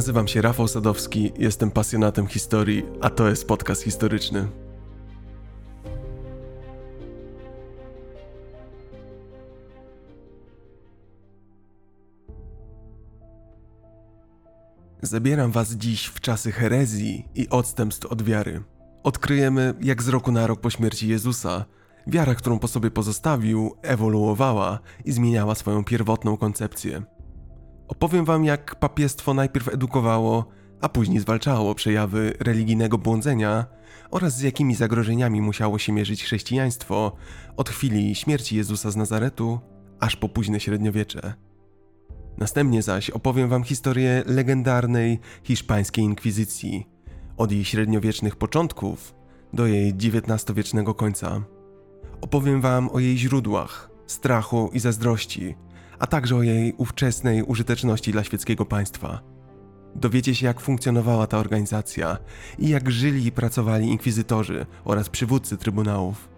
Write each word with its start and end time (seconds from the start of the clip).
Nazywam 0.00 0.28
się 0.28 0.42
Rafał 0.42 0.68
Sadowski, 0.68 1.32
jestem 1.38 1.70
pasjonatem 1.70 2.26
historii, 2.26 2.82
a 3.00 3.10
to 3.10 3.28
jest 3.28 3.46
podcast 3.46 3.82
historyczny. 3.82 4.48
Zabieram 15.02 15.50
Was 15.50 15.72
dziś 15.72 16.06
w 16.06 16.20
czasy 16.20 16.52
herezji 16.52 17.28
i 17.34 17.48
odstępstw 17.48 18.06
od 18.06 18.22
wiary. 18.22 18.62
Odkryjemy, 19.02 19.74
jak 19.80 20.02
z 20.02 20.08
roku 20.08 20.32
na 20.32 20.46
rok 20.46 20.60
po 20.60 20.70
śmierci 20.70 21.08
Jezusa 21.08 21.64
wiara, 22.06 22.34
którą 22.34 22.58
po 22.58 22.68
sobie 22.68 22.90
pozostawił, 22.90 23.76
ewoluowała 23.82 24.78
i 25.04 25.12
zmieniała 25.12 25.54
swoją 25.54 25.84
pierwotną 25.84 26.36
koncepcję. 26.36 27.02
Opowiem 27.90 28.24
Wam, 28.24 28.44
jak 28.44 28.74
papiestwo 28.74 29.34
najpierw 29.34 29.68
edukowało, 29.68 30.44
a 30.80 30.88
później 30.88 31.20
zwalczało 31.20 31.74
przejawy 31.74 32.34
religijnego 32.40 32.98
błądzenia 32.98 33.66
oraz 34.10 34.36
z 34.36 34.40
jakimi 34.40 34.74
zagrożeniami 34.74 35.40
musiało 35.40 35.78
się 35.78 35.92
mierzyć 35.92 36.24
chrześcijaństwo 36.24 37.16
od 37.56 37.70
chwili 37.70 38.14
śmierci 38.14 38.56
Jezusa 38.56 38.90
z 38.90 38.96
Nazaretu 38.96 39.60
aż 40.00 40.16
po 40.16 40.28
późne 40.28 40.60
średniowiecze. 40.60 41.34
Następnie 42.38 42.82
zaś 42.82 43.10
opowiem 43.10 43.48
Wam 43.48 43.64
historię 43.64 44.22
legendarnej 44.26 45.18
hiszpańskiej 45.42 46.04
inkwizycji, 46.04 46.86
od 47.36 47.52
jej 47.52 47.64
średniowiecznych 47.64 48.36
początków 48.36 49.14
do 49.52 49.66
jej 49.66 49.94
XIX-wiecznego 49.94 50.94
końca. 50.94 51.42
Opowiem 52.20 52.60
Wam 52.60 52.88
o 52.88 52.98
jej 52.98 53.18
źródłach, 53.18 53.90
strachu 54.06 54.70
i 54.72 54.80
zazdrości, 54.80 55.54
a 56.00 56.06
także 56.06 56.36
o 56.36 56.42
jej 56.42 56.74
ówczesnej 56.76 57.42
użyteczności 57.42 58.12
dla 58.12 58.24
świeckiego 58.24 58.66
państwa. 58.66 59.20
Dowiecie 59.94 60.34
się, 60.34 60.46
jak 60.46 60.60
funkcjonowała 60.60 61.26
ta 61.26 61.38
organizacja 61.38 62.18
i 62.58 62.68
jak 62.68 62.90
żyli 62.90 63.26
i 63.26 63.32
pracowali 63.32 63.88
inkwizytorzy 63.88 64.66
oraz 64.84 65.08
przywódcy 65.08 65.56
trybunałów. 65.56 66.28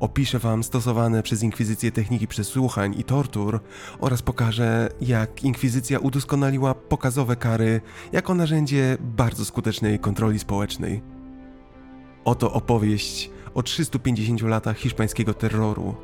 Opiszę 0.00 0.38
Wam 0.38 0.62
stosowane 0.64 1.22
przez 1.22 1.42
inkwizycję 1.42 1.92
techniki 1.92 2.28
przesłuchań 2.28 2.94
i 2.98 3.04
tortur 3.04 3.60
oraz 4.00 4.22
pokażę, 4.22 4.88
jak 5.00 5.44
inkwizycja 5.44 5.98
udoskonaliła 5.98 6.74
pokazowe 6.74 7.36
kary 7.36 7.80
jako 8.12 8.34
narzędzie 8.34 8.96
bardzo 9.00 9.44
skutecznej 9.44 9.98
kontroli 9.98 10.38
społecznej. 10.38 11.02
Oto 12.24 12.52
opowieść 12.52 13.30
o 13.54 13.62
350 13.62 14.42
latach 14.42 14.78
hiszpańskiego 14.78 15.34
terroru. 15.34 15.94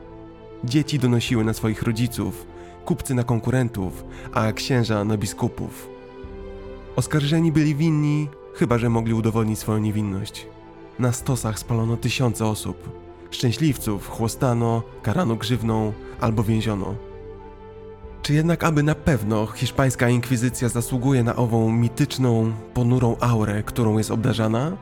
Dzieci 0.65 0.99
donosiły 0.99 1.45
na 1.45 1.53
swoich 1.53 1.83
rodziców, 1.83 2.47
kupcy 2.85 3.15
na 3.15 3.25
konkurentów, 3.25 4.05
a 4.33 4.53
księża 4.53 5.05
na 5.05 5.17
biskupów. 5.17 5.89
Oskarżeni 6.97 7.53
byli 7.53 7.75
winni, 7.75 8.29
chyba 8.55 8.79
że 8.79 8.91
mogli 8.91 9.15
udowodnić 9.15 9.59
swoją 9.59 9.79
niewinność. 9.79 10.47
Na 10.99 11.13
stosach 11.13 11.59
spalono 11.59 11.97
tysiące 11.97 12.47
osób. 12.47 13.05
Szczęśliwców 13.31 14.09
chłostano, 14.09 14.83
karano 15.03 15.37
grzywną 15.37 15.93
albo 16.21 16.43
więziono. 16.43 16.95
Czy 18.23 18.35
jednak 18.35 18.65
aby 18.65 18.83
na 18.83 18.95
pewno 18.95 19.47
hiszpańska 19.47 20.09
inkwizycja 20.09 20.69
zasługuje 20.69 21.23
na 21.23 21.37
ową 21.37 21.73
mityczną, 21.73 22.53
ponurą 22.75 23.17
aurę, 23.21 23.63
którą 23.63 23.99
jest 23.99 24.11
obdarzana? 24.11 24.77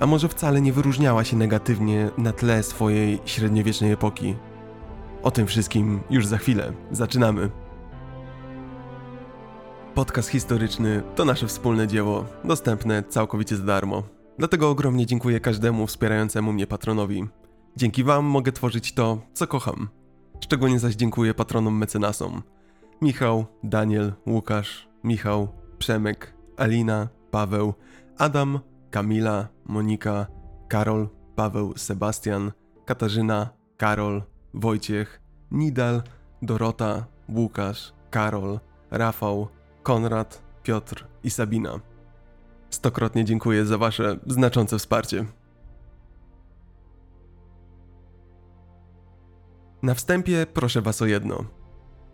A 0.00 0.06
może 0.06 0.28
wcale 0.28 0.60
nie 0.60 0.72
wyróżniała 0.72 1.24
się 1.24 1.36
negatywnie 1.36 2.10
na 2.18 2.32
tle 2.32 2.62
swojej 2.62 3.18
średniowiecznej 3.24 3.92
epoki? 3.92 4.34
O 5.22 5.30
tym 5.30 5.46
wszystkim 5.46 6.00
już 6.10 6.26
za 6.26 6.38
chwilę. 6.38 6.72
Zaczynamy. 6.90 7.50
Podcast 9.94 10.28
historyczny 10.28 11.02
to 11.14 11.24
nasze 11.24 11.46
wspólne 11.46 11.88
dzieło, 11.88 12.24
dostępne 12.44 13.02
całkowicie 13.02 13.56
za 13.56 13.64
darmo. 13.64 14.02
Dlatego 14.38 14.70
ogromnie 14.70 15.06
dziękuję 15.06 15.40
każdemu 15.40 15.86
wspierającemu 15.86 16.52
mnie 16.52 16.66
patronowi. 16.66 17.28
Dzięki 17.76 18.04
Wam 18.04 18.24
mogę 18.24 18.52
tworzyć 18.52 18.92
to, 18.92 19.18
co 19.34 19.46
kocham. 19.46 19.88
Szczególnie 20.40 20.78
zaś 20.78 20.94
dziękuję 20.94 21.34
patronom 21.34 21.76
mecenasom. 21.78 22.42
Michał, 23.02 23.46
Daniel, 23.62 24.12
Łukasz, 24.26 24.88
Michał, 25.04 25.48
Przemek, 25.78 26.34
Alina, 26.56 27.08
Paweł, 27.30 27.74
Adam, 28.18 28.60
Kamila, 28.90 29.48
Monika, 29.64 30.26
Karol, 30.68 31.08
Paweł, 31.36 31.72
Sebastian, 31.76 32.52
Katarzyna, 32.84 33.50
Karol, 33.76 34.22
Wojciech, 34.54 35.20
Nidal, 35.50 36.02
Dorota, 36.42 37.06
Łukasz, 37.28 37.92
Karol, 38.10 38.60
Rafał, 38.90 39.48
Konrad, 39.82 40.42
Piotr 40.62 41.06
i 41.24 41.30
Sabina. 41.30 41.80
Stokrotnie 42.70 43.24
dziękuję 43.24 43.66
za 43.66 43.78
Wasze 43.78 44.16
znaczące 44.26 44.78
wsparcie. 44.78 45.26
Na 49.82 49.94
wstępie 49.94 50.46
proszę 50.54 50.82
Was 50.82 51.02
o 51.02 51.06
jedno. 51.06 51.44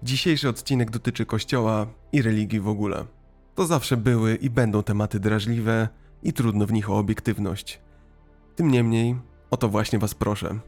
Dzisiejszy 0.03 0.49
odcinek 0.49 0.91
dotyczy 0.91 1.27
Kościoła 1.27 1.87
i 2.13 2.23
religii 2.23 2.61
w 2.61 2.69
ogóle. 2.69 3.05
To 3.55 3.67
zawsze 3.67 3.97
były 3.97 4.35
i 4.35 4.51
będą 4.51 4.83
tematy 4.83 5.21
drażliwe 5.21 5.89
i 6.23 6.33
trudno 6.33 6.67
w 6.67 6.73
nich 6.73 6.91
o 6.91 6.99
obiektywność. 6.99 7.81
Tym 8.57 8.71
niemniej, 8.71 9.17
o 9.51 9.57
to 9.57 9.69
właśnie 9.69 9.99
Was 9.99 10.15
proszę. 10.15 10.59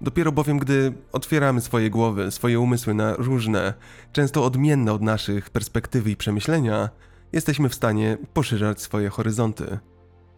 Dopiero 0.00 0.32
bowiem, 0.32 0.58
gdy 0.58 0.92
otwieramy 1.12 1.60
swoje 1.60 1.90
głowy, 1.90 2.30
swoje 2.30 2.60
umysły 2.60 2.94
na 2.94 3.14
różne, 3.16 3.74
często 4.12 4.44
odmienne 4.44 4.92
od 4.92 5.02
naszych 5.02 5.50
perspektywy 5.50 6.10
i 6.10 6.16
przemyślenia, 6.16 6.88
jesteśmy 7.32 7.68
w 7.68 7.74
stanie 7.74 8.18
poszerzać 8.34 8.82
swoje 8.82 9.08
horyzonty. 9.08 9.78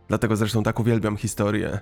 Dlatego 0.09 0.37
zresztą 0.37 0.63
tak 0.63 0.81
uwielbiam 0.81 1.17
historię, 1.17 1.79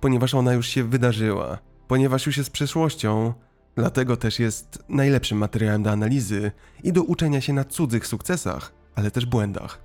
ponieważ 0.00 0.34
ona 0.34 0.52
już 0.52 0.66
się 0.66 0.84
wydarzyła, 0.84 1.58
ponieważ 1.88 2.26
już 2.26 2.36
jest 2.36 2.50
przeszłością, 2.50 3.34
dlatego 3.76 4.16
też 4.16 4.38
jest 4.38 4.84
najlepszym 4.88 5.38
materiałem 5.38 5.82
do 5.82 5.90
analizy 5.90 6.52
i 6.82 6.92
do 6.92 7.02
uczenia 7.02 7.40
się 7.40 7.52
na 7.52 7.64
cudzych 7.64 8.06
sukcesach, 8.06 8.72
ale 8.94 9.10
też 9.10 9.26
błędach. 9.26 9.82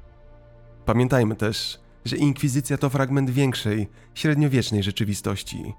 Pamiętajmy 0.85 1.35
też, 1.35 1.79
że 2.05 2.17
inkwizycja 2.17 2.77
to 2.77 2.89
fragment 2.89 3.29
większej, 3.29 3.87
średniowiecznej 4.13 4.83
rzeczywistości 4.83 5.73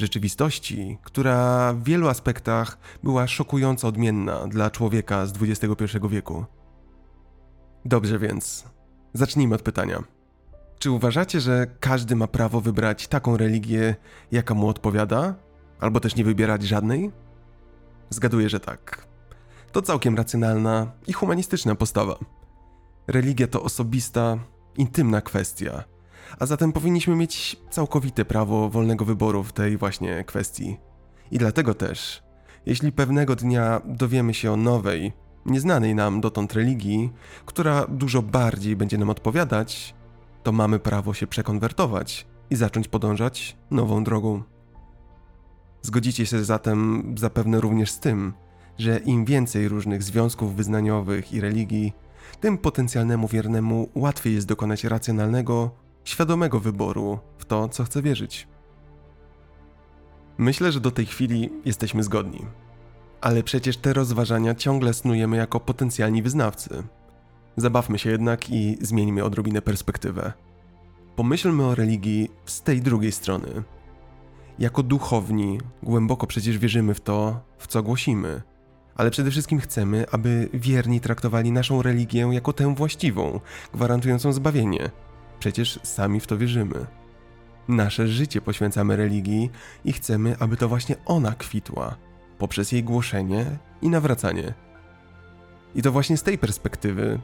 rzeczywistości, 0.00 0.98
która 1.02 1.72
w 1.72 1.84
wielu 1.84 2.08
aspektach 2.08 2.78
była 3.02 3.26
szokująco 3.26 3.88
odmienna 3.88 4.46
dla 4.46 4.70
człowieka 4.70 5.26
z 5.26 5.32
XXI 5.42 5.98
wieku. 6.08 6.44
Dobrze 7.84 8.18
więc, 8.18 8.64
zacznijmy 9.12 9.54
od 9.54 9.62
pytania. 9.62 10.02
Czy 10.78 10.90
uważacie, 10.90 11.40
że 11.40 11.66
każdy 11.80 12.16
ma 12.16 12.26
prawo 12.26 12.60
wybrać 12.60 13.08
taką 13.08 13.36
religię, 13.36 13.96
jaka 14.32 14.54
mu 14.54 14.68
odpowiada, 14.68 15.34
albo 15.80 16.00
też 16.00 16.16
nie 16.16 16.24
wybierać 16.24 16.62
żadnej? 16.62 17.10
Zgaduję, 18.10 18.48
że 18.48 18.60
tak. 18.60 19.06
To 19.72 19.82
całkiem 19.82 20.16
racjonalna 20.16 20.92
i 21.06 21.12
humanistyczna 21.12 21.74
postawa. 21.74 22.18
Religia 23.06 23.46
to 23.46 23.62
osobista, 23.62 24.38
intymna 24.76 25.20
kwestia, 25.20 25.84
a 26.38 26.46
zatem 26.46 26.72
powinniśmy 26.72 27.16
mieć 27.16 27.56
całkowite 27.70 28.24
prawo 28.24 28.68
wolnego 28.68 29.04
wyboru 29.04 29.42
w 29.42 29.52
tej 29.52 29.76
właśnie 29.76 30.24
kwestii. 30.24 30.76
I 31.30 31.38
dlatego 31.38 31.74
też, 31.74 32.22
jeśli 32.66 32.92
pewnego 32.92 33.36
dnia 33.36 33.80
dowiemy 33.84 34.34
się 34.34 34.52
o 34.52 34.56
nowej, 34.56 35.12
nieznanej 35.46 35.94
nam 35.94 36.20
dotąd 36.20 36.52
religii, 36.52 37.12
która 37.46 37.86
dużo 37.86 38.22
bardziej 38.22 38.76
będzie 38.76 38.98
nam 38.98 39.10
odpowiadać, 39.10 39.94
to 40.42 40.52
mamy 40.52 40.78
prawo 40.78 41.14
się 41.14 41.26
przekonwertować 41.26 42.26
i 42.50 42.56
zacząć 42.56 42.88
podążać 42.88 43.56
nową 43.70 44.04
drogą. 44.04 44.42
Zgodzicie 45.82 46.26
się 46.26 46.44
zatem 46.44 47.02
zapewne 47.18 47.60
również 47.60 47.90
z 47.90 48.00
tym, 48.00 48.32
że 48.78 48.98
im 48.98 49.24
więcej 49.24 49.68
różnych 49.68 50.02
związków 50.02 50.56
wyznaniowych 50.56 51.32
i 51.32 51.40
religii, 51.40 51.92
tym 52.40 52.58
potencjalnemu 52.58 53.28
wiernemu 53.28 53.88
łatwiej 53.94 54.34
jest 54.34 54.46
dokonać 54.46 54.84
racjonalnego 54.84 55.70
świadomego 56.04 56.60
wyboru 56.60 57.18
w 57.38 57.44
to, 57.44 57.68
co 57.68 57.84
chce 57.84 58.02
wierzyć. 58.02 58.48
Myślę, 60.38 60.72
że 60.72 60.80
do 60.80 60.90
tej 60.90 61.06
chwili 61.06 61.50
jesteśmy 61.64 62.02
zgodni. 62.02 62.46
Ale 63.20 63.42
przecież 63.42 63.76
te 63.76 63.92
rozważania 63.92 64.54
ciągle 64.54 64.94
snujemy 64.94 65.36
jako 65.36 65.60
potencjalni 65.60 66.22
wyznawcy. 66.22 66.82
Zabawmy 67.56 67.98
się 67.98 68.10
jednak 68.10 68.50
i 68.50 68.78
zmieńmy 68.80 69.24
odrobinę 69.24 69.62
perspektywę. 69.62 70.32
Pomyślmy 71.16 71.64
o 71.64 71.74
religii 71.74 72.30
z 72.46 72.62
tej 72.62 72.82
drugiej 72.82 73.12
strony. 73.12 73.62
Jako 74.58 74.82
duchowni 74.82 75.58
głęboko 75.82 76.26
przecież 76.26 76.58
wierzymy 76.58 76.94
w 76.94 77.00
to, 77.00 77.40
w 77.58 77.66
co 77.66 77.82
głosimy, 77.82 78.42
ale 78.94 79.10
przede 79.10 79.30
wszystkim 79.30 79.60
chcemy, 79.60 80.06
aby 80.10 80.48
wierni 80.54 81.00
traktowali 81.00 81.52
naszą 81.52 81.82
religię 81.82 82.28
jako 82.32 82.52
tę 82.52 82.74
właściwą, 82.74 83.40
gwarantującą 83.74 84.32
zbawienie, 84.32 84.90
Przecież 85.40 85.80
sami 85.82 86.20
w 86.20 86.26
to 86.26 86.38
wierzymy. 86.38 86.86
Nasze 87.68 88.08
życie 88.08 88.40
poświęcamy 88.40 88.96
religii 88.96 89.50
i 89.84 89.92
chcemy, 89.92 90.36
aby 90.38 90.56
to 90.56 90.68
właśnie 90.68 90.96
ona 91.06 91.32
kwitła 91.32 91.96
poprzez 92.38 92.72
jej 92.72 92.84
głoszenie 92.84 93.46
i 93.82 93.88
nawracanie. 93.88 94.54
I 95.74 95.82
to 95.82 95.92
właśnie 95.92 96.16
z 96.16 96.22
tej 96.22 96.38
perspektywy 96.38 97.20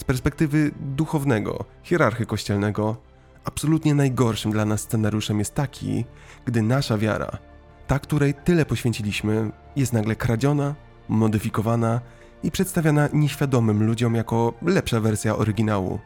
z 0.00 0.04
perspektywy 0.04 0.70
duchownego, 0.80 1.64
hierarchy 1.82 2.26
kościelnego, 2.26 2.96
absolutnie 3.44 3.94
najgorszym 3.94 4.52
dla 4.52 4.64
nas 4.64 4.80
scenariuszem 4.80 5.38
jest 5.38 5.54
taki, 5.54 6.04
gdy 6.44 6.62
nasza 6.62 6.98
wiara, 6.98 7.38
ta, 7.86 7.98
której 7.98 8.34
tyle 8.34 8.64
poświęciliśmy, 8.64 9.50
jest 9.76 9.92
nagle 9.92 10.16
kradziona, 10.16 10.74
modyfikowana 11.08 12.00
i 12.42 12.50
przedstawiana 12.50 13.08
nieświadomym 13.12 13.86
ludziom 13.86 14.14
jako 14.14 14.52
lepsza 14.62 15.00
wersja 15.00 15.36
oryginału. 15.36 15.98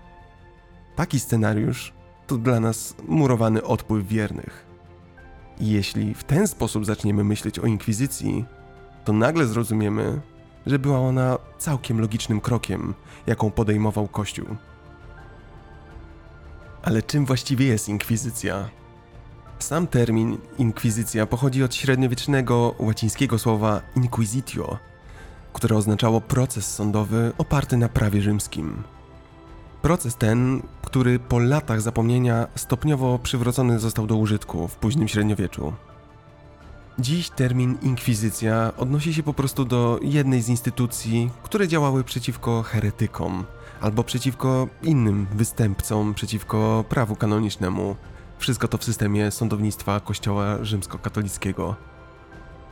Taki 0.97 1.21
scenariusz 1.21 1.93
to 2.27 2.37
dla 2.37 2.61
nas 2.61 2.95
murowany 3.09 3.63
odpływ 3.63 4.07
wiernych. 4.09 4.67
Jeśli 5.61 6.15
w 6.15 6.25
ten 6.25 6.49
sposób 6.49 6.87
zaczniemy 6.87 7.25
myśleć 7.25 7.59
o 7.59 7.67
inkwizycji, 7.67 8.45
to 9.05 9.13
nagle 9.13 9.47
zrozumiemy, 9.47 10.21
że 10.67 10.79
była 10.79 10.99
ona 10.99 11.39
całkiem 11.59 12.01
logicznym 12.01 12.41
krokiem, 12.41 12.95
jaką 13.27 13.51
podejmował 13.51 14.09
Kościół. 14.09 14.47
Ale 16.83 17.03
czym 17.03 17.27
właściwie 17.27 17.67
jest 17.67 17.89
inkwizycja? 17.89 18.69
Sam 19.59 19.87
termin 19.87 20.39
inkwizycja 20.59 21.27
pochodzi 21.27 21.63
od 21.65 21.75
średniowiecznego 21.75 22.75
łacińskiego 22.79 23.39
słowa 23.39 23.81
inquisitio, 23.97 24.79
które 25.53 25.77
oznaczało 25.77 26.21
proces 26.21 26.75
sądowy 26.75 27.33
oparty 27.39 27.77
na 27.77 27.89
prawie 27.89 28.23
rzymskim. 28.23 28.83
Proces 29.85 30.17
ten, 30.17 30.63
który 30.83 31.19
po 31.19 31.39
latach 31.39 31.81
zapomnienia 31.81 32.47
stopniowo 32.55 33.19
przywrócony 33.19 33.79
został 33.79 34.07
do 34.07 34.17
użytku 34.17 34.69
w 34.69 34.77
późnym 34.77 35.09
średniowieczu. 35.09 35.73
Dziś 36.99 37.31
termin 37.31 37.79
inkwizycja 37.83 38.73
odnosi 38.77 39.15
się 39.15 39.23
po 39.23 39.35
prostu 39.35 39.65
do 39.65 39.99
jednej 40.03 40.43
z 40.43 40.49
instytucji, 40.49 41.31
które 41.43 41.69
działały 41.69 42.05
przeciwko 42.05 42.63
heretykom 42.63 43.45
albo 43.81 44.05
przeciwko 44.05 44.69
innym 44.83 45.27
występcom 45.35 46.15
przeciwko 46.15 46.85
prawu 46.89 47.17
kanonicznemu. 47.17 47.97
Wszystko 48.39 48.69
to 48.69 48.79
w 48.79 48.85
systemie 48.85 49.31
sądownictwa 49.31 50.01
Kościoła 50.01 50.59
rzymskokatolickiego. 50.63 51.77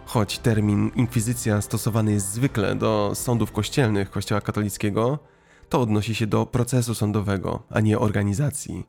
Choć 0.06 0.38
termin 0.38 0.90
inkwizycja 0.94 1.60
stosowany 1.60 2.12
jest 2.12 2.32
zwykle 2.32 2.74
do 2.74 3.10
sądów 3.14 3.52
kościelnych 3.52 4.10
Kościoła 4.10 4.40
katolickiego, 4.40 5.18
to 5.72 5.80
odnosi 5.80 6.14
się 6.14 6.26
do 6.26 6.46
procesu 6.46 6.94
sądowego, 6.94 7.62
a 7.70 7.80
nie 7.80 7.98
organizacji. 7.98 8.84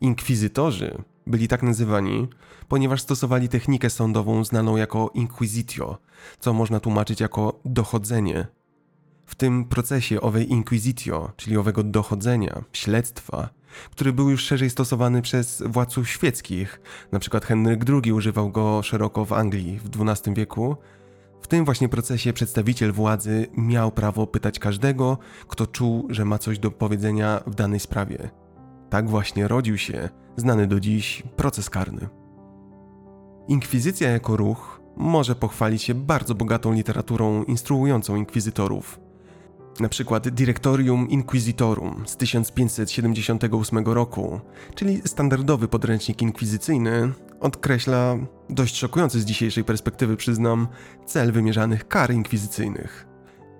Inkwizytorzy 0.00 1.02
byli 1.26 1.48
tak 1.48 1.62
nazywani, 1.62 2.28
ponieważ 2.68 3.02
stosowali 3.02 3.48
technikę 3.48 3.90
sądową 3.90 4.44
znaną 4.44 4.76
jako 4.76 5.10
inquisitio, 5.14 5.98
co 6.38 6.52
można 6.52 6.80
tłumaczyć 6.80 7.20
jako 7.20 7.60
dochodzenie. 7.64 8.46
W 9.26 9.34
tym 9.34 9.64
procesie 9.64 10.20
owej 10.20 10.52
inquisitio, 10.52 11.30
czyli 11.36 11.56
owego 11.56 11.82
dochodzenia, 11.82 12.64
śledztwa, 12.72 13.48
który 13.90 14.12
był 14.12 14.30
już 14.30 14.42
szerzej 14.42 14.70
stosowany 14.70 15.22
przez 15.22 15.62
władców 15.66 16.08
świeckich, 16.08 16.80
np. 17.12 17.40
Henryk 17.44 17.84
II 17.88 18.12
używał 18.12 18.50
go 18.50 18.82
szeroko 18.82 19.24
w 19.24 19.32
Anglii 19.32 19.80
w 19.84 20.08
XII 20.08 20.34
wieku, 20.34 20.76
w 21.40 21.46
tym 21.46 21.64
właśnie 21.64 21.88
procesie 21.88 22.32
przedstawiciel 22.32 22.92
władzy 22.92 23.46
miał 23.56 23.92
prawo 23.92 24.26
pytać 24.26 24.58
każdego, 24.58 25.18
kto 25.48 25.66
czuł, 25.66 26.06
że 26.10 26.24
ma 26.24 26.38
coś 26.38 26.58
do 26.58 26.70
powiedzenia 26.70 27.40
w 27.46 27.54
danej 27.54 27.80
sprawie. 27.80 28.30
Tak 28.90 29.08
właśnie 29.08 29.48
rodził 29.48 29.78
się 29.78 30.08
znany 30.36 30.66
do 30.66 30.80
dziś 30.80 31.22
proces 31.36 31.70
karny. 31.70 32.08
Inkwizycja 33.48 34.10
jako 34.10 34.36
ruch 34.36 34.80
może 34.96 35.34
pochwalić 35.34 35.82
się 35.82 35.94
bardzo 35.94 36.34
bogatą 36.34 36.72
literaturą 36.72 37.44
instruującą 37.44 38.16
inkwizytorów. 38.16 39.00
Na 39.80 39.88
przykład 39.88 40.28
Directorium 40.28 41.08
Inquisitorum 41.08 42.02
z 42.06 42.16
1578 42.16 43.86
roku, 43.86 44.40
czyli 44.74 45.02
standardowy 45.04 45.68
podręcznik 45.68 46.22
inkwizycyjny, 46.22 47.12
odkreśla, 47.40 48.16
dość 48.50 48.76
szokujący 48.76 49.20
z 49.20 49.24
dzisiejszej 49.24 49.64
perspektywy 49.64 50.16
przyznam, 50.16 50.68
cel 51.06 51.32
wymierzanych 51.32 51.88
kar 51.88 52.12
inkwizycyjnych. 52.12 53.06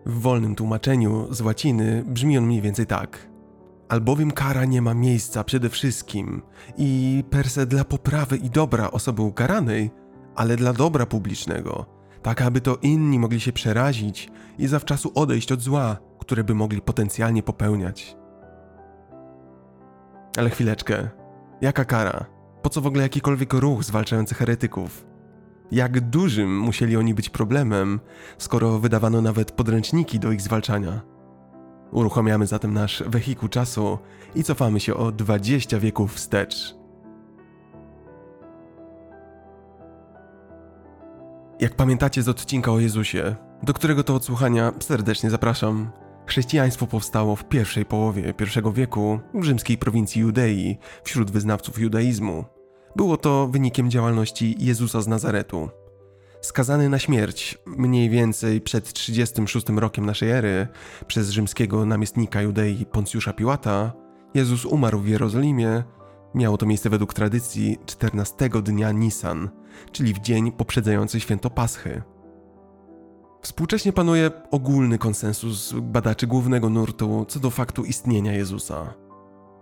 W 0.06 0.20
wolnym 0.20 0.54
tłumaczeniu 0.54 1.34
z 1.34 1.40
łaciny 1.40 2.04
brzmi 2.06 2.38
on 2.38 2.46
mniej 2.46 2.62
więcej 2.62 2.86
tak. 2.86 3.28
Albowiem 3.88 4.30
kara 4.30 4.64
nie 4.64 4.82
ma 4.82 4.94
miejsca 4.94 5.44
przede 5.44 5.68
wszystkim 5.68 6.42
i 6.76 7.24
per 7.30 7.50
se 7.50 7.66
dla 7.66 7.84
poprawy 7.84 8.36
i 8.36 8.50
dobra 8.50 8.90
osoby 8.90 9.22
ukaranej, 9.22 9.90
ale 10.36 10.56
dla 10.56 10.72
dobra 10.72 11.06
publicznego, 11.06 11.86
tak 12.22 12.42
aby 12.42 12.60
to 12.60 12.76
inni 12.82 13.18
mogli 13.18 13.40
się 13.40 13.52
przerazić 13.52 14.30
i 14.58 14.66
zawczasu 14.66 15.12
odejść 15.14 15.52
od 15.52 15.60
zła, 15.60 16.07
które 16.28 16.44
by 16.44 16.54
mogli 16.54 16.80
potencjalnie 16.80 17.42
popełniać. 17.42 18.16
Ale 20.38 20.50
chwileczkę. 20.50 21.08
Jaka 21.60 21.84
kara? 21.84 22.24
Po 22.62 22.70
co 22.70 22.80
w 22.80 22.86
ogóle 22.86 23.02
jakikolwiek 23.02 23.52
ruch 23.52 23.84
zwalczający 23.84 24.34
heretyków? 24.34 25.06
Jak 25.70 26.00
dużym 26.00 26.58
musieli 26.60 26.96
oni 26.96 27.14
być 27.14 27.30
problemem, 27.30 28.00
skoro 28.38 28.78
wydawano 28.78 29.22
nawet 29.22 29.52
podręczniki 29.52 30.18
do 30.18 30.32
ich 30.32 30.40
zwalczania? 30.40 31.00
Uruchamiamy 31.92 32.46
zatem 32.46 32.74
nasz 32.74 33.02
wehikuł 33.06 33.48
czasu 33.48 33.98
i 34.34 34.44
cofamy 34.44 34.80
się 34.80 34.94
o 34.94 35.12
20 35.12 35.78
wieków 35.80 36.14
wstecz. 36.14 36.74
Jak 41.60 41.74
pamiętacie 41.74 42.22
z 42.22 42.28
odcinka 42.28 42.72
o 42.72 42.80
Jezusie, 42.80 43.36
do 43.62 43.74
którego 43.74 44.04
to 44.04 44.14
odsłuchania 44.14 44.72
serdecznie 44.80 45.30
zapraszam, 45.30 45.90
chrześcijaństwo 46.28 46.86
powstało 46.86 47.36
w 47.36 47.44
pierwszej 47.44 47.84
połowie 47.84 48.34
I 48.38 48.72
wieku 48.74 49.20
w 49.34 49.44
rzymskiej 49.44 49.78
prowincji 49.78 50.22
Judei 50.22 50.78
wśród 51.04 51.30
wyznawców 51.30 51.78
judaizmu. 51.78 52.44
Było 52.96 53.16
to 53.16 53.48
wynikiem 53.48 53.90
działalności 53.90 54.56
Jezusa 54.58 55.00
z 55.00 55.08
Nazaretu, 55.08 55.68
skazany 56.40 56.88
na 56.88 56.98
śmierć 56.98 57.58
mniej 57.66 58.10
więcej 58.10 58.60
przed 58.60 58.92
36 58.92 59.68
rokiem 59.68 60.06
naszej 60.06 60.30
ery 60.30 60.68
przez 61.06 61.30
rzymskiego 61.30 61.86
namiestnika 61.86 62.42
Judei 62.42 62.86
Poncjusza 62.86 63.32
Piłata, 63.32 63.92
Jezus 64.34 64.64
umarł 64.64 64.98
w 64.98 65.08
Jerozolimie. 65.08 65.84
Miało 66.34 66.56
to 66.56 66.66
miejsce 66.66 66.90
według 66.90 67.14
tradycji 67.14 67.76
14 67.86 68.48
dnia 68.62 68.92
Nisan, 68.92 69.50
czyli 69.92 70.14
w 70.14 70.18
dzień 70.18 70.52
poprzedzający 70.52 71.20
święto 71.20 71.50
Paschy. 71.50 72.02
Współcześnie 73.42 73.92
panuje 73.92 74.30
ogólny 74.50 74.98
konsensus 74.98 75.74
badaczy 75.82 76.26
głównego 76.26 76.70
nurtu 76.70 77.26
co 77.28 77.40
do 77.40 77.50
faktu 77.50 77.84
istnienia 77.84 78.32
Jezusa. 78.32 78.94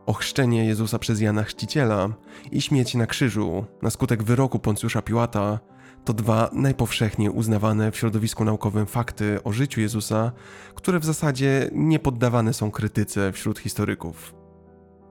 Ochrzczenie 0.07 0.65
Jezusa 0.65 0.99
przez 0.99 1.21
Jana 1.21 1.43
Chrzciciela 1.43 2.09
i 2.53 2.61
śmierć 2.61 2.95
na 2.95 3.07
krzyżu 3.07 3.65
na 3.83 3.91
skutek 3.91 4.23
wyroku 4.23 4.59
Poncjusza 4.59 5.03
Piłata 5.03 5.59
to 6.05 6.13
dwa 6.13 6.51
najpowszechniej 6.53 7.31
uznawane 7.31 7.93
w 7.93 7.97
środowisku 7.97 8.45
naukowym 8.45 8.87
fakty 8.87 9.43
o 9.43 9.53
życiu 9.53 9.81
Jezusa, 9.81 10.33
które 10.75 10.99
w 10.99 11.05
zasadzie 11.05 11.71
nie 11.73 11.99
poddawane 11.99 12.53
są 12.53 12.71
krytyce 12.71 13.33
wśród 13.33 13.59
historyków. 13.59 14.35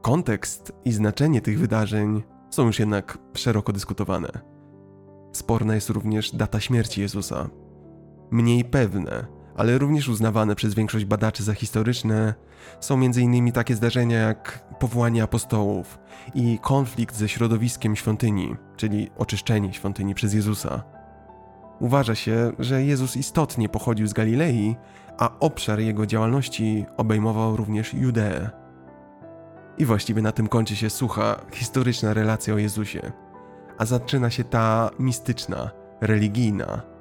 Kontekst 0.02 0.72
i 0.86 0.92
znaczenie 0.92 1.42
tych 1.42 1.60
wydarzeń 1.60 2.24
są 2.50 2.66
już 2.66 2.80
jednak 2.80 3.18
szeroko 3.34 3.74
dyskutowane. 3.74 4.30
Sporna 5.34 5.76
jest 5.76 5.90
również 5.90 6.36
data 6.36 6.60
śmierci 6.60 7.02
Jezusa. 7.02 7.50
Mniej 8.32 8.66
pewne, 8.66 9.26
ale 9.58 9.78
również 9.78 10.10
uznawane 10.10 10.56
przez 10.56 10.74
większość 10.74 11.06
badaczy 11.06 11.44
za 11.44 11.54
historyczne, 11.54 12.34
są 12.80 12.96
m.in. 12.96 13.52
takie 13.52 13.76
zdarzenia 13.76 14.18
jak 14.18 14.66
powołanie 14.80 15.24
apostołów 15.24 16.00
i 16.34 16.60
konflikt 16.62 17.16
ze 17.16 17.30
środowiskiem 17.30 17.96
świątyni, 17.96 18.56
czyli 18.78 19.10
oczyszczenie 19.18 19.74
świątyni 19.74 20.16
przez 20.16 20.34
Jezusa. 20.34 20.84
Uważa 21.80 22.16
się, 22.16 22.52
że 22.60 22.84
Jezus 22.84 23.18
istotnie 23.18 23.70
pochodził 23.70 24.08
z 24.08 24.14
Galilei, 24.14 24.76
a 25.18 25.40
obszar 25.40 25.80
jego 25.80 26.06
działalności 26.06 26.86
obejmował 26.98 27.56
również 27.56 27.94
Judeę. 27.94 28.50
I 29.78 29.86
właściwie 29.86 30.22
na 30.22 30.32
tym 30.32 30.48
kończy 30.48 30.76
się 30.76 30.90
sucha, 30.90 31.42
historyczna 31.54 32.14
relacja 32.14 32.54
o 32.54 32.58
Jezusie, 32.58 33.12
a 33.78 33.86
zaczyna 33.86 34.30
się 34.30 34.44
ta 34.44 34.90
mistyczna, 35.00 35.72
religijna. 36.02 36.95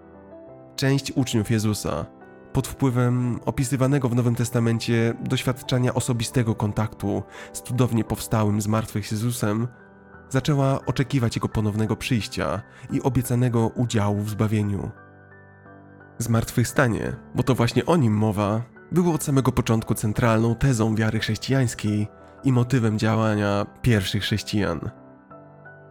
Część 0.76 1.12
uczniów 1.12 1.50
Jezusa, 1.50 2.06
pod 2.52 2.68
wpływem 2.68 3.40
opisywanego 3.44 4.08
w 4.08 4.14
Nowym 4.14 4.34
Testamencie 4.34 5.14
doświadczenia 5.20 5.94
osobistego 5.94 6.54
kontaktu 6.54 7.22
z 7.52 7.62
cudownie 7.62 8.04
powstałym 8.04 8.60
z 8.60 8.66
martwych 8.66 9.12
Jezusem, 9.12 9.68
zaczęła 10.28 10.86
oczekiwać 10.86 11.36
jego 11.36 11.48
ponownego 11.48 11.96
przyjścia 11.96 12.62
i 12.90 13.02
obiecanego 13.02 13.68
udziału 13.68 14.20
w 14.20 14.30
zbawieniu. 14.30 14.90
Zmartwychwstanie, 16.18 17.16
bo 17.34 17.42
to 17.42 17.54
właśnie 17.54 17.86
o 17.86 17.96
nim 17.96 18.12
mowa, 18.16 18.62
było 18.92 19.14
od 19.14 19.24
samego 19.24 19.52
początku 19.52 19.94
centralną 19.94 20.54
tezą 20.54 20.94
wiary 20.94 21.18
chrześcijańskiej 21.18 22.08
i 22.44 22.52
motywem 22.52 22.98
działania 22.98 23.66
pierwszych 23.82 24.22
chrześcijan. 24.22 24.90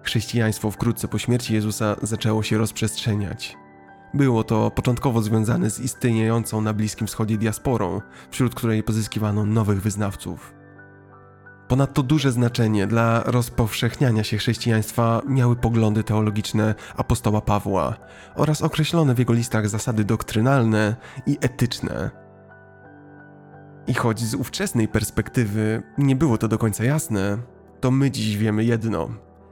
Chrześcijaństwo 0.03 0.71
wkrótce 0.71 1.07
po 1.07 1.17
śmierci 1.17 1.53
Jezusa 1.53 1.95
zaczęło 2.01 2.43
się 2.43 2.57
rozprzestrzeniać. 2.57 3.62
Było 4.13 4.43
to 4.43 4.71
początkowo 4.71 5.21
związane 5.21 5.69
z 5.69 5.79
istniejącą 5.79 6.61
na 6.61 6.73
Bliskim 6.73 7.07
Wschodzie 7.07 7.37
diasporą, 7.37 8.01
wśród 8.31 8.55
której 8.55 8.83
pozyskiwano 8.83 9.45
nowych 9.45 9.81
wyznawców. 9.81 10.53
Ponadto 11.67 12.03
duże 12.03 12.31
znaczenie 12.31 12.87
dla 12.87 13.23
rozpowszechniania 13.23 14.23
się 14.23 14.37
chrześcijaństwa 14.37 15.21
miały 15.27 15.55
poglądy 15.55 16.03
teologiczne 16.03 16.75
apostoła 16.97 17.41
Pawła 17.41 17.95
oraz 18.35 18.61
określone 18.61 19.15
w 19.15 19.19
jego 19.19 19.33
listach 19.33 19.69
zasady 19.69 20.03
doktrynalne 20.03 20.95
i 21.25 21.37
etyczne. 21.41 22.11
I 23.87 23.93
choć 23.93 24.19
z 24.19 24.35
ówczesnej 24.35 24.87
perspektywy 24.87 25.83
nie 25.97 26.15
było 26.15 26.37
to 26.37 26.47
do 26.47 26.57
końca 26.57 26.83
jasne, 26.83 27.37
to 27.79 27.91
my 27.91 28.11
dziś 28.11 28.37
wiemy 28.37 28.63
jedno. 28.63 29.09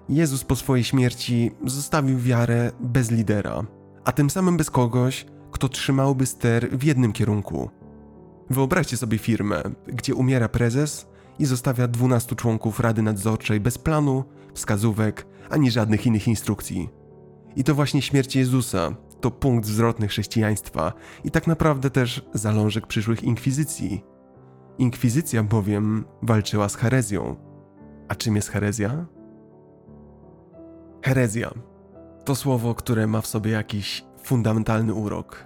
Jezus 0.09 0.43
po 0.43 0.55
swojej 0.55 0.83
śmierci 0.83 1.51
zostawił 1.65 2.19
wiarę 2.19 2.71
bez 2.79 3.11
lidera, 3.11 3.63
a 4.05 4.11
tym 4.11 4.29
samym 4.29 4.57
bez 4.57 4.71
kogoś, 4.71 5.25
kto 5.51 5.69
trzymałby 5.69 6.25
ster 6.25 6.69
w 6.69 6.83
jednym 6.83 7.13
kierunku. 7.13 7.69
Wyobraźcie 8.49 8.97
sobie 8.97 9.17
firmę, 9.17 9.63
gdzie 9.87 10.15
umiera 10.15 10.49
prezes 10.49 11.07
i 11.39 11.45
zostawia 11.45 11.87
12 11.87 12.35
członków 12.35 12.79
Rady 12.79 13.01
Nadzorczej 13.01 13.59
bez 13.59 13.77
planu, 13.77 14.23
wskazówek 14.53 15.27
ani 15.49 15.71
żadnych 15.71 16.05
innych 16.05 16.27
instrukcji. 16.27 16.89
I 17.55 17.63
to 17.63 17.75
właśnie 17.75 18.01
śmierć 18.01 18.35
Jezusa 18.35 18.95
to 19.21 19.31
punkt 19.31 19.67
zwrotny 19.67 20.07
chrześcijaństwa 20.07 20.93
i 21.23 21.31
tak 21.31 21.47
naprawdę 21.47 21.89
też 21.89 22.25
zalążek 22.33 22.87
przyszłych 22.87 23.23
inkwizycji. 23.23 24.03
Inkwizycja 24.77 25.43
bowiem 25.43 26.05
walczyła 26.21 26.69
z 26.69 26.75
herezją. 26.75 27.35
A 28.07 28.15
czym 28.15 28.35
jest 28.35 28.49
herezja? 28.49 29.05
Herezja 31.03 31.70
to 32.25 32.35
słowo, 32.35 32.75
które 32.75 33.07
ma 33.07 33.21
w 33.21 33.27
sobie 33.27 33.51
jakiś 33.51 34.03
fundamentalny 34.23 34.93
urok. 34.93 35.45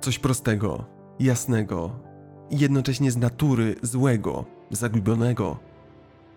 Coś 0.00 0.18
prostego, 0.18 0.84
jasnego 1.20 2.10
jednocześnie 2.50 3.10
z 3.10 3.16
natury 3.16 3.76
złego, 3.82 4.44
zagubionego. 4.70 5.58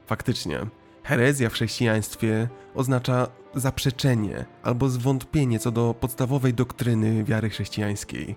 Faktycznie, 0.06 0.60
herezja 1.04 1.50
w 1.50 1.54
chrześcijaństwie 1.54 2.50
oznacza 2.76 3.28
zaprzeczenie 3.56 4.46
albo 4.64 4.90
zwątpienie 4.90 5.60
co 5.60 5.72
do 5.72 5.94
podstawowej 6.00 6.54
doktryny 6.54 7.24
wiary 7.24 7.50
chrześcijańskiej. 7.50 8.36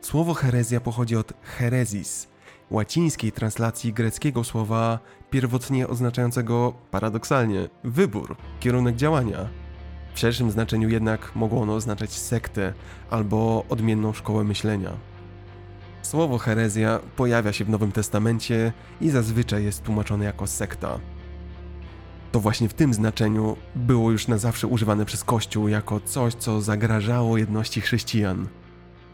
Słowo 0.00 0.34
herezja 0.34 0.80
pochodzi 0.80 1.16
od 1.16 1.32
herezis, 1.42 2.28
łacińskiej 2.70 3.32
translacji 3.32 3.92
greckiego 3.92 4.44
słowa 4.44 4.98
pierwotnie 5.30 5.88
oznaczającego 5.88 6.74
paradoksalnie 6.90 7.68
wybór, 7.84 8.36
kierunek 8.60 8.96
działania. 8.96 9.48
W 10.16 10.18
szerszym 10.18 10.50
znaczeniu 10.50 10.88
jednak 10.88 11.32
mogło 11.34 11.62
ono 11.62 11.74
oznaczać 11.74 12.12
sektę 12.12 12.72
albo 13.10 13.64
odmienną 13.68 14.12
szkołę 14.12 14.44
myślenia. 14.44 14.92
Słowo 16.02 16.38
herezja 16.38 17.00
pojawia 17.16 17.52
się 17.52 17.64
w 17.64 17.68
Nowym 17.68 17.92
Testamencie 17.92 18.72
i 19.00 19.10
zazwyczaj 19.10 19.64
jest 19.64 19.82
tłumaczone 19.82 20.24
jako 20.24 20.46
sekta. 20.46 21.00
To 22.32 22.40
właśnie 22.40 22.68
w 22.68 22.74
tym 22.74 22.94
znaczeniu 22.94 23.56
było 23.74 24.10
już 24.10 24.28
na 24.28 24.38
zawsze 24.38 24.66
używane 24.66 25.04
przez 25.04 25.24
Kościół 25.24 25.68
jako 25.68 26.00
coś, 26.00 26.34
co 26.34 26.60
zagrażało 26.60 27.38
jedności 27.38 27.80
chrześcijan. 27.80 28.48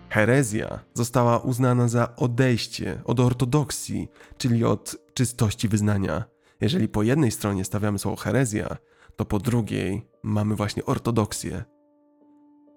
Herezja 0.08 0.78
została 0.94 1.38
uznana 1.38 1.88
za 1.88 2.16
odejście 2.16 3.00
od 3.04 3.20
ortodoksji, 3.20 4.08
czyli 4.38 4.64
od 4.64 4.96
czystości 5.14 5.68
wyznania. 5.68 6.24
Jeżeli 6.60 6.88
po 6.88 7.02
jednej 7.02 7.30
stronie 7.30 7.64
stawiamy 7.64 7.98
słowo 7.98 8.16
herezja, 8.16 8.76
to 9.16 9.24
po 9.24 9.38
drugiej 9.38 10.08
mamy 10.22 10.54
właśnie 10.54 10.84
ortodoksję. 10.84 11.64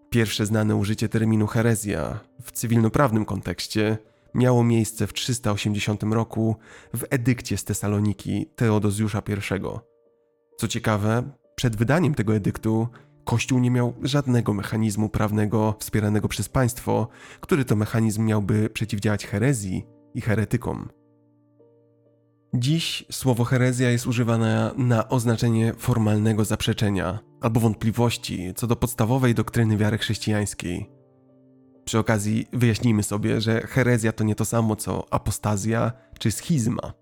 Pierwsze 0.09 0.45
znane 0.45 0.75
użycie 0.75 1.09
terminu 1.09 1.47
herezja 1.47 2.19
w 2.41 2.51
cywilnoprawnym 2.51 3.25
kontekście 3.25 3.97
miało 4.33 4.63
miejsce 4.63 5.07
w 5.07 5.13
380 5.13 6.03
roku 6.03 6.55
w 6.93 7.03
edykcie 7.09 7.57
z 7.57 7.63
Tesaloniki 7.63 8.45
Teodozjusza 8.55 9.21
I. 9.29 9.61
Co 10.57 10.67
ciekawe, 10.67 11.23
przed 11.55 11.75
wydaniem 11.75 12.15
tego 12.15 12.35
edyktu 12.35 12.87
Kościół 13.25 13.59
nie 13.59 13.71
miał 13.71 13.93
żadnego 14.01 14.53
mechanizmu 14.53 15.09
prawnego 15.09 15.75
wspieranego 15.79 16.27
przez 16.27 16.49
państwo, 16.49 17.07
który 17.39 17.65
to 17.65 17.75
mechanizm 17.75 18.25
miałby 18.25 18.69
przeciwdziałać 18.69 19.27
herezji 19.27 19.85
i 20.13 20.21
heretykom. 20.21 20.89
Dziś 22.57 23.05
słowo 23.12 23.43
herezja 23.43 23.91
jest 23.91 24.07
używane 24.07 24.71
na 24.77 25.09
oznaczenie 25.09 25.74
formalnego 25.77 26.45
zaprzeczenia 26.45 27.19
albo 27.41 27.59
wątpliwości 27.59 28.53
co 28.55 28.67
do 28.67 28.75
podstawowej 28.75 29.35
doktryny 29.35 29.77
wiary 29.77 29.97
chrześcijańskiej. 29.97 30.89
Przy 31.85 32.00
okazji 32.00 32.47
wyjaśnijmy 32.53 33.03
sobie, 33.03 33.41
że 33.41 33.62
herezja 33.62 34.12
to 34.12 34.24
nie 34.24 34.35
to 34.35 34.45
samo 34.45 34.75
co 34.75 35.13
apostazja 35.13 35.91
czy 36.19 36.31
schizma. 36.31 36.93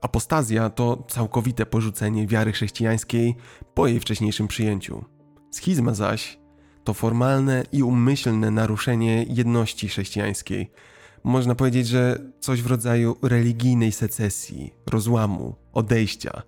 Apostazja 0.00 0.70
to 0.70 1.06
całkowite 1.08 1.66
porzucenie 1.66 2.26
wiary 2.26 2.52
chrześcijańskiej 2.52 3.36
po 3.74 3.86
jej 3.86 4.00
wcześniejszym 4.00 4.48
przyjęciu. 4.48 5.04
Schizma 5.50 5.94
zaś 5.94 6.38
to 6.84 6.94
formalne 6.94 7.64
i 7.72 7.82
umyślne 7.82 8.50
naruszenie 8.50 9.22
jedności 9.28 9.88
chrześcijańskiej. 9.88 10.70
Można 11.24 11.54
powiedzieć, 11.54 11.86
że 11.86 12.18
coś 12.40 12.62
w 12.62 12.66
rodzaju 12.66 13.16
religijnej 13.22 13.92
secesji, 13.92 14.74
rozłamu, 14.90 15.54
odejścia. 15.72 16.42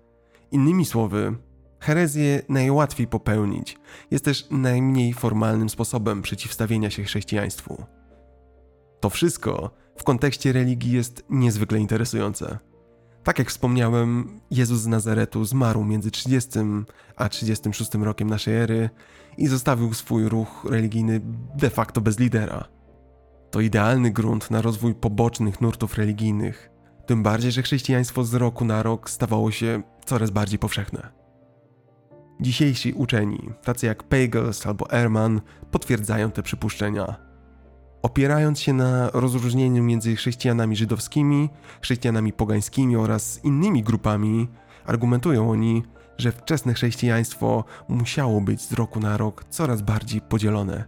Innymi 0.51 0.85
słowy, 0.85 1.35
herezję 1.79 2.41
najłatwiej 2.49 3.07
popełnić, 3.07 3.77
jest 4.11 4.25
też 4.25 4.47
najmniej 4.51 5.13
formalnym 5.13 5.69
sposobem 5.69 6.21
przeciwstawienia 6.21 6.89
się 6.89 7.03
chrześcijaństwu. 7.03 7.83
To 8.99 9.09
wszystko 9.09 9.71
w 9.95 10.03
kontekście 10.03 10.53
religii 10.53 10.91
jest 10.91 11.23
niezwykle 11.29 11.79
interesujące. 11.79 12.57
Tak 13.23 13.39
jak 13.39 13.49
wspomniałem, 13.49 14.39
Jezus 14.51 14.79
z 14.79 14.87
Nazaretu 14.87 15.45
zmarł 15.45 15.83
między 15.83 16.11
30 16.11 16.59
a 17.15 17.29
36 17.29 17.93
rokiem 17.93 18.29
naszej 18.29 18.55
ery 18.55 18.89
i 19.37 19.47
zostawił 19.47 19.93
swój 19.93 20.29
ruch 20.29 20.65
religijny 20.69 21.21
de 21.55 21.69
facto 21.69 22.01
bez 22.01 22.19
lidera. 22.19 22.67
To 23.55 23.61
idealny 23.61 24.11
grunt 24.11 24.51
na 24.51 24.61
rozwój 24.61 24.95
pobocznych 24.95 25.61
nurtów 25.61 25.97
religijnych, 25.97 26.69
tym 27.05 27.23
bardziej, 27.23 27.51
że 27.51 27.61
chrześcijaństwo 27.61 28.23
z 28.23 28.33
roku 28.33 28.65
na 28.65 28.83
rok 28.83 29.09
stawało 29.09 29.51
się 29.51 29.83
coraz 30.05 30.29
bardziej 30.29 30.59
powszechne. 30.59 31.09
Dzisiejsi 32.41 32.93
uczeni, 32.93 33.49
tacy 33.63 33.85
jak 33.85 34.03
Pagels 34.03 34.67
albo 34.67 34.91
Ehrman, 34.91 35.41
potwierdzają 35.71 36.31
te 36.31 36.43
przypuszczenia. 36.43 37.15
Opierając 38.01 38.59
się 38.59 38.73
na 38.73 39.09
rozróżnieniu 39.13 39.83
między 39.83 40.15
chrześcijanami 40.15 40.75
żydowskimi, 40.75 41.49
chrześcijanami 41.81 42.33
pogańskimi 42.33 42.95
oraz 42.95 43.39
innymi 43.43 43.83
grupami, 43.83 44.47
argumentują 44.85 45.51
oni, 45.51 45.83
że 46.17 46.31
wczesne 46.31 46.73
chrześcijaństwo 46.73 47.63
musiało 47.87 48.41
być 48.41 48.61
z 48.61 48.73
roku 48.73 48.99
na 48.99 49.17
rok 49.17 49.45
coraz 49.49 49.81
bardziej 49.81 50.21
podzielone. 50.21 50.85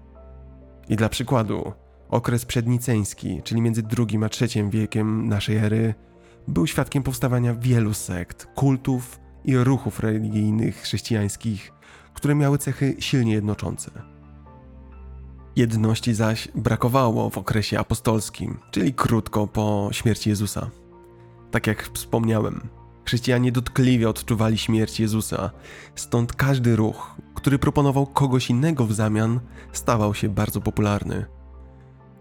I 0.89 0.95
dla 0.95 1.09
przykładu, 1.09 1.73
okres 2.09 2.45
przedniceński, 2.45 3.41
czyli 3.43 3.61
między 3.61 3.83
II 3.97 4.19
a 4.23 4.29
III 4.41 4.69
wiekiem 4.69 5.29
naszej 5.29 5.57
ery, 5.57 5.93
był 6.47 6.67
świadkiem 6.67 7.03
powstawania 7.03 7.55
wielu 7.55 7.93
sekt, 7.93 8.45
kultów 8.55 9.19
i 9.45 9.57
ruchów 9.57 9.99
religijnych 9.99 10.75
chrześcijańskich, 10.75 11.71
które 12.13 12.35
miały 12.35 12.57
cechy 12.57 12.95
silnie 12.99 13.33
jednoczące. 13.33 13.91
Jedności 15.55 16.13
zaś 16.13 16.47
brakowało 16.55 17.29
w 17.29 17.37
okresie 17.37 17.79
apostolskim, 17.79 18.59
czyli 18.71 18.93
krótko 18.93 19.47
po 19.47 19.89
śmierci 19.91 20.29
Jezusa. 20.29 20.69
Tak 21.51 21.67
jak 21.67 21.89
wspomniałem, 21.93 22.69
chrześcijanie 23.05 23.51
dotkliwie 23.51 24.09
odczuwali 24.09 24.57
śmierć 24.57 24.99
Jezusa, 24.99 25.51
stąd 25.95 26.33
każdy 26.33 26.75
ruch, 26.75 27.15
który 27.35 27.59
proponował 27.59 28.07
kogoś 28.07 28.49
innego 28.49 28.85
w 28.85 28.93
zamian, 28.93 29.39
stawał 29.71 30.13
się 30.13 30.29
bardzo 30.29 30.61
popularny. 30.61 31.25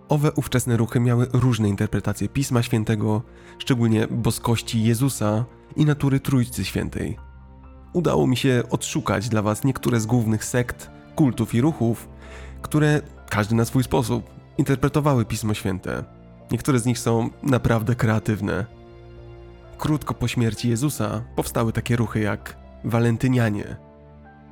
Owe 0.09 0.33
ówczesne 0.33 0.77
ruchy 0.77 1.01
miały 1.01 1.27
różne 1.33 1.69
interpretacje 1.69 2.29
Pisma 2.29 2.63
Świętego, 2.63 3.23
szczególnie 3.59 4.07
boskości 4.09 4.83
Jezusa 4.83 5.45
i 5.77 5.85
natury 5.85 6.21
Trójcy 6.21 6.65
Świętej. 6.65 7.19
Udało 7.93 8.27
mi 8.27 8.37
się 8.37 8.63
odszukać 8.71 9.29
dla 9.29 9.43
Was 9.43 9.65
niektóre 9.65 10.01
z 10.01 10.07
głównych 10.07 10.45
sekt, 10.45 10.91
kultów 11.17 11.55
i 11.55 11.61
ruchów, 11.61 12.09
które 12.63 13.01
każdy 13.31 13.55
na 13.55 13.65
swój 13.65 13.85
sposób 13.85 14.31
interpretowały 14.59 15.25
Pismo 15.25 15.55
Święte. 15.55 16.05
Niektóre 16.51 16.79
z 16.79 16.87
nich 16.87 16.99
są 16.99 17.31
naprawdę 17.43 17.95
kreatywne. 17.95 18.67
Krótko 19.79 20.15
po 20.15 20.29
śmierci 20.29 20.69
Jezusa 20.69 21.23
powstały 21.37 21.73
takie 21.73 21.97
ruchy 21.97 22.21
jak 22.21 22.57
Walentynianie. 22.85 23.77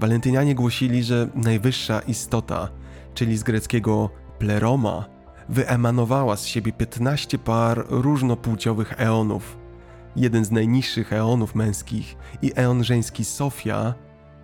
Walentynianie 0.00 0.54
głosili, 0.54 1.02
że 1.02 1.28
najwyższa 1.34 2.00
istota, 2.00 2.68
czyli 3.14 3.36
z 3.36 3.42
greckiego 3.42 4.10
pleroma, 4.38 5.13
wyemanowała 5.48 6.36
z 6.36 6.46
siebie 6.46 6.72
15 6.72 7.38
par 7.38 7.84
różnopłciowych 7.88 9.00
eonów. 9.00 9.58
Jeden 10.16 10.44
z 10.44 10.50
najniższych 10.50 11.12
eonów 11.12 11.54
męskich 11.54 12.16
i 12.42 12.52
eon 12.56 12.84
żeński 12.84 13.24
Sofia 13.24 13.94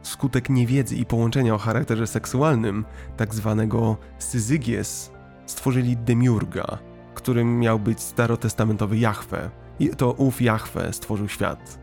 Skutek 0.03 0.51
niewiedzy 0.51 0.97
i 0.97 1.07
połączenia 1.07 1.55
o 1.55 1.59
charakterze 1.59 2.07
seksualnym, 2.07 2.85
tak 3.17 3.35
zwanego 3.35 3.97
syzygies, 4.19 5.13
stworzyli 5.47 5.97
demiurga, 5.97 6.79
którym 7.15 7.59
miał 7.59 7.79
być 7.79 8.01
starotestamentowy 8.01 8.99
Jahwe. 8.99 9.51
I 9.79 9.89
to 9.89 10.13
ów 10.13 10.43
Jahwe 10.43 10.93
stworzył 10.93 11.29
świat. 11.29 11.79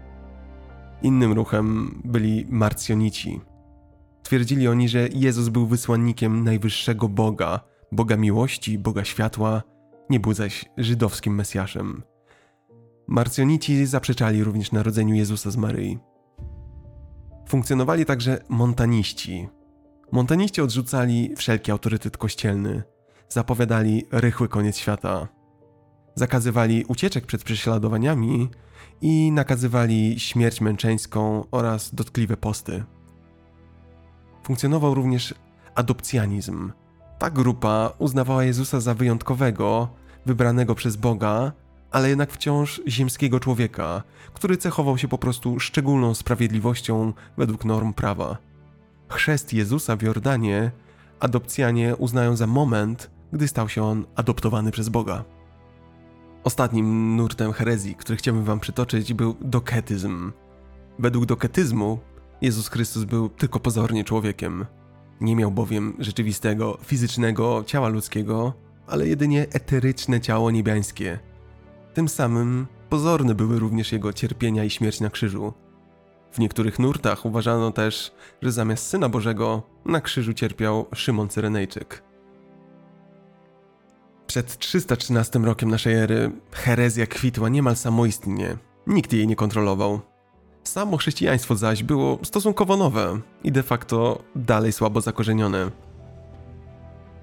Innym 1.02 1.34
ruchem 1.34 2.02
byli 2.06 2.46
Marcjonici. 2.50 3.42
Twierdzili 4.24 4.68
oni, 4.68 4.90
że 4.90 5.08
Jezus 5.14 5.50
był 5.50 5.68
wysłannikiem 5.68 6.44
najwyższego 6.44 7.10
Boga, 7.10 7.60
Boga 7.92 8.18
miłości, 8.18 8.78
Boga 8.78 9.06
światła, 9.06 9.64
nie 10.10 10.20
był 10.20 10.34
zaś 10.34 10.66
żydowskim 10.78 11.36
Mesjaszem. 11.36 12.04
Marcjonici 13.08 13.86
zaprzeczali 13.86 14.44
również 14.44 14.72
narodzeniu 14.72 15.16
Jezusa 15.16 15.52
z 15.52 15.58
Maryi. 15.58 16.00
Funkcjonowali 17.50 18.06
także 18.06 18.40
montaniści. 18.50 19.50
Montaniści 20.12 20.62
odrzucali 20.62 21.36
wszelki 21.36 21.72
autorytet 21.72 22.18
kościelny, 22.18 22.84
zapowiadali 23.30 24.06
rychły 24.12 24.48
koniec 24.48 24.78
świata. 24.78 25.28
Zakazywali 26.16 26.86
ucieczek 26.86 27.26
przed 27.26 27.44
prześladowaniami 27.44 28.50
i 29.02 29.32
nakazywali 29.32 30.20
śmierć 30.20 30.62
męczeńską 30.62 31.44
oraz 31.52 31.96
dotkliwe 31.96 32.38
posty. 32.38 32.84
Funkcjonował 34.44 34.94
również 34.94 35.34
adopcjanizm. 35.76 36.72
Ta 37.20 37.30
grupa 37.30 37.94
uznawała 37.98 38.44
Jezusa 38.44 38.80
za 38.80 38.94
wyjątkowego, 38.94 39.88
wybranego 40.26 40.76
przez 40.76 40.96
Boga, 40.96 41.52
ale 41.92 42.10
jednak 42.10 42.32
wciąż 42.32 42.82
ziemskiego 42.88 43.40
człowieka, 43.40 44.04
który 44.34 44.58
cechował 44.58 44.98
się 44.98 45.08
po 45.08 45.18
prostu 45.18 45.60
szczególną 45.60 46.14
sprawiedliwością 46.14 47.14
według 47.38 47.66
norm 47.66 47.94
prawa. 47.94 48.38
Chrzest 49.10 49.54
Jezusa 49.54 49.96
w 49.96 50.02
Jordanie 50.02 50.72
adopcjanie 51.20 51.96
uznają 51.96 52.36
za 52.36 52.48
moment, 52.48 53.12
gdy 53.34 53.48
stał 53.48 53.70
się 53.70 53.84
on 53.84 54.06
adoptowany 54.16 54.72
przez 54.72 54.90
Boga. 54.90 55.24
Ostatnim 56.44 57.16
nurtem 57.16 57.54
herezji, 57.54 57.96
który 57.96 58.18
chciałbym 58.18 58.44
wam 58.44 58.60
przytoczyć, 58.60 59.14
był 59.14 59.36
doketyzm. 59.42 60.32
Według 61.00 61.26
doketyzmu 61.26 62.00
Jezus 62.42 62.68
Chrystus 62.68 63.04
był 63.04 63.30
tylko 63.30 63.60
pozornie 63.60 64.04
człowiekiem. 64.04 64.66
Nie 65.22 65.36
miał 65.36 65.52
bowiem 65.52 65.96
rzeczywistego, 66.00 66.78
fizycznego 66.84 67.64
ciała 67.68 67.88
ludzkiego, 67.88 68.54
ale 68.88 69.08
jedynie 69.08 69.42
eteryczne 69.52 70.22
ciało 70.22 70.52
niebiańskie. 70.52 71.20
Tym 71.94 72.10
samym 72.10 72.68
pozorne 72.90 73.36
były 73.36 73.60
również 73.60 73.92
jego 73.92 74.14
cierpienia 74.14 74.64
i 74.64 74.70
śmierć 74.70 75.00
na 75.00 75.10
krzyżu. 75.10 75.54
W 76.32 76.40
niektórych 76.40 76.80
nurtach 76.80 77.26
uważano 77.26 77.72
też, 77.72 78.12
że 78.42 78.52
zamiast 78.52 78.88
Syna 78.88 79.10
Bożego 79.10 79.64
na 79.86 80.02
krzyżu 80.02 80.34
cierpiał 80.34 80.86
Szymon 80.96 81.30
Cyrenejczyk. 81.30 82.04
Przed 84.28 84.58
313 84.58 85.40
rokiem 85.40 85.70
naszej 85.70 85.96
ery 85.96 86.32
herezja 86.52 87.08
kwitła 87.08 87.50
niemal 87.50 87.76
samoistnie. 87.76 88.58
Nikt 88.88 89.14
jej 89.14 89.28
nie 89.28 89.36
kontrolował. 89.36 90.00
Samo 90.64 90.98
chrześcijaństwo 90.98 91.56
zaś 91.56 91.84
było 91.84 92.20
stosunkowo 92.24 92.78
nowe 92.78 93.20
i 93.44 93.52
de 93.52 93.64
facto 93.64 94.24
dalej 94.36 94.72
słabo 94.72 95.02
zakorzenione. 95.02 95.72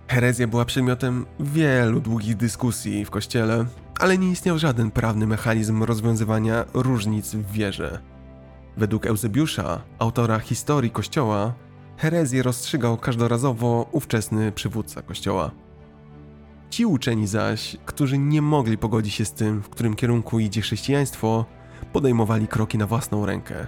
Herezja 0.09 0.47
była 0.47 0.65
przedmiotem 0.65 1.27
wielu 1.41 2.01
długich 2.01 2.37
dyskusji 2.37 3.05
w 3.05 3.11
kościele, 3.11 3.67
ale 4.01 4.19
nie 4.19 4.31
istniał 4.31 4.59
żaden 4.59 4.91
prawny 4.91 5.27
mechanizm 5.27 5.83
rozwiązywania 5.83 6.65
różnic 6.75 7.35
w 7.35 7.53
wierze. 7.53 8.01
Według 8.77 9.07
Eusebiusza, 9.07 9.83
autora 9.99 10.39
historii 10.39 10.91
kościoła, 10.91 11.55
herezję 11.97 12.43
rozstrzygał 12.43 12.97
każdorazowo 12.97 13.89
ówczesny 13.93 14.53
przywódca 14.53 15.03
kościoła. 15.03 15.51
Ci 16.71 16.87
uczeni 16.87 17.27
zaś, 17.27 17.77
którzy 17.85 18.19
nie 18.19 18.43
mogli 18.43 18.79
pogodzić 18.79 19.15
się 19.15 19.25
z 19.25 19.33
tym, 19.33 19.63
w 19.63 19.69
którym 19.69 19.95
kierunku 19.95 20.39
idzie 20.39 20.61
chrześcijaństwo, 20.61 21.45
podejmowali 21.95 22.49
kroki 22.49 22.79
na 22.79 22.87
własną 22.87 23.27
rękę. 23.27 23.67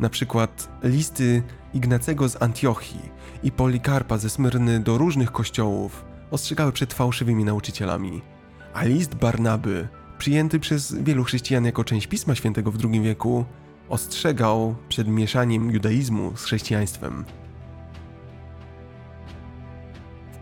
Na 0.00 0.08
przykład 0.08 0.68
listy 0.82 1.42
Ignacego 1.74 2.28
z 2.28 2.42
Antiochii 2.42 3.10
i 3.42 3.52
Polikarpa 3.52 4.18
ze 4.18 4.30
Smyrny 4.30 4.80
do 4.80 4.98
różnych 4.98 5.32
kościołów 5.32 6.04
ostrzegały 6.30 6.72
przed 6.72 6.94
fałszywymi 6.94 7.44
nauczycielami, 7.44 8.22
a 8.74 8.84
list 8.84 9.14
Barnaby, 9.14 9.88
przyjęty 10.18 10.60
przez 10.60 10.94
wielu 10.94 11.24
chrześcijan 11.24 11.64
jako 11.64 11.84
część 11.84 12.06
Pisma 12.06 12.34
Świętego 12.34 12.70
w 12.70 12.78
II 12.84 13.00
wieku, 13.00 13.44
ostrzegał 13.88 14.74
przed 14.88 15.08
mieszaniem 15.08 15.70
judaizmu 15.70 16.32
z 16.36 16.44
chrześcijaństwem. 16.44 17.24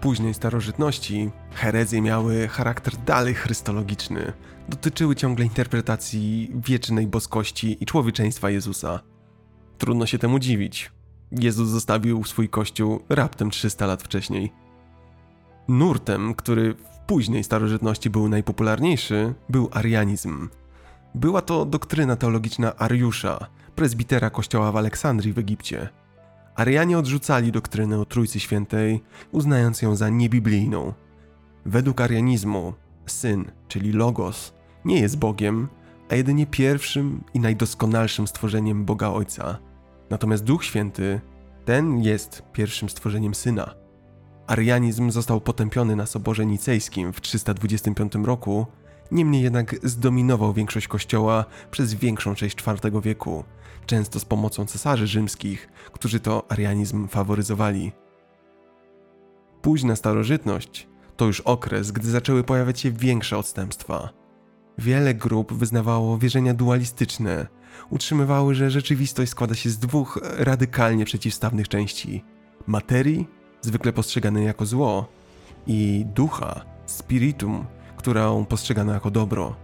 Późnej 0.02 0.34
starożytności 0.34 1.30
herezje 1.54 2.02
miały 2.02 2.48
charakter 2.48 2.96
dalej 2.96 3.34
chrystologiczny, 3.34 4.32
dotyczyły 4.68 5.16
ciągle 5.16 5.44
interpretacji 5.44 6.50
wiecznej 6.54 7.06
boskości 7.06 7.76
i 7.80 7.86
człowieczeństwa 7.86 8.50
Jezusa. 8.50 9.00
Trudno 9.78 10.06
się 10.06 10.18
temu 10.18 10.38
dziwić. 10.38 10.90
Jezus 11.32 11.68
zostawił 11.68 12.24
swój 12.24 12.48
kościół 12.48 13.00
raptem 13.08 13.50
300 13.50 13.86
lat 13.86 14.02
wcześniej. 14.02 14.52
Nurtem, 15.68 16.34
który 16.34 16.74
w 16.74 16.98
późnej 17.06 17.44
starożytności 17.44 18.10
był 18.10 18.28
najpopularniejszy, 18.28 19.34
był 19.48 19.68
arianizm. 19.72 20.48
Była 21.14 21.42
to 21.42 21.64
doktryna 21.64 22.16
teologiczna 22.16 22.76
Ariusza, 22.76 23.46
prezbitera 23.74 24.30
kościoła 24.30 24.72
w 24.72 24.76
Aleksandrii 24.76 25.32
w 25.32 25.38
Egipcie. 25.38 26.01
Arianie 26.54 26.98
odrzucali 26.98 27.52
doktrynę 27.52 27.98
o 27.98 28.04
Trójcy 28.04 28.40
Świętej, 28.40 29.02
uznając 29.32 29.82
ją 29.82 29.96
za 29.96 30.08
niebiblijną. 30.08 30.92
Według 31.66 32.00
arianizmu 32.00 32.74
syn, 33.06 33.52
czyli 33.68 33.92
Logos, 33.92 34.54
nie 34.84 35.00
jest 35.00 35.18
Bogiem, 35.18 35.68
a 36.10 36.14
jedynie 36.14 36.46
pierwszym 36.46 37.24
i 37.34 37.40
najdoskonalszym 37.40 38.26
stworzeniem 38.26 38.84
Boga 38.84 39.08
Ojca. 39.08 39.58
Natomiast 40.10 40.44
Duch 40.44 40.64
Święty, 40.64 41.20
ten 41.64 41.98
jest 41.98 42.42
pierwszym 42.52 42.88
stworzeniem 42.88 43.34
Syna. 43.34 43.74
Arianizm 44.46 45.10
został 45.10 45.40
potępiony 45.40 45.96
na 45.96 46.06
Soborze 46.06 46.46
Nicejskim 46.46 47.12
w 47.12 47.20
325 47.20 48.14
roku, 48.14 48.66
niemniej 49.12 49.42
jednak 49.42 49.76
zdominował 49.82 50.52
większość 50.52 50.88
kościoła 50.88 51.44
przez 51.70 51.94
większą 51.94 52.34
część 52.34 52.58
IV 52.58 53.00
wieku, 53.00 53.44
często 53.86 54.20
z 54.20 54.24
pomocą 54.24 54.66
cesarzy 54.66 55.06
rzymskich, 55.06 55.68
którzy 55.92 56.20
to 56.20 56.46
arianizm 56.48 57.08
faworyzowali. 57.08 57.92
Późna 59.62 59.96
starożytność 59.96 60.88
to 61.16 61.24
już 61.24 61.40
okres, 61.40 61.90
gdy 61.92 62.10
zaczęły 62.10 62.44
pojawiać 62.44 62.80
się 62.80 62.90
większe 62.90 63.38
odstępstwa. 63.38 64.08
Wiele 64.78 65.14
grup 65.14 65.52
wyznawało 65.52 66.18
wierzenia 66.18 66.54
dualistyczne, 66.54 67.46
utrzymywały, 67.90 68.54
że 68.54 68.70
rzeczywistość 68.70 69.30
składa 69.30 69.54
się 69.54 69.70
z 69.70 69.78
dwóch 69.78 70.20
radykalnie 70.38 71.04
przeciwstawnych 71.04 71.68
części: 71.68 72.24
materii, 72.66 73.28
zwykle 73.60 73.92
postrzeganej 73.92 74.46
jako 74.46 74.66
zło, 74.66 75.08
i 75.66 76.04
ducha, 76.14 76.64
spiritum, 76.86 77.66
którą 78.02 78.44
postrzegano 78.44 78.92
jako 78.92 79.10
dobro. 79.10 79.56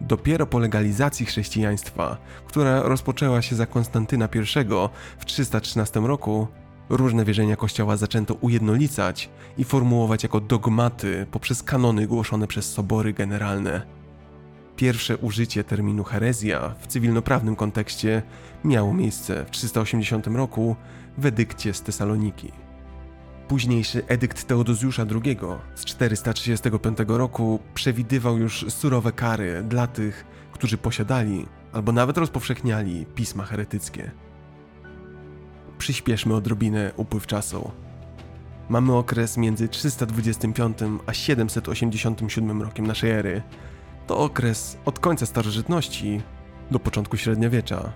Dopiero 0.00 0.46
po 0.46 0.58
legalizacji 0.58 1.26
chrześcijaństwa, 1.26 2.16
która 2.46 2.82
rozpoczęła 2.82 3.42
się 3.42 3.56
za 3.56 3.66
Konstantyna 3.66 4.28
I 4.34 5.18
w 5.18 5.24
313 5.24 6.00
roku, 6.00 6.46
różne 6.88 7.24
wierzenia 7.24 7.56
Kościoła 7.56 7.96
zaczęto 7.96 8.34
ujednolicać 8.34 9.30
i 9.58 9.64
formułować 9.64 10.22
jako 10.22 10.40
dogmaty 10.40 11.26
poprzez 11.30 11.62
kanony 11.62 12.06
głoszone 12.06 12.46
przez 12.46 12.72
sobory 12.72 13.12
generalne. 13.12 13.82
Pierwsze 14.76 15.16
użycie 15.16 15.64
terminu 15.64 16.04
herezja 16.04 16.74
w 16.78 16.86
cywilnoprawnym 16.86 17.56
kontekście 17.56 18.22
miało 18.64 18.94
miejsce 18.94 19.44
w 19.44 19.50
380 19.50 20.26
roku 20.26 20.76
w 21.18 21.26
edykcie 21.26 21.74
z 21.74 21.82
Tesaloniki. 21.82 22.65
Późniejszy 23.48 24.06
edykt 24.06 24.44
Teodozjusza 24.44 25.06
II 25.24 25.38
z 25.74 25.84
435 25.84 26.98
roku 27.08 27.58
przewidywał 27.74 28.38
już 28.38 28.66
surowe 28.68 29.12
kary 29.12 29.62
dla 29.68 29.86
tych, 29.86 30.24
którzy 30.52 30.78
posiadali 30.78 31.46
albo 31.72 31.92
nawet 31.92 32.18
rozpowszechniali 32.18 33.06
pisma 33.14 33.44
heretyckie. 33.44 34.10
Przyspieszmy 35.78 36.34
odrobinę 36.34 36.92
upływ 36.96 37.26
czasu. 37.26 37.70
Mamy 38.68 38.92
okres 38.92 39.36
między 39.36 39.68
325 39.68 40.78
a 41.06 41.12
787 41.12 42.62
rokiem 42.62 42.86
naszej 42.86 43.10
ery. 43.10 43.42
To 44.06 44.18
okres 44.18 44.78
od 44.84 44.98
końca 44.98 45.26
starożytności 45.26 46.20
do 46.70 46.78
początku 46.78 47.16
średniowiecza. 47.16 47.92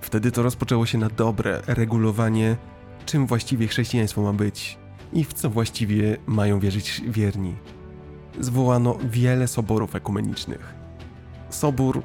Wtedy 0.00 0.32
to 0.32 0.42
rozpoczęło 0.42 0.86
się 0.86 0.98
na 0.98 1.08
dobre 1.08 1.62
regulowanie, 1.66 2.56
czym 3.06 3.26
właściwie 3.26 3.68
chrześcijaństwo 3.68 4.22
ma 4.22 4.32
być 4.32 4.83
i 5.14 5.24
w 5.24 5.32
co 5.32 5.50
właściwie 5.50 6.16
mają 6.26 6.60
wierzyć 6.60 7.02
wierni. 7.08 7.54
Zwołano 8.40 8.98
wiele 9.10 9.48
soborów 9.48 9.94
ekumenicznych. 9.94 10.74
Sobór 11.50 12.02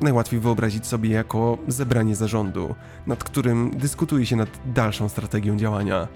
najłatwiej 0.00 0.40
wyobrazić 0.40 0.86
sobie 0.86 1.10
jako 1.10 1.58
zebranie 1.68 2.16
zarządu, 2.16 2.74
nad 3.06 3.24
którym 3.24 3.70
dyskutuje 3.70 4.26
się 4.26 4.36
nad 4.36 4.48
dalszą 4.66 5.08
strategią 5.08 5.56
działania. 5.56 6.08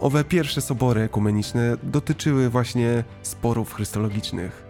Owe 0.00 0.24
pierwsze 0.24 0.60
sobory 0.60 1.00
ekumeniczne 1.00 1.76
dotyczyły 1.82 2.50
właśnie 2.50 3.04
sporów 3.22 3.74
chrystologicznych. 3.74 4.64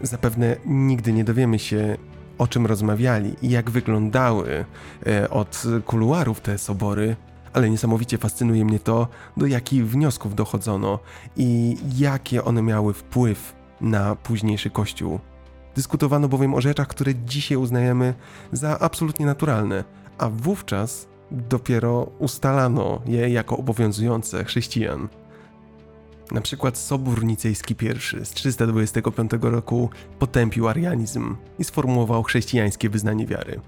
Zapewne 0.00 0.56
nigdy 0.66 1.12
nie 1.12 1.24
dowiemy 1.24 1.58
się, 1.58 1.96
o 2.38 2.46
czym 2.46 2.66
rozmawiali 2.66 3.34
i 3.42 3.50
jak 3.50 3.70
wyglądały 3.70 4.64
e, 5.06 5.30
od 5.30 5.62
kuluarów 5.86 6.40
te 6.40 6.58
sobory, 6.58 7.16
ale 7.52 7.70
niesamowicie 7.70 8.18
fascynuje 8.18 8.64
mnie 8.64 8.80
to, 8.80 9.08
do 9.36 9.46
jakich 9.46 9.88
wniosków 9.88 10.34
dochodzono 10.34 10.98
i 11.36 11.76
jakie 11.98 12.44
one 12.44 12.62
miały 12.62 12.94
wpływ 12.94 13.54
na 13.80 14.16
późniejszy 14.16 14.70
Kościół. 14.70 15.20
Dyskutowano 15.74 16.28
bowiem 16.28 16.54
o 16.54 16.60
rzeczach, 16.60 16.88
które 16.88 17.14
dzisiaj 17.14 17.56
uznajemy 17.56 18.14
za 18.52 18.78
absolutnie 18.78 19.26
naturalne, 19.26 19.84
a 20.18 20.28
wówczas 20.28 21.08
dopiero 21.30 22.10
ustalano 22.18 23.00
je 23.06 23.28
jako 23.28 23.56
obowiązujące 23.56 24.44
chrześcijan. 24.44 25.08
Na 26.30 26.40
przykład 26.40 26.78
Sobór 26.78 27.24
Nicejski 27.24 27.74
I 28.20 28.24
z 28.24 28.30
325 28.30 29.30
roku 29.40 29.90
potępił 30.18 30.68
arianizm 30.68 31.36
i 31.58 31.64
sformułował 31.64 32.22
chrześcijańskie 32.22 32.90
wyznanie 32.90 33.26
wiary. 33.26 33.60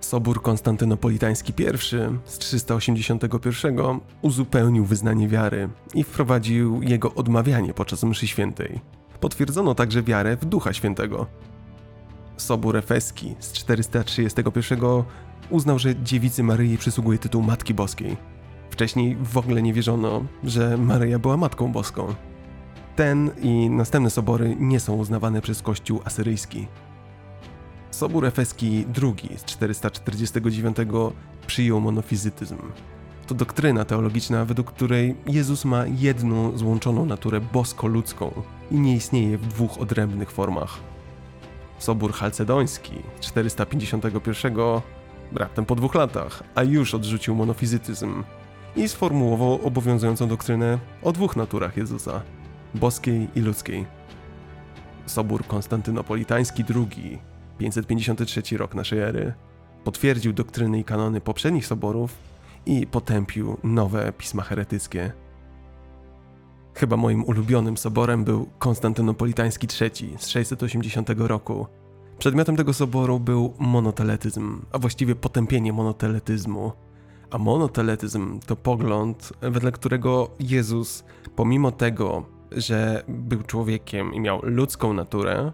Sobór 0.00 0.42
Konstantynopolitański 0.42 1.52
I 1.58 1.78
z 2.24 2.38
381 2.38 3.78
uzupełnił 4.22 4.84
wyznanie 4.84 5.28
wiary 5.28 5.68
i 5.94 6.04
wprowadził 6.04 6.82
jego 6.82 7.14
odmawianie 7.14 7.74
podczas 7.74 8.04
mszy 8.04 8.26
świętej. 8.26 8.80
Potwierdzono 9.20 9.74
także 9.74 10.02
wiarę 10.02 10.36
w 10.36 10.44
Ducha 10.44 10.72
Świętego. 10.72 11.26
Sobór 12.36 12.76
Efeski 12.76 13.34
z 13.38 13.52
431 13.52 14.80
uznał, 15.50 15.78
że 15.78 16.02
dziewicy 16.02 16.42
Maryi 16.42 16.78
przysługuje 16.78 17.18
tytuł 17.18 17.42
Matki 17.42 17.74
Boskiej. 17.74 18.16
Wcześniej 18.70 19.16
w 19.16 19.36
ogóle 19.36 19.62
nie 19.62 19.72
wierzono, 19.72 20.24
że 20.44 20.76
Maryja 20.76 21.18
była 21.18 21.36
Matką 21.36 21.72
Boską. 21.72 22.14
Ten 22.96 23.30
i 23.42 23.70
następne 23.70 24.10
sobory 24.10 24.56
nie 24.60 24.80
są 24.80 24.94
uznawane 24.94 25.40
przez 25.40 25.62
Kościół 25.62 26.00
asyryjski. 26.04 26.66
Sobór 28.00 28.26
Efeski 28.26 28.86
II 29.02 29.38
z 29.38 29.44
449 29.44 30.76
przyjął 31.46 31.80
monofizytyzm. 31.80 32.56
To 33.26 33.34
doktryna 33.34 33.84
teologiczna, 33.84 34.44
według 34.44 34.72
której 34.72 35.16
Jezus 35.26 35.64
ma 35.64 35.86
jedną 35.86 36.58
złączoną 36.58 37.06
naturę 37.06 37.40
bosko-ludzką 37.40 38.42
i 38.70 38.80
nie 38.80 38.94
istnieje 38.94 39.38
w 39.38 39.46
dwóch 39.46 39.78
odrębnych 39.78 40.30
formach. 40.30 40.78
Sobór 41.78 42.12
Chalcedoński 42.12 42.92
451 43.20 44.54
raptem 45.32 45.64
po 45.64 45.74
dwóch 45.74 45.94
latach, 45.94 46.42
a 46.54 46.62
już 46.62 46.94
odrzucił 46.94 47.34
monofizytyzm 47.34 48.24
i 48.76 48.88
sformułował 48.88 49.66
obowiązującą 49.66 50.28
doktrynę 50.28 50.78
o 51.02 51.12
dwóch 51.12 51.36
naturach 51.36 51.76
Jezusa 51.76 52.22
boskiej 52.74 53.28
i 53.34 53.40
ludzkiej. 53.40 53.86
Sobór 55.06 55.46
Konstantynopolitański 55.46 56.64
II, 56.74 57.29
553 57.60 58.56
rok 58.56 58.74
naszej 58.74 58.98
ery, 58.98 59.32
potwierdził 59.84 60.32
doktryny 60.32 60.78
i 60.78 60.84
kanony 60.84 61.20
poprzednich 61.20 61.66
soborów 61.66 62.14
i 62.66 62.86
potępił 62.86 63.56
nowe 63.64 64.12
pisma 64.12 64.42
heretyckie. 64.42 65.12
Chyba 66.74 66.96
moim 66.96 67.24
ulubionym 67.24 67.76
soborem 67.76 68.24
był 68.24 68.48
Konstantynopolitański 68.58 69.66
III 69.80 70.16
z 70.18 70.28
680 70.28 71.08
roku. 71.16 71.66
Przedmiotem 72.18 72.56
tego 72.56 72.72
soboru 72.72 73.20
był 73.20 73.54
monoteletyzm, 73.58 74.62
a 74.72 74.78
właściwie 74.78 75.14
potępienie 75.14 75.72
monoteletyzmu. 75.72 76.72
A 77.30 77.38
monoteletyzm 77.38 78.40
to 78.46 78.56
pogląd, 78.56 79.32
wedle 79.40 79.72
którego 79.72 80.30
Jezus, 80.38 81.04
pomimo 81.36 81.72
tego, 81.72 82.26
że 82.52 83.04
był 83.08 83.42
człowiekiem 83.42 84.14
i 84.14 84.20
miał 84.20 84.40
ludzką 84.42 84.92
naturę, 84.92 85.52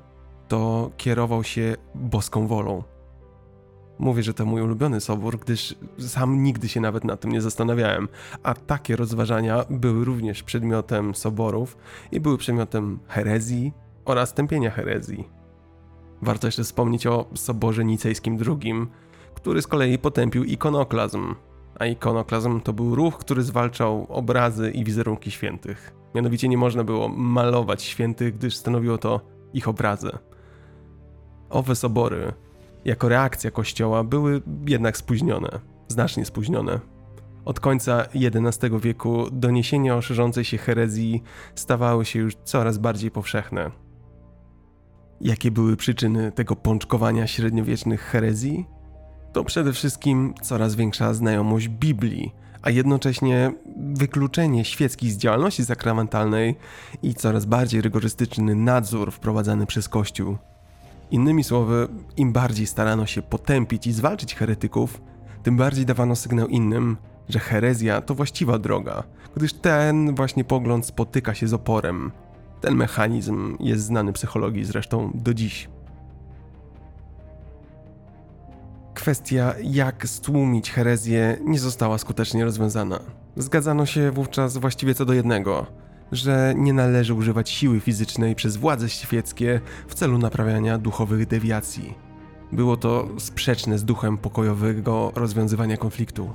to 0.49 0.91
kierował 0.97 1.45
się 1.45 1.77
boską 1.95 2.47
wolą. 2.47 2.83
Mówię, 3.99 4.23
że 4.23 4.35
to 4.35 4.47
mój 4.47 4.63
ulubiony 4.63 5.01
sobór, 5.01 5.39
gdyż 5.39 5.75
sam 5.99 6.43
nigdy 6.43 6.69
się 6.69 6.81
nawet 6.81 7.05
na 7.05 7.17
tym 7.17 7.33
nie 7.33 7.41
zastanawiałem, 7.41 8.09
a 8.43 8.55
takie 8.55 8.97
rozważania 8.97 9.65
były 9.71 10.05
również 10.05 10.43
przedmiotem 10.43 11.15
soborów 11.15 11.77
i 12.13 12.21
były 12.21 12.39
przedmiotem 12.39 12.99
herezji 13.07 13.73
oraz 14.05 14.35
tępienia 14.35 14.71
herezji. 14.71 15.29
Warto 16.23 16.47
jeszcze 16.47 16.65
wspomnieć 16.65 17.07
o 17.07 17.27
Soborze 17.35 17.85
Nicejskim 17.85 18.39
II, 18.47 18.75
który 19.35 19.63
z 19.63 19.67
kolei 19.67 19.99
potępił 19.99 20.45
ikonoklazm, 20.45 21.35
a 21.79 21.87
ikonoklazm 21.87 22.61
to 22.61 22.73
był 22.73 22.95
ruch, 22.95 23.19
który 23.19 23.43
zwalczał 23.43 24.07
obrazy 24.09 24.71
i 24.71 24.85
wizerunki 24.85 25.31
świętych. 25.31 25.95
Mianowicie 26.15 26.49
nie 26.49 26.59
można 26.59 26.85
było 26.85 27.09
malować 27.09 27.83
świętych, 27.83 28.35
gdyż 28.35 28.57
stanowiło 28.57 28.99
to 28.99 29.21
ich 29.53 29.69
obrazy. 29.69 30.11
Owe 31.51 31.75
sobory 31.75 32.33
jako 32.85 33.09
reakcja 33.09 33.51
Kościoła 33.51 34.05
były 34.05 34.43
jednak 34.67 34.97
spóźnione, 34.97 35.49
znacznie 35.89 36.25
spóźnione. 36.25 36.81
Od 37.45 37.61
końca 37.61 38.03
XI 38.15 38.67
wieku 38.83 39.31
doniesienia 39.33 39.97
o 39.97 40.03
szerzącej 40.03 40.45
się 40.45 40.59
herezji 40.59 41.23
stawały 41.55 42.05
się 42.05 42.19
już 42.19 42.35
coraz 42.45 42.79
bardziej 42.79 43.11
powszechne. 43.11 43.71
Jakie 45.21 45.51
były 45.51 45.77
przyczyny 45.77 46.33
tego 46.33 46.57
pączkowania 46.57 47.27
średniowiecznych 47.27 48.01
herezji? 48.01 48.67
To 49.33 49.45
przede 49.45 49.73
wszystkim 49.73 50.35
coraz 50.43 50.75
większa 50.75 51.15
znajomość 51.15 51.69
Biblii, 51.69 52.35
a 52.63 52.71
jednocześnie 52.71 53.53
wykluczenie 53.77 54.65
świeckich 54.65 55.13
z 55.13 55.17
działalności 55.17 55.65
sakramentalnej 55.65 56.57
i 57.03 57.15
coraz 57.15 57.45
bardziej 57.45 57.81
rygorystyczny 57.81 58.55
nadzór 58.55 59.13
wprowadzany 59.13 59.67
przez 59.67 59.89
Kościół. 59.89 60.37
Innymi 61.11 61.45
słowy, 61.45 61.89
im 62.17 62.33
bardziej 62.33 62.67
starano 62.67 63.07
się 63.07 63.23
potępić 63.23 63.87
i 63.87 63.93
zwalczyć 63.93 64.35
heretyków, 64.35 65.01
tym 65.43 65.57
bardziej 65.57 65.87
dawano 65.87 66.17
sygnał 66.17 66.49
innym, 66.49 66.97
że 67.29 67.39
herezja 67.39 68.01
to 68.01 68.15
właściwa 68.15 68.59
droga, 68.59 69.03
gdyż 69.37 69.53
ten 69.53 70.15
właśnie 70.15 70.45
pogląd 70.45 70.87
spotyka 70.87 71.35
się 71.35 71.49
z 71.49 71.55
oporem. 71.55 72.13
Ten 72.61 72.75
mechanizm 72.75 73.57
jest 73.61 73.85
znany 73.85 74.13
psychologii 74.13 74.65
zresztą 74.65 75.11
do 75.15 75.35
dziś. 75.35 75.69
Kwestia, 78.95 79.55
jak 79.63 80.09
stłumić 80.09 80.71
herezję, 80.71 81.39
nie 81.45 81.59
została 81.59 81.99
skutecznie 81.99 82.45
rozwiązana. 82.45 83.01
Zgadzano 83.37 83.87
się 83.87 84.11
wówczas 84.11 84.57
właściwie 84.57 84.95
co 84.95 85.05
do 85.05 85.13
jednego– 85.13 85.67
że 86.13 86.55
nie 86.57 86.73
należy 86.73 87.15
używać 87.15 87.51
siły 87.51 87.81
fizycznej 87.81 88.35
przez 88.35 88.57
władze 88.57 88.89
świeckie 88.89 89.61
w 89.89 89.95
celu 89.95 90.19
naprawiania 90.19 90.79
duchowych 90.79 91.27
dewiacji. 91.27 91.95
Było 92.53 92.77
to 92.77 93.09
sprzeczne 93.19 93.79
z 93.79 93.85
duchem 93.85 94.19
pokojowego 94.19 95.13
rozwiązywania 95.15 95.77
konfliktu. 95.77 96.31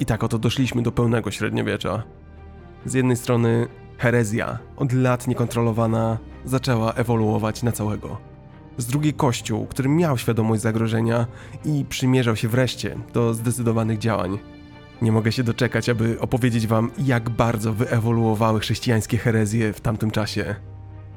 I 0.00 0.06
tak 0.06 0.24
oto 0.24 0.38
doszliśmy 0.38 0.82
do 0.82 0.92
pełnego 0.92 1.30
średniowiecza. 1.30 2.02
Z 2.86 2.94
jednej 2.94 3.16
strony 3.16 3.68
herezja, 3.98 4.58
od 4.76 4.92
lat 4.92 5.28
niekontrolowana, 5.28 6.18
zaczęła 6.44 6.92
ewoluować 6.92 7.62
na 7.62 7.72
całego. 7.72 8.18
Z 8.76 8.86
drugiej 8.86 9.14
Kościół, 9.14 9.66
który 9.66 9.88
miał 9.88 10.18
świadomość 10.18 10.62
zagrożenia 10.62 11.26
i 11.64 11.84
przymierzał 11.88 12.36
się 12.36 12.48
wreszcie 12.48 12.96
do 13.12 13.34
zdecydowanych 13.34 13.98
działań. 13.98 14.38
Nie 15.02 15.12
mogę 15.12 15.32
się 15.32 15.42
doczekać, 15.42 15.88
aby 15.88 16.20
opowiedzieć 16.20 16.66
wam, 16.66 16.90
jak 16.98 17.30
bardzo 17.30 17.72
wyewoluowały 17.72 18.60
chrześcijańskie 18.60 19.18
herezje 19.18 19.72
w 19.72 19.80
tamtym 19.80 20.10
czasie. 20.10 20.54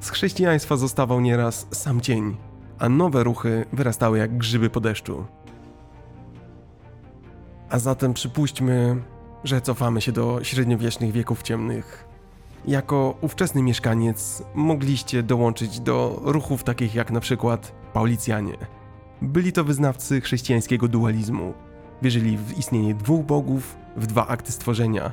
Z 0.00 0.10
chrześcijaństwa 0.10 0.76
zostawał 0.76 1.20
nieraz 1.20 1.66
sam 1.70 2.00
cień, 2.00 2.36
a 2.78 2.88
nowe 2.88 3.24
ruchy 3.24 3.64
wyrastały 3.72 4.18
jak 4.18 4.38
grzyby 4.38 4.70
po 4.70 4.80
deszczu. 4.80 5.26
A 7.70 7.78
zatem 7.78 8.14
przypuśćmy, 8.14 9.02
że 9.44 9.60
cofamy 9.60 10.00
się 10.00 10.12
do 10.12 10.38
średniowiecznych 10.42 11.12
wieków 11.12 11.42
ciemnych. 11.42 12.08
Jako 12.66 13.18
ówczesny 13.20 13.62
mieszkaniec 13.62 14.42
mogliście 14.54 15.22
dołączyć 15.22 15.80
do 15.80 16.20
ruchów 16.24 16.64
takich 16.64 16.94
jak 16.94 17.10
na 17.10 17.20
przykład 17.20 17.72
Paulicjanie. 17.92 18.56
Byli 19.22 19.52
to 19.52 19.64
wyznawcy 19.64 20.20
chrześcijańskiego 20.20 20.88
dualizmu, 20.88 21.54
Wierzyli 22.02 22.38
w 22.38 22.58
istnienie 22.58 22.94
dwóch 22.94 23.26
bogów, 23.26 23.76
w 23.96 24.06
dwa 24.06 24.26
akty 24.26 24.52
stworzenia. 24.52 25.12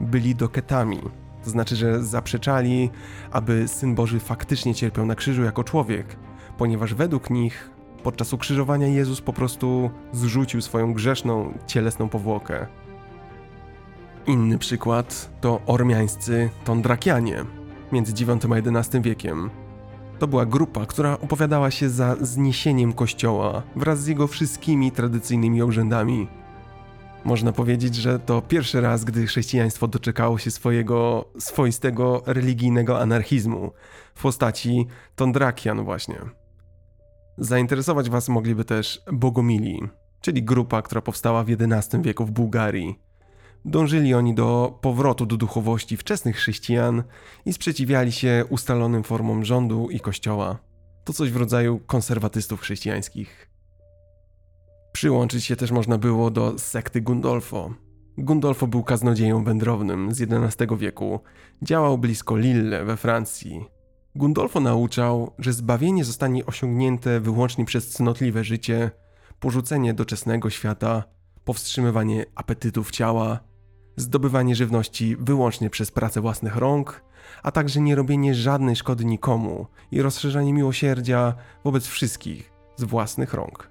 Byli 0.00 0.34
doketami, 0.34 1.00
to 1.44 1.50
znaczy, 1.50 1.76
że 1.76 2.04
zaprzeczali, 2.04 2.90
aby 3.30 3.68
Syn 3.68 3.94
Boży 3.94 4.20
faktycznie 4.20 4.74
cierpiał 4.74 5.06
na 5.06 5.14
krzyżu 5.14 5.42
jako 5.42 5.64
człowiek, 5.64 6.16
ponieważ 6.58 6.94
według 6.94 7.30
nich 7.30 7.70
podczas 8.02 8.32
ukrzyżowania 8.32 8.86
Jezus 8.86 9.20
po 9.20 9.32
prostu 9.32 9.90
zrzucił 10.12 10.60
swoją 10.60 10.94
grzeszną, 10.94 11.58
cielesną 11.66 12.08
powłokę. 12.08 12.66
Inny 14.26 14.58
przykład 14.58 15.30
to 15.40 15.60
ormiańscy 15.66 16.50
tondrakianie 16.64 17.44
między 17.92 18.12
IX 18.12 18.30
a 18.30 18.80
XI 18.80 19.00
wiekiem. 19.00 19.50
To 20.22 20.26
była 20.26 20.46
grupa, 20.46 20.86
która 20.86 21.20
opowiadała 21.20 21.70
się 21.70 21.90
za 21.90 22.16
zniesieniem 22.20 22.92
kościoła 22.92 23.62
wraz 23.76 24.00
z 24.00 24.06
jego 24.06 24.26
wszystkimi 24.26 24.92
tradycyjnymi 24.92 25.62
urzędami. 25.62 26.28
Można 27.24 27.52
powiedzieć, 27.52 27.94
że 27.94 28.18
to 28.18 28.42
pierwszy 28.42 28.80
raz, 28.80 29.04
gdy 29.04 29.26
chrześcijaństwo 29.26 29.88
doczekało 29.88 30.38
się 30.38 30.50
swojego 30.50 31.24
swoistego 31.38 32.22
religijnego 32.26 33.00
anarchizmu 33.00 33.72
w 34.14 34.22
postaci 34.22 34.86
Tondrakian 35.16 35.84
właśnie. 35.84 36.18
Zainteresować 37.38 38.10
Was 38.10 38.28
mogliby 38.28 38.64
też 38.64 39.02
Bogomili, 39.12 39.82
czyli 40.20 40.42
grupa, 40.42 40.82
która 40.82 41.00
powstała 41.00 41.44
w 41.44 41.50
XI 41.50 41.96
wieku 42.02 42.24
w 42.24 42.30
Bułgarii. 42.30 43.11
Dążyli 43.64 44.14
oni 44.14 44.34
do 44.34 44.78
powrotu 44.80 45.26
do 45.26 45.36
duchowości 45.36 45.96
wczesnych 45.96 46.36
chrześcijan 46.36 47.02
i 47.46 47.52
sprzeciwiali 47.52 48.12
się 48.12 48.44
ustalonym 48.48 49.02
formom 49.02 49.44
rządu 49.44 49.88
i 49.90 50.00
kościoła. 50.00 50.58
To 51.04 51.12
coś 51.12 51.30
w 51.30 51.36
rodzaju 51.36 51.80
konserwatystów 51.86 52.60
chrześcijańskich. 52.60 53.50
Przyłączyć 54.92 55.44
się 55.44 55.56
też 55.56 55.70
można 55.70 55.98
było 55.98 56.30
do 56.30 56.58
sekty 56.58 57.00
Gundolfo. 57.00 57.74
Gundolfo 58.18 58.66
był 58.66 58.82
kaznodzieją 58.82 59.44
wędrownym 59.44 60.14
z 60.14 60.22
XI 60.22 60.64
wieku. 60.78 61.20
Działał 61.62 61.98
blisko 61.98 62.36
Lille 62.36 62.84
we 62.84 62.96
Francji. 62.96 63.64
Gundolfo 64.14 64.60
nauczał, 64.60 65.32
że 65.38 65.52
zbawienie 65.52 66.04
zostanie 66.04 66.46
osiągnięte 66.46 67.20
wyłącznie 67.20 67.64
przez 67.64 67.90
cnotliwe 67.90 68.44
życie, 68.44 68.90
porzucenie 69.40 69.94
doczesnego 69.94 70.50
świata, 70.50 71.04
powstrzymywanie 71.44 72.26
apetytów 72.34 72.90
ciała, 72.90 73.40
zdobywanie 73.96 74.54
żywności 74.54 75.16
wyłącznie 75.16 75.70
przez 75.70 75.90
pracę 75.90 76.20
własnych 76.20 76.56
rąk, 76.56 77.04
a 77.42 77.50
także 77.50 77.80
nie 77.80 77.94
robienie 77.94 78.34
żadnej 78.34 78.76
szkody 78.76 79.04
nikomu 79.04 79.66
i 79.90 80.02
rozszerzanie 80.02 80.52
miłosierdzia 80.52 81.34
wobec 81.64 81.86
wszystkich 81.86 82.52
z 82.76 82.84
własnych 82.84 83.34
rąk. 83.34 83.70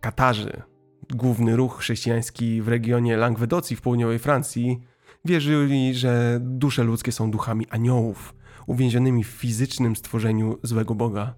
Katarzy, 0.00 0.62
główny 1.10 1.56
ruch 1.56 1.78
chrześcijański 1.78 2.62
w 2.62 2.68
regionie 2.68 3.16
Langwedocji 3.16 3.76
w 3.76 3.80
południowej 3.80 4.18
Francji, 4.18 4.80
wierzyli, 5.24 5.94
że 5.94 6.38
dusze 6.40 6.84
ludzkie 6.84 7.12
są 7.12 7.30
duchami 7.30 7.66
aniołów, 7.70 8.34
uwięzionymi 8.66 9.24
w 9.24 9.28
fizycznym 9.28 9.96
stworzeniu 9.96 10.58
złego 10.62 10.94
Boga. 10.94 11.34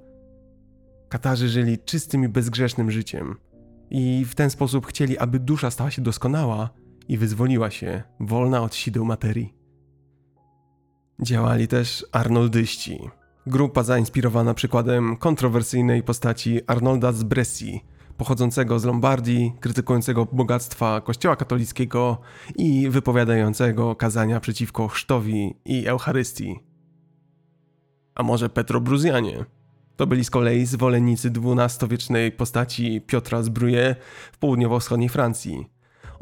Katarzy 1.09 1.49
żyli 1.49 1.79
czystym 1.79 2.25
i 2.25 2.29
bezgrzesznym 2.29 2.91
życiem 2.91 3.37
i 3.91 4.25
w 4.29 4.35
ten 4.35 4.51
sposób 4.51 4.87
chcieli, 4.87 5.19
aby 5.19 5.39
dusza 5.39 5.71
stała 5.71 5.91
się 5.91 6.03
doskonała 6.03 6.71
i 7.09 7.19
wyzwoliła 7.19 7.71
się, 7.71 8.03
wolna 8.21 8.63
od 8.63 8.75
sideł 8.75 9.05
materii. 9.05 9.55
Działali 11.23 11.69
też 11.69 12.07
arnoldyści, 12.13 12.99
grupa 13.47 13.83
zainspirowana 13.83 14.55
przykładem 14.55 15.17
kontrowersyjnej 15.17 16.03
postaci 16.03 16.61
Arnolda 16.67 17.13
z 17.13 17.23
Bresci, 17.23 17.85
pochodzącego 18.17 18.79
z 18.79 18.85
Lombardii, 18.85 19.53
krytykującego 19.61 20.27
bogactwa 20.33 21.01
Kościoła 21.01 21.37
katolickiego 21.37 22.19
i 22.57 22.91
wypowiadającego 22.91 23.97
kazania 23.97 24.41
przeciwko 24.41 24.89
chrztowi 24.89 25.55
i 25.65 25.87
Eucharystii. 25.87 26.61
A 28.15 28.23
może 28.23 28.49
Petrobruzjanie? 28.49 29.45
To 29.97 30.07
byli 30.07 30.25
z 30.25 30.31
kolei 30.31 30.67
zwolennicy 30.67 31.31
XII-wiecznej 31.31 32.33
postaci 32.33 33.01
Piotra 33.01 33.43
z 33.43 33.49
Bruje 33.49 33.97
w 34.33 34.39
południowo-wschodniej 34.39 35.09
Francji. 35.09 35.74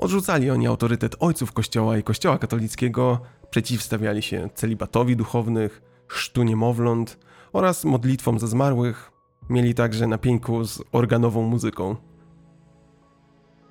Odrzucali 0.02 0.50
oni 0.50 0.66
autorytet 0.66 1.16
ojców 1.20 1.52
Kościoła 1.52 1.98
i 1.98 2.02
Kościoła 2.02 2.38
katolickiego, 2.38 3.20
przeciwstawiali 3.50 4.22
się 4.22 4.48
celibatowi 4.54 5.16
duchownych, 5.16 5.82
chrztu 6.06 6.42
niemowląt 6.42 7.18
oraz 7.52 7.84
modlitwom 7.84 8.38
za 8.38 8.46
zmarłych, 8.46 9.12
Mieli 9.50 9.74
także 9.74 10.06
na 10.06 10.18
pieńku 10.18 10.64
z 10.64 10.82
organową 10.92 11.42
muzyką. 11.42 11.96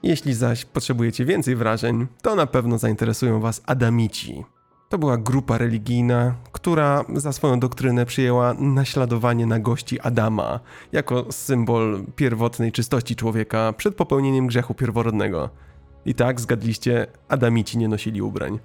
Jeśli 0.04 0.34
zaś 0.34 0.66
potrzebujecie 0.66 1.26
więcej 1.26 1.56
wrażeń, 1.56 2.08
to 2.22 2.36
na 2.36 2.48
pewno 2.48 2.78
zainteresują 2.78 3.40
Was 3.40 3.62
Adamici. 3.66 4.46
To 4.90 4.98
była 4.98 5.18
grupa 5.18 5.58
religijna, 5.58 6.36
która 6.52 7.06
za 7.16 7.34
swoją 7.34 7.60
doktrynę 7.60 8.06
przyjęła 8.06 8.54
naśladowanie 8.54 9.46
nagości 9.46 10.00
Adama 10.00 10.60
jako 10.92 11.26
symbol 11.32 12.04
pierwotnej 12.16 12.72
czystości 12.72 13.16
człowieka 13.16 13.74
przed 13.74 13.96
popełnieniem 13.96 14.48
grzechu 14.48 14.74
pierworodnego. 14.74 15.50
I 16.06 16.16
tak, 16.16 16.42
zgadliście, 16.42 17.08
Adamici 17.28 17.78
nie 17.78 17.88
nosili 17.88 18.22
ubrań. 18.22 18.60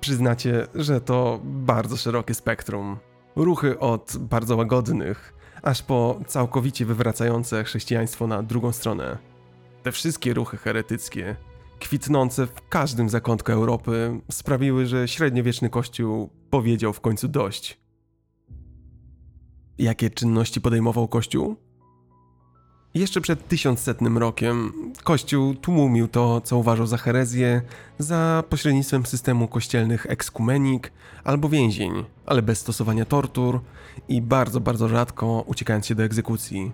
Przyznacie, 0.00 0.66
że 0.74 1.00
to 1.00 1.40
bardzo 1.44 1.96
szerokie 1.96 2.34
spektrum. 2.34 2.96
Ruchy 3.36 3.78
od 3.78 4.16
bardzo 4.20 4.56
łagodnych, 4.56 5.34
aż 5.62 5.82
po 5.82 6.20
całkowicie 6.26 6.86
wywracające 6.86 7.64
chrześcijaństwo 7.64 8.26
na 8.26 8.42
drugą 8.42 8.72
stronę. 8.72 9.18
Te 9.82 9.92
wszystkie 9.92 10.34
ruchy 10.34 10.56
heretyckie, 10.56 11.36
kwitnące 11.80 12.46
w 12.46 12.68
każdym 12.68 13.08
zakątku 13.08 13.52
Europy, 13.52 14.20
sprawiły, 14.30 14.86
że 14.86 15.08
średniowieczny 15.08 15.70
kościół 15.70 16.30
powiedział 16.50 16.92
w 16.92 17.00
końcu 17.00 17.28
dość. 17.28 17.80
Jakie 19.78 20.10
czynności 20.10 20.60
podejmował 20.60 21.08
kościół? 21.08 21.56
Jeszcze 22.94 23.20
przed 23.20 23.48
tysiącsetnym 23.48 24.18
rokiem 24.18 24.72
Kościół 25.04 25.54
tłumił 25.54 26.08
to, 26.08 26.40
co 26.40 26.56
uważał 26.56 26.86
za 26.86 26.96
herezję, 26.96 27.62
za 27.98 28.44
pośrednictwem 28.48 29.06
systemu 29.06 29.48
kościelnych 29.48 30.06
ekskumenik 30.08 30.92
albo 31.24 31.48
więzień, 31.48 32.04
ale 32.26 32.42
bez 32.42 32.58
stosowania 32.58 33.04
tortur 33.04 33.60
i 34.08 34.22
bardzo, 34.22 34.60
bardzo 34.60 34.88
rzadko 34.88 35.44
uciekając 35.46 35.86
się 35.86 35.94
do 35.94 36.02
egzekucji. 36.02 36.72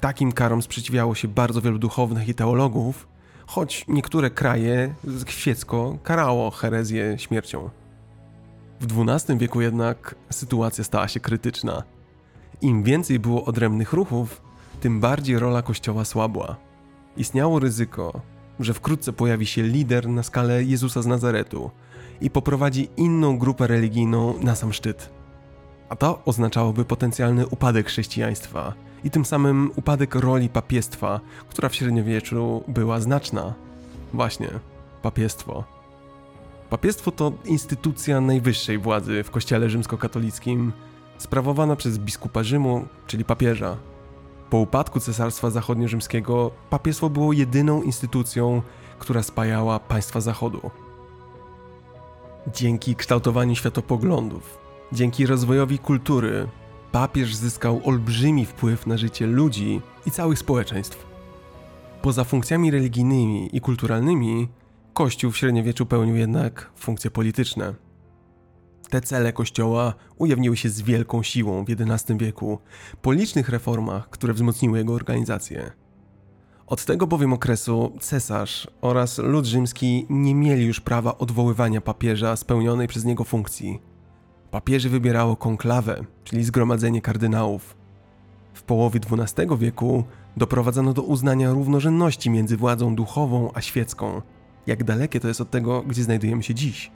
Takim 0.00 0.32
karom 0.32 0.62
sprzeciwiało 0.62 1.14
się 1.14 1.28
bardzo 1.28 1.60
wielu 1.60 1.78
duchownych 1.78 2.28
i 2.28 2.34
teologów, 2.34 3.08
choć 3.46 3.84
niektóre 3.88 4.30
kraje 4.30 4.94
świecko 5.28 5.98
karało 6.02 6.50
herezję 6.50 7.18
śmiercią. 7.18 7.70
W 8.80 9.08
XII 9.08 9.38
wieku 9.38 9.60
jednak 9.60 10.14
sytuacja 10.30 10.84
stała 10.84 11.08
się 11.08 11.20
krytyczna. 11.20 11.82
Im 12.60 12.82
więcej 12.82 13.18
było 13.18 13.44
odrębnych 13.44 13.92
ruchów, 13.92 14.43
tym 14.84 15.00
bardziej 15.00 15.38
rola 15.38 15.62
Kościoła 15.62 16.04
słabła. 16.04 16.56
Istniało 17.16 17.58
ryzyko, 17.58 18.20
że 18.60 18.74
wkrótce 18.74 19.12
pojawi 19.12 19.46
się 19.46 19.62
lider 19.62 20.08
na 20.08 20.22
skalę 20.22 20.64
Jezusa 20.64 21.02
z 21.02 21.06
Nazaretu 21.06 21.70
i 22.20 22.30
poprowadzi 22.30 22.88
inną 22.96 23.38
grupę 23.38 23.66
religijną 23.66 24.34
na 24.40 24.54
sam 24.54 24.72
szczyt. 24.72 25.10
A 25.88 25.96
to 25.96 26.22
oznaczałoby 26.24 26.84
potencjalny 26.84 27.46
upadek 27.46 27.86
chrześcijaństwa 27.86 28.74
i 29.04 29.10
tym 29.10 29.24
samym 29.24 29.70
upadek 29.76 30.14
roli 30.14 30.48
papiestwa, 30.48 31.20
która 31.48 31.68
w 31.68 31.74
średniowieczu 31.74 32.64
była 32.68 33.00
znaczna. 33.00 33.54
Właśnie, 34.12 34.48
papiestwo. 35.02 35.64
Papiestwo 36.70 37.10
to 37.10 37.32
instytucja 37.44 38.20
najwyższej 38.20 38.78
władzy 38.78 39.22
w 39.22 39.30
kościele 39.30 39.70
rzymskokatolickim, 39.70 40.72
sprawowana 41.18 41.76
przez 41.76 41.98
biskupa 41.98 42.42
Rzymu, 42.42 42.86
czyli 43.06 43.24
papieża. 43.24 43.76
Po 44.54 44.58
upadku 44.58 45.00
Cesarstwa 45.00 45.50
Zachodnio-Rzymskiego 45.50 46.50
papiestwo 46.70 47.10
było 47.10 47.32
jedyną 47.32 47.82
instytucją, 47.82 48.62
która 48.98 49.22
spajała 49.22 49.78
państwa 49.78 50.20
Zachodu. 50.20 50.70
Dzięki 52.52 52.96
kształtowaniu 52.96 53.54
światopoglądów, 53.54 54.58
dzięki 54.92 55.26
rozwojowi 55.26 55.78
kultury, 55.78 56.48
papież 56.92 57.34
zyskał 57.34 57.80
olbrzymi 57.84 58.46
wpływ 58.46 58.86
na 58.86 58.96
życie 58.96 59.26
ludzi 59.26 59.80
i 60.06 60.10
całych 60.10 60.38
społeczeństw. 60.38 61.06
Poza 62.02 62.24
funkcjami 62.24 62.70
religijnymi 62.70 63.56
i 63.56 63.60
kulturalnymi, 63.60 64.48
Kościół 64.92 65.30
w 65.30 65.36
średniowieczu 65.36 65.86
pełnił 65.86 66.16
jednak 66.16 66.70
funkcje 66.76 67.10
polityczne. 67.10 67.74
Te 68.90 69.00
cele 69.00 69.32
Kościoła 69.32 69.94
ujawniły 70.18 70.56
się 70.56 70.68
z 70.68 70.82
wielką 70.82 71.22
siłą 71.22 71.64
w 71.64 71.68
XI 71.70 72.14
wieku 72.16 72.58
po 73.02 73.12
licznych 73.12 73.48
reformach, 73.48 74.10
które 74.10 74.34
wzmocniły 74.34 74.78
jego 74.78 74.92
organizację. 74.94 75.72
Od 76.66 76.84
tego 76.84 77.06
bowiem 77.06 77.32
okresu 77.32 77.96
cesarz 78.00 78.68
oraz 78.80 79.18
lud 79.18 79.46
rzymski 79.46 80.06
nie 80.10 80.34
mieli 80.34 80.66
już 80.66 80.80
prawa 80.80 81.18
odwoływania 81.18 81.80
papieża 81.80 82.36
spełnionej 82.36 82.88
przez 82.88 83.04
niego 83.04 83.24
funkcji. 83.24 83.82
Papieży 84.50 84.88
wybierało 84.90 85.36
konklawę, 85.36 86.04
czyli 86.24 86.44
zgromadzenie 86.44 87.00
kardynałów. 87.00 87.76
W 88.54 88.62
połowie 88.62 89.00
XII 89.10 89.46
wieku 89.58 90.04
doprowadzono 90.36 90.92
do 90.92 91.02
uznania 91.02 91.50
równorzędności 91.52 92.30
między 92.30 92.56
władzą 92.56 92.94
duchową 92.94 93.50
a 93.54 93.60
świecką. 93.60 94.22
Jak 94.66 94.84
dalekie 94.84 95.20
to 95.20 95.28
jest 95.28 95.40
od 95.40 95.50
tego, 95.50 95.82
gdzie 95.82 96.02
znajdujemy 96.02 96.42
się 96.42 96.54
dziś– 96.54 96.90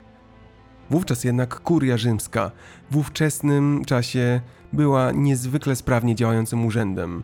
Wówczas 0.89 1.23
jednak 1.23 1.59
kuria 1.59 1.97
rzymska 1.97 2.51
w 2.91 2.97
ówczesnym 2.97 3.85
czasie 3.85 4.41
była 4.73 5.11
niezwykle 5.11 5.75
sprawnie 5.75 6.15
działającym 6.15 6.65
urzędem. 6.65 7.23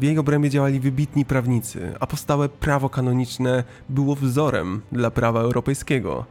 W 0.00 0.02
jej 0.02 0.18
obrębie 0.18 0.50
działali 0.50 0.80
wybitni 0.80 1.24
prawnicy, 1.24 1.94
a 2.00 2.06
powstałe 2.06 2.48
prawo 2.48 2.88
kanoniczne 2.88 3.64
było 3.88 4.14
wzorem 4.14 4.82
dla 4.92 5.10
prawa 5.10 5.40
europejskiego. 5.40 6.24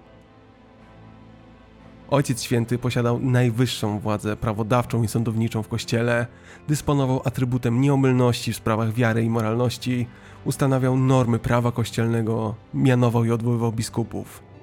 Ojciec 2.10 2.44
Święty 2.44 2.78
posiadał 2.78 3.20
najwyższą 3.20 4.00
władzę 4.00 4.36
prawodawczą 4.36 5.04
i 5.04 5.08
sądowniczą 5.08 5.64
w 5.64 5.68
kościele, 5.68 6.28
dysponował 6.68 7.22
atrybutem 7.26 7.82
nieomylności 7.82 8.54
w 8.54 8.56
sprawach 8.56 8.94
wiary 8.94 9.24
i 9.24 9.30
moralności, 9.30 10.08
ustanawiał 10.46 10.98
normy 10.98 11.40
prawa 11.40 11.72
kościelnego, 11.72 12.56
mianował 12.74 13.26
i 13.26 13.32
odwoływał 13.32 13.72
biskupów. 13.72 14.55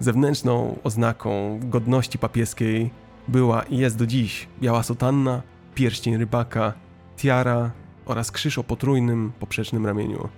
Zewnętrzną 0.00 0.78
oznaką 0.84 1.60
godności 1.62 2.18
papieskiej 2.18 2.90
była 3.28 3.62
i 3.62 3.78
jest 3.78 3.96
do 3.96 4.06
dziś 4.06 4.48
biała 4.60 4.82
sutanna, 4.82 5.42
pierścień 5.74 6.16
rybaka, 6.16 6.72
tiara 7.16 7.70
oraz 8.06 8.30
krzyż 8.32 8.58
o 8.58 8.64
potrójnym, 8.64 9.32
poprzecznym 9.40 9.86
ramieniu. 9.86 10.28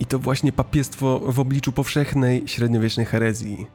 I 0.00 0.06
to 0.06 0.18
właśnie 0.18 0.52
papiestwo 0.52 1.18
w 1.18 1.40
obliczu 1.40 1.72
powszechnej 1.72 2.48
średniowiecznej 2.48 3.06
herezji, 3.06 3.66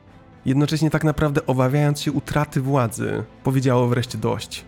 jednocześnie 0.46 0.90
tak 0.90 1.04
naprawdę 1.04 1.46
obawiając 1.46 2.02
się 2.02 2.12
utraty 2.12 2.62
władzy, 2.62 3.24
powiedziało 3.44 3.88
wreszcie 3.88 4.18
dość. 4.18 4.66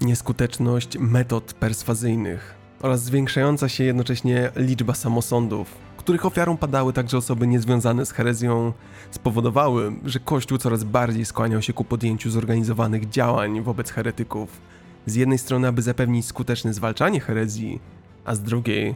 Nieskuteczność 0.00 0.98
metod 0.98 1.54
perswazyjnych 1.54 2.54
oraz 2.82 3.02
zwiększająca 3.02 3.68
się 3.68 3.84
jednocześnie 3.84 4.50
liczba 4.56 4.94
samosądów, 4.94 5.85
których 6.06 6.26
ofiarą 6.26 6.56
padały 6.56 6.92
także 6.92 7.18
osoby 7.18 7.46
niezwiązane 7.46 8.06
z 8.06 8.10
herezją, 8.10 8.72
spowodowały, 9.10 9.92
że 10.04 10.20
Kościół 10.20 10.58
coraz 10.58 10.84
bardziej 10.84 11.24
skłaniał 11.24 11.62
się 11.62 11.72
ku 11.72 11.84
podjęciu 11.84 12.30
zorganizowanych 12.30 13.08
działań 13.08 13.62
wobec 13.62 13.90
heretyków. 13.90 14.60
Z 15.06 15.14
jednej 15.14 15.38
strony, 15.38 15.68
aby 15.68 15.82
zapewnić 15.82 16.26
skuteczne 16.26 16.74
zwalczanie 16.74 17.20
herezji, 17.20 17.80
a 18.24 18.34
z 18.34 18.42
drugiej, 18.42 18.94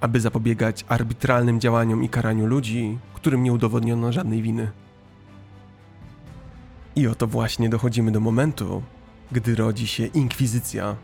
aby 0.00 0.20
zapobiegać 0.20 0.84
arbitralnym 0.88 1.60
działaniom 1.60 2.04
i 2.04 2.08
karaniu 2.08 2.46
ludzi, 2.46 2.98
którym 3.14 3.42
nie 3.42 3.52
udowodniono 3.52 4.12
żadnej 4.12 4.42
winy. 4.42 4.70
I 6.96 7.06
oto 7.06 7.26
właśnie 7.26 7.68
dochodzimy 7.68 8.12
do 8.12 8.20
momentu, 8.20 8.82
gdy 9.32 9.54
rodzi 9.54 9.86
się 9.86 10.06
inkwizycja. 10.06 10.96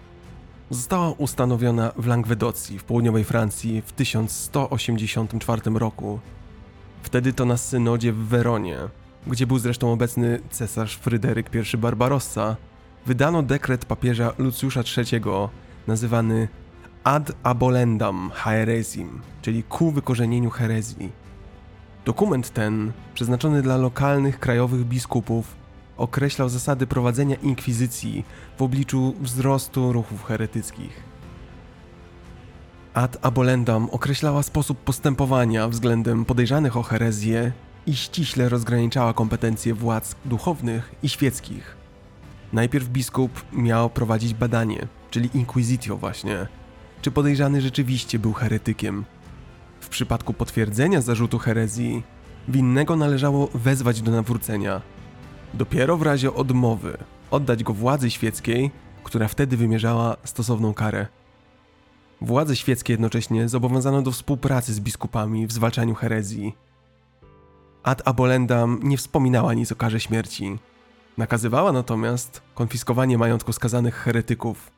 Została 0.70 1.10
ustanowiona 1.10 1.92
w 1.96 2.06
Langwedocji 2.06 2.78
w 2.78 2.84
południowej 2.84 3.24
Francji 3.24 3.82
w 3.86 3.92
1184 3.92 5.62
roku. 5.74 6.20
Wtedy 7.02 7.32
to 7.32 7.44
na 7.44 7.56
synodzie 7.56 8.12
w 8.12 8.16
Weronie, 8.16 8.78
gdzie 9.26 9.46
był 9.46 9.58
zresztą 9.58 9.92
obecny 9.92 10.40
cesarz 10.50 10.96
Fryderyk 10.96 11.50
I 11.74 11.76
Barbarossa, 11.76 12.56
wydano 13.06 13.42
dekret 13.42 13.84
papieża 13.84 14.32
Lucjusza 14.38 14.80
III 14.96 15.22
nazywany 15.86 16.48
ad 17.04 17.32
abolendam 17.42 18.30
haeresim, 18.34 19.20
czyli 19.42 19.62
ku 19.62 19.90
wykorzenieniu 19.90 20.50
herezji. 20.50 21.12
Dokument 22.04 22.50
ten, 22.50 22.92
przeznaczony 23.14 23.62
dla 23.62 23.76
lokalnych 23.76 24.40
krajowych 24.40 24.84
biskupów, 24.84 25.57
określał 25.98 26.48
zasady 26.48 26.86
prowadzenia 26.86 27.36
inkwizycji 27.36 28.24
w 28.58 28.62
obliczu 28.62 29.14
wzrostu 29.20 29.92
ruchów 29.92 30.24
heretyckich. 30.24 31.02
Ad 32.94 33.16
abolendam 33.22 33.88
określała 33.90 34.42
sposób 34.42 34.78
postępowania 34.78 35.68
względem 35.68 36.24
podejrzanych 36.24 36.76
o 36.76 36.82
herezję 36.82 37.52
i 37.86 37.96
ściśle 37.96 38.48
rozgraniczała 38.48 39.14
kompetencje 39.14 39.74
władz 39.74 40.16
duchownych 40.24 40.94
i 41.02 41.08
świeckich. 41.08 41.76
Najpierw 42.52 42.88
biskup 42.88 43.44
miał 43.52 43.90
prowadzić 43.90 44.34
badanie, 44.34 44.86
czyli 45.10 45.30
inquisitio 45.34 45.96
właśnie, 45.96 46.46
czy 47.02 47.10
podejrzany 47.10 47.60
rzeczywiście 47.60 48.18
był 48.18 48.32
heretykiem. 48.32 49.04
W 49.80 49.88
przypadku 49.88 50.34
potwierdzenia 50.34 51.00
zarzutu 51.00 51.38
herezji, 51.38 52.02
winnego 52.48 52.96
należało 52.96 53.48
wezwać 53.54 54.02
do 54.02 54.10
nawrócenia. 54.10 54.82
Dopiero 55.54 55.96
w 55.96 56.02
razie 56.02 56.34
odmowy 56.34 56.98
oddać 57.30 57.64
go 57.64 57.72
władzy 57.72 58.10
świeckiej, 58.10 58.70
która 59.04 59.28
wtedy 59.28 59.56
wymierzała 59.56 60.16
stosowną 60.24 60.74
karę. 60.74 61.06
Władze 62.20 62.56
świeckie 62.56 62.92
jednocześnie 62.92 63.48
zobowiązano 63.48 64.02
do 64.02 64.10
współpracy 64.10 64.74
z 64.74 64.80
biskupami 64.80 65.46
w 65.46 65.52
zwalczaniu 65.52 65.94
herezji. 65.94 66.56
Ad 67.82 68.08
abolendam 68.08 68.80
nie 68.82 68.96
wspominała 68.96 69.54
nic 69.54 69.72
o 69.72 69.76
karze 69.76 70.00
śmierci. 70.00 70.58
Nakazywała 71.18 71.72
natomiast 71.72 72.42
konfiskowanie 72.54 73.18
majątku 73.18 73.52
skazanych 73.52 73.94
heretyków. 73.94 74.70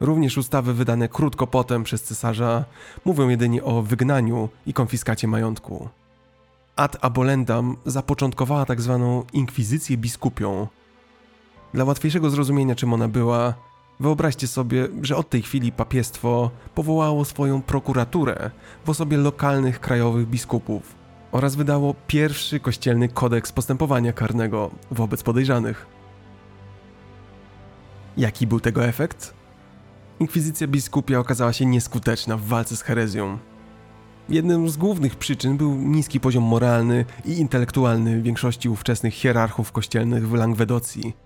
Również 0.00 0.38
ustawy 0.38 0.74
wydane 0.74 1.08
krótko 1.08 1.46
potem 1.46 1.84
przez 1.84 2.02
cesarza 2.02 2.64
mówią 3.04 3.28
jedynie 3.28 3.64
o 3.64 3.82
wygnaniu 3.82 4.48
i 4.66 4.72
konfiskacie 4.72 5.28
majątku. 5.28 5.88
Ad 6.76 6.96
abolendam 7.00 7.76
zapoczątkowała 7.86 8.64
tak 8.64 8.80
zwaną 8.80 9.24
inkwizycję 9.32 9.96
biskupią. 9.96 10.66
Dla 11.74 11.84
łatwiejszego 11.84 12.30
zrozumienia, 12.30 12.74
czym 12.74 12.92
ona 12.92 13.08
była, 13.08 13.54
wyobraźcie 14.00 14.46
sobie, 14.46 14.88
że 15.02 15.16
od 15.16 15.30
tej 15.30 15.42
chwili 15.42 15.72
papiestwo 15.72 16.50
powołało 16.74 17.24
swoją 17.24 17.62
prokuraturę 17.62 18.50
w 18.84 18.90
osobie 18.90 19.16
lokalnych 19.16 19.80
krajowych 19.80 20.28
biskupów 20.28 20.94
oraz 21.32 21.54
wydało 21.54 21.94
pierwszy 22.06 22.60
kościelny 22.60 23.08
kodeks 23.08 23.52
postępowania 23.52 24.12
karnego 24.12 24.70
wobec 24.90 25.22
podejrzanych. 25.22 25.86
Jaki 28.16 28.46
był 28.46 28.60
tego 28.60 28.84
efekt? 28.84 29.34
Inkwizycja 30.20 30.66
biskupia 30.66 31.18
okazała 31.18 31.52
się 31.52 31.66
nieskuteczna 31.66 32.36
w 32.36 32.42
walce 32.42 32.76
z 32.76 32.82
herezją. 32.82 33.38
Jednym 34.28 34.68
z 34.68 34.76
głównych 34.76 35.16
przyczyn 35.16 35.56
był 35.56 35.74
niski 35.74 36.20
poziom 36.20 36.44
moralny 36.44 37.04
i 37.24 37.32
intelektualny 37.32 38.22
większości 38.22 38.68
ówczesnych 38.68 39.14
hierarchów 39.14 39.72
kościelnych 39.72 40.28
w 40.28 40.34
Langwedocji. 40.34 41.16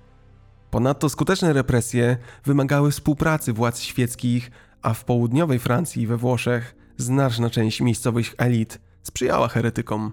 Ponadto 0.71 1.09
skuteczne 1.09 1.53
represje 1.53 2.17
wymagały 2.45 2.91
współpracy 2.91 3.53
władz 3.53 3.81
świeckich, 3.81 4.51
a 4.83 4.95
w 4.95 5.05
południowej 5.05 5.59
Francji 5.59 6.03
i 6.03 6.07
we 6.07 6.17
Włoszech 6.17 6.77
znaczna 6.97 7.51
część 7.51 7.81
miejscowych 7.81 8.35
elit 8.39 8.81
sprzyjała 9.03 9.49
heretykom. 9.49 10.13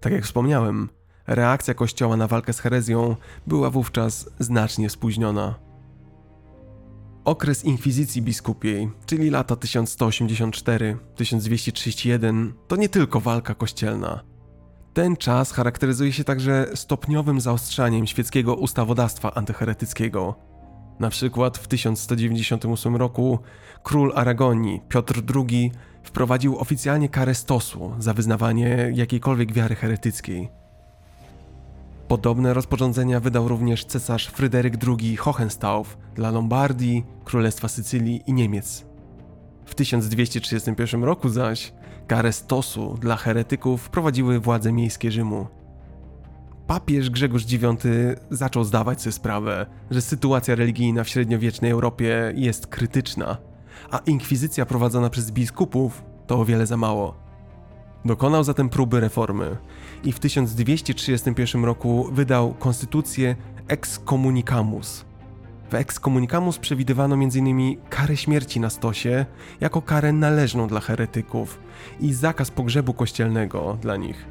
Tak 0.00 0.12
jak 0.12 0.24
wspomniałem, 0.24 0.88
reakcja 1.26 1.74
Kościoła 1.74 2.16
na 2.16 2.26
walkę 2.26 2.52
z 2.52 2.60
herezją 2.60 3.16
była 3.46 3.70
wówczas 3.70 4.30
znacznie 4.38 4.90
spóźniona. 4.90 5.67
Okres 7.28 7.64
inkwizycji 7.64 8.22
biskupiej, 8.22 8.90
czyli 9.06 9.30
lata 9.30 9.54
1184-1231, 9.54 12.52
to 12.68 12.76
nie 12.76 12.88
tylko 12.88 13.20
walka 13.20 13.54
kościelna. 13.54 14.24
Ten 14.94 15.16
czas 15.16 15.52
charakteryzuje 15.52 16.12
się 16.12 16.24
także 16.24 16.66
stopniowym 16.74 17.40
zaostrzaniem 17.40 18.06
świeckiego 18.06 18.54
ustawodawstwa 18.54 19.34
antyheretyckiego. 19.34 20.34
Na 21.00 21.10
przykład 21.10 21.58
w 21.58 21.68
1198 21.68 22.96
roku 22.96 23.38
król 23.82 24.12
Aragonii 24.14 24.80
Piotr 24.88 25.22
II 25.34 25.72
wprowadził 26.02 26.58
oficjalnie 26.58 27.08
karę 27.08 27.34
stosu 27.34 27.94
za 27.98 28.14
wyznawanie 28.14 28.92
jakiejkolwiek 28.94 29.52
wiary 29.52 29.74
heretyckiej. 29.74 30.57
Podobne 32.08 32.54
rozporządzenia 32.54 33.20
wydał 33.20 33.48
również 33.48 33.84
cesarz 33.84 34.28
Fryderyk 34.28 34.74
II 34.86 35.16
Hohenstauf 35.16 35.98
dla 36.14 36.30
Lombardii, 36.30 37.04
Królestwa 37.24 37.68
Sycylii 37.68 38.22
i 38.26 38.32
Niemiec. 38.32 38.86
W 39.64 39.74
1231 39.74 41.04
roku 41.04 41.28
zaś 41.28 41.72
karę 42.06 42.32
stosu 42.32 42.98
dla 43.00 43.16
heretyków 43.16 43.82
wprowadziły 43.82 44.40
władze 44.40 44.72
miejskie 44.72 45.10
Rzymu. 45.10 45.46
Papież 46.66 47.10
Grzegorz 47.10 47.52
IX 47.52 47.84
zaczął 48.30 48.64
zdawać 48.64 49.02
sobie 49.02 49.12
sprawę, 49.12 49.66
że 49.90 50.02
sytuacja 50.02 50.54
religijna 50.54 51.04
w 51.04 51.08
średniowiecznej 51.08 51.70
Europie 51.70 52.32
jest 52.36 52.66
krytyczna, 52.66 53.36
a 53.90 53.98
inkwizycja 53.98 54.66
prowadzona 54.66 55.10
przez 55.10 55.30
biskupów 55.30 56.04
to 56.26 56.40
o 56.40 56.44
wiele 56.44 56.66
za 56.66 56.76
mało. 56.76 57.14
Dokonał 58.04 58.44
zatem 58.44 58.68
próby 58.68 59.00
reformy 59.00 59.56
i 60.04 60.12
w 60.12 60.18
1231 60.18 61.64
roku 61.64 62.08
wydał 62.12 62.54
konstytucję 62.54 63.36
Excommunicamus. 63.68 65.04
W 65.70 65.74
Excommunicamus 65.74 66.58
przewidywano 66.58 67.14
m.in. 67.14 67.76
karę 67.90 68.16
śmierci 68.16 68.60
na 68.60 68.70
stosie 68.70 69.26
jako 69.60 69.82
karę 69.82 70.12
należną 70.12 70.68
dla 70.68 70.80
heretyków 70.80 71.60
i 72.00 72.12
zakaz 72.14 72.50
pogrzebu 72.50 72.94
kościelnego 72.94 73.78
dla 73.80 73.96
nich, 73.96 74.26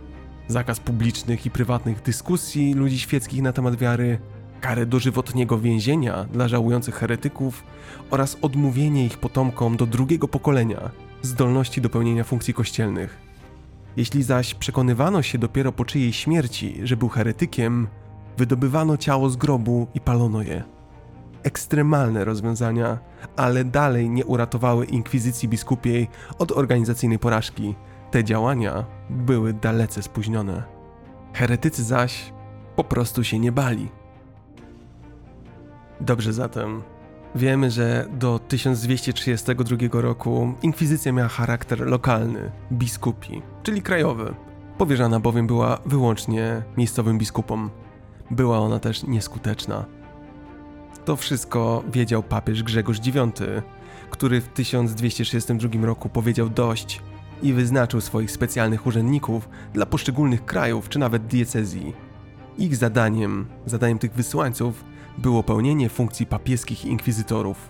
zakaz 0.48 0.80
publicznych 0.80 1.46
i 1.46 1.52
prywatnych 1.52 2.02
dyskusji 2.02 2.74
ludzi 2.74 3.00
świeckich 3.00 3.42
na 3.42 3.54
temat 3.54 3.76
wiary, 3.76 4.20
karę 4.62 4.86
dożywotniego 4.86 5.60
więzienia 5.60 6.24
dla 6.24 6.48
żałujących 6.48 6.96
heretyków 6.96 7.64
oraz 8.12 8.38
odmówienie 8.42 9.06
ich 9.06 9.18
potomkom 9.18 9.78
do 9.78 9.86
drugiego 9.86 10.28
pokolenia 10.28 10.92
zdolności 11.22 11.82
do 11.82 11.90
pełnienia 11.90 12.24
funkcji 12.24 12.54
kościelnych. 12.54 13.27
Jeśli 13.98 14.24
zaś 14.24 14.54
przekonywano 14.54 15.22
się 15.22 15.38
dopiero 15.38 15.72
po 15.72 15.86
czyjej 15.86 16.14
śmierci, 16.14 16.80
że 16.84 16.98
był 16.98 17.10
heretykiem, 17.10 17.88
wydobywano 18.38 18.98
ciało 18.98 19.30
z 19.30 19.36
grobu 19.36 19.88
i 19.94 20.00
palono 20.00 20.42
je. 20.42 20.64
Ekstremalne 21.44 22.26
rozwiązania, 22.26 23.00
ale 23.36 23.64
dalej 23.64 24.10
nie 24.10 24.26
uratowały 24.26 24.86
inkwizycji 24.86 25.50
biskupiej 25.50 26.08
od 26.40 26.52
organizacyjnej 26.52 27.20
porażki. 27.20 27.76
Te 28.12 28.24
działania 28.24 28.86
były 29.10 29.54
dalece 29.54 30.04
spóźnione. 30.04 30.64
Heretycy 31.34 31.84
zaś 31.84 32.34
po 32.76 32.84
prostu 32.84 33.24
się 33.24 33.40
nie 33.40 33.52
bali. 33.52 33.90
Dobrze 36.02 36.34
zatem. 36.34 36.82
Wiemy, 37.36 37.72
że 37.72 38.08
do 38.14 38.40
1232 38.40 39.78
roku 40.02 40.54
inkwizycja 40.62 41.12
miała 41.12 41.30
charakter 41.30 41.88
lokalny, 41.88 42.52
biskupi, 42.72 43.42
czyli 43.68 43.82
krajowy. 43.82 44.34
Powierzana 44.78 45.20
bowiem 45.20 45.48
była 45.48 45.78
wyłącznie 45.86 46.64
miejscowym 46.78 47.18
biskupom. 47.18 47.70
Była 48.32 48.60
ona 48.60 48.80
też 48.80 49.04
nieskuteczna. 49.04 49.86
To 51.06 51.16
wszystko 51.16 51.84
wiedział 51.92 52.24
papież 52.24 52.64
Grzegorz 52.64 52.98
IX, 53.08 53.42
który 54.10 54.42
w 54.42 54.48
1232 54.48 55.86
roku 55.86 56.10
powiedział 56.10 56.50
dość 56.50 57.02
i 57.44 57.54
wyznaczył 57.54 58.02
swoich 58.02 58.32
specjalnych 58.32 58.88
urzędników 58.88 59.50
dla 59.74 59.86
poszczególnych 59.86 60.46
krajów 60.46 60.90
czy 60.90 61.00
nawet 61.00 61.28
diecezji. 61.28 61.94
Ich 62.58 62.76
zadaniem, 62.76 63.48
zadaniem 63.66 64.00
tych 64.00 64.14
wysłańców 64.14 64.84
było 65.18 65.44
pełnienie 65.44 65.90
funkcji 65.90 66.26
papieskich 66.26 66.86
inkwizytorów. 66.86 67.70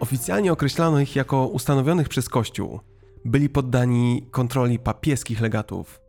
Oficjalnie 0.00 0.52
określano 0.52 1.00
ich 1.00 1.16
jako 1.16 1.46
ustanowionych 1.46 2.08
przez 2.08 2.28
Kościół. 2.28 2.80
Byli 3.26 3.48
poddani 3.48 4.26
kontroli 4.30 4.78
papieskich 4.78 5.40
legatów. 5.40 6.00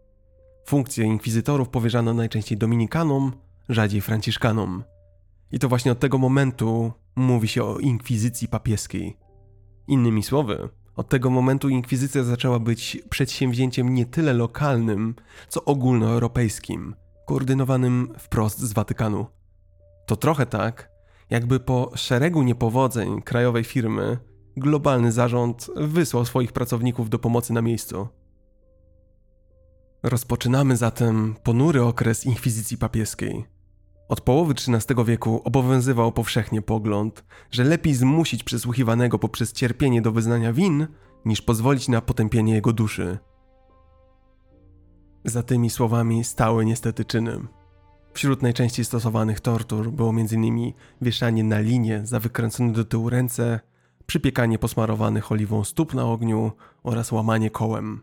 Funkcje 0.66 1.06
inkwizytorów 1.06 1.70
powierzano 1.70 2.14
najczęściej 2.14 2.58
dominikanom, 2.58 3.32
rzadziej 3.70 4.02
franciszkanom. 4.02 4.84
I 5.52 5.60
to 5.60 5.70
właśnie 5.70 5.92
od 5.92 6.00
tego 6.00 6.18
momentu 6.18 6.92
mówi 7.16 7.48
się 7.48 7.64
o 7.64 7.80
inkwizycji 7.80 8.48
papieskiej. 8.48 9.18
Innymi 9.88 10.24
słowy, 10.24 10.70
od 10.96 11.10
tego 11.10 11.30
momentu 11.30 11.70
inkwizycja 11.70 12.24
zaczęła 12.24 12.60
być 12.60 12.98
przedsięwzięciem 13.10 13.94
nie 13.94 14.06
tyle 14.06 14.34
lokalnym, 14.34 15.16
co 15.50 15.66
ogólnoeuropejskim, 15.66 16.96
koordynowanym 17.26 18.14
wprost 18.20 18.60
z 18.60 18.74
Watykanu. 18.74 19.26
To 20.06 20.16
trochę 20.16 20.46
tak, 20.46 20.90
jakby 21.30 21.60
po 21.60 21.92
szeregu 21.96 22.44
niepowodzeń 22.44 23.22
krajowej 23.22 23.64
firmy 23.64 24.18
globalny 24.58 25.12
zarząd 25.12 25.68
wysłał 25.76 26.26
swoich 26.26 26.52
pracowników 26.52 27.10
do 27.10 27.20
pomocy 27.20 27.54
na 27.54 27.62
miejscu. 27.62 28.08
Rozpoczynamy 30.04 30.78
zatem 30.78 31.36
ponury 31.44 31.84
okres 31.84 32.26
inkwizycji 32.26 32.78
papieskiej. 32.78 33.46
Od 34.10 34.22
połowy 34.22 34.54
XIII 34.54 35.06
wieku 35.06 35.42
obowiązywał 35.44 36.12
powszechnie 36.12 36.62
pogląd, 36.62 37.26
że 37.52 37.64
lepiej 37.64 37.94
zmusić 37.94 38.44
przesłuchiwanego 38.44 39.20
poprzez 39.20 39.54
cierpienie 39.54 40.02
do 40.02 40.12
wyznania 40.12 40.54
win, 40.54 40.88
niż 41.26 41.42
pozwolić 41.42 41.88
na 41.88 42.02
potępienie 42.02 42.54
jego 42.54 42.74
duszy. 42.74 43.18
Za 45.26 45.44
tymi 45.44 45.70
słowami 45.70 46.24
stały 46.24 46.66
niestety 46.66 47.06
czyny. 47.06 47.40
Wśród 48.14 48.42
najczęściej 48.42 48.86
stosowanych 48.86 49.40
tortur 49.40 49.92
było 49.92 50.10
m.in. 50.10 50.74
wieszanie 51.02 51.44
na 51.44 51.60
linie 51.60 52.02
za 52.04 52.20
wykręcone 52.20 52.72
do 52.72 52.86
tyłu 52.86 53.10
ręce, 53.10 53.60
przypiekanie 54.08 54.60
posmarowanych 54.60 55.32
oliwą 55.32 55.64
stóp 55.64 55.94
na 55.94 56.06
ogniu 56.06 56.52
oraz 56.84 57.12
łamanie 57.12 57.50
kołem. 57.50 58.02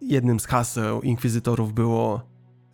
Jednym 0.00 0.40
z 0.40 0.46
haseł 0.46 1.02
inkwizytorów 1.02 1.72
było 1.72 2.22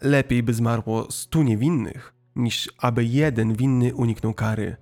lepiej 0.02 0.42
by 0.42 0.54
zmarło 0.54 1.10
stu 1.10 1.42
niewinnych, 1.42 2.14
niż 2.36 2.72
aby 2.78 3.04
jeden 3.04 3.54
winny 3.54 3.94
uniknął 3.94 4.34
kary. 4.34 4.76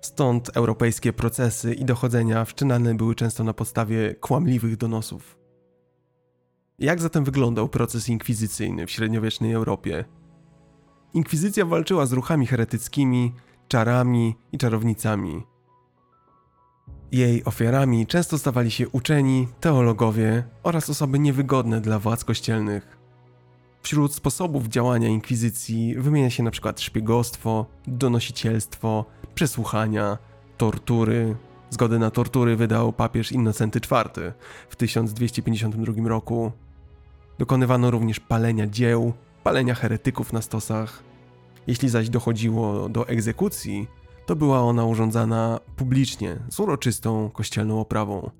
Stąd 0.00 0.56
europejskie 0.56 1.12
procesy 1.12 1.74
i 1.74 1.84
dochodzenia 1.84 2.44
wszczynane 2.44 2.94
były 2.94 3.14
często 3.14 3.44
na 3.44 3.52
podstawie 3.52 4.14
kłamliwych 4.14 4.76
donosów. 4.76 5.38
Jak 6.78 7.00
zatem 7.00 7.24
wyglądał 7.24 7.68
proces 7.68 8.08
inkwizycyjny 8.08 8.86
w 8.86 8.90
średniowiecznej 8.90 9.52
Europie? 9.52 10.04
Inkwizycja 11.14 11.64
walczyła 11.64 12.06
z 12.06 12.12
ruchami 12.12 12.46
heretyckimi, 12.46 13.32
czarami 13.68 14.34
i 14.52 14.58
czarownicami. 14.58 15.55
Jej 17.12 17.44
ofiarami 17.44 18.06
często 18.06 18.38
stawali 18.38 18.70
się 18.70 18.88
uczeni, 18.88 19.48
teologowie 19.60 20.44
oraz 20.62 20.90
osoby 20.90 21.18
niewygodne 21.18 21.80
dla 21.80 21.98
władz 21.98 22.24
kościelnych. 22.24 22.96
Wśród 23.82 24.14
sposobów 24.14 24.68
działania 24.68 25.08
inkwizycji 25.08 25.94
wymienia 25.94 26.30
się 26.30 26.42
np. 26.42 26.72
szpiegostwo, 26.76 27.66
donosicielstwo, 27.86 29.04
przesłuchania, 29.34 30.18
tortury. 30.56 31.36
Zgodę 31.70 31.98
na 31.98 32.10
tortury 32.10 32.56
wydał 32.56 32.92
papież 32.92 33.32
Innocenty 33.32 33.78
IV 33.78 34.32
w 34.68 34.76
1252 34.76 36.08
roku. 36.08 36.52
Dokonywano 37.38 37.90
również 37.90 38.20
palenia 38.20 38.66
dzieł, 38.66 39.12
palenia 39.42 39.74
heretyków 39.74 40.32
na 40.32 40.42
stosach. 40.42 41.02
Jeśli 41.66 41.88
zaś 41.88 42.08
dochodziło 42.08 42.88
do 42.88 43.08
egzekucji, 43.08 43.88
to 44.26 44.36
była 44.36 44.60
ona 44.60 44.84
urządzana 44.84 45.60
publicznie, 45.76 46.36
z 46.48 46.60
uroczystą 46.60 47.30
kościelną 47.30 47.80
oprawą. 47.80 48.30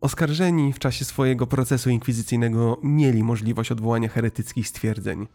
Oskarżeni 0.00 0.72
w 0.72 0.78
czasie 0.78 1.04
swojego 1.04 1.46
procesu 1.46 1.90
inkwizycyjnego 1.90 2.78
mieli 2.82 3.22
możliwość 3.24 3.72
odwołania 3.72 4.08
heretyckich 4.08 4.68
stwierdzeń. 4.68 5.26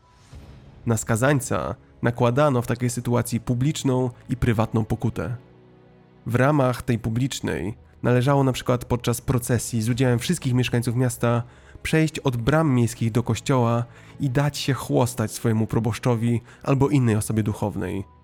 Na 0.86 0.98
skazańca 0.98 1.76
nakładano 2.02 2.62
w 2.62 2.68
takiej 2.68 2.90
sytuacji 2.90 3.40
publiczną 3.40 4.10
i 4.30 4.38
prywatną 4.38 4.86
pokutę. 4.86 5.36
W 6.26 6.36
ramach 6.36 6.82
tej 6.82 7.00
publicznej 7.00 7.78
należało 8.04 8.44
na 8.44 8.52
przykład 8.52 8.86
podczas 8.86 9.22
procesji 9.22 9.82
z 9.82 9.90
udziałem 9.90 10.20
wszystkich 10.20 10.54
mieszkańców 10.54 10.96
miasta 10.96 11.44
przejść 11.84 12.20
od 12.20 12.38
bram 12.38 12.72
miejskich 12.72 13.12
do 13.12 13.24
kościoła 13.24 13.86
i 14.20 14.30
dać 14.30 14.58
się 14.58 14.74
chłostać 14.74 15.32
swojemu 15.32 15.68
proboszczowi 15.68 16.42
albo 16.64 16.90
innej 16.90 17.16
osobie 17.16 17.44
duchownej. 17.44 18.21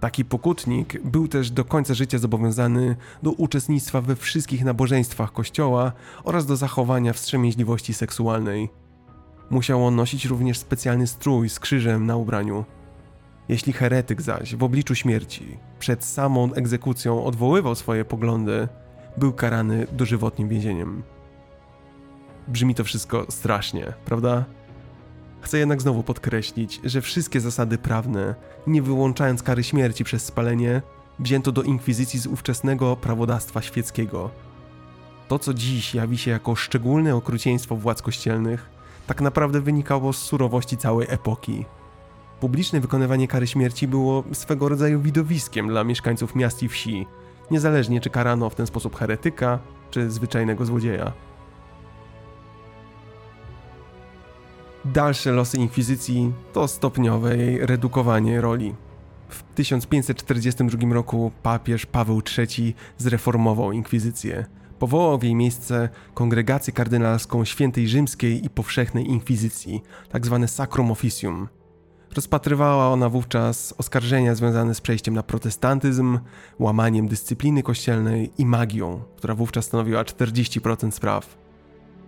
Taki 0.00 0.24
pokutnik 0.24 1.02
był 1.04 1.28
też 1.28 1.50
do 1.50 1.64
końca 1.64 1.94
życia 1.94 2.18
zobowiązany 2.18 2.96
do 3.22 3.32
uczestnictwa 3.32 4.00
we 4.00 4.16
wszystkich 4.16 4.64
nabożeństwach 4.64 5.32
kościoła 5.32 5.92
oraz 6.24 6.46
do 6.46 6.56
zachowania 6.56 7.12
wstrzemięźliwości 7.12 7.94
seksualnej. 7.94 8.68
Musiał 9.50 9.86
on 9.86 9.96
nosić 9.96 10.24
również 10.24 10.58
specjalny 10.58 11.06
strój 11.06 11.48
z 11.48 11.60
krzyżem 11.60 12.06
na 12.06 12.16
ubraniu. 12.16 12.64
Jeśli 13.48 13.72
heretyk 13.72 14.22
zaś 14.22 14.56
w 14.56 14.62
obliczu 14.62 14.94
śmierci 14.94 15.56
przed 15.78 16.04
samą 16.04 16.52
egzekucją 16.52 17.24
odwoływał 17.24 17.74
swoje 17.74 18.04
poglądy, 18.04 18.68
był 19.16 19.32
karany 19.32 19.86
dożywotnim 19.92 20.48
więzieniem. 20.48 21.02
Brzmi 22.48 22.74
to 22.74 22.84
wszystko 22.84 23.26
strasznie, 23.28 23.92
prawda? 24.04 24.44
Chcę 25.46 25.58
jednak 25.58 25.82
znowu 25.82 26.02
podkreślić, 26.02 26.80
że 26.84 27.00
wszystkie 27.00 27.40
zasady 27.40 27.78
prawne, 27.78 28.34
nie 28.66 28.82
wyłączając 28.82 29.42
kary 29.42 29.64
śmierci 29.64 30.04
przez 30.04 30.24
spalenie, 30.24 30.82
wzięto 31.18 31.52
do 31.52 31.62
inkwizycji 31.62 32.20
z 32.20 32.26
ówczesnego 32.26 32.96
prawodawstwa 32.96 33.62
świeckiego. 33.62 34.30
To, 35.28 35.38
co 35.38 35.54
dziś 35.54 35.94
jawi 35.94 36.18
się 36.18 36.30
jako 36.30 36.54
szczególne 36.54 37.16
okrucieństwo 37.16 37.76
władz 37.76 38.02
kościelnych, 38.02 38.70
tak 39.06 39.20
naprawdę 39.20 39.60
wynikało 39.60 40.12
z 40.12 40.18
surowości 40.18 40.76
całej 40.76 41.06
epoki. 41.10 41.64
Publiczne 42.40 42.80
wykonywanie 42.80 43.28
kary 43.28 43.46
śmierci 43.46 43.88
było 43.88 44.24
swego 44.32 44.68
rodzaju 44.68 45.00
widowiskiem 45.00 45.68
dla 45.68 45.84
mieszkańców 45.84 46.34
miast 46.34 46.62
i 46.62 46.68
wsi, 46.68 47.06
niezależnie 47.50 48.00
czy 48.00 48.10
karano 48.10 48.50
w 48.50 48.54
ten 48.54 48.66
sposób 48.66 48.96
heretyka, 48.96 49.58
czy 49.90 50.10
zwyczajnego 50.10 50.64
złodzieja. 50.64 51.12
Dalsze 54.92 55.32
losy 55.32 55.56
inkwizycji 55.56 56.32
to 56.52 56.68
stopniowe 56.68 57.36
jej 57.36 57.66
redukowanie 57.66 58.40
roli. 58.40 58.74
W 59.28 59.42
1542 59.42 60.94
roku 60.94 61.32
papież 61.42 61.86
Paweł 61.86 62.22
III 62.38 62.74
zreformował 62.98 63.72
inkwizycję. 63.72 64.46
Powołał 64.78 65.18
w 65.18 65.22
jej 65.22 65.34
miejsce 65.34 65.88
kongregację 66.14 66.72
kardynalską 66.72 67.44
Świętej 67.44 67.88
Rzymskiej 67.88 68.44
i 68.44 68.50
Powszechnej 68.50 69.10
Inkwizycji, 69.10 69.82
tzw. 70.12 70.38
Tak 70.40 70.50
Sacrum 70.50 70.90
Officium. 70.90 71.48
Rozpatrywała 72.16 72.88
ona 72.88 73.08
wówczas 73.08 73.74
oskarżenia 73.78 74.34
związane 74.34 74.74
z 74.74 74.80
przejściem 74.80 75.14
na 75.14 75.22
protestantyzm, 75.22 76.18
łamaniem 76.58 77.08
dyscypliny 77.08 77.62
kościelnej 77.62 78.30
i 78.38 78.46
magią, 78.46 79.02
która 79.16 79.34
wówczas 79.34 79.64
stanowiła 79.64 80.02
40% 80.02 80.90
spraw. 80.90 81.45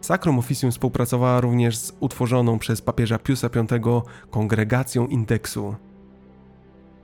Sacrum 0.00 0.38
Officium 0.38 0.70
współpracowała 0.70 1.40
również 1.40 1.76
z 1.76 1.92
utworzoną 2.00 2.58
przez 2.58 2.82
papieża 2.82 3.18
Piusa 3.18 3.48
V 3.48 4.02
kongregacją 4.30 5.06
indeksu. 5.06 5.74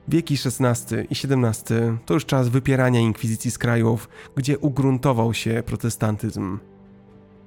Wieki 0.09 0.35
XVI 0.35 0.97
i 1.11 1.13
XVII 1.13 1.77
to 2.07 2.15
już 2.15 2.27
czas 2.27 2.49
wypierania 2.49 3.01
inkwizycji 3.01 3.51
z 3.51 3.59
krajów, 3.59 4.09
gdzie 4.37 4.59
ugruntował 4.59 5.35
się 5.35 5.63
protestantyzm. 5.67 6.59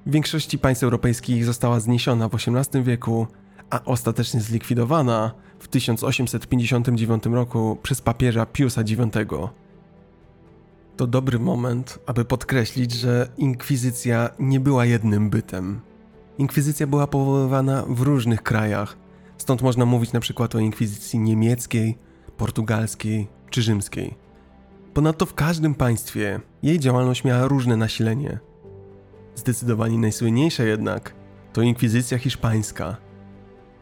W 0.06 0.10
większości 0.10 0.58
państw 0.58 0.84
europejskich 0.84 1.44
została 1.44 1.80
zniesiona 1.80 2.28
w 2.28 2.34
XVIII 2.34 2.84
wieku, 2.84 3.26
a 3.70 3.84
ostatecznie 3.84 4.40
zlikwidowana 4.40 5.34
w 5.58 5.68
1859 5.68 7.26
roku 7.26 7.78
przez 7.82 8.00
papieża 8.00 8.46
Piusa 8.46 8.82
IX. 8.82 9.18
To 10.98 11.06
dobry 11.06 11.38
moment, 11.38 11.98
aby 12.06 12.24
podkreślić, 12.24 12.92
że 12.92 13.28
inkwizycja 13.36 14.30
nie 14.38 14.60
była 14.60 14.84
jednym 14.84 15.30
bytem. 15.30 15.80
Inkwizycja 16.38 16.86
była 16.86 17.06
powoływana 17.06 17.84
w 17.88 18.00
różnych 18.00 18.42
krajach, 18.42 18.96
Stąd 19.38 19.62
można 19.62 19.84
mówić 19.86 20.12
na 20.12 20.20
przykład 20.20 20.54
o 20.54 20.58
inkwizycji 20.58 21.18
niemieckiej, 21.18 21.98
portugalskiej 22.36 23.28
czy 23.50 23.62
rzymskiej. 23.62 24.14
Ponadto 24.94 25.26
w 25.26 25.34
każdym 25.34 25.74
państwie 25.74 26.40
jej 26.62 26.78
działalność 26.78 27.24
miała 27.24 27.48
różne 27.48 27.76
nasilenie. 27.76 28.38
Zdecydowanie 29.34 29.98
najsłynniejsza 29.98 30.64
jednak 30.64 31.14
to 31.52 31.62
inkwizycja 31.62 32.18
hiszpańska. 32.18 32.96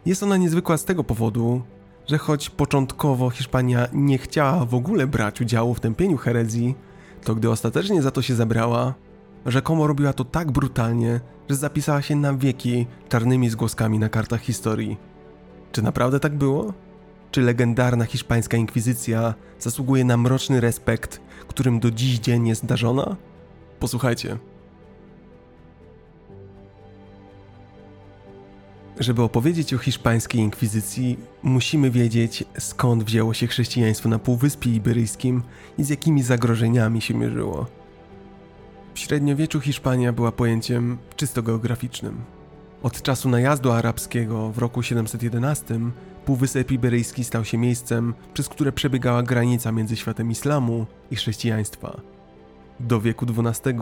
Jest 0.07 0.23
ona 0.23 0.37
niezwykła 0.37 0.77
z 0.77 0.85
tego 0.85 1.05
powodu, 1.05 1.63
że 2.07 2.19
choć 2.19 2.51
początkowo 2.51 3.31
Hiszpania 3.31 3.89
nie 3.93 4.19
chciała 4.19 4.65
w 4.65 4.75
ogóle 4.75 5.07
brać 5.07 5.41
udziału 5.41 5.75
w 5.75 5.81
tępieniu 5.81 6.17
herezji, 6.17 6.75
to 7.27 7.35
gdy 7.35 7.51
ostatecznie 7.51 8.03
za 8.03 8.11
to 8.11 8.23
się 8.23 8.35
zabrała, 8.35 8.95
rzekomo 9.47 9.87
robiła 9.87 10.13
to 10.13 10.25
tak 10.25 10.53
brutalnie, 10.53 11.21
że 11.49 11.57
zapisała 11.57 12.03
się 12.03 12.17
na 12.17 12.35
wieki 12.35 12.87
czarnymi 13.09 13.51
zgłoskami 13.51 13.99
na 13.99 14.09
kartach 14.09 14.41
historii. 14.41 14.97
Czy 15.73 15.83
naprawdę 15.83 16.21
tak 16.21 16.35
było? 16.35 16.73
Czy 17.31 17.41
legendarna 17.41 18.05
hiszpańska 18.05 18.57
inkwizycja 18.57 19.35
zasługuje 19.59 20.05
na 20.05 20.17
mroczny 20.17 20.61
respekt, 20.61 21.21
którym 21.49 21.81
do 21.81 21.91
dziś 21.91 22.19
dzień 22.19 22.49
jest 22.49 22.67
darzona? 22.67 23.17
Posłuchajcie. 23.81 24.39
Żeby 29.01 29.23
opowiedzieć 29.23 29.75
o 29.75 29.79
hiszpańskiej 29.79 30.41
inkwizycji, 30.41 31.19
musimy 31.43 31.91
wiedzieć, 31.91 32.45
skąd 32.59 33.05
wzięło 33.05 33.35
się 33.35 33.47
chrześcijaństwo 33.47 34.09
na 34.09 34.19
Półwyspie 34.19 34.71
Iberyjskim 34.71 35.43
i 35.79 35.85
z 35.85 35.89
jakimi 35.89 36.23
zagrożeniami 36.23 37.01
się 37.01 37.15
mierzyło. 37.15 37.67
W 38.95 38.99
średniowieczu 38.99 39.61
Hiszpania 39.61 40.13
była 40.13 40.33
pojęciem 40.33 40.99
czysto 41.17 41.43
geograficznym. 41.43 42.25
Od 42.83 43.03
czasu 43.03 43.29
najazdu 43.29 43.73
arabskiego 43.73 44.53
w 44.53 44.59
roku 44.59 44.83
711 44.83 45.81
Półwysep 46.25 46.71
Iberyjski 46.73 47.25
stał 47.25 47.45
się 47.45 47.59
miejscem, 47.59 48.15
przez 48.35 48.49
które 48.49 48.73
przebiegała 48.73 49.23
granica 49.23 49.73
między 49.73 49.97
światem 49.97 50.31
islamu 50.31 50.87
i 51.11 51.17
chrześcijaństwa. 51.17 52.01
Do 52.81 53.01
wieku 53.01 53.27
XII 53.39 53.75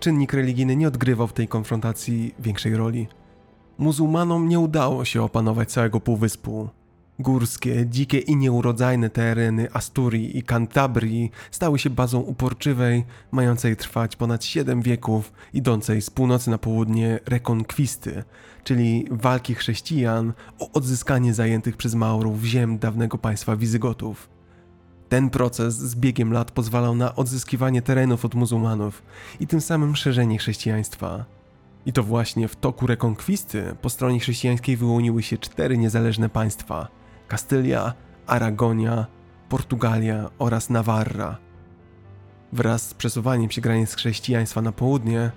czynnik 0.00 0.32
religijny 0.32 0.76
nie 0.76 0.88
odgrywał 0.88 1.26
w 1.26 1.32
tej 1.32 1.48
konfrontacji 1.48 2.34
większej 2.38 2.76
roli. 2.76 3.08
Muzułmanom 3.80 4.48
nie 4.48 4.58
udało 4.58 5.04
się 5.04 5.22
opanować 5.22 5.72
całego 5.72 6.00
półwyspu. 6.00 6.68
Górskie, 7.18 7.86
dzikie 7.86 8.18
i 8.18 8.36
nieurodzajne 8.36 9.10
tereny 9.10 9.72
Asturii 9.72 10.38
i 10.38 10.42
Kantabrii 10.42 11.30
stały 11.50 11.78
się 11.78 11.90
bazą 11.90 12.20
uporczywej, 12.20 13.04
mającej 13.30 13.76
trwać 13.76 14.16
ponad 14.16 14.44
7 14.44 14.82
wieków, 14.82 15.32
idącej 15.52 16.02
z 16.02 16.10
północy 16.10 16.50
na 16.50 16.58
południe 16.58 17.20
rekonkwisty, 17.26 18.24
czyli 18.64 19.06
walki 19.10 19.54
chrześcijan 19.54 20.32
o 20.58 20.72
odzyskanie 20.72 21.34
zajętych 21.34 21.76
przez 21.76 21.94
Maurów 21.94 22.44
ziem 22.44 22.78
dawnego 22.78 23.18
państwa 23.18 23.56
Wizygotów. 23.56 24.28
Ten 25.08 25.30
proces 25.30 25.78
z 25.78 25.94
biegiem 25.94 26.32
lat 26.32 26.50
pozwalał 26.50 26.94
na 26.94 27.14
odzyskiwanie 27.14 27.82
terenów 27.82 28.24
od 28.24 28.34
muzułmanów 28.34 29.02
i 29.40 29.46
tym 29.46 29.60
samym 29.60 29.96
szerzenie 29.96 30.38
chrześcijaństwa. 30.38 31.39
I 31.86 31.92
to 31.92 32.02
właśnie 32.02 32.48
w 32.48 32.56
toku 32.56 32.86
rekonkwisty 32.86 33.76
po 33.82 33.90
stronie 33.90 34.20
chrześcijańskiej 34.20 34.76
wyłoniły 34.76 35.22
się 35.22 35.38
cztery 35.38 35.78
niezależne 35.78 36.28
państwa: 36.28 36.88
Kastylia, 37.28 37.92
Aragonia, 38.26 39.06
Portugalia 39.48 40.30
oraz 40.38 40.70
Nawarra. 40.70 41.38
Wraz 42.52 42.88
z 42.88 42.94
przesuwaniem 42.94 43.50
się 43.50 43.60
granic 43.60 43.94
chrześcijaństwa 43.94 44.62
na 44.62 44.72
południe, 44.72 45.30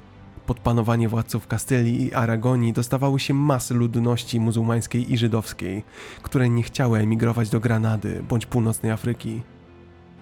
pod 0.46 0.60
panowanie 0.60 1.10
władców 1.10 1.48
Kastylii 1.48 2.04
i 2.04 2.14
Aragonii 2.14 2.74
dostawały 2.74 3.20
się 3.20 3.34
masy 3.34 3.74
ludności 3.74 4.39
muzułmańskiej 4.39 5.14
i 5.14 5.18
żydowskiej, 5.18 5.84
które 6.24 6.50
nie 6.50 6.64
chciały 6.64 7.00
emigrować 7.00 7.50
do 7.50 7.60
Granady 7.60 8.24
bądź 8.30 8.46
północnej 8.46 8.91
Afryki. 8.91 9.41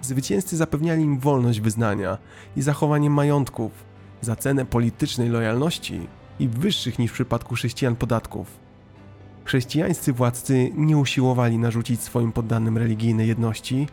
Zwycięzcy 0.01 0.57
zapewniali 0.57 1.03
im 1.03 1.19
wolność 1.19 1.61
wyznania 1.61 2.17
i 2.55 2.61
zachowanie 2.61 3.09
majątków 3.09 3.71
za 4.21 4.35
cenę 4.35 4.65
politycznej 4.65 5.29
lojalności 5.29 6.07
i 6.39 6.47
wyższych 6.47 6.99
niż 6.99 7.11
w 7.11 7.13
przypadku 7.13 7.55
chrześcijan 7.55 7.95
podatków. 7.95 8.47
Chrześcijańscy 9.45 10.13
władcy 10.13 10.71
nie 10.75 10.97
usiłowali 10.97 11.57
narzucić 11.57 12.01
swoim 12.01 12.31
poddanym 12.31 12.77
religijnej 12.77 13.27
jedności, 13.27 13.87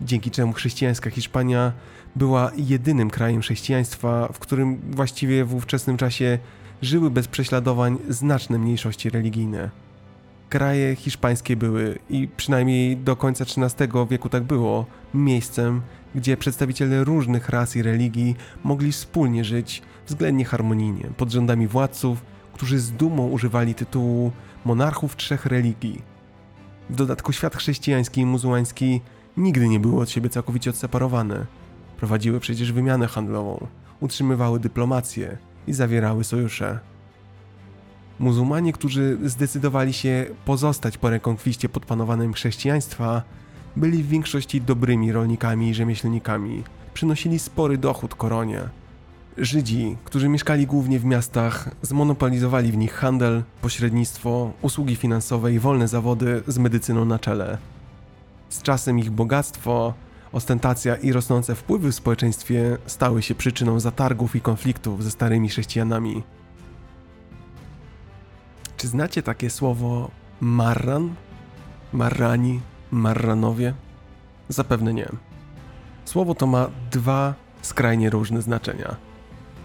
dzięki 0.00 0.30
czemu 0.30 0.52
chrześcijańska 0.52 1.10
Hiszpania 1.10 1.72
była 2.16 2.50
jedynym 2.56 3.10
krajem 3.10 3.40
chrześcijaństwa, 3.40 4.28
w 4.32 4.38
którym 4.38 4.80
właściwie 4.90 5.44
w 5.44 5.54
ówczesnym 5.54 5.96
czasie 5.96 6.38
żyły 6.82 7.10
bez 7.10 7.28
prześladowań 7.28 7.98
znaczne 8.08 8.58
mniejszości 8.58 9.10
religijne. 9.10 9.70
Kraje 10.52 10.96
hiszpańskie 10.96 11.56
były, 11.56 11.98
i 12.10 12.28
przynajmniej 12.36 12.96
do 12.96 13.16
końca 13.16 13.44
XIII 13.44 13.88
wieku 14.10 14.28
tak 14.28 14.42
było, 14.42 14.86
miejscem, 15.14 15.82
gdzie 16.14 16.36
przedstawiciele 16.36 17.04
różnych 17.04 17.48
ras 17.48 17.76
i 17.76 17.82
religii 17.82 18.36
mogli 18.64 18.92
wspólnie 18.92 19.44
żyć 19.44 19.82
względnie 20.06 20.44
harmonijnie 20.44 21.04
pod 21.16 21.30
rządami 21.30 21.66
władców, 21.66 22.22
którzy 22.52 22.78
z 22.78 22.90
dumą 22.92 23.28
używali 23.28 23.74
tytułu 23.74 24.32
monarchów 24.64 25.16
trzech 25.16 25.46
religii. 25.46 26.02
W 26.90 26.94
dodatku 26.94 27.32
świat 27.32 27.56
chrześcijański 27.56 28.20
i 28.20 28.26
muzułmański 28.26 29.00
nigdy 29.36 29.68
nie 29.68 29.80
były 29.80 30.02
od 30.02 30.10
siebie 30.10 30.28
całkowicie 30.28 30.70
odseparowane. 30.70 31.46
Prowadziły 31.96 32.40
przecież 32.40 32.72
wymianę 32.72 33.06
handlową, 33.06 33.66
utrzymywały 34.00 34.60
dyplomację 34.60 35.38
i 35.66 35.72
zawierały 35.72 36.24
sojusze. 36.24 36.91
Muzułmanie, 38.22 38.72
którzy 38.72 39.18
zdecydowali 39.24 39.92
się 39.92 40.26
pozostać 40.44 40.98
po 40.98 41.10
rekonkwiście 41.10 41.68
pod 41.68 41.86
panowaniem 41.86 42.32
chrześcijaństwa, 42.32 43.22
byli 43.76 44.02
w 44.02 44.08
większości 44.08 44.60
dobrymi 44.60 45.12
rolnikami 45.12 45.68
i 45.68 45.74
rzemieślnikami, 45.74 46.62
przynosili 46.94 47.38
spory 47.38 47.78
dochód 47.78 48.14
koronie. 48.14 48.60
Żydzi, 49.38 49.96
którzy 50.04 50.28
mieszkali 50.28 50.66
głównie 50.66 50.98
w 50.98 51.04
miastach, 51.04 51.70
zmonopolizowali 51.82 52.72
w 52.72 52.76
nich 52.76 52.92
handel, 52.92 53.42
pośrednictwo, 53.62 54.52
usługi 54.62 54.96
finansowe 54.96 55.52
i 55.52 55.58
wolne 55.58 55.88
zawody 55.88 56.42
z 56.46 56.58
medycyną 56.58 57.04
na 57.04 57.18
czele. 57.18 57.58
Z 58.48 58.62
czasem 58.62 58.98
ich 58.98 59.10
bogactwo, 59.10 59.94
ostentacja 60.32 60.96
i 60.96 61.12
rosnące 61.12 61.54
wpływy 61.54 61.92
w 61.92 61.94
społeczeństwie 61.94 62.76
stały 62.86 63.22
się 63.22 63.34
przyczyną 63.34 63.80
zatargów 63.80 64.36
i 64.36 64.40
konfliktów 64.40 65.04
ze 65.04 65.10
starymi 65.10 65.48
chrześcijanami. 65.48 66.22
Czy 68.82 68.88
znacie 68.88 69.22
takie 69.22 69.50
słowo 69.50 70.10
marran? 70.40 71.14
Marrani? 71.92 72.60
Marranowie? 72.90 73.74
Zapewne 74.48 74.94
nie. 74.94 75.08
Słowo 76.04 76.34
to 76.34 76.46
ma 76.46 76.70
dwa 76.90 77.34
skrajnie 77.62 78.10
różne 78.10 78.42
znaczenia. 78.42 78.96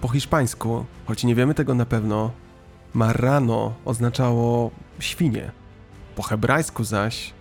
Po 0.02 0.08
hiszpańsku, 0.08 0.86
choć 1.06 1.24
nie 1.24 1.36
wiemy 1.36 1.54
tego 1.54 1.74
na 1.74 1.86
pewno, 1.86 2.32
marrano 2.94 3.74
oznaczało 3.86 4.72
świnie. 5.00 5.52
Po 6.16 6.24
hebrajsku 6.24 6.84
zaś 6.84 7.34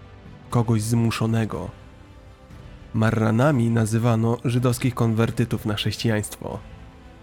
kogoś 0.50 0.82
zmuszonego. 0.82 1.70
Marranami 2.94 3.70
nazywano 3.70 4.38
żydowskich 4.44 4.94
konwertytów 4.94 5.66
na 5.66 5.74
chrześcijaństwo. 5.74 6.58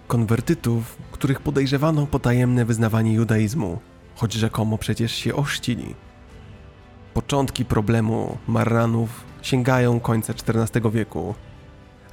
Konwertytów, 0.07 0.97
których 1.11 1.41
podejrzewano 1.41 2.07
potajemne 2.07 2.65
wyznawanie 2.65 3.13
judaizmu, 3.13 3.79
choć 4.15 4.33
rzekomo 4.33 4.77
przecież 4.77 5.11
się 5.11 5.35
oszcili. 5.35 5.95
Początki 7.13 7.65
problemu 7.65 8.37
Marranów 8.47 9.23
sięgają 9.41 9.99
końca 9.99 10.33
XIV 10.33 10.91
wieku. 10.91 11.35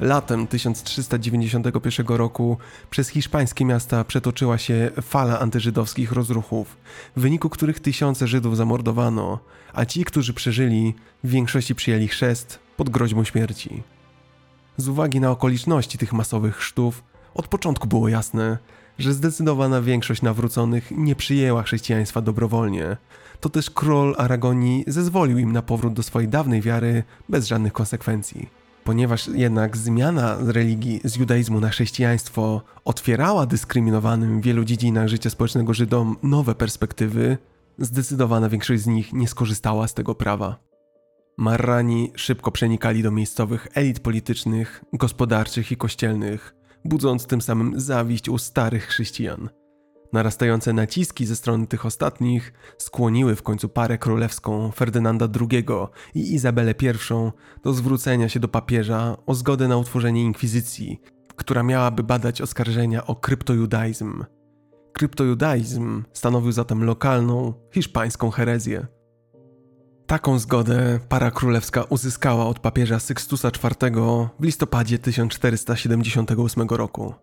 Latem 0.01 0.47
1391 0.47 2.07
roku 2.07 2.59
przez 2.91 3.09
hiszpańskie 3.09 3.65
miasta 3.65 4.05
przetoczyła 4.05 4.59
się 4.59 4.91
fala 5.03 5.41
antyżydowskich 5.41 6.13
rozruchów, 6.13 6.77
w 7.17 7.21
wyniku 7.21 7.49
których 7.49 7.81
tysiące 7.81 8.27
Żydów 8.27 8.57
zamordowano, 8.57 9.39
a 9.73 9.85
ci, 9.85 10.05
którzy 10.05 10.35
przeżyli, 10.35 10.95
w 11.25 11.31
większości 11.31 11.75
przyjęli 11.75 12.09
chrzest 12.09 12.59
pod 12.77 12.91
groźbą 12.91 13.25
śmierci. 13.25 13.83
Z 14.77 14.89
uwagi 14.89 15.21
na 15.21 15.31
okoliczności 15.31 15.99
tych 15.99 16.13
masowych 16.13 16.57
chrztów, 16.57 17.05
od 17.35 17.49
początku 17.49 17.89
było 17.89 18.09
jasne, 18.09 18.59
że 19.03 19.15
zdecydowana 19.15 19.83
większość 19.83 20.23
nawróconych 20.23 20.91
nie 20.91 21.15
przyjęła 21.15 21.63
chrześcijaństwa 21.63 22.21
dobrowolnie. 22.21 22.97
To 23.41 23.49
też 23.49 23.71
król 23.71 24.15
Aragonii 24.19 24.85
zezwolił 24.87 25.39
im 25.39 25.53
na 25.53 25.63
powrót 25.63 25.93
do 25.93 26.03
swojej 26.03 26.29
dawnej 26.29 26.61
wiary 26.61 27.05
bez 27.29 27.47
żadnych 27.47 27.73
konsekwencji. 27.73 28.49
Ponieważ 28.85 29.29
jednak 29.29 29.77
zmiana 29.77 30.37
religii 30.41 31.01
z 31.05 31.17
judaizmu 31.17 31.61
na 31.61 31.69
chrześcijaństwo 31.69 32.63
otwierała 32.85 33.47
dyskryminowanym 33.47 34.41
w 34.41 34.45
wielu 34.45 34.65
dziedzinach 34.65 35.09
życia 35.09 35.31
społecznego 35.31 35.75
Żydom 35.75 36.17
nowe 36.23 36.55
perspektywy, 36.55 37.39
zdecydowana 37.79 38.49
większość 38.49 38.83
z 38.83 38.87
nich 38.87 39.13
nie 39.13 39.29
skorzystała 39.29 39.89
z 39.89 39.95
tego 39.95 40.15
prawa. 40.15 40.57
Marrani 41.39 42.13
szybko 42.15 42.51
przenikali 42.51 43.03
do 43.03 43.11
miejscowych 43.11 43.69
elit 43.75 44.01
politycznych, 44.01 44.85
gospodarczych 44.93 45.73
i 45.73 45.77
kościelnych, 45.77 46.55
budząc 46.85 47.27
tym 47.27 47.41
samym 47.41 47.81
zawiść 47.81 48.29
u 48.29 48.39
starych 48.39 48.87
chrześcijan. 48.87 49.49
Narastające 50.13 50.73
naciski 50.73 51.27
ze 51.27 51.37
strony 51.37 51.67
tych 51.67 51.87
ostatnich 51.87 52.53
skłoniły 52.79 53.37
w 53.37 53.43
końcu 53.43 53.69
parę 53.69 53.99
królewską 53.99 54.71
Ferdynanda 54.71 55.29
II 55.41 55.65
i 56.15 56.35
Izabelę 56.35 56.75
I 56.83 57.31
do 57.63 57.73
zwrócenia 57.73 58.29
się 58.29 58.41
do 58.41 58.49
papieża 58.49 59.17
o 59.27 59.35
zgodę 59.35 59.69
na 59.69 59.77
utworzenie 59.77 60.23
inkwizycji, 60.23 61.01
która 61.37 61.63
miałaby 61.63 62.03
badać 62.03 62.43
oskarżenia 62.43 63.07
o 63.07 63.17
kryptojudaizm. 63.17 64.25
Kryptojudaizm 64.93 66.05
stanowił 66.13 66.53
zatem 66.53 66.85
lokalną, 66.85 67.55
hiszpańską 67.75 68.31
herezję. 68.31 68.87
Taką 70.11 70.39
zgodę 70.39 70.99
para 71.09 71.31
królewska 71.31 71.83
uzyskała 71.83 72.47
od 72.47 72.59
papieża 72.59 72.99
Sykstusa 72.99 73.49
IV 73.49 73.91
w 74.41 74.45
listopadzie 74.45 74.99
1478 74.99 76.69
roku. 76.69 77.15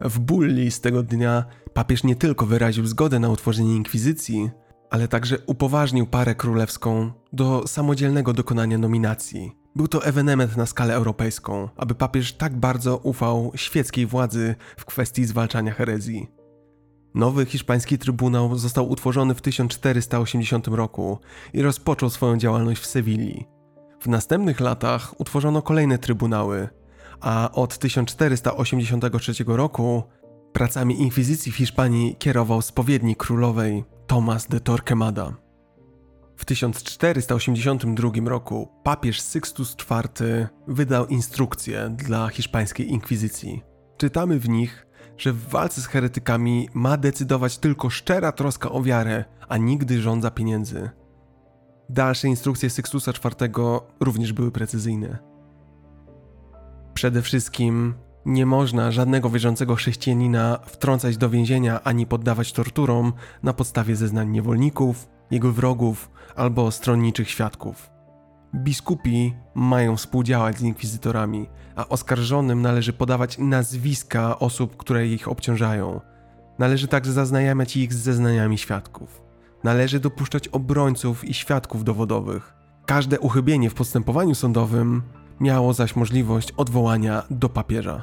W 0.00 0.18
bulli 0.18 0.70
z 0.70 0.80
tego 0.80 1.02
dnia 1.02 1.44
papież 1.72 2.04
nie 2.04 2.16
tylko 2.16 2.46
wyraził 2.46 2.86
zgodę 2.86 3.18
na 3.18 3.28
utworzenie 3.28 3.76
inkwizycji, 3.76 4.50
ale 4.90 5.08
także 5.08 5.38
upoważnił 5.46 6.06
parę 6.06 6.34
królewską 6.34 7.12
do 7.32 7.66
samodzielnego 7.66 8.32
dokonania 8.32 8.78
nominacji. 8.78 9.52
Był 9.76 9.88
to 9.88 10.04
ewenement 10.04 10.56
na 10.56 10.66
skalę 10.66 10.94
europejską, 10.94 11.68
aby 11.76 11.94
papież 11.94 12.32
tak 12.32 12.56
bardzo 12.56 12.96
ufał 12.96 13.52
świeckiej 13.54 14.06
władzy 14.06 14.54
w 14.76 14.84
kwestii 14.84 15.24
zwalczania 15.24 15.72
herezji. 15.72 16.41
Nowy 17.14 17.46
hiszpański 17.46 17.98
trybunał 17.98 18.58
został 18.58 18.90
utworzony 18.90 19.34
w 19.34 19.40
1480 19.40 20.68
roku 20.68 21.18
i 21.52 21.62
rozpoczął 21.62 22.10
swoją 22.10 22.36
działalność 22.36 22.82
w 22.82 22.86
Sewilli. 22.86 23.46
W 24.00 24.06
następnych 24.06 24.60
latach 24.60 25.20
utworzono 25.20 25.62
kolejne 25.62 25.98
trybunały, 25.98 26.68
a 27.20 27.50
od 27.52 27.78
1483 27.78 29.32
roku 29.46 30.02
pracami 30.52 31.00
inkwizycji 31.00 31.52
w 31.52 31.56
Hiszpanii 31.56 32.16
kierował 32.18 32.62
spowiednik 32.62 33.18
królowej 33.18 33.84
Tomas 34.06 34.48
de 34.48 34.60
Torquemada. 34.60 35.36
W 36.36 36.44
1482 36.44 38.10
roku 38.24 38.68
papież 38.82 39.20
Sixtus 39.20 39.76
IV 40.16 40.48
wydał 40.68 41.06
instrukcje 41.06 41.94
dla 41.96 42.28
hiszpańskiej 42.28 42.90
inkwizycji. 42.90 43.62
Czytamy 43.96 44.38
w 44.38 44.48
nich, 44.48 44.86
że 45.22 45.32
w 45.32 45.48
walce 45.48 45.80
z 45.80 45.86
heretykami 45.86 46.68
ma 46.74 46.96
decydować 46.96 47.58
tylko 47.58 47.90
szczera 47.90 48.32
troska 48.32 48.70
o 48.70 48.82
wiarę, 48.82 49.24
a 49.48 49.56
nigdy 49.56 50.00
rządza 50.00 50.30
pieniędzy. 50.30 50.90
Dalsze 51.88 52.28
instrukcje 52.28 52.70
Sixtusa 52.70 53.10
IV 53.10 53.50
również 54.00 54.32
były 54.32 54.50
precyzyjne. 54.50 55.18
Przede 56.94 57.22
wszystkim 57.22 57.94
nie 58.26 58.46
można 58.46 58.90
żadnego 58.90 59.30
wierzącego 59.30 59.74
chrześcijanina 59.74 60.58
wtrącać 60.66 61.16
do 61.16 61.30
więzienia 61.30 61.82
ani 61.84 62.06
poddawać 62.06 62.52
torturom 62.52 63.12
na 63.42 63.52
podstawie 63.52 63.96
zeznań 63.96 64.30
niewolników, 64.30 65.08
jego 65.30 65.52
wrogów 65.52 66.10
albo 66.36 66.70
stronniczych 66.70 67.30
świadków. 67.30 67.90
Biskupi 68.54 69.34
mają 69.54 69.96
współdziałać 69.96 70.58
z 70.58 70.62
inkwizytorami, 70.62 71.48
a 71.76 71.88
oskarżonym 71.88 72.62
należy 72.62 72.92
podawać 72.92 73.38
nazwiska 73.38 74.38
osób, 74.38 74.76
które 74.76 75.06
ich 75.06 75.28
obciążają. 75.28 76.00
Należy 76.58 76.88
także 76.88 77.12
zaznajamiać 77.12 77.76
ich 77.76 77.94
z 77.94 77.96
zeznaniami 77.96 78.58
świadków. 78.58 79.22
Należy 79.64 80.00
dopuszczać 80.00 80.48
obrońców 80.48 81.24
i 81.24 81.34
świadków 81.34 81.84
dowodowych. 81.84 82.54
Każde 82.86 83.20
uchybienie 83.20 83.70
w 83.70 83.74
postępowaniu 83.74 84.34
sądowym 84.34 85.02
miało 85.40 85.72
zaś 85.72 85.96
możliwość 85.96 86.52
odwołania 86.52 87.22
do 87.30 87.48
papieża. 87.48 88.02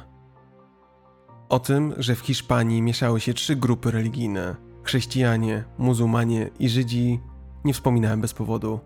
O 1.48 1.58
tym, 1.58 1.94
że 1.96 2.14
w 2.14 2.20
Hiszpanii 2.20 2.82
mieszały 2.82 3.20
się 3.20 3.34
trzy 3.34 3.56
grupy 3.56 3.90
religijne 3.90 4.56
chrześcijanie, 4.82 5.64
muzułmanie 5.78 6.50
i 6.58 6.68
Żydzi, 6.68 7.20
nie 7.64 7.74
wspominałem 7.74 8.20
bez 8.20 8.34
powodu. 8.34 8.80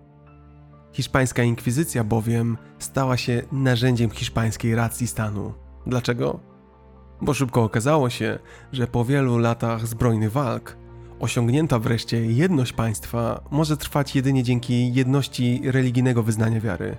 Hiszpańska 0.95 1.42
inkwizycja 1.42 2.05
bowiem 2.05 2.59
stała 2.78 3.16
się 3.16 3.42
narzędziem 3.53 4.11
hiszpańskiej 4.11 4.74
racji 4.74 5.07
stanu. 5.07 5.53
Dlaczego? 5.86 6.40
Bo 7.20 7.34
szybko 7.34 7.62
okazało 7.62 8.11
się, 8.11 8.38
że 8.72 8.86
po 8.86 9.05
wielu 9.05 9.38
latach 9.38 9.86
zbrojnych 9.86 10.32
walk 10.32 10.76
osiągnięta 11.20 11.78
wreszcie 11.78 12.26
jedność 12.26 12.72
państwa 12.72 13.40
może 13.51 13.76
trwać 13.76 14.16
jedynie 14.16 14.42
dzięki 14.42 14.95
jedności 14.95 15.61
religijnego 15.64 16.22
wyznania 16.22 16.61
wiary. 16.61 16.97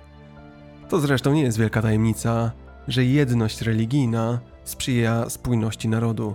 To 0.88 1.00
zresztą 1.00 1.34
nie 1.34 1.42
jest 1.42 1.58
wielka 1.58 1.82
tajemnica, 1.82 2.52
że 2.88 3.04
jedność 3.04 3.62
religijna 3.62 4.40
sprzyja 4.64 5.30
spójności 5.30 5.88
narodu. 5.88 6.34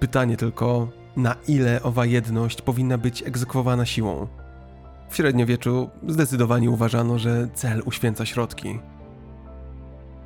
Pytanie 0.00 0.36
tylko, 0.36 0.88
na 1.16 1.36
ile 1.48 1.82
owa 1.82 2.06
jedność 2.06 2.62
powinna 2.62 2.98
być 2.98 3.22
egzekwowana 3.22 3.86
siłą. 3.86 4.26
W 5.10 5.16
średniowieczu 5.16 5.90
zdecydowanie 6.08 6.70
uważano, 6.70 7.18
że 7.18 7.48
cel 7.54 7.82
uświęca 7.84 8.26
środki. 8.26 8.80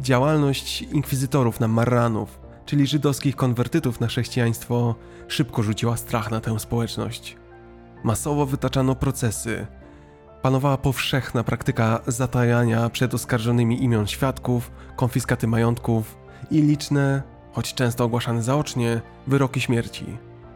Działalność 0.00 0.82
inkwizytorów 0.82 1.60
na 1.60 1.68
Marranów, 1.68 2.40
czyli 2.66 2.86
żydowskich 2.86 3.36
konwertytów 3.36 4.00
na 4.00 4.06
chrześcijaństwo, 4.06 4.94
szybko 5.28 5.62
rzuciła 5.62 5.96
strach 5.96 6.30
na 6.30 6.40
tę 6.40 6.58
społeczność. 6.58 7.36
Masowo 8.04 8.46
wytaczano 8.46 8.94
procesy. 8.94 9.66
Panowała 10.42 10.76
powszechna 10.76 11.44
praktyka 11.44 12.00
zatajania 12.06 12.90
przed 12.90 13.14
oskarżonymi 13.14 13.84
imion 13.84 14.06
świadków, 14.06 14.70
konfiskaty 14.96 15.46
majątków 15.46 16.16
i 16.50 16.62
liczne, 16.62 17.22
choć 17.52 17.74
często 17.74 18.04
ogłaszane 18.04 18.42
zaocznie, 18.42 19.00
wyroki 19.26 19.60
śmierci. 19.60 20.04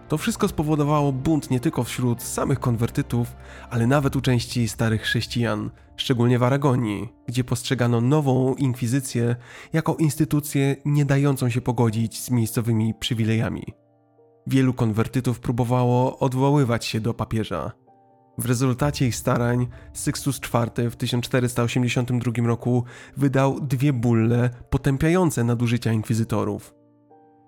To 0.09 0.19
wszystko 0.19 0.49
spowodowało 0.49 1.13
bunt 1.13 1.51
nie 1.51 1.61
tylko 1.61 1.85
wśród 1.85 2.23
samych 2.23 2.61
konwertytów, 2.61 3.37
ale 3.71 3.87
nawet 3.87 4.17
u 4.17 4.21
części 4.21 4.69
starych 4.69 5.03
chrześcijan, 5.03 5.71
szczególnie 5.97 6.39
w 6.39 6.43
Aragonii, 6.43 7.09
gdzie 7.27 7.45
postrzegano 7.45 8.01
nową 8.01 8.55
inkwizycję 8.55 9.37
jako 9.73 9.97
instytucję 9.97 10.77
nie 10.85 11.05
dającą 11.05 11.51
się 11.51 11.61
pogodzić 11.61 12.23
z 12.23 12.31
miejscowymi 12.31 12.95
przywilejami. 12.95 13.63
Wielu 14.47 14.75
konwertytów 14.75 15.41
próbowało 15.41 16.19
odwoływać 16.19 16.85
się 16.85 17.01
do 17.01 17.15
papieża. 17.15 17.73
W 18.39 18.47
rezultacie 18.47 19.07
ich 19.07 19.17
starań 19.17 19.67
Sixtus 19.95 20.41
IV 20.55 20.91
w 20.91 20.97
1482 20.97 22.47
roku 22.47 22.85
wydał 23.17 23.61
dwie 23.61 23.93
bulle 23.93 24.51
potępiające 24.71 25.45
nadużycia 25.45 25.93
inkwizytorów. 25.93 26.78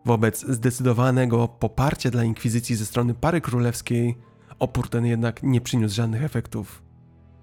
Wobec 0.04 0.44
zdecydowanego 0.46 1.48
poparcia 1.48 2.10
dla 2.10 2.24
inkwizycji 2.24 2.76
ze 2.76 2.86
strony 2.86 3.14
pary 3.14 3.40
królewskiej, 3.40 4.18
opór 4.58 4.88
ten 4.88 5.06
jednak 5.06 5.42
nie 5.42 5.60
przyniósł 5.60 5.94
żadnych 5.94 6.22
efektów. 6.22 6.82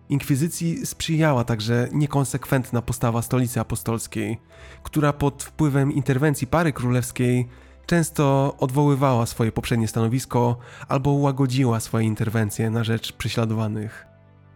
Inkwizycji 0.10 0.86
sprzyjała 0.86 1.44
także 1.44 1.90
niekonsekwentna 1.92 2.82
postawa 2.82 3.22
stolicy 3.22 3.60
apostolskiej, 3.60 4.38
która 4.84 5.14
pod 5.14 5.44
wpływem 5.44 5.92
interwencji 5.92 6.48
pary 6.48 6.74
królewskiej 6.74 7.48
często 7.86 8.56
odwoływała 8.60 9.26
swoje 9.26 9.52
poprzednie 9.52 9.88
stanowisko 9.88 10.58
albo 10.88 11.12
łagodziła 11.12 11.80
swoje 11.80 12.06
interwencje 12.06 12.70
na 12.70 12.84
rzecz 12.84 13.14
prześladowanych. 13.14 14.08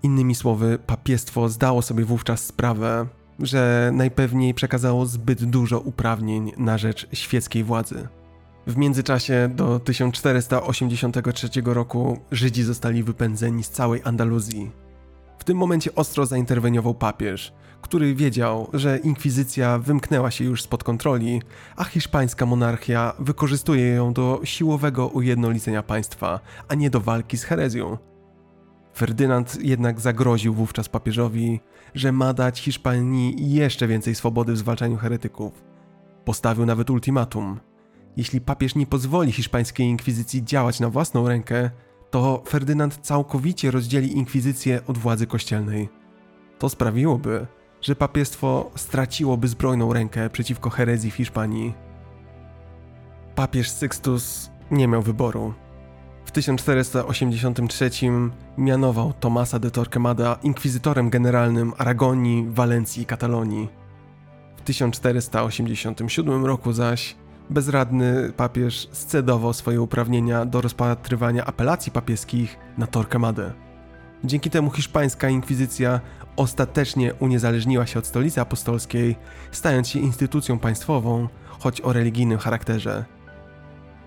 Innymi 0.04 0.36
słowy, 0.36 0.80
papiestwo 0.88 1.49
zdało 1.49 1.82
sobie 1.82 2.06
wówczas 2.06 2.45
sprawę, 2.45 3.08
że 3.42 3.92
najpewniej 3.94 4.54
przekazało 4.54 5.06
zbyt 5.06 5.46
dużo 5.46 5.80
uprawnień 5.80 6.52
na 6.58 6.78
rzecz 6.78 7.08
świeckiej 7.14 7.64
władzy. 7.64 8.08
W 8.68 8.78
międzyczasie 8.78 9.50
do 9.56 9.80
1483 9.80 11.50
roku 11.66 12.20
Żydzi 12.32 12.64
zostali 12.64 13.04
wypędzeni 13.04 13.64
z 13.64 13.70
całej 13.70 14.02
Andaluzji. 14.04 14.72
W 15.39 15.44
tym 15.44 15.58
momencie 15.58 15.96
ostro 15.96 16.26
zainterweniował 16.26 16.94
papież, 16.94 17.54
który 17.82 18.16
wiedział, 18.16 18.70
że 18.74 18.98
inkwizycja 18.98 19.80
wymknęła 19.80 20.32
się 20.32 20.44
już 20.44 20.64
spod 20.64 20.84
kontroli, 20.84 21.42
a 21.76 21.84
hiszpańska 21.84 22.46
monarchia 22.46 23.14
wykorzystuje 23.20 23.88
ją 23.88 24.14
do 24.14 24.42
siłowego 24.44 25.08
ujednolicenia 25.08 25.84
państwa, 25.84 26.39
a 26.68 26.76
nie 26.76 26.89
do 26.89 27.00
walki 27.00 27.38
z 27.38 27.44
herezją. 27.44 27.98
Ferdynand 28.94 29.58
jednak 29.62 30.00
zagroził 30.00 30.54
wówczas 30.54 30.89
papieżowi, 30.89 31.60
że 31.96 32.12
ma 32.12 32.34
dać 32.34 32.60
Hiszpanii 32.60 33.54
jeszcze 33.54 33.88
więcej 33.88 34.16
swobody 34.16 34.54
w 34.54 34.58
zwalczaniu 34.58 34.98
heretyków. 34.98 35.64
Postawił 36.26 36.66
nawet 36.66 36.89
ultimatum. 36.89 37.60
Jeśli 38.18 38.42
papież 38.42 38.76
nie 38.76 38.88
pozwoli 38.88 39.32
hiszpańskiej 39.32 39.88
inkwizycji 39.88 40.44
działać 40.44 40.80
na 40.80 40.89
własną 40.89 41.28
rękę, 41.28 41.70
to 42.10 42.44
Ferdynand 42.48 43.00
całkowicie 43.02 43.72
rozdzieli 43.72 44.18
inkwizycję 44.18 44.82
od 44.88 44.98
władzy 44.98 45.28
kościelnej. 45.28 45.89
To 46.60 46.70
sprawiłoby, 46.70 47.48
że 47.82 47.96
papiestwo 47.96 48.72
straciłoby 48.76 49.48
zbrojną 49.48 49.94
rękę 49.94 50.30
przeciwko 50.30 50.70
herezji 50.70 51.12
w 51.12 51.16
Hiszpanii. 51.16 51.74
Papież 53.36 53.80
Sixtus 53.80 54.52
nie 54.72 54.88
miał 54.88 55.02
wyboru. 55.02 55.54
W 56.32 56.34
1483 56.34 57.90
mianował 58.58 59.14
Tomasa 59.14 59.60
de 59.60 59.72
Torquemada 59.72 60.38
inkwizytorem 60.44 61.10
generalnym 61.10 61.74
Aragonii, 61.78 62.46
Walencji 62.50 63.04
i 63.04 63.06
Katalonii. 63.06 63.70
W 64.58 64.62
1487 64.62 66.46
roku 66.46 66.74
zaś 66.74 67.16
bezradny 67.50 68.34
papież 68.38 68.90
scedował 68.92 69.54
swoje 69.54 69.82
uprawnienia 69.82 70.46
do 70.46 70.62
rozpatrywania 70.62 71.46
apelacji 71.46 71.92
papieskich 71.92 72.58
na 72.78 72.88
Torquemadę. 72.88 73.54
Dzięki 74.24 74.50
temu 74.50 74.72
hiszpańska 74.72 75.30
inkwizycja 75.30 76.02
ostatecznie 76.36 77.14
uniezależniła 77.14 77.86
się 77.86 78.00
od 78.00 78.08
stolicy 78.08 78.42
apostolskiej, 78.42 79.16
stając 79.52 79.90
się 79.90 80.00
instytucją 80.00 80.60
państwową, 80.60 81.28
choć 81.60 81.82
o 81.82 81.94
religijnym 81.94 82.38
charakterze. 82.38 83.06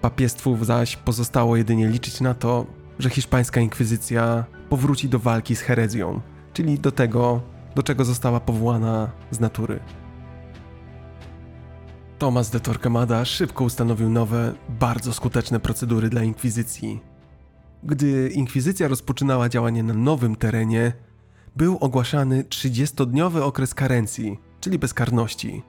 Papiestwów 0.05 0.67
zaś 0.67 0.97
pozostało 0.97 1.57
jedynie 1.57 1.89
liczyć 1.89 2.21
na 2.21 2.35
to, 2.35 2.67
że 2.99 3.11
hiszpańska 3.11 3.61
inkwizycja 3.61 4.45
powróci 4.69 5.09
do 5.09 5.19
walki 5.19 5.57
z 5.57 5.61
herezją, 5.61 6.21
czyli 6.53 6.79
do 6.79 6.93
tego, 6.93 7.43
do 7.75 7.83
czego 7.83 8.05
została 8.05 8.41
powołana 8.41 9.11
z 9.31 9.41
natury. 9.41 9.81
Tomas 12.19 12.51
de 12.51 12.61
Torquemada 12.61 13.25
szybko 13.25 13.65
ustanowił 13.65 14.11
nowe, 14.11 14.55
bardzo 14.69 15.13
skuteczne 15.13 15.61
procedury 15.61 16.09
dla 16.09 16.23
inkwizycji. 16.23 17.01
Gdy 17.83 18.29
inkwizycja 18.29 18.89
rozpoczynała 18.89 19.49
działanie 19.49 19.83
na 19.83 19.95
nowym 19.95 20.37
terenie, 20.37 20.93
był 21.57 21.79
ogłaszany 21.81 22.43
30-dniowy 22.43 23.43
okres 23.43 23.75
karencji, 23.75 24.39
czyli 24.61 24.79
bezkarności. 24.79 25.63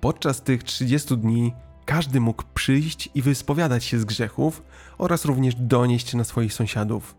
Podczas 0.00 0.42
tych 0.42 0.62
30 0.62 1.16
dni 1.16 1.52
każdy 1.84 2.20
mógł 2.20 2.42
przyjść 2.54 3.08
i 3.14 3.22
wyspowiadać 3.22 3.84
się 3.84 3.98
z 3.98 4.04
grzechów 4.04 4.62
oraz 4.98 5.24
również 5.24 5.54
donieść 5.54 6.14
na 6.14 6.24
swoich 6.24 6.52
sąsiadów. 6.52 7.16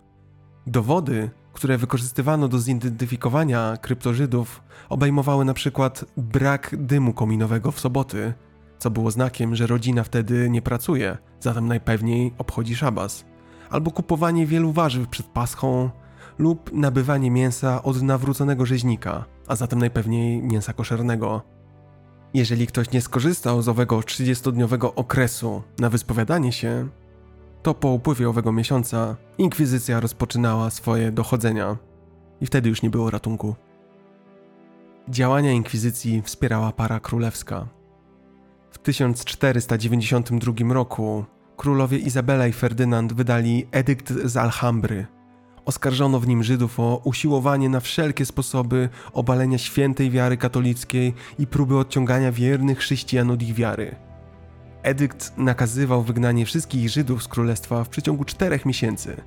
Dowody, 0.67 1.29
które 1.53 1.77
wykorzystywano 1.77 2.47
do 2.47 2.59
zidentyfikowania 2.59 3.77
kryptożydów, 3.81 4.63
obejmowały 4.89 5.45
na 5.45 5.53
przykład 5.53 6.05
brak 6.17 6.75
dymu 6.77 7.13
kominowego 7.13 7.71
w 7.71 7.79
soboty, 7.79 8.33
co 8.79 8.89
było 8.89 9.11
znakiem, 9.11 9.55
że 9.55 9.67
rodzina 9.67 10.03
wtedy 10.03 10.49
nie 10.49 10.61
pracuje, 10.61 11.17
zatem 11.39 11.67
najpewniej 11.67 12.33
obchodzi 12.37 12.75
szabas, 12.75 13.25
albo 13.69 13.91
kupowanie 13.91 14.45
wielu 14.45 14.71
warzyw 14.71 15.07
przed 15.07 15.25
paschą, 15.25 15.89
lub 16.37 16.73
nabywanie 16.73 17.31
mięsa 17.31 17.83
od 17.83 18.01
nawróconego 18.01 18.65
rzeźnika, 18.65 19.25
a 19.47 19.55
zatem 19.55 19.79
najpewniej 19.79 20.43
mięsa 20.43 20.73
koszernego. 20.73 21.54
Jeżeli 22.35 22.67
ktoś 22.67 22.91
nie 22.91 23.01
skorzystał 23.01 23.61
z 23.61 23.69
owego 23.69 23.99
30-dniowego 23.99 24.93
okresu 24.95 25.63
na 25.79 25.89
wyspowiadanie 25.89 26.51
się, 26.51 26.89
to 27.63 27.73
po 27.73 27.89
upływie 27.89 28.29
owego 28.29 28.51
miesiąca 28.51 29.15
inkwizycja 29.37 29.99
rozpoczynała 29.99 30.69
swoje 30.69 31.11
dochodzenia 31.11 31.77
i 32.41 32.45
wtedy 32.45 32.69
już 32.69 32.81
nie 32.81 32.89
było 32.89 33.09
ratunku. 33.09 33.55
Działania 35.09 35.51
inkwizycji 35.51 36.21
wspierała 36.21 36.71
para 36.71 36.99
królewska. 36.99 37.67
W 38.71 38.77
1492 38.77 40.73
roku 40.73 41.25
królowie 41.57 41.97
Izabela 41.97 42.47
i 42.47 42.53
Ferdynand 42.53 43.13
wydali 43.13 43.67
edykt 43.71 44.13
z 44.13 44.37
Alhambry. 44.37 45.05
Oskarżono 45.65 46.19
w 46.19 46.27
nim 46.27 46.43
Żydów 46.43 46.79
o 46.79 47.01
usiłowanie 47.03 47.69
na 47.69 47.79
wszelkie 47.79 48.25
sposoby 48.25 48.89
obalenia 49.13 49.57
świętej 49.57 50.11
wiary 50.11 50.37
katolickiej 50.37 51.13
i 51.39 51.47
próby 51.47 51.77
odciągania 51.77 52.31
wiernych 52.31 52.77
chrześcijan 52.79 53.31
od 53.31 53.41
ich 53.41 53.53
wiary. 53.53 53.95
Edykt 54.83 55.37
nakazywał 55.37 56.03
wygnanie 56.03 56.45
wszystkich 56.45 56.89
Żydów 56.89 57.23
z 57.23 57.27
królestwa 57.27 57.83
w 57.83 57.89
przeciągu 57.89 58.25
czterech 58.25 58.65
miesięcy. 58.65 59.21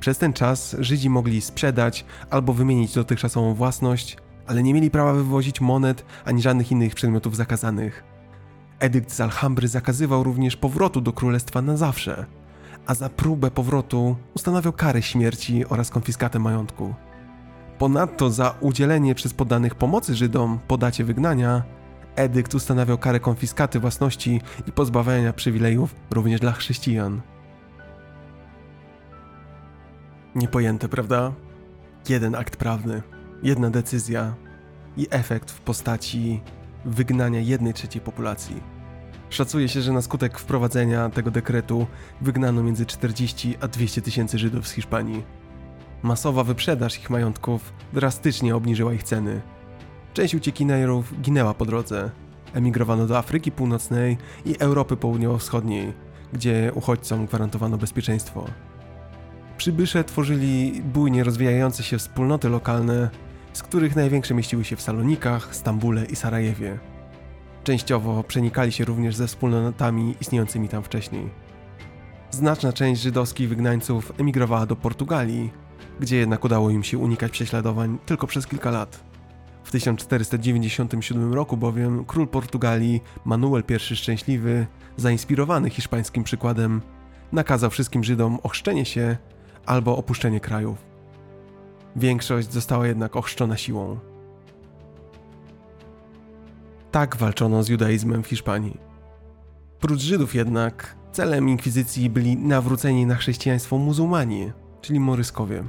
Przez 0.00 0.18
ten 0.18 0.32
czas 0.32 0.76
Żydzi 0.78 1.10
mogli 1.10 1.40
sprzedać 1.40 2.04
albo 2.30 2.52
wymienić 2.52 2.94
dotychczasową 2.94 3.54
własność, 3.54 4.16
ale 4.46 4.62
nie 4.62 4.74
mieli 4.74 4.90
prawa 4.90 5.12
wywozić 5.12 5.60
monet 5.60 6.04
ani 6.24 6.42
żadnych 6.42 6.72
innych 6.72 6.94
przedmiotów 6.94 7.36
zakazanych. 7.36 8.04
Edykt 8.78 9.12
z 9.12 9.20
Alhambry 9.20 9.68
zakazywał 9.68 10.22
również 10.24 10.56
powrotu 10.56 11.00
do 11.00 11.12
królestwa 11.12 11.62
na 11.62 11.76
zawsze, 11.76 12.26
a 12.86 12.94
za 12.94 13.08
próbę 13.08 13.50
powrotu 13.50 14.16
ustanawiał 14.34 14.72
karę 14.72 15.02
śmierci 15.02 15.66
oraz 15.66 15.90
konfiskatę 15.90 16.38
majątku. 16.38 16.94
Ponadto 17.78 18.30
za 18.30 18.54
udzielenie 18.60 19.14
przez 19.14 19.34
poddanych 19.34 19.74
pomocy 19.74 20.14
Żydom 20.14 20.58
po 20.68 20.78
dacie 20.78 21.04
wygnania, 21.04 21.62
edykt 22.16 22.54
ustanawiał 22.54 22.98
karę 22.98 23.20
konfiskaty 23.20 23.80
własności 23.80 24.40
i 24.66 24.72
pozbawiania 24.72 25.32
przywilejów 25.32 25.94
również 26.10 26.40
dla 26.40 26.52
chrześcijan. 26.52 27.20
Niepojęte, 30.34 30.88
prawda? 30.88 31.32
Jeden 32.08 32.34
akt 32.34 32.56
prawny, 32.56 33.02
jedna 33.42 33.70
decyzja 33.70 34.34
i 34.96 35.06
efekt 35.10 35.50
w 35.50 35.60
postaci 35.60 36.40
wygnania 36.84 37.40
jednej 37.40 37.74
trzeciej 37.74 38.02
populacji. 38.02 38.73
Szacuje 39.34 39.68
się, 39.68 39.82
że 39.82 39.92
na 39.92 40.02
skutek 40.02 40.38
wprowadzenia 40.38 41.10
tego 41.10 41.30
dekretu 41.30 41.86
wygnano 42.20 42.62
między 42.62 42.86
40 42.86 43.54
a 43.60 43.68
200 43.68 44.02
tysięcy 44.02 44.38
Żydów 44.38 44.68
z 44.68 44.72
Hiszpanii. 44.72 45.22
Masowa 46.02 46.44
wyprzedaż 46.44 46.98
ich 46.98 47.10
majątków 47.10 47.72
drastycznie 47.92 48.56
obniżyła 48.56 48.92
ich 48.92 49.02
ceny. 49.02 49.40
Część 50.12 50.34
uciekinierów 50.34 51.20
ginęła 51.20 51.54
po 51.54 51.64
drodze. 51.64 52.10
Emigrowano 52.52 53.06
do 53.06 53.18
Afryki 53.18 53.52
Północnej 53.52 54.18
i 54.44 54.56
Europy 54.58 54.96
Południowo-Wschodniej, 54.96 55.92
gdzie 56.32 56.72
uchodźcom 56.74 57.26
gwarantowano 57.26 57.78
bezpieczeństwo. 57.78 58.46
Przybysze 59.56 60.04
tworzyli 60.04 60.82
bujnie 60.82 61.24
rozwijające 61.24 61.82
się 61.82 61.98
wspólnoty 61.98 62.48
lokalne, 62.48 63.10
z 63.52 63.62
których 63.62 63.96
największe 63.96 64.34
mieściły 64.34 64.64
się 64.64 64.76
w 64.76 64.82
Salonikach, 64.82 65.56
Stambule 65.56 66.04
i 66.04 66.16
Sarajewie. 66.16 66.93
Częściowo 67.64 68.24
przenikali 68.24 68.72
się 68.72 68.84
również 68.84 69.16
ze 69.16 69.26
wspólnotami 69.26 70.14
istniejącymi 70.20 70.68
tam 70.68 70.82
wcześniej. 70.82 71.30
Znaczna 72.30 72.72
część 72.72 73.00
żydowskich 73.00 73.48
wygnańców 73.48 74.12
emigrowała 74.18 74.66
do 74.66 74.76
Portugalii, 74.76 75.52
gdzie 76.00 76.16
jednak 76.16 76.44
udało 76.44 76.70
im 76.70 76.82
się 76.82 76.98
unikać 76.98 77.32
prześladowań 77.32 77.98
tylko 78.06 78.26
przez 78.26 78.46
kilka 78.46 78.70
lat. 78.70 79.04
W 79.64 79.70
1497 79.70 81.34
roku 81.34 81.56
bowiem 81.56 82.04
król 82.04 82.28
Portugalii 82.28 83.02
Manuel 83.24 83.62
I 83.68 83.96
Szczęśliwy, 83.96 84.66
zainspirowany 84.96 85.70
hiszpańskim 85.70 86.24
przykładem, 86.24 86.82
nakazał 87.32 87.70
wszystkim 87.70 88.04
Żydom 88.04 88.38
ochrzczenie 88.42 88.84
się 88.84 89.16
albo 89.66 89.96
opuszczenie 89.96 90.40
krajów. 90.40 90.78
Większość 91.96 92.52
została 92.52 92.86
jednak 92.86 93.16
ochrzczona 93.16 93.56
siłą. 93.56 94.13
Tak 96.94 97.16
walczono 97.16 97.62
z 97.62 97.68
judaizmem 97.68 98.22
w 98.22 98.26
Hiszpanii. 98.26 98.80
Prócz 99.80 100.00
Żydów 100.00 100.34
jednak, 100.34 100.96
celem 101.12 101.48
inkwizycji 101.48 102.10
byli 102.10 102.36
nawróceni 102.36 103.06
na 103.06 103.14
chrześcijaństwo 103.14 103.78
muzułmanie, 103.78 104.52
czyli 104.80 105.00
moryskowie. 105.00 105.64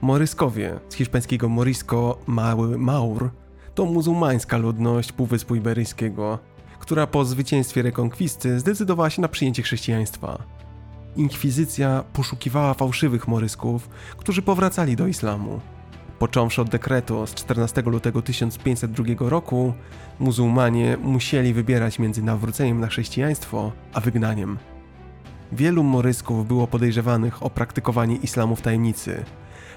Moryskowie, 0.00 0.80
z 0.88 0.94
hiszpańskiego 0.94 1.48
morisco 1.48 2.18
mały 2.26 2.78
maur, 2.78 3.30
to 3.74 3.84
muzułmańska 3.84 4.56
ludność 4.56 5.12
Półwyspu 5.12 5.54
Iberyjskiego, 5.54 6.38
która 6.78 7.06
po 7.06 7.24
zwycięstwie 7.24 7.82
rekonkwisty 7.82 8.60
zdecydowała 8.60 9.10
się 9.10 9.22
na 9.22 9.28
przyjęcie 9.28 9.62
chrześcijaństwa. 9.62 10.42
Inkwizycja 11.16 12.04
poszukiwała 12.12 12.74
fałszywych 12.74 13.28
morysków, 13.28 13.88
którzy 14.16 14.42
powracali 14.42 14.96
do 14.96 15.06
islamu. 15.06 15.60
Począwszy 16.20 16.62
od 16.62 16.68
dekretu 16.68 17.26
z 17.26 17.34
14 17.34 17.82
lutego 17.82 18.22
1502 18.22 19.04
roku, 19.18 19.72
muzułmanie 20.18 20.96
musieli 21.02 21.54
wybierać 21.54 21.98
między 21.98 22.22
nawróceniem 22.22 22.80
na 22.80 22.86
chrześcijaństwo 22.86 23.72
a 23.92 24.00
wygnaniem. 24.00 24.58
Wielu 25.52 25.82
morysków 25.82 26.46
było 26.46 26.66
podejrzewanych 26.66 27.42
o 27.42 27.50
praktykowanie 27.50 28.16
islamu 28.16 28.56
w 28.56 28.62
tajemnicy, 28.62 29.24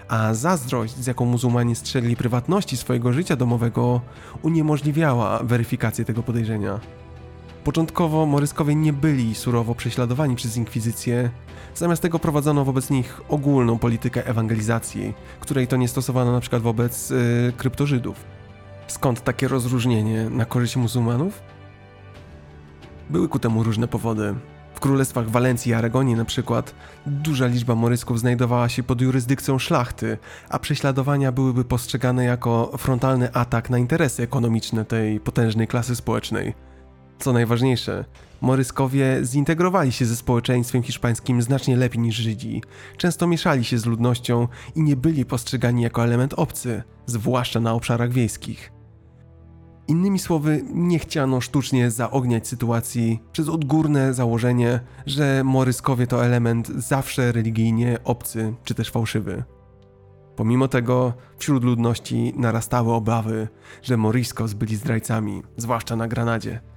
a 0.07 0.33
zazdrość, 0.33 0.95
z 0.95 1.07
jaką 1.07 1.25
muzułmanie 1.25 1.75
strzegli 1.75 2.15
prywatności 2.15 2.77
swojego 2.77 3.13
życia 3.13 3.35
domowego, 3.35 4.01
uniemożliwiała 4.41 5.39
weryfikację 5.43 6.05
tego 6.05 6.23
podejrzenia. 6.23 6.79
Początkowo 7.63 8.25
moryskowie 8.25 8.75
nie 8.75 8.93
byli 8.93 9.35
surowo 9.35 9.75
prześladowani 9.75 10.35
przez 10.35 10.57
inkwizycję, 10.57 11.29
zamiast 11.75 12.01
tego 12.01 12.19
prowadzono 12.19 12.65
wobec 12.65 12.89
nich 12.89 13.21
ogólną 13.29 13.79
politykę 13.79 14.27
ewangelizacji, 14.27 15.13
której 15.39 15.67
to 15.67 15.77
nie 15.77 15.87
stosowano 15.87 16.31
na 16.31 16.39
przykład 16.39 16.61
wobec 16.61 17.09
yy, 17.09 17.17
kryptożydów. 17.57 18.25
Skąd 18.87 19.23
takie 19.23 19.47
rozróżnienie 19.47 20.29
na 20.29 20.45
korzyść 20.45 20.75
muzułmanów? 20.75 21.41
Były 23.09 23.29
ku 23.29 23.39
temu 23.39 23.63
różne 23.63 23.87
powody. 23.87 24.35
W 24.73 24.79
królestwach 24.79 25.29
Walencji 25.29 25.71
i 25.71 25.73
Aragonii 25.73 26.15
na 26.15 26.25
przykład 26.25 26.75
duża 27.05 27.47
liczba 27.47 27.75
morysków 27.75 28.19
znajdowała 28.19 28.69
się 28.69 28.83
pod 28.83 29.01
jurysdykcją 29.01 29.59
szlachty, 29.59 30.17
a 30.49 30.59
prześladowania 30.59 31.31
byłyby 31.31 31.65
postrzegane 31.65 32.25
jako 32.25 32.71
frontalny 32.77 33.33
atak 33.33 33.69
na 33.69 33.77
interesy 33.77 34.23
ekonomiczne 34.23 34.85
tej 34.85 35.19
potężnej 35.19 35.67
klasy 35.67 35.95
społecznej. 35.95 36.72
Co 37.23 37.33
najważniejsze, 37.33 38.05
Moryskowie 38.41 39.19
zintegrowali 39.23 39.91
się 39.91 40.05
ze 40.05 40.15
społeczeństwem 40.15 40.83
hiszpańskim 40.83 41.41
znacznie 41.41 41.77
lepiej 41.77 42.01
niż 42.01 42.15
Żydzi. 42.15 42.61
Często 42.97 43.27
mieszali 43.27 43.63
się 43.63 43.77
z 43.77 43.85
ludnością 43.85 44.47
i 44.75 44.81
nie 44.81 44.95
byli 44.95 45.25
postrzegani 45.25 45.81
jako 45.81 46.03
element 46.03 46.33
obcy, 46.33 46.83
zwłaszcza 47.05 47.59
na 47.59 47.73
obszarach 47.73 48.11
wiejskich. 48.11 48.71
Innymi 49.87 50.19
słowy, 50.19 50.61
nie 50.73 50.99
chciano 50.99 51.41
sztucznie 51.41 51.91
zaogniać 51.91 52.47
sytuacji 52.47 53.19
przez 53.31 53.49
odgórne 53.49 54.13
założenie, 54.13 54.79
że 55.05 55.43
moryskowie 55.43 56.07
to 56.07 56.25
element 56.25 56.67
zawsze 56.67 57.31
religijnie 57.31 57.97
obcy 58.03 58.53
czy 58.63 58.75
też 58.75 58.89
fałszywy. 58.89 59.43
Pomimo 60.35 60.67
tego 60.67 61.13
wśród 61.37 61.63
ludności 61.63 62.33
narastały 62.37 62.93
obawy, 62.93 63.47
że 63.81 63.97
Moriscos 63.97 64.53
byli 64.53 64.75
zdrajcami, 64.75 65.43
zwłaszcza 65.57 65.95
na 65.95 66.07
Granadzie. 66.07 66.72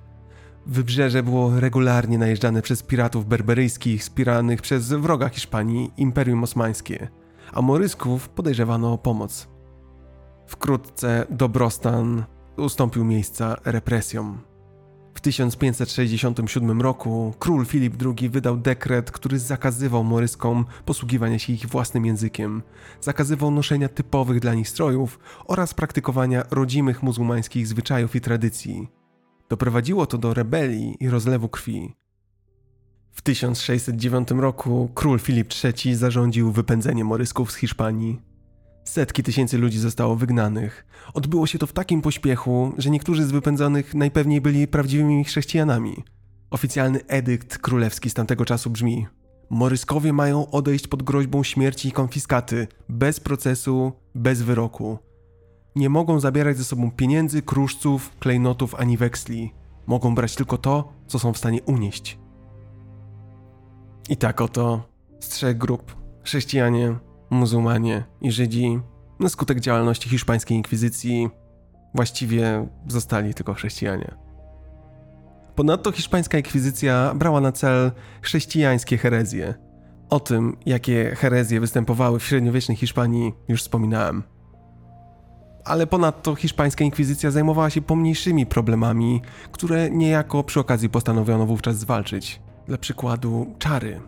Wybrzeże 0.66 1.22
było 1.22 1.60
regularnie 1.60 2.18
najeżdżane 2.18 2.62
przez 2.62 2.82
piratów 2.82 3.26
berberyjskich 3.26 4.00
wspieranych 4.00 4.62
przez 4.62 4.88
wroga 4.88 5.28
Hiszpanii 5.28 5.92
Imperium 5.96 6.42
Osmańskie, 6.42 7.08
a 7.52 7.62
Morysków 7.62 8.28
podejrzewano 8.28 8.92
o 8.92 8.98
pomoc. 8.98 9.48
Wkrótce 10.46 11.26
dobrostan 11.30 12.24
ustąpił 12.56 13.04
miejsca 13.04 13.56
represjom. 13.64 14.38
W 15.14 15.20
1567 15.20 16.80
roku 16.80 17.34
król 17.38 17.66
Filip 17.66 17.94
II 18.02 18.30
wydał 18.30 18.56
dekret, 18.56 19.10
który 19.10 19.38
zakazywał 19.38 20.04
Moryskom 20.04 20.64
posługiwania 20.84 21.38
się 21.38 21.52
ich 21.52 21.66
własnym 21.66 22.06
językiem, 22.06 22.62
zakazywał 23.00 23.50
noszenia 23.50 23.88
typowych 23.88 24.40
dla 24.40 24.54
nich 24.54 24.68
strojów 24.68 25.18
oraz 25.44 25.74
praktykowania 25.74 26.42
rodzimych 26.50 27.02
muzułmańskich 27.02 27.66
zwyczajów 27.66 28.16
i 28.16 28.20
tradycji. 28.20 28.88
Doprowadziło 29.48 30.06
to 30.06 30.18
do 30.18 30.34
rebelii 30.34 30.96
i 31.00 31.08
rozlewu 31.08 31.48
krwi. 31.48 31.94
W 33.12 33.22
1609 33.22 34.30
roku 34.30 34.90
król 34.94 35.18
Filip 35.18 35.54
III 35.64 35.94
zarządził 35.94 36.52
wypędzenie 36.52 37.04
Morysków 37.04 37.52
z 37.52 37.56
Hiszpanii. 37.56 38.20
Setki 38.84 39.22
tysięcy 39.22 39.58
ludzi 39.58 39.78
zostało 39.78 40.16
wygnanych. 40.16 40.86
Odbyło 41.14 41.46
się 41.46 41.58
to 41.58 41.66
w 41.66 41.72
takim 41.72 42.02
pośpiechu, 42.02 42.72
że 42.78 42.90
niektórzy 42.90 43.24
z 43.24 43.30
wypędzonych 43.30 43.94
najpewniej 43.94 44.40
byli 44.40 44.68
prawdziwymi 44.68 45.24
chrześcijanami. 45.24 46.04
Oficjalny 46.50 47.00
edykt 47.06 47.58
królewski 47.58 48.10
z 48.10 48.14
tamtego 48.14 48.44
czasu 48.44 48.70
brzmi: 48.70 49.06
Moryskowie 49.50 50.12
mają 50.12 50.50
odejść 50.50 50.86
pod 50.86 51.02
groźbą 51.02 51.42
śmierci 51.42 51.88
i 51.88 51.92
konfiskaty, 51.92 52.68
bez 52.88 53.20
procesu, 53.20 53.92
bez 54.14 54.42
wyroku. 54.42 54.98
Nie 55.76 55.88
mogą 55.88 56.20
zabierać 56.20 56.56
ze 56.56 56.64
sobą 56.64 56.90
pieniędzy, 56.90 57.42
kruszców, 57.42 58.16
klejnotów 58.18 58.74
ani 58.74 58.96
weksli. 58.96 59.52
Mogą 59.86 60.14
brać 60.14 60.34
tylko 60.34 60.58
to, 60.58 60.92
co 61.06 61.18
są 61.18 61.32
w 61.32 61.38
stanie 61.38 61.62
unieść. 61.62 62.18
I 64.08 64.16
tak 64.16 64.40
oto 64.40 64.82
z 65.20 65.28
trzech 65.28 65.58
grup 65.58 65.96
chrześcijanie, 66.24 66.94
muzułmanie 67.30 68.04
i 68.20 68.32
Żydzi 68.32 68.80
na 69.20 69.28
skutek 69.28 69.60
działalności 69.60 70.08
hiszpańskiej 70.08 70.56
inkwizycji 70.56 71.28
właściwie 71.94 72.68
zostali 72.86 73.34
tylko 73.34 73.54
chrześcijanie. 73.54 74.14
Ponadto 75.54 75.92
hiszpańska 75.92 76.38
inkwizycja 76.38 77.14
brała 77.14 77.40
na 77.40 77.52
cel 77.52 77.92
chrześcijańskie 78.22 78.98
herezje. 78.98 79.54
O 80.10 80.20
tym, 80.20 80.56
jakie 80.66 81.14
herezje 81.16 81.60
występowały 81.60 82.18
w 82.18 82.24
średniowiecznej 82.24 82.76
Hiszpanii, 82.76 83.32
już 83.48 83.62
wspominałem. 83.62 84.35
Ale 85.66 85.86
ponadto 85.86 86.34
hiszpańska 86.34 86.84
inkwizycja 86.84 87.30
zajmowała 87.30 87.70
się 87.70 87.82
pomniejszymi 87.82 88.46
problemami, 88.46 89.22
które 89.52 89.90
niejako 89.90 90.44
przy 90.44 90.60
okazji 90.60 90.88
postanowiono 90.88 91.46
wówczas 91.46 91.78
zwalczyć. 91.78 92.40
Dla 92.66 92.78
przykładu 92.78 93.54
czary, 93.58 94.00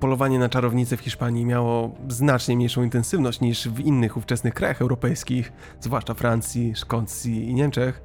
polowanie 0.00 0.38
na 0.38 0.48
czarownice 0.48 0.96
w 0.96 1.00
Hiszpanii 1.00 1.44
miało 1.44 1.94
znacznie 2.08 2.56
mniejszą 2.56 2.82
intensywność 2.82 3.40
niż 3.40 3.68
w 3.68 3.80
innych 3.80 4.16
ówczesnych 4.16 4.54
krajach 4.54 4.82
europejskich, 4.82 5.52
zwłaszcza 5.80 6.14
Francji, 6.14 6.74
Szkocji 6.76 7.48
i 7.48 7.54
Niemczech, 7.54 8.02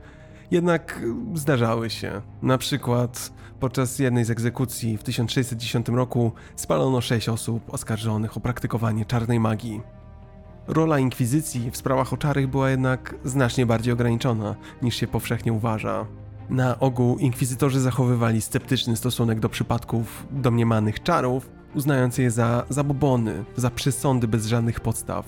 jednak 0.52 1.02
zdarzały 1.34 1.90
się. 1.90 2.22
Na 2.42 2.58
przykład 2.58 3.32
podczas 3.60 4.00
jednej 4.00 4.26
z 4.26 4.30
egzekucji 4.30 4.98
w 4.98 5.04
1610 5.04 5.90
roku 5.90 6.32
spalono 6.56 7.02
sześć 7.02 7.30
osób 7.30 7.74
oskarżonych 7.74 8.38
o 8.38 8.40
praktykowanie 8.40 9.06
czarnej 9.06 9.40
magii. 9.40 9.97
Rola 10.68 11.00
inkwizycji 11.00 11.72
w 11.72 11.78
sprawach 11.78 12.14
oczarych 12.14 12.48
była 12.48 12.70
jednak 12.70 13.16
znacznie 13.24 13.66
bardziej 13.66 13.94
ograniczona 13.94 14.56
niż 14.82 14.96
się 14.96 15.08
powszechnie 15.08 15.54
uważa. 15.54 16.06
Na 16.50 16.80
ogół 16.80 17.18
inkwizytorzy 17.18 17.80
zachowywali 17.80 18.42
sceptyczny 18.42 18.96
stosunek 18.98 19.40
do 19.40 19.50
przypadków 19.50 20.28
domniemanych 20.32 21.04
czarów, 21.04 21.50
uznając 21.76 22.18
je 22.18 22.32
za 22.32 22.66
zabobony, 22.70 23.44
za 23.56 23.70
przesądy 23.70 24.28
bez 24.28 24.46
żadnych 24.46 24.80
podstaw. 24.80 25.26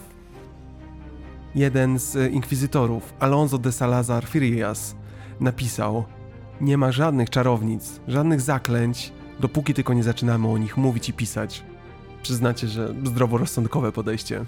Jeden 1.55 1.99
z 1.99 2.33
inkwizytorów, 2.33 3.13
Alonso 3.19 3.57
de 3.57 3.71
Salazar 3.71 4.25
Firias, 4.25 4.95
napisał: 5.39 6.03
Nie 6.61 6.77
ma 6.77 6.91
żadnych 6.91 7.29
czarownic, 7.29 7.99
żadnych 8.07 8.41
zaklęć, 8.41 9.13
dopóki 9.39 9.73
tylko 9.73 9.93
nie 9.93 10.03
zaczynamy 10.03 10.47
o 10.47 10.57
nich 10.57 10.77
mówić 10.77 11.09
i 11.09 11.13
pisać. 11.13 11.63
Przyznacie, 12.23 12.67
że 12.67 12.93
zdroworozsądkowe 13.03 13.91
podejście. 13.91 14.45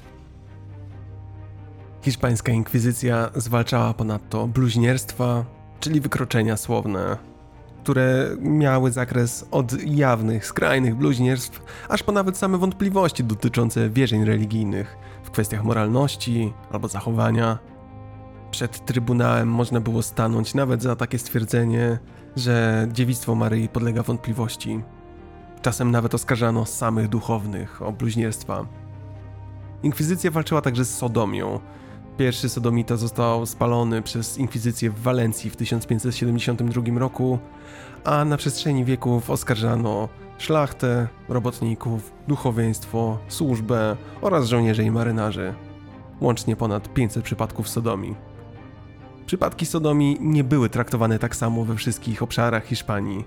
Hiszpańska 2.01 2.51
inkwizycja 2.51 3.29
zwalczała 3.35 3.93
ponadto 3.93 4.47
bluźnierstwa, 4.47 5.45
czyli 5.79 6.01
wykroczenia 6.01 6.57
słowne, 6.57 7.17
które 7.83 8.29
miały 8.39 8.91
zakres 8.91 9.45
od 9.51 9.83
jawnych, 9.83 10.45
skrajnych 10.45 10.95
bluźnierstw, 10.95 11.61
aż 11.89 12.03
po 12.03 12.11
nawet 12.11 12.37
same 12.37 12.57
wątpliwości 12.57 13.23
dotyczące 13.23 13.89
wierzeń 13.89 14.25
religijnych 14.25 14.97
w 15.23 15.31
kwestiach 15.31 15.63
moralności 15.63 16.53
albo 16.71 16.87
zachowania. 16.87 17.57
Przed 18.51 18.85
trybunałem 18.85 19.49
można 19.49 19.79
było 19.79 20.01
stanąć 20.01 20.53
nawet 20.53 20.81
za 20.81 20.95
takie 20.95 21.19
stwierdzenie, 21.19 21.99
że 22.35 22.87
dziewictwo 22.91 23.35
Maryi 23.35 23.69
podlega 23.69 24.03
wątpliwości. 24.03 24.81
Czasem 25.61 25.91
nawet 25.91 26.15
oskarżano 26.15 26.65
samych 26.65 27.07
duchownych 27.07 27.81
o 27.81 27.91
bluźnierstwa. 27.91 28.65
Inkwizycja 29.83 30.31
walczyła 30.31 30.61
także 30.61 30.85
z 30.85 30.97
sodomią, 30.97 31.59
Pierwszy 32.17 32.49
sodomita 32.49 32.97
został 32.97 33.45
spalony 33.45 34.01
przez 34.01 34.37
inkwizycję 34.37 34.89
w 34.89 35.01
Walencji 35.01 35.49
w 35.49 35.55
1572 35.55 36.99
roku, 36.99 37.39
a 38.03 38.25
na 38.25 38.37
przestrzeni 38.37 38.85
wieków 38.85 39.29
oskarżano 39.29 40.09
szlachtę, 40.37 41.07
robotników, 41.29 42.13
duchowieństwo, 42.27 43.17
służbę 43.27 43.97
oraz 44.21 44.47
żołnierzy 44.47 44.83
i 44.83 44.91
marynarzy. 44.91 45.53
Łącznie 46.21 46.55
ponad 46.55 46.93
500 46.93 47.23
przypadków 47.23 47.69
sodomii. 47.69 48.15
Przypadki 49.25 49.65
sodomii 49.65 50.17
nie 50.21 50.43
były 50.43 50.69
traktowane 50.69 51.19
tak 51.19 51.35
samo 51.35 51.65
we 51.65 51.75
wszystkich 51.75 52.23
obszarach 52.23 52.65
Hiszpanii. 52.65 53.25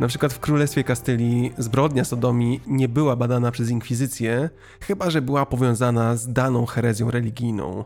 Na 0.00 0.08
przykład 0.08 0.32
w 0.32 0.40
Królestwie 0.40 0.84
Kastylii 0.84 1.52
zbrodnia 1.58 2.04
sodomii 2.04 2.60
nie 2.66 2.88
była 2.88 3.16
badana 3.16 3.50
przez 3.50 3.70
inkwizycję, 3.70 4.50
chyba 4.80 5.10
że 5.10 5.22
była 5.22 5.46
powiązana 5.46 6.16
z 6.16 6.32
daną 6.32 6.66
herezją 6.66 7.10
religijną. 7.10 7.84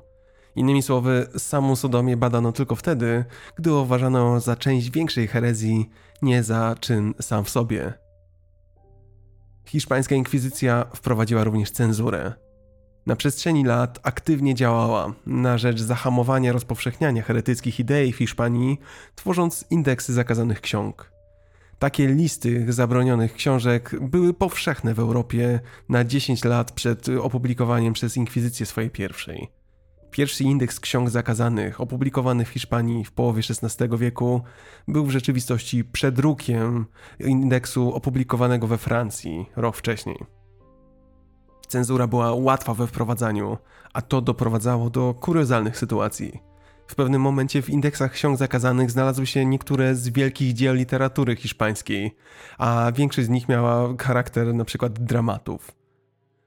Innymi 0.57 0.83
słowy, 0.83 1.27
samą 1.39 1.77
Sodomię 1.77 2.17
badano 2.17 2.53
tylko 2.53 2.77
wtedy, 2.77 3.25
gdy 3.57 3.73
uważano 3.73 4.41
za 4.41 4.57
część 4.57 4.91
większej 4.91 5.29
herezji, 5.29 5.91
nie 6.23 6.43
za 6.43 6.75
czyn 6.81 7.15
sam 7.21 7.45
w 7.45 7.51
sobie. 7.51 7.93
Hiszpańska 9.65 10.15
inkwizycja 10.15 10.87
wprowadziła 10.95 11.45
również 11.45 11.71
cenzurę. 11.71 12.33
Na 13.07 13.17
przestrzeni 13.17 13.65
lat 13.65 14.01
aktywnie 14.03 14.55
działała 14.55 15.15
na 15.27 15.59
rzecz 15.59 15.81
zahamowania 15.81 16.53
rozpowszechniania 16.53 17.23
heretyckich 17.23 17.81
idei 17.81 18.13
w 18.13 18.17
Hiszpanii, 18.17 18.81
tworząc 19.15 19.65
indeksy 19.71 20.13
zakazanych 20.13 20.61
ksiąg. 20.61 21.13
Takie 21.79 22.07
listy 22.07 22.73
zabronionych 22.73 23.35
książek 23.35 23.97
były 24.01 24.35
powszechne 24.35 24.95
w 24.95 24.99
Europie 24.99 25.61
na 25.89 26.05
10 26.05 26.45
lat 26.45 26.73
przed 26.73 27.09
opublikowaniem 27.09 27.93
przez 27.93 28.17
inkwizycję 28.17 28.67
swojej 28.67 28.91
pierwszej. 28.91 29.49
Pierwszy 30.15 30.45
indeks 30.45 30.81
ksiąg 30.81 31.11
zakazanych, 31.11 31.81
opublikowany 31.81 32.45
w 32.45 32.49
Hiszpanii 32.49 33.05
w 33.05 33.13
połowie 33.13 33.43
XVI 33.51 33.99
wieku, 33.99 34.43
był 34.89 35.07
w 35.07 35.11
rzeczywistości 35.11 35.85
przedrukiem 35.85 36.87
indeksu 37.21 37.95
opublikowanego 37.95 38.67
we 38.67 38.79
Francji 38.79 39.47
rok 39.57 39.77
wcześniej. 39.77 40.17
Cenzura 41.69 42.07
była 42.07 42.35
łatwa 42.35 42.75
we 42.75 42.87
wprowadzaniu, 42.87 43.59
a 43.93 44.03
to 44.03 44.21
doprowadzało 44.21 44.91
do 44.91 45.15
kuriozalnych 45.15 45.79
sytuacji. 45.79 46.43
W 46.87 46.95
pewnym 46.95 47.23
momencie 47.23 47.63
w 47.63 47.71
indeksach 47.71 48.13
ksiąg 48.13 48.39
zakazanych 48.39 48.91
znalazły 48.91 49.27
się 49.27 49.47
niektóre 49.47 49.95
z 49.95 50.09
wielkich 50.09 50.53
dzieł 50.53 50.75
literatury 50.75 51.37
hiszpańskiej, 51.37 52.17
a 52.59 52.93
większość 52.95 53.27
z 53.27 53.31
nich 53.31 53.49
miała 53.49 53.95
charakter 53.99 54.49
np. 54.49 54.91
dramatów. 54.91 55.84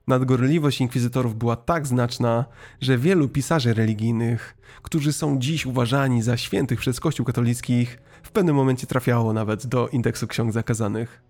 Nadgorliwość 0.07 0.81
inkwizytorów 0.81 1.35
była 1.35 1.55
tak 1.55 1.87
znaczna, 1.87 2.45
że 2.81 2.97
wielu 2.97 3.29
pisarzy 3.29 3.73
religijnych, 3.73 4.57
którzy 4.81 5.13
są 5.13 5.39
dziś 5.39 5.65
uważani 5.65 6.21
za 6.21 6.37
świętych 6.37 6.79
przez 6.79 6.99
Kościół 6.99 7.25
katolickich, 7.25 7.99
w 8.23 8.31
pewnym 8.31 8.55
momencie 8.55 8.87
trafiało 8.87 9.33
nawet 9.33 9.67
do 9.67 9.87
indeksu 9.87 10.27
ksiąg 10.27 10.53
zakazanych. 10.53 11.23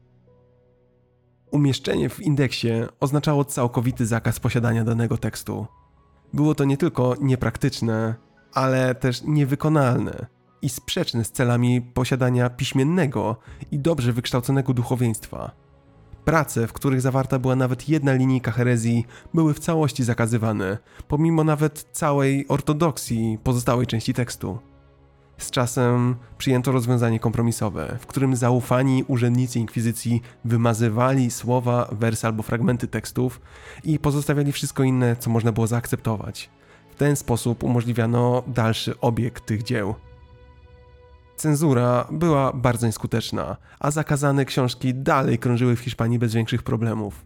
Umieszczenie 1.51 2.09
w 2.09 2.19
indeksie 2.19 2.69
oznaczało 2.99 3.45
całkowity 3.45 4.05
zakaz 4.05 4.39
posiadania 4.39 4.83
danego 4.83 5.17
tekstu. 5.17 5.67
Było 6.33 6.55
to 6.55 6.63
nie 6.63 6.77
tylko 6.77 7.15
niepraktyczne, 7.21 8.15
ale 8.53 8.95
też 8.95 9.21
niewykonalne. 9.23 10.25
i 10.61 10.69
sprzeczny 10.69 11.23
z 11.23 11.31
celami 11.31 11.81
posiadania 11.81 12.49
piśmiennego 12.49 13.37
i 13.71 13.79
dobrze 13.79 14.13
wykształconego 14.13 14.73
duchowieństwa. 14.73 15.66
Prace, 16.27 16.67
w 16.67 16.73
których 16.73 17.01
zawarta 17.01 17.39
była 17.39 17.55
nawet 17.55 17.89
jedna 17.89 18.13
linijka 18.13 18.51
herezji, 18.51 19.05
były 19.33 19.53
w 19.53 19.59
całości 19.59 20.03
zakazywane, 20.03 20.77
pomimo 21.07 21.43
nawet 21.43 21.87
całej 21.91 22.47
ortodoksji 22.47 23.37
pozostałej 23.43 23.87
części 23.87 24.13
tekstu. 24.13 24.59
Z 25.37 25.51
czasem 25.51 26.15
przyjęto 26.37 26.71
rozwiązanie 26.71 27.19
kompromisowe, 27.19 27.97
w 27.99 28.07
którym 28.07 28.35
zaufani 28.35 29.03
urzędnicy 29.07 29.59
inkwizycji 29.59 30.21
wymazywali 30.45 31.31
słowa, 31.31 31.89
wersy 31.91 32.27
albo 32.27 32.43
fragmenty 32.43 32.87
tekstów 32.87 33.41
i 33.83 33.99
pozostawiali 33.99 34.51
wszystko 34.51 34.83
inne, 34.83 35.15
co 35.15 35.29
można 35.29 35.51
było 35.51 35.67
zaakceptować. 35.67 36.49
W 36.91 36.95
ten 36.95 37.15
sposób 37.15 37.63
umożliwiano 37.63 38.43
dalszy 38.47 38.99
obieg 38.99 39.39
tych 39.39 39.63
dzieł. 39.63 39.95
Cenzura 41.37 42.07
była 42.11 42.53
bardzo 42.53 42.85
nieskuteczna, 42.85 43.57
a 43.79 43.91
zakazane 43.91 44.45
książki 44.45 44.93
dalej 44.95 45.39
krążyły 45.39 45.75
w 45.75 45.79
Hiszpanii 45.79 46.19
bez 46.19 46.33
większych 46.33 46.63
problemów. 46.63 47.25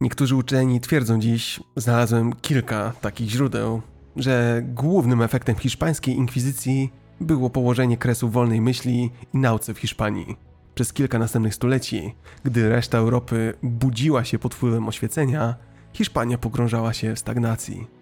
Niektórzy 0.00 0.36
uczeni 0.36 0.80
twierdzą 0.80 1.20
dziś, 1.20 1.60
znalazłem 1.76 2.32
kilka 2.32 2.92
takich 3.00 3.30
źródeł, 3.30 3.82
że 4.16 4.62
głównym 4.64 5.22
efektem 5.22 5.56
hiszpańskiej 5.56 6.16
inkwizycji 6.16 6.92
było 7.20 7.50
położenie 7.50 7.96
kresu 7.96 8.28
wolnej 8.28 8.60
myśli 8.60 9.10
i 9.34 9.38
nauce 9.38 9.74
w 9.74 9.78
Hiszpanii. 9.78 10.36
Przez 10.74 10.92
kilka 10.92 11.18
następnych 11.18 11.54
stuleci, 11.54 12.14
gdy 12.44 12.68
reszta 12.68 12.98
Europy 12.98 13.54
budziła 13.62 14.24
się 14.24 14.38
pod 14.38 14.54
wpływem 14.54 14.88
oświecenia, 14.88 15.54
Hiszpania 15.92 16.38
pogrążała 16.38 16.92
się 16.92 17.14
w 17.14 17.18
stagnacji. 17.18 18.01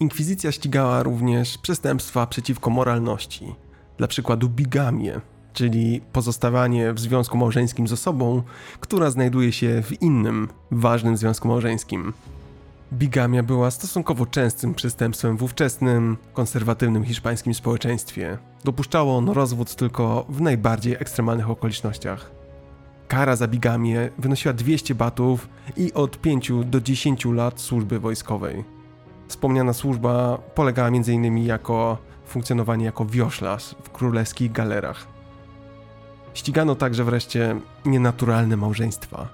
Inkwizycja 0.00 0.52
ścigała 0.52 1.02
również 1.02 1.58
przestępstwa 1.58 2.26
przeciwko 2.26 2.70
moralności, 2.70 3.54
dla 3.98 4.08
przykładu 4.08 4.48
bigamię, 4.48 5.20
czyli 5.52 6.00
pozostawanie 6.12 6.92
w 6.92 7.00
związku 7.00 7.38
małżeńskim 7.38 7.88
z 7.88 7.92
osobą, 7.92 8.42
która 8.80 9.10
znajduje 9.10 9.52
się 9.52 9.82
w 9.82 10.02
innym, 10.02 10.48
ważnym 10.70 11.16
związku 11.16 11.48
małżeńskim. 11.48 12.12
Bigamia 12.92 13.42
była 13.42 13.70
stosunkowo 13.70 14.26
częstym 14.26 14.74
przestępstwem 14.74 15.36
w 15.36 15.42
ówczesnym, 15.42 16.16
konserwatywnym 16.32 17.04
hiszpańskim 17.04 17.54
społeczeństwie. 17.54 18.38
Dopuszczało 18.64 19.16
ono 19.16 19.34
rozwód 19.34 19.74
tylko 19.74 20.26
w 20.28 20.40
najbardziej 20.40 20.94
ekstremalnych 20.94 21.50
okolicznościach. 21.50 22.30
Kara 23.08 23.36
za 23.36 23.48
bigamię 23.48 24.10
wynosiła 24.18 24.54
200 24.54 24.94
batów 24.94 25.48
i 25.76 25.92
od 25.92 26.20
5 26.20 26.52
do 26.64 26.80
10 26.80 27.24
lat 27.24 27.60
służby 27.60 28.00
wojskowej. 28.00 28.75
Wspomniana 29.28 29.72
służba 29.72 30.38
polegała 30.54 30.88
m.in. 30.88 31.38
jako 31.38 31.98
funkcjonowanie 32.26 32.84
jako 32.84 33.04
wioślarz 33.04 33.74
w 33.82 33.90
królewskich 33.90 34.52
galerach. 34.52 35.06
Ścigano 36.34 36.74
także 36.74 37.04
wreszcie 37.04 37.56
nienaturalne 37.84 38.56
małżeństwa. 38.56 39.28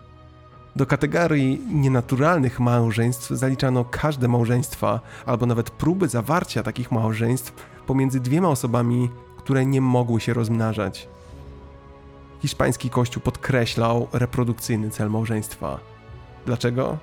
Do 0.76 0.86
kategorii 0.86 1.60
nienaturalnych 1.72 2.60
małżeństw 2.60 3.30
zaliczano 3.30 3.84
każde 3.84 4.28
małżeństwa, 4.28 5.00
albo 5.26 5.46
nawet 5.46 5.70
próby 5.70 6.08
zawarcia 6.08 6.62
takich 6.62 6.92
małżeństw 6.92 7.52
pomiędzy 7.86 8.20
dwiema 8.20 8.48
osobami, 8.48 9.10
które 9.36 9.66
nie 9.66 9.80
mogły 9.80 10.20
się 10.20 10.34
rozmnażać. 10.34 11.08
Hiszpański 12.40 12.90
kościół 12.90 13.22
podkreślał 13.22 14.08
reprodukcyjny 14.12 14.90
cel 14.90 15.10
małżeństwa. 15.10 15.78
Dlaczego? 16.46 16.98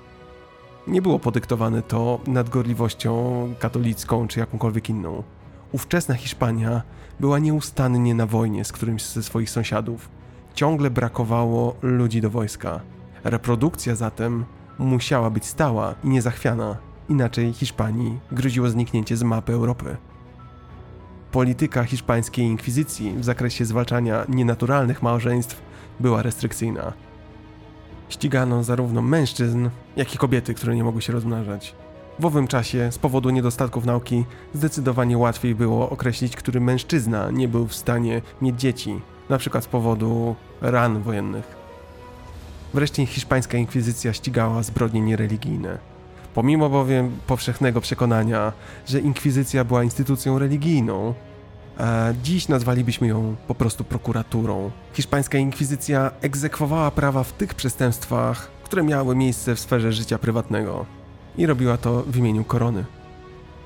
Nie 0.87 1.01
było 1.01 1.19
podyktowane 1.19 1.81
to 1.81 2.19
nadgorliwością 2.27 3.13
katolicką 3.59 4.27
czy 4.27 4.39
jakąkolwiek 4.39 4.89
inną. 4.89 5.23
Ówczesna 5.71 6.15
Hiszpania 6.15 6.81
była 7.19 7.39
nieustannie 7.39 8.15
na 8.15 8.25
wojnie 8.25 8.65
z 8.65 8.71
którymś 8.71 9.05
ze 9.05 9.23
swoich 9.23 9.49
sąsiadów. 9.49 10.09
Ciągle 10.53 10.89
brakowało 10.89 11.75
ludzi 11.81 12.21
do 12.21 12.29
wojska. 12.29 12.79
Reprodukcja 13.23 13.95
zatem 13.95 14.45
musiała 14.79 15.29
być 15.29 15.45
stała 15.45 15.95
i 16.03 16.09
niezachwiana, 16.09 16.77
inaczej 17.09 17.53
Hiszpanii 17.53 18.19
groziło 18.31 18.69
zniknięcie 18.69 19.17
z 19.17 19.23
mapy 19.23 19.53
Europy. 19.53 19.97
Polityka 21.31 21.83
hiszpańskiej 21.83 22.45
inkwizycji 22.45 23.15
w 23.17 23.23
zakresie 23.23 23.65
zwalczania 23.65 24.25
nienaturalnych 24.29 25.03
małżeństw 25.03 25.61
była 25.99 26.21
restrykcyjna. 26.21 26.93
Ścigano 28.09 28.63
zarówno 28.63 29.01
mężczyzn, 29.01 29.69
jak 29.95 30.15
i 30.15 30.17
kobiety, 30.17 30.53
które 30.53 30.75
nie 30.75 30.83
mogły 30.83 31.01
się 31.01 31.13
rozmnażać. 31.13 31.75
W 32.19 32.25
owym 32.25 32.47
czasie, 32.47 32.91
z 32.91 32.97
powodu 32.97 33.29
niedostatków 33.29 33.85
nauki, 33.85 34.25
zdecydowanie 34.53 35.17
łatwiej 35.17 35.55
było 35.55 35.89
określić, 35.89 36.35
który 36.35 36.61
mężczyzna 36.61 37.31
nie 37.31 37.47
był 37.47 37.67
w 37.67 37.75
stanie 37.75 38.21
mieć 38.41 38.59
dzieci, 38.59 39.01
na 39.29 39.37
przykład 39.37 39.63
z 39.63 39.67
powodu 39.67 40.35
ran 40.61 41.01
wojennych. 41.01 41.55
Wreszcie 42.73 43.05
hiszpańska 43.05 43.57
inkwizycja 43.57 44.13
ścigała 44.13 44.63
zbrodnie 44.63 45.01
niereligijne. 45.01 45.77
Pomimo 46.33 46.69
bowiem 46.69 47.17
powszechnego 47.27 47.81
przekonania, 47.81 48.53
że 48.87 48.99
inkwizycja 48.99 49.63
była 49.63 49.83
instytucją 49.83 50.39
religijną, 50.39 51.13
dziś 52.23 52.47
nazwalibyśmy 52.47 53.07
ją 53.07 53.35
po 53.47 53.55
prostu 53.55 53.83
prokuraturą. 53.83 54.71
Hiszpańska 54.93 55.37
inkwizycja 55.37 56.11
egzekwowała 56.21 56.91
prawa 56.91 57.23
w 57.23 57.33
tych 57.33 57.53
przestępstwach, 57.53 58.51
które 58.63 58.83
miały 58.83 59.15
miejsce 59.15 59.55
w 59.55 59.59
sferze 59.59 59.93
życia 59.93 60.17
prywatnego 60.17 60.85
i 61.37 61.45
robiła 61.45 61.77
to 61.77 62.03
w 62.07 62.17
imieniu 62.17 62.43
korony. 62.43 62.85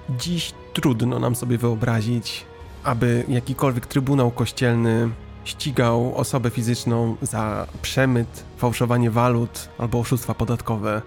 Dziś 0.09 0.53
trudno 0.73 1.19
nam 1.19 1.35
sobie 1.35 1.57
wyobrazić, 1.57 2.45
aby 2.83 3.23
jakikolwiek 3.27 3.85
trybunał 3.85 4.31
kościelny 4.31 5.09
ścigał 5.45 6.15
osobę 6.15 6.49
fizyczną 6.49 7.15
za 7.21 7.67
przemyt, 7.81 8.43
fałszowanie 8.57 9.11
walut 9.11 9.69
albo 9.77 9.99
oszustwa 9.99 10.33
podatkowe. 10.33 11.01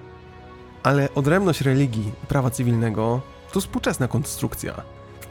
Ale 0.83 1.15
odrębność 1.15 1.61
religii 1.61 2.13
i 2.25 2.27
prawa 2.27 2.51
cywilnego 2.51 3.21
to 3.53 3.61
współczesna 3.61 4.09
konstrukcja. 4.09 4.83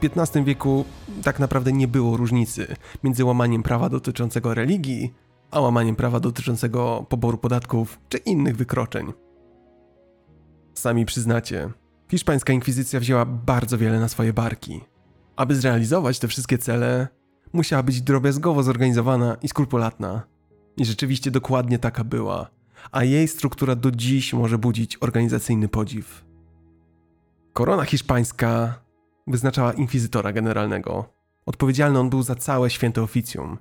W 0.08 0.18
XV 0.18 0.44
wieku 0.44 0.84
tak 1.22 1.38
naprawdę 1.38 1.72
nie 1.72 1.88
było 1.88 2.16
różnicy 2.16 2.76
między 3.04 3.24
łamaniem 3.24 3.62
prawa 3.62 3.88
dotyczącego 3.88 4.54
religii, 4.54 5.14
a 5.50 5.60
łamaniem 5.60 5.96
prawa 5.96 6.20
dotyczącego 6.20 7.06
poboru 7.08 7.38
podatków 7.38 7.98
czy 8.08 8.18
innych 8.18 8.56
wykroczeń. 8.56 9.12
Sami 10.74 11.06
przyznacie, 11.06 11.70
hiszpańska 12.10 12.52
inkwizycja 12.52 13.00
wzięła 13.00 13.24
bardzo 13.24 13.78
wiele 13.78 14.00
na 14.00 14.08
swoje 14.08 14.32
barki. 14.32 14.80
Aby 15.36 15.56
zrealizować 15.56 16.18
te 16.18 16.28
wszystkie 16.28 16.58
cele, 16.58 17.08
musiała 17.52 17.82
być 17.82 18.02
drobiazgowo 18.02 18.62
zorganizowana 18.62 19.36
i 19.42 19.48
skrupulatna. 19.48 20.22
I 20.76 20.84
rzeczywiście 20.84 21.30
dokładnie 21.30 21.78
taka 21.78 22.04
była, 22.04 22.50
a 22.92 23.04
jej 23.04 23.28
struktura 23.28 23.76
do 23.76 23.90
dziś 23.90 24.32
może 24.32 24.58
budzić 24.58 24.96
organizacyjny 25.00 25.68
podziw. 25.68 26.24
Korona 27.52 27.84
hiszpańska 27.84 28.85
wyznaczała 29.26 29.72
inkwizytora 29.72 30.32
generalnego. 30.32 31.04
Odpowiedzialny 31.46 31.98
on 31.98 32.10
był 32.10 32.22
za 32.22 32.34
całe 32.34 32.70
święte 32.70 33.02
oficjum. 33.02 33.58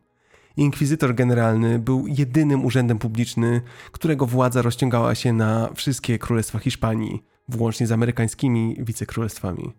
Inkwizytor 0.57 1.15
generalny 1.15 1.79
był 1.79 2.07
jedynym 2.07 2.65
urzędem 2.65 2.99
publicznym, 2.99 3.61
którego 3.91 4.25
władza 4.25 4.61
rozciągała 4.61 5.15
się 5.15 5.33
na 5.33 5.69
wszystkie 5.73 6.19
królestwa 6.19 6.59
Hiszpanii, 6.59 7.23
włącznie 7.49 7.87
z 7.87 7.91
amerykańskimi 7.91 8.75
wicekrólestwami. 8.79 9.73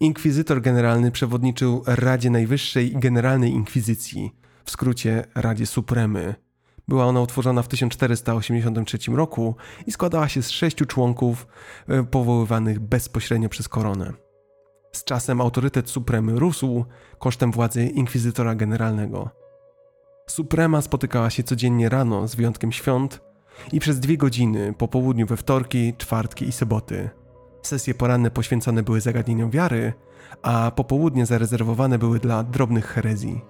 Inkwizytor 0.00 0.60
generalny 0.60 1.10
przewodniczył 1.10 1.82
Radzie 1.86 2.30
Najwyższej 2.30 2.92
Generalnej 2.92 3.50
Inkwizycji, 3.50 4.32
w 4.64 4.70
skrócie 4.70 5.24
Radzie 5.34 5.66
Supremy. 5.66 6.34
Była 6.88 7.04
ona 7.04 7.20
utworzona 7.20 7.62
w 7.62 7.68
1483 7.68 8.98
roku 9.12 9.56
i 9.86 9.92
składała 9.92 10.28
się 10.28 10.42
z 10.42 10.50
sześciu 10.50 10.86
członków 10.86 11.46
e, 11.88 12.04
powoływanych 12.04 12.80
bezpośrednio 12.80 13.48
przez 13.48 13.68
koronę. 13.68 14.21
Z 14.96 15.04
czasem 15.04 15.40
autorytet 15.40 15.90
Supremy 15.90 16.38
rósł 16.38 16.84
kosztem 17.18 17.52
władzy 17.52 17.86
inkwizytora 17.86 18.54
generalnego. 18.54 19.30
Suprema 20.26 20.82
spotykała 20.82 21.30
się 21.30 21.42
codziennie 21.42 21.88
rano, 21.88 22.28
z 22.28 22.34
wyjątkiem 22.34 22.72
świąt, 22.72 23.20
i 23.72 23.80
przez 23.80 24.00
dwie 24.00 24.16
godziny 24.16 24.74
po 24.78 24.88
południu 24.88 25.26
we 25.26 25.36
wtorki, 25.36 25.94
czwartki 25.98 26.48
i 26.48 26.52
soboty. 26.52 27.10
Sesje 27.62 27.94
poranne 27.94 28.30
poświęcone 28.30 28.82
były 28.82 29.00
zagadnieniom 29.00 29.50
wiary, 29.50 29.92
a 30.42 30.70
popołudnie 30.70 31.26
zarezerwowane 31.26 31.98
były 31.98 32.18
dla 32.18 32.42
drobnych 32.42 32.86
herezji. 32.86 33.40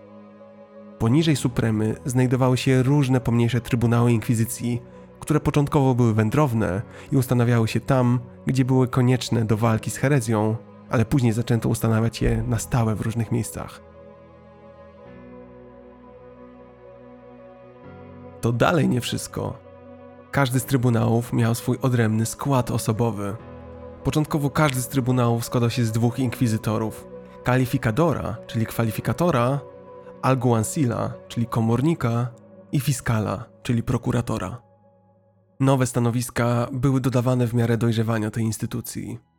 Poniżej 0.98 1.36
Supremy 1.36 1.96
znajdowały 2.04 2.56
się 2.56 2.82
różne 2.82 3.20
pomniejsze 3.20 3.60
trybunały 3.60 4.12
inkwizycji, 4.12 4.82
które 5.20 5.40
początkowo 5.40 5.94
były 5.94 6.14
wędrowne 6.14 6.82
i 7.12 7.16
ustanawiały 7.16 7.68
się 7.68 7.80
tam, 7.80 8.20
gdzie 8.46 8.64
były 8.64 8.88
konieczne 8.88 9.44
do 9.44 9.56
walki 9.56 9.90
z 9.90 9.96
herezją, 9.96 10.56
ale 10.92 11.04
później 11.04 11.32
zaczęto 11.32 11.68
ustanawiać 11.68 12.22
je 12.22 12.42
na 12.42 12.58
stałe 12.58 12.94
w 12.94 13.00
różnych 13.00 13.32
miejscach. 13.32 13.80
To 18.40 18.52
dalej 18.52 18.88
nie 18.88 19.00
wszystko. 19.00 19.58
Każdy 20.30 20.60
z 20.60 20.64
trybunałów 20.64 21.32
miał 21.32 21.54
swój 21.54 21.78
odrębny 21.82 22.26
skład 22.26 22.70
osobowy. 22.70 23.36
Początkowo 24.04 24.50
każdy 24.50 24.80
z 24.80 24.88
trybunałów 24.88 25.44
składał 25.44 25.70
się 25.70 25.84
z 25.84 25.92
dwóch 25.92 26.18
inkwizytorów. 26.18 27.06
Kalifikadora, 27.44 28.36
czyli 28.46 28.66
kwalifikatora, 28.66 29.60
alguancila, 30.22 31.12
czyli 31.28 31.46
komornika 31.46 32.28
i 32.72 32.80
fiskala, 32.80 33.44
czyli 33.62 33.82
prokuratora. 33.82 34.62
Nowe 35.60 35.86
stanowiska 35.86 36.68
były 36.72 37.00
dodawane 37.00 37.46
w 37.46 37.54
miarę 37.54 37.76
dojrzewania 37.76 38.30
tej 38.30 38.44
instytucji. 38.44 39.31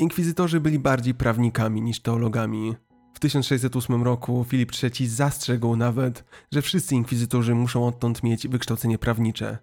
Inkwizytorzy 0.00 0.60
byli 0.60 0.78
bardziej 0.78 1.14
prawnikami 1.14 1.82
niż 1.82 2.00
teologami. 2.00 2.76
W 3.14 3.18
1608 3.18 4.02
roku 4.02 4.44
Filip 4.48 4.72
III 4.82 5.08
zastrzegł 5.08 5.76
nawet, 5.76 6.24
że 6.52 6.62
wszyscy 6.62 6.94
inkwizytorzy 6.94 7.54
muszą 7.54 7.86
odtąd 7.86 8.22
mieć 8.22 8.48
wykształcenie 8.48 8.98
prawnicze. 8.98 9.58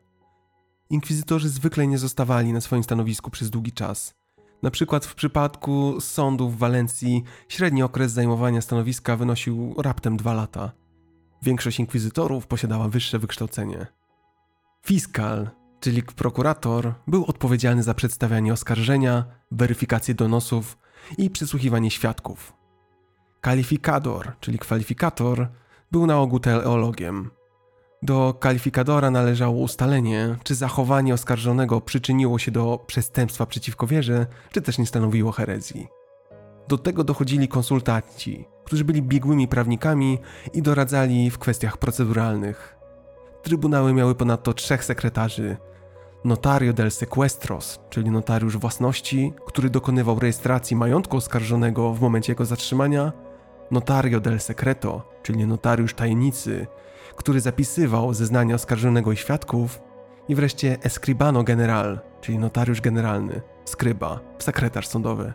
Inkwizytorzy 0.89 1.49
zwykle 1.49 1.87
nie 1.87 1.97
zostawali 1.97 2.53
na 2.53 2.61
swoim 2.61 2.83
stanowisku 2.83 3.31
przez 3.31 3.49
długi 3.49 3.71
czas. 3.71 4.13
Na 4.63 4.71
przykład 4.71 5.05
w 5.05 5.15
przypadku 5.15 6.01
sądu 6.01 6.49
w 6.49 6.57
Walencji 6.57 7.23
średni 7.49 7.83
okres 7.83 8.11
zajmowania 8.11 8.61
stanowiska 8.61 9.15
wynosił 9.15 9.75
raptem 9.77 10.17
dwa 10.17 10.33
lata. 10.33 10.71
Większość 11.41 11.79
inkwizytorów 11.79 12.47
posiadała 12.47 12.89
wyższe 12.89 13.19
wykształcenie. 13.19 13.87
Fiskal, 14.85 15.49
czyli 15.79 16.03
prokurator, 16.03 16.93
był 17.07 17.25
odpowiedzialny 17.25 17.83
za 17.83 17.93
przedstawianie 17.93 18.53
oskarżenia, 18.53 19.36
weryfikację 19.51 20.13
donosów 20.13 20.77
i 21.17 21.29
przesłuchiwanie 21.29 21.91
świadków. 21.91 22.53
Kalifikador, 23.41 24.31
czyli 24.39 24.59
kwalifikator, 24.59 25.47
był 25.91 26.07
na 26.07 26.19
ogół 26.19 26.39
teologiem. 26.39 27.31
Do 28.01 28.33
kwalifikadora 28.39 29.11
należało 29.11 29.57
ustalenie, 29.57 30.35
czy 30.43 30.55
zachowanie 30.55 31.13
oskarżonego 31.13 31.81
przyczyniło 31.81 32.39
się 32.39 32.51
do 32.51 32.83
przestępstwa 32.87 33.45
przeciwko 33.45 33.87
wierze, 33.87 34.25
czy 34.51 34.61
też 34.61 34.77
nie 34.77 34.85
stanowiło 34.85 35.31
herezji. 35.31 35.87
Do 36.67 36.77
tego 36.77 37.03
dochodzili 37.03 37.47
konsultanci, 37.47 38.45
którzy 38.65 38.85
byli 38.85 39.01
biegłymi 39.01 39.47
prawnikami 39.47 40.19
i 40.53 40.61
doradzali 40.61 41.31
w 41.31 41.37
kwestiach 41.37 41.77
proceduralnych. 41.77 42.75
Trybunały 43.43 43.93
miały 43.93 44.15
ponadto 44.15 44.53
trzech 44.53 44.83
sekretarzy. 44.83 45.57
Notario 46.27 46.73
del 46.73 46.91
sequestros, 46.91 47.79
czyli 47.89 48.11
notariusz 48.11 48.57
własności, 48.57 49.33
który 49.45 49.69
dokonywał 49.69 50.19
rejestracji 50.19 50.75
majątku 50.75 51.17
oskarżonego 51.17 51.93
w 51.93 52.01
momencie 52.01 52.31
jego 52.31 52.45
zatrzymania, 52.45 53.11
notario 53.71 54.19
del 54.19 54.39
secreto, 54.39 55.09
czyli 55.23 55.47
notariusz 55.47 55.93
tajemnicy, 55.93 56.67
który 57.15 57.39
zapisywał 57.39 58.13
zeznania 58.13 58.55
oskarżonego 58.55 59.11
i 59.11 59.17
świadków, 59.17 59.81
i 60.27 60.35
wreszcie 60.35 60.77
escribano 60.83 61.43
general, 61.43 61.99
czyli 62.21 62.37
notariusz 62.37 62.81
generalny, 62.81 63.41
skryba, 63.65 64.19
sekretarz 64.39 64.87
sądowy. 64.87 65.33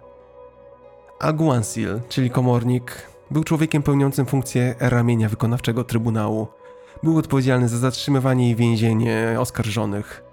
Alguancil, 1.20 2.01
czyli 2.09 2.30
komornik, 2.30 3.09
był 3.30 3.45
człowiekiem 3.45 3.82
pełniącym 3.82 4.26
funkcję 4.26 4.74
ramienia 4.80 5.28
wykonawczego 5.28 5.84
Trybunału. 5.84 6.47
Był 7.03 7.18
odpowiedzialny 7.18 7.68
za 7.68 7.78
zatrzymywanie 7.78 8.51
i 8.51 8.57
więzienie 8.57 9.36
oskarżonych. 9.38 10.32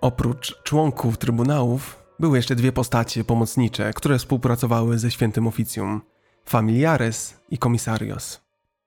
Oprócz 0.00 0.62
członków 0.62 1.18
Trybunałów 1.18 2.02
były 2.20 2.36
jeszcze 2.36 2.56
dwie 2.56 2.72
postacie 2.72 3.24
pomocnicze, 3.24 3.92
które 3.92 4.18
współpracowały 4.18 4.98
ze 4.98 5.10
świętym 5.10 5.46
oficjum: 5.46 6.00
familiares 6.44 7.40
i 7.50 7.58
komisarios. 7.58 8.40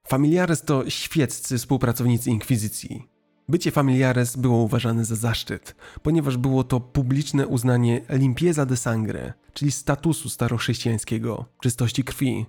Familiares 0.08 0.62
to 0.62 0.90
świeccy 0.90 1.58
współpracownicy 1.58 2.30
inkwizycji. 2.30 3.10
Bycie 3.50 3.72
familiares 3.72 4.36
było 4.36 4.58
uważane 4.58 5.06
za 5.06 5.16
zaszczyt, 5.16 5.76
ponieważ 6.02 6.38
było 6.38 6.64
to 6.64 6.80
publiczne 6.80 7.48
uznanie 7.48 8.02
limpieza 8.10 8.66
de 8.66 8.78
sangre, 8.78 9.34
czyli 9.54 9.72
statusu 9.72 10.30
starochrześcijańskiego, 10.30 11.46
czystości 11.62 12.04
krwi. 12.04 12.46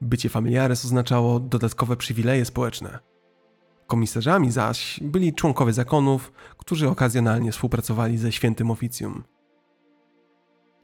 Bycie 0.00 0.28
familiares 0.28 0.84
oznaczało 0.84 1.40
dodatkowe 1.40 1.96
przywileje 1.96 2.44
społeczne. 2.44 2.98
Komisarzami 3.88 4.50
zaś 4.50 5.00
byli 5.02 5.34
członkowie 5.34 5.72
zakonów, 5.72 6.32
którzy 6.56 6.88
okazjonalnie 6.88 7.52
współpracowali 7.52 8.18
ze 8.18 8.32
świętym 8.32 8.70
oficjum. 8.70 9.24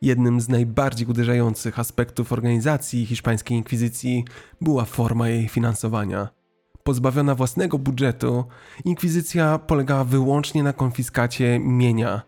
Jednym 0.03 0.41
z 0.41 0.49
najbardziej 0.49 1.07
uderzających 1.07 1.79
aspektów 1.79 2.33
organizacji 2.33 3.07
hiszpańskiej 3.07 3.57
inkwizycji 3.57 4.25
była 4.61 4.85
forma 4.85 5.29
jej 5.29 5.49
finansowania. 5.49 6.29
Pozbawiona 6.83 7.35
własnego 7.35 7.79
budżetu, 7.79 8.45
inkwizycja 8.85 9.59
polegała 9.59 10.05
wyłącznie 10.05 10.63
na 10.63 10.73
konfiskacie 10.73 11.59
mienia. 11.59 12.23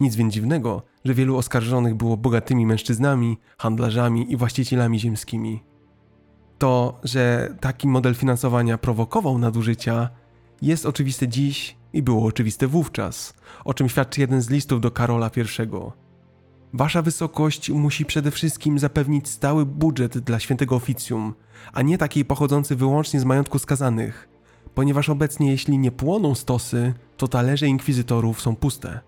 Nic 0.00 0.16
więc 0.16 0.34
dziwnego, 0.34 0.82
że 1.04 1.14
wielu 1.14 1.36
oskarżonych 1.36 1.94
było 1.94 2.16
bogatymi 2.16 2.66
mężczyznami, 2.66 3.38
handlarzami 3.58 4.32
i 4.32 4.36
właścicielami 4.36 5.00
ziemskimi. 5.00 5.69
To, 6.60 7.00
że 7.04 7.54
taki 7.60 7.88
model 7.88 8.14
finansowania 8.14 8.78
prowokował 8.78 9.38
nadużycia, 9.38 10.08
jest 10.62 10.86
oczywiste 10.86 11.28
dziś 11.28 11.76
i 11.92 12.02
było 12.02 12.26
oczywiste 12.26 12.66
wówczas, 12.66 13.34
o 13.64 13.74
czym 13.74 13.88
świadczy 13.88 14.20
jeden 14.20 14.42
z 14.42 14.50
listów 14.50 14.80
do 14.80 14.90
Karola 14.90 15.30
I. 15.36 15.40
Wasza 16.72 17.02
wysokość 17.02 17.70
musi 17.70 18.04
przede 18.04 18.30
wszystkim 18.30 18.78
zapewnić 18.78 19.28
stały 19.28 19.66
budżet 19.66 20.18
dla 20.18 20.38
świętego 20.40 20.76
oficjum, 20.76 21.34
a 21.72 21.82
nie 21.82 21.98
taki 21.98 22.24
pochodzący 22.24 22.76
wyłącznie 22.76 23.20
z 23.20 23.24
majątku 23.24 23.58
skazanych, 23.58 24.28
ponieważ 24.74 25.08
obecnie 25.08 25.50
jeśli 25.50 25.78
nie 25.78 25.92
płoną 25.92 26.34
stosy, 26.34 26.94
to 27.16 27.28
talerze 27.28 27.66
inkwizytorów 27.66 28.40
są 28.40 28.56
puste. 28.56 29.00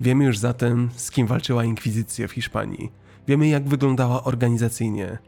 Wiemy 0.00 0.24
już 0.24 0.38
zatem, 0.38 0.90
z 0.96 1.10
kim 1.10 1.26
walczyła 1.26 1.64
inkwizycja 1.64 2.28
w 2.28 2.32
Hiszpanii. 2.32 2.92
Wiemy, 3.28 3.48
jak 3.48 3.68
wyglądała 3.68 4.24
organizacyjnie. 4.24 5.18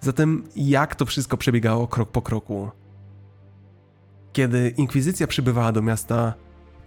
Zatem, 0.00 0.44
jak 0.56 0.94
to 0.94 1.06
wszystko 1.06 1.36
przebiegało 1.36 1.88
krok 1.88 2.10
po 2.10 2.22
kroku. 2.22 2.70
Kiedy 4.32 4.74
inkwizycja 4.76 5.26
przybywała 5.26 5.72
do 5.72 5.82
miasta, 5.82 6.34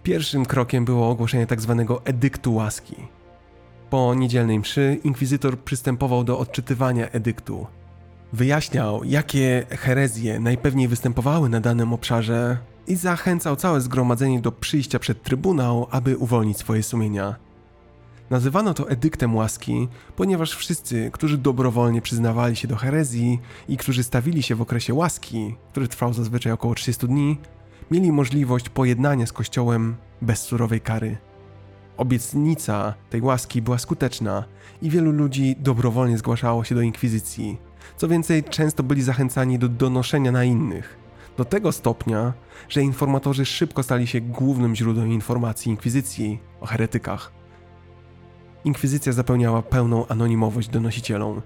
Pierwszym 0.04 0.46
krokiem 0.46 0.84
było 0.84 1.10
ogłoszenie 1.10 1.46
tzw. 1.46 1.84
Tak 1.88 2.08
edyktu 2.08 2.54
łaski. 2.54 2.96
Po 3.90 4.14
niedzielnej 4.14 4.58
mszy 4.58 5.00
inkwizytor 5.04 5.58
przystępował 5.58 6.24
do 6.24 6.38
odczytywania 6.38 7.10
edyktu. 7.10 7.66
Wyjaśniał, 8.32 9.04
jakie 9.04 9.66
herezje 9.70 10.40
najpewniej 10.40 10.88
występowały 10.88 11.48
na 11.48 11.60
danym 11.60 11.92
obszarze 11.92 12.58
i 12.86 12.96
zachęcał 12.96 13.56
całe 13.56 13.80
zgromadzenie 13.80 14.40
do 14.40 14.52
przyjścia 14.52 14.98
przed 14.98 15.22
trybunał, 15.22 15.86
aby 15.90 16.16
uwolnić 16.16 16.58
swoje 16.58 16.82
sumienia. 16.82 17.36
Nazywano 18.30 18.74
to 18.74 18.90
edyktem 18.90 19.36
łaski, 19.36 19.88
ponieważ 20.16 20.56
wszyscy, 20.56 21.10
którzy 21.12 21.38
dobrowolnie 21.38 22.02
przyznawali 22.02 22.56
się 22.56 22.68
do 22.68 22.76
herezji 22.76 23.40
i 23.68 23.76
którzy 23.76 24.04
stawili 24.04 24.42
się 24.42 24.54
w 24.54 24.62
okresie 24.62 24.94
łaski, 24.94 25.56
który 25.70 25.88
trwał 25.88 26.12
zazwyczaj 26.12 26.52
około 26.52 26.74
30 26.74 27.06
dni, 27.06 27.38
mieli 27.90 28.12
możliwość 28.12 28.68
pojednania 28.68 29.26
z 29.26 29.32
Kościołem 29.32 29.96
bez 30.22 30.40
surowej 30.40 30.80
kary. 30.80 31.16
Obietnica 31.96 32.94
tej 33.10 33.20
łaski 33.20 33.62
była 33.62 33.78
skuteczna 33.78 34.44
i 34.82 34.90
wielu 34.90 35.12
ludzi 35.12 35.56
dobrowolnie 35.58 36.18
zgłaszało 36.18 36.64
się 36.64 36.74
do 36.74 36.80
inkwizycji. 36.80 37.58
Co 37.96 38.08
więcej, 38.08 38.44
często 38.44 38.82
byli 38.82 39.02
zachęcani 39.02 39.58
do 39.58 39.68
donoszenia 39.68 40.32
na 40.32 40.44
innych. 40.44 40.96
Do 41.36 41.44
tego 41.44 41.72
stopnia, 41.72 42.32
że 42.68 42.82
informatorzy 42.82 43.46
szybko 43.46 43.82
stali 43.82 44.06
się 44.06 44.20
głównym 44.20 44.76
źródłem 44.76 45.12
informacji 45.12 45.70
inkwizycji 45.70 46.38
o 46.60 46.66
heretykach. 46.66 47.43
Inkwizycja 48.64 49.12
zapełniała 49.12 49.62
pełną 49.62 50.06
anonimowość 50.06 50.68
donosicielom. 50.68 51.42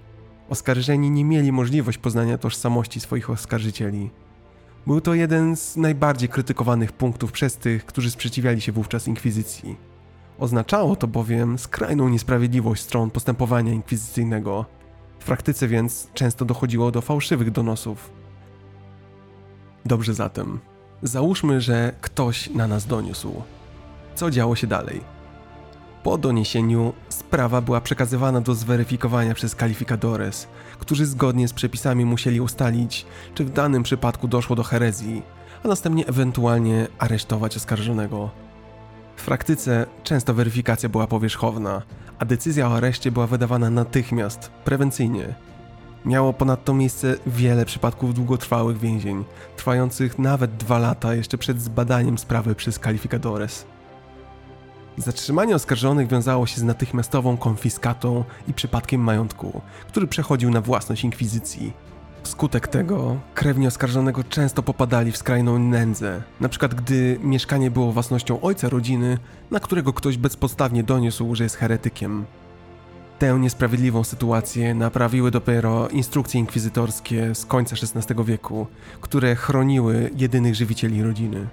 Oskarżeni 0.49 1.11
nie 1.11 1.25
mieli 1.25 1.51
możliwości 1.51 2.01
poznania 2.01 2.37
tożsamości 2.37 2.99
swoich 2.99 3.29
oskarżycieli. 3.29 4.09
Był 4.87 5.01
to 5.01 5.13
jeden 5.13 5.55
z 5.55 5.77
najbardziej 5.77 6.29
krytykowanych 6.29 6.91
punktów 6.91 7.31
przez 7.31 7.57
tych, 7.57 7.85
którzy 7.85 8.11
sprzeciwiali 8.11 8.61
się 8.61 8.71
wówczas 8.71 9.07
inkwizycji. 9.07 9.77
Oznaczało 10.39 10.95
to 10.95 11.07
bowiem 11.07 11.59
skrajną 11.59 12.09
niesprawiedliwość 12.09 12.83
stron 12.83 13.09
postępowania 13.11 13.73
inkwizycyjnego. 13.73 14.65
W 15.19 15.25
praktyce 15.25 15.67
więc 15.67 16.07
często 16.13 16.45
dochodziło 16.45 16.91
do 16.91 17.01
fałszywych 17.01 17.51
donosów. 17.51 18.11
Dobrze 19.85 20.13
zatem, 20.13 20.59
załóżmy, 21.03 21.61
że 21.61 21.93
ktoś 22.01 22.49
na 22.49 22.67
nas 22.67 22.85
doniósł. 22.85 23.41
Co 24.15 24.31
działo 24.31 24.55
się 24.55 24.67
dalej? 24.67 25.18
Po 26.03 26.17
doniesieniu 26.17 26.93
sprawa 27.09 27.61
była 27.61 27.81
przekazywana 27.81 28.41
do 28.41 28.55
zweryfikowania 28.55 29.33
przez 29.33 29.55
Calificadores, 29.55 30.47
którzy 30.79 31.05
zgodnie 31.05 31.47
z 31.47 31.53
przepisami 31.53 32.05
musieli 32.05 32.41
ustalić, 32.41 33.05
czy 33.33 33.45
w 33.45 33.49
danym 33.49 33.83
przypadku 33.83 34.27
doszło 34.27 34.55
do 34.55 34.63
herezji, 34.63 35.21
a 35.63 35.67
następnie 35.67 36.07
ewentualnie 36.07 36.87
aresztować 36.99 37.57
oskarżonego. 37.57 38.29
W 39.15 39.25
praktyce 39.25 39.85
często 40.03 40.33
weryfikacja 40.33 40.89
była 40.89 41.07
powierzchowna, 41.07 41.81
a 42.19 42.25
decyzja 42.25 42.67
o 42.67 42.75
areszcie 42.75 43.11
była 43.11 43.27
wydawana 43.27 43.69
natychmiast, 43.69 44.51
prewencyjnie. 44.65 45.35
Miało 46.05 46.33
ponadto 46.33 46.73
miejsce 46.73 47.15
wiele 47.27 47.65
przypadków 47.65 48.13
długotrwałych 48.13 48.77
więzień, 48.77 49.25
trwających 49.57 50.19
nawet 50.19 50.57
dwa 50.57 50.79
lata 50.79 51.15
jeszcze 51.15 51.37
przed 51.37 51.61
zbadaniem 51.61 52.17
sprawy 52.17 52.55
przez 52.55 52.79
Calificadores. 52.79 53.65
Zatrzymanie 54.99 55.55
oskarżonych 55.55 56.07
wiązało 56.07 56.47
się 56.47 56.61
z 56.61 56.63
natychmiastową 56.63 57.37
konfiskatą 57.37 58.23
i 58.47 58.53
przypadkiem 58.53 59.01
majątku, 59.01 59.61
który 59.87 60.07
przechodził 60.07 60.49
na 60.49 60.61
własność 60.61 61.03
inkwizycji. 61.03 61.73
Wskutek 62.23 62.67
tego 62.67 63.17
krewni 63.33 63.67
oskarżonego 63.67 64.23
często 64.23 64.63
popadali 64.63 65.11
w 65.11 65.17
skrajną 65.17 65.59
nędzę, 65.59 66.21
na 66.39 66.49
przykład 66.49 66.73
gdy 66.73 67.19
mieszkanie 67.23 67.71
było 67.71 67.91
własnością 67.91 68.41
ojca 68.41 68.69
rodziny, 68.69 69.17
na 69.51 69.59
którego 69.59 69.93
ktoś 69.93 70.17
bezpodstawnie 70.17 70.83
doniósł, 70.83 71.35
że 71.35 71.43
jest 71.43 71.55
heretykiem. 71.55 72.25
Tę 73.19 73.39
niesprawiedliwą 73.39 74.03
sytuację 74.03 74.75
naprawiły 74.75 75.31
dopiero 75.31 75.87
instrukcje 75.87 76.39
inkwizytorskie 76.39 77.35
z 77.35 77.45
końca 77.45 77.75
XVI 77.75 78.23
wieku, 78.25 78.67
które 79.01 79.35
chroniły 79.35 80.11
jedynych 80.15 80.55
żywicieli 80.55 81.03
rodziny. 81.03 81.47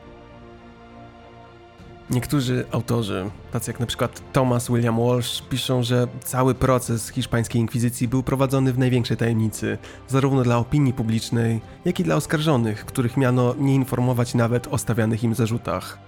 Niektórzy 2.11 2.65
autorzy, 2.73 3.31
tacy 3.53 3.71
jak 3.71 3.81
na 3.81 3.87
przykład 3.87 4.33
Thomas 4.33 4.69
William 4.69 4.97
Walsh, 4.99 5.43
piszą, 5.43 5.83
że 5.83 6.07
cały 6.25 6.55
proces 6.55 7.09
hiszpańskiej 7.09 7.61
inkwizycji 7.61 8.09
był 8.09 8.23
prowadzony 8.23 8.73
w 8.73 8.79
największej 8.79 9.17
tajemnicy, 9.17 9.79
zarówno 10.09 10.43
dla 10.43 10.59
opinii 10.59 10.93
publicznej, 10.93 11.61
jak 11.85 12.01
i 12.01 12.05
dla 12.05 12.17
oskarżonych, 12.17 12.85
których 12.85 13.17
miano 13.17 13.55
nie 13.59 13.75
informować 13.75 14.35
nawet 14.35 14.67
o 14.67 14.79
stawianych 14.79 15.25
im 15.25 15.35
zarzutach. 15.35 15.99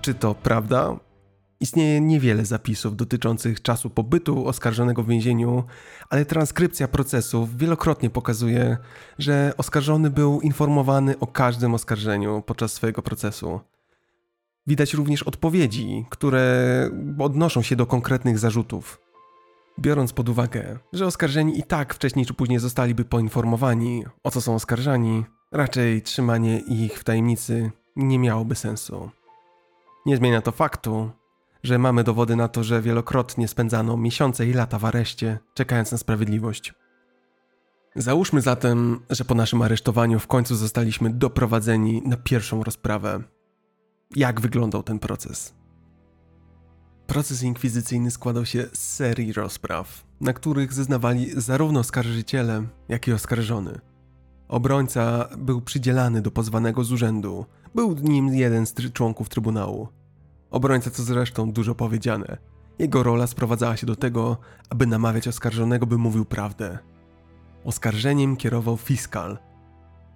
Czy 0.00 0.14
to 0.14 0.34
prawda? 0.34 0.96
Istnieje 1.60 2.00
niewiele 2.00 2.44
zapisów 2.44 2.96
dotyczących 2.96 3.62
czasu 3.62 3.90
pobytu 3.90 4.46
oskarżonego 4.48 5.02
w 5.02 5.08
więzieniu, 5.08 5.64
ale 6.10 6.24
transkrypcja 6.24 6.88
procesów 6.88 7.56
wielokrotnie 7.56 8.10
pokazuje, 8.10 8.76
że 9.18 9.52
oskarżony 9.56 10.10
był 10.10 10.40
informowany 10.40 11.18
o 11.18 11.26
każdym 11.26 11.74
oskarżeniu 11.74 12.42
podczas 12.46 12.72
swojego 12.72 13.02
procesu. 13.02 13.60
Widać 14.68 14.94
również 14.94 15.22
odpowiedzi, 15.22 16.06
które 16.10 16.90
odnoszą 17.18 17.62
się 17.62 17.76
do 17.76 17.86
konkretnych 17.86 18.38
zarzutów. 18.38 19.00
Biorąc 19.80 20.12
pod 20.12 20.28
uwagę, 20.28 20.78
że 20.92 21.06
oskarżeni 21.06 21.58
i 21.58 21.62
tak 21.62 21.94
wcześniej 21.94 22.26
czy 22.26 22.34
później 22.34 22.58
zostaliby 22.58 23.04
poinformowani, 23.04 24.04
o 24.24 24.30
co 24.30 24.40
są 24.40 24.54
oskarżani, 24.54 25.24
raczej 25.52 26.02
trzymanie 26.02 26.58
ich 26.58 26.98
w 26.98 27.04
tajemnicy 27.04 27.70
nie 27.96 28.18
miałoby 28.18 28.54
sensu. 28.54 29.10
Nie 30.06 30.16
zmienia 30.16 30.40
to 30.40 30.52
faktu, 30.52 31.10
że 31.62 31.78
mamy 31.78 32.04
dowody 32.04 32.36
na 32.36 32.48
to, 32.48 32.64
że 32.64 32.82
wielokrotnie 32.82 33.48
spędzano 33.48 33.96
miesiące 33.96 34.46
i 34.46 34.52
lata 34.52 34.78
w 34.78 34.84
areszcie, 34.84 35.38
czekając 35.54 35.92
na 35.92 35.98
sprawiedliwość. 35.98 36.74
Załóżmy 37.96 38.40
zatem, 38.40 39.00
że 39.10 39.24
po 39.24 39.34
naszym 39.34 39.62
aresztowaniu 39.62 40.18
w 40.18 40.26
końcu 40.26 40.56
zostaliśmy 40.56 41.10
doprowadzeni 41.10 42.02
na 42.04 42.16
pierwszą 42.16 42.64
rozprawę. 42.64 43.22
Jak 44.16 44.40
wyglądał 44.40 44.82
ten 44.82 44.98
proces? 44.98 45.54
Proces 47.06 47.42
inkwizycyjny 47.42 48.10
składał 48.10 48.46
się 48.46 48.66
z 48.72 48.78
serii 48.78 49.32
rozpraw, 49.32 50.04
na 50.20 50.32
których 50.32 50.72
zeznawali 50.72 51.30
zarówno 51.40 51.80
oskarżyciele, 51.80 52.62
jak 52.88 53.08
i 53.08 53.12
oskarżony. 53.12 53.80
Obrońca 54.48 55.28
był 55.38 55.60
przydzielany 55.60 56.22
do 56.22 56.30
pozwanego 56.30 56.84
z 56.84 56.92
urzędu, 56.92 57.46
był 57.74 57.94
nim 57.94 58.34
jeden 58.34 58.66
z 58.66 58.74
członków 58.92 59.28
trybunału. 59.28 59.88
Obrońca 60.50 60.90
to 60.90 61.02
zresztą 61.02 61.52
dużo 61.52 61.74
powiedziane. 61.74 62.38
Jego 62.78 63.02
rola 63.02 63.26
sprowadzała 63.26 63.76
się 63.76 63.86
do 63.86 63.96
tego, 63.96 64.36
aby 64.70 64.86
namawiać 64.86 65.28
oskarżonego, 65.28 65.86
by 65.86 65.98
mówił 65.98 66.24
prawdę. 66.24 66.78
Oskarżeniem 67.64 68.36
kierował 68.36 68.76
fiskal. 68.76 69.38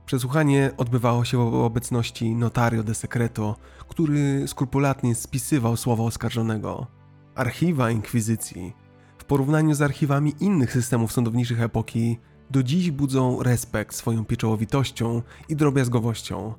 Przesłuchanie 0.06 0.70
odbywało 0.76 1.24
się 1.24 1.50
w 1.50 1.54
obecności 1.54 2.34
notario 2.34 2.82
de 2.82 2.94
secreto, 2.94 3.56
który 3.88 4.48
skrupulatnie 4.48 5.14
spisywał 5.14 5.76
słowa 5.76 6.04
oskarżonego. 6.04 6.86
Archiwa 7.34 7.90
inkwizycji, 7.90 8.72
w 9.18 9.24
porównaniu 9.24 9.74
z 9.74 9.82
archiwami 9.82 10.34
innych 10.40 10.72
systemów 10.72 11.12
sądowniczych 11.12 11.60
epoki, 11.60 12.18
do 12.50 12.62
dziś 12.62 12.90
budzą 12.90 13.42
respekt 13.42 13.94
swoją 13.94 14.24
pieczołowitością 14.24 15.22
i 15.48 15.56
drobiazgowością. 15.56 16.54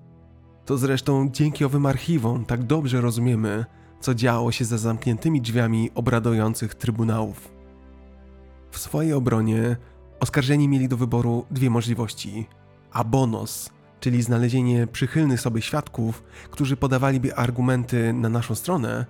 To 0.66 0.78
zresztą 0.78 1.30
dzięki 1.32 1.66
owym 1.66 1.86
archiwom 1.86 2.46
tak 2.46 2.64
dobrze 2.64 3.02
rozumiemy, 3.02 3.66
co 4.00 4.16
działo 4.16 4.52
się 4.52 4.66
za 4.66 4.78
zamkniętymi 4.78 5.42
drzwiami 5.42 5.92
obradujących 5.96 6.76
trybunałów. 6.76 7.52
W 8.72 8.80
swojej 8.80 9.14
obronie 9.14 9.78
oskarżeni 10.20 10.68
mieli 10.68 10.88
do 10.88 10.98
wyboru 10.98 11.46
dwie 11.52 11.70
możliwości: 11.70 12.48
abonos, 12.94 13.70
czyli 14.00 14.22
znalezienie 14.22 14.88
przychylnych 14.88 15.42
sobie 15.42 15.62
świadków, 15.62 16.24
którzy 16.52 16.78
podawaliby 16.78 17.36
argumenty 17.36 18.14
na 18.14 18.30
naszą 18.30 18.56
stronę, 18.56 19.06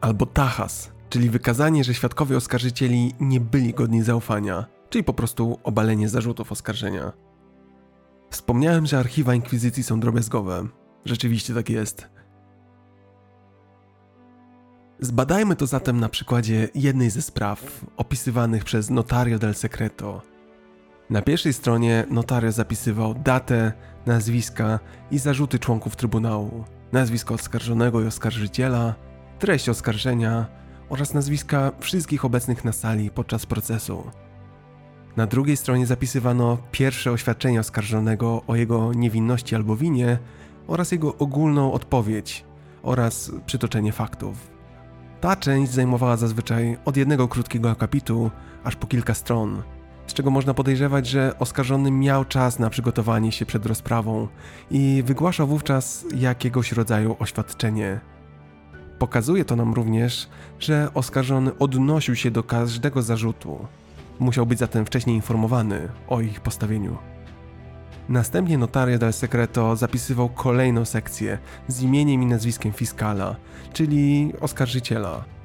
albo 0.00 0.26
tachas, 0.26 0.92
czyli 1.08 1.30
wykazanie, 1.30 1.84
że 1.84 1.94
świadkowie 1.94 2.36
oskarżycieli 2.36 3.14
nie 3.20 3.40
byli 3.40 3.74
godni 3.74 4.02
zaufania, 4.02 4.66
czyli 4.90 5.04
po 5.04 5.12
prostu 5.14 5.58
obalenie 5.62 6.08
zarzutów 6.08 6.52
oskarżenia. 6.52 7.12
Wspomniałem, 8.30 8.86
że 8.86 8.98
archiwa 8.98 9.34
inkwizycji 9.34 9.82
są 9.82 10.00
drobiazgowe. 10.00 10.66
Rzeczywiście 11.04 11.54
tak 11.54 11.70
jest. 11.70 12.08
Zbadajmy 15.00 15.56
to 15.56 15.66
zatem 15.66 16.00
na 16.00 16.08
przykładzie 16.08 16.68
jednej 16.74 17.10
ze 17.10 17.22
spraw 17.22 17.84
opisywanych 17.96 18.64
przez 18.64 18.90
Notario 18.90 19.38
del 19.38 19.54
Secreto. 19.54 20.22
Na 21.10 21.22
pierwszej 21.22 21.52
stronie 21.52 22.04
notario 22.10 22.52
zapisywał 22.52 23.14
datę, 23.14 23.72
nazwiska 24.06 24.78
i 25.10 25.18
zarzuty 25.18 25.58
członków 25.58 25.96
trybunału, 25.96 26.64
nazwisko 26.92 27.34
oskarżonego 27.34 28.02
i 28.02 28.06
oskarżyciela, 28.06 28.94
treść 29.38 29.68
oskarżenia 29.68 30.46
oraz 30.88 31.14
nazwiska 31.14 31.72
wszystkich 31.80 32.24
obecnych 32.24 32.64
na 32.64 32.72
sali 32.72 33.10
podczas 33.10 33.46
procesu. 33.46 34.10
Na 35.16 35.26
drugiej 35.26 35.56
stronie 35.56 35.86
zapisywano 35.86 36.58
pierwsze 36.72 37.12
oświadczenie 37.12 37.60
oskarżonego 37.60 38.42
o 38.46 38.56
jego 38.56 38.92
niewinności 38.92 39.54
albo 39.54 39.76
winie 39.76 40.18
oraz 40.66 40.92
jego 40.92 41.16
ogólną 41.16 41.72
odpowiedź 41.72 42.44
oraz 42.82 43.32
przytoczenie 43.46 43.92
faktów. 43.92 44.50
Ta 45.20 45.36
część 45.36 45.72
zajmowała 45.72 46.16
zazwyczaj 46.16 46.76
od 46.84 46.96
jednego 46.96 47.28
krótkiego 47.28 47.70
akapitu 47.70 48.30
aż 48.64 48.76
po 48.76 48.86
kilka 48.86 49.14
stron, 49.14 49.62
z 50.06 50.14
czego 50.14 50.30
można 50.30 50.54
podejrzewać, 50.54 51.06
że 51.06 51.38
oskarżony 51.38 51.90
miał 51.90 52.24
czas 52.24 52.58
na 52.58 52.70
przygotowanie 52.70 53.32
się 53.32 53.46
przed 53.46 53.66
rozprawą 53.66 54.28
i 54.70 55.02
wygłaszał 55.06 55.46
wówczas 55.46 56.04
jakiegoś 56.16 56.72
rodzaju 56.72 57.16
oświadczenie. 57.18 58.00
Pokazuje 58.98 59.44
to 59.44 59.56
nam 59.56 59.74
również, 59.74 60.28
że 60.58 60.88
oskarżony 60.94 61.58
odnosił 61.58 62.14
się 62.16 62.30
do 62.30 62.42
każdego 62.42 63.02
zarzutu. 63.02 63.58
Musiał 64.18 64.46
być 64.46 64.58
zatem 64.58 64.86
wcześniej 64.86 65.16
informowany 65.16 65.88
o 66.08 66.20
ich 66.20 66.40
postawieniu. 66.40 66.96
Następnie 68.08 68.58
notario 68.58 68.98
del 68.98 69.12
secreto 69.12 69.76
zapisywał 69.76 70.28
kolejną 70.28 70.84
sekcję 70.84 71.38
z 71.68 71.82
imieniem 71.82 72.22
i 72.22 72.26
nazwiskiem 72.26 72.72
fiskala, 72.72 73.36
czyli 73.72 74.32
oskarżyciela. 74.40 75.35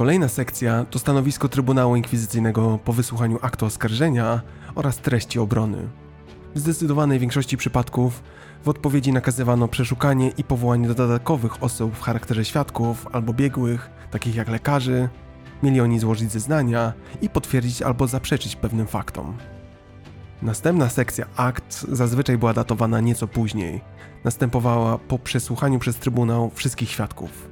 Kolejna 0.00 0.28
sekcja 0.28 0.84
to 0.90 0.98
stanowisko 0.98 1.48
Trybunału 1.48 1.96
Inkwizycyjnego 1.96 2.78
po 2.84 2.92
wysłuchaniu 2.92 3.38
aktu 3.42 3.66
oskarżenia 3.66 4.40
oraz 4.74 4.98
treści 4.98 5.38
obrony. 5.38 5.88
W 6.54 6.58
zdecydowanej 6.58 7.18
większości 7.18 7.56
przypadków 7.56 8.22
w 8.64 8.68
odpowiedzi 8.68 9.12
nakazywano 9.12 9.68
przeszukanie 9.68 10.28
i 10.28 10.44
powołanie 10.44 10.88
dodatkowych 10.88 11.62
osób 11.62 11.94
w 11.94 12.00
charakterze 12.00 12.44
świadków 12.44 13.06
albo 13.12 13.32
biegłych, 13.32 13.90
takich 14.10 14.34
jak 14.34 14.48
lekarzy. 14.48 15.08
Mieli 15.62 15.80
oni 15.80 15.98
złożyć 15.98 16.32
zeznania 16.32 16.92
i 17.22 17.28
potwierdzić 17.28 17.82
albo 17.82 18.06
zaprzeczyć 18.06 18.56
pewnym 18.56 18.86
faktom. 18.86 19.36
Następna 20.42 20.88
sekcja 20.88 21.26
akt 21.36 21.86
zazwyczaj 21.92 22.38
była 22.38 22.54
datowana 22.54 23.00
nieco 23.00 23.26
później. 23.28 23.80
Następowała 24.24 24.98
po 24.98 25.18
przesłuchaniu 25.18 25.78
przez 25.78 25.96
Trybunał 25.96 26.50
wszystkich 26.54 26.90
świadków. 26.90 27.49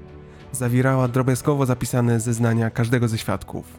Zawierała 0.58 1.08
drobiazgowo 1.08 1.66
zapisane 1.66 2.20
zeznania 2.20 2.70
każdego 2.70 3.08
ze 3.08 3.18
świadków. 3.18 3.78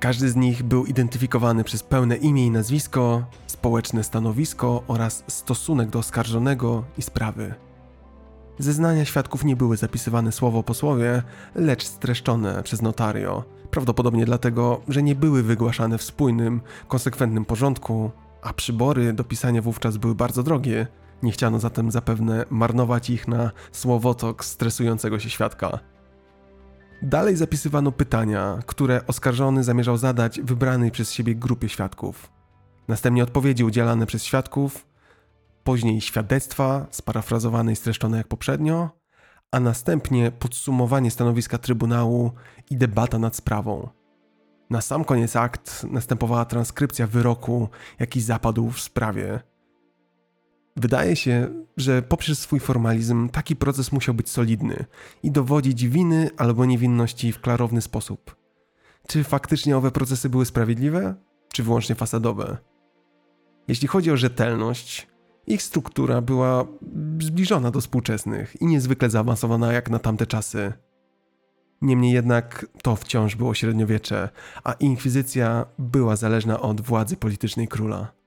Każdy 0.00 0.30
z 0.30 0.36
nich 0.36 0.62
był 0.62 0.86
identyfikowany 0.86 1.64
przez 1.64 1.82
pełne 1.82 2.16
imię 2.16 2.46
i 2.46 2.50
nazwisko, 2.50 3.24
społeczne 3.46 4.04
stanowisko 4.04 4.82
oraz 4.88 5.24
stosunek 5.28 5.90
do 5.90 5.98
oskarżonego 5.98 6.84
i 6.98 7.02
sprawy. 7.02 7.54
Zeznania 8.58 9.04
świadków 9.04 9.44
nie 9.44 9.56
były 9.56 9.76
zapisywane 9.76 10.32
słowo 10.32 10.62
po 10.62 10.74
słowie, 10.74 11.22
lecz 11.54 11.84
streszczone 11.84 12.62
przez 12.62 12.82
notario, 12.82 13.44
prawdopodobnie 13.70 14.24
dlatego, 14.24 14.80
że 14.88 15.02
nie 15.02 15.14
były 15.14 15.42
wygłaszane 15.42 15.98
w 15.98 16.02
spójnym, 16.02 16.60
konsekwentnym 16.88 17.44
porządku, 17.44 18.10
a 18.42 18.52
przybory 18.52 19.12
do 19.12 19.24
pisania 19.24 19.62
wówczas 19.62 19.96
były 19.96 20.14
bardzo 20.14 20.42
drogie. 20.42 20.86
Nie 21.22 21.32
chciano 21.32 21.58
zatem 21.58 21.90
zapewne 21.90 22.44
marnować 22.50 23.10
ich 23.10 23.28
na 23.28 23.50
słowotok 23.72 24.44
stresującego 24.44 25.18
się 25.18 25.30
świadka. 25.30 25.78
Dalej 27.02 27.36
zapisywano 27.36 27.92
pytania, 27.92 28.58
które 28.66 29.06
oskarżony 29.06 29.64
zamierzał 29.64 29.96
zadać 29.96 30.40
wybranej 30.40 30.90
przez 30.90 31.12
siebie 31.12 31.34
grupie 31.34 31.68
świadków. 31.68 32.30
Następnie 32.88 33.22
odpowiedzi 33.22 33.64
udzielane 33.64 34.06
przez 34.06 34.24
świadków, 34.24 34.86
później 35.64 36.00
świadectwa, 36.00 36.86
sparafrazowane 36.90 37.72
i 37.72 37.76
streszczone 37.76 38.16
jak 38.16 38.28
poprzednio, 38.28 38.90
a 39.52 39.60
następnie 39.60 40.30
podsumowanie 40.30 41.10
stanowiska 41.10 41.58
Trybunału 41.58 42.32
i 42.70 42.76
debata 42.76 43.18
nad 43.18 43.36
sprawą. 43.36 43.88
Na 44.70 44.80
sam 44.80 45.04
koniec 45.04 45.36
akt 45.36 45.86
następowała 45.90 46.44
transkrypcja 46.44 47.06
wyroku, 47.06 47.68
jaki 47.98 48.20
zapadł 48.20 48.70
w 48.70 48.80
sprawie. 48.80 49.40
Wydaje 50.80 51.16
się, 51.16 51.48
że 51.76 52.02
poprzez 52.02 52.38
swój 52.38 52.60
formalizm 52.60 53.28
taki 53.28 53.56
proces 53.56 53.92
musiał 53.92 54.14
być 54.14 54.30
solidny 54.30 54.84
i 55.22 55.30
dowodzić 55.30 55.88
winy 55.88 56.30
albo 56.36 56.64
niewinności 56.64 57.32
w 57.32 57.40
klarowny 57.40 57.80
sposób. 57.80 58.36
Czy 59.06 59.24
faktycznie 59.24 59.76
owe 59.76 59.90
procesy 59.90 60.28
były 60.28 60.46
sprawiedliwe, 60.46 61.14
czy 61.52 61.62
wyłącznie 61.62 61.94
fasadowe? 61.94 62.56
Jeśli 63.68 63.88
chodzi 63.88 64.10
o 64.10 64.16
rzetelność, 64.16 65.06
ich 65.46 65.62
struktura 65.62 66.20
była 66.20 66.66
zbliżona 67.20 67.70
do 67.70 67.80
współczesnych 67.80 68.62
i 68.62 68.66
niezwykle 68.66 69.10
zaawansowana 69.10 69.72
jak 69.72 69.90
na 69.90 69.98
tamte 69.98 70.26
czasy. 70.26 70.72
Niemniej 71.82 72.12
jednak 72.12 72.66
to 72.82 72.96
wciąż 72.96 73.36
było 73.36 73.54
średniowiecze, 73.54 74.28
a 74.64 74.72
inkwizycja 74.72 75.66
była 75.78 76.16
zależna 76.16 76.60
od 76.60 76.80
władzy 76.80 77.16
politycznej 77.16 77.68
króla. 77.68 78.19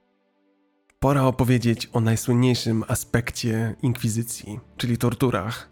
Pora 1.03 1.23
opowiedzieć 1.23 1.89
o 1.93 1.99
najsłynniejszym 1.99 2.83
aspekcie 2.87 3.75
inkwizycji, 3.81 4.59
czyli 4.77 4.97
torturach. 4.97 5.69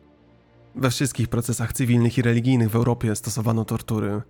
We 0.75 0.89
wszystkich 0.89 1.27
procesach 1.27 1.73
cywilnych 1.73 2.17
i 2.17 2.21
religijnych 2.21 2.69
w 2.69 2.75
Europie 2.75 3.15
stosowano 3.15 3.65
tortury. 3.65 4.21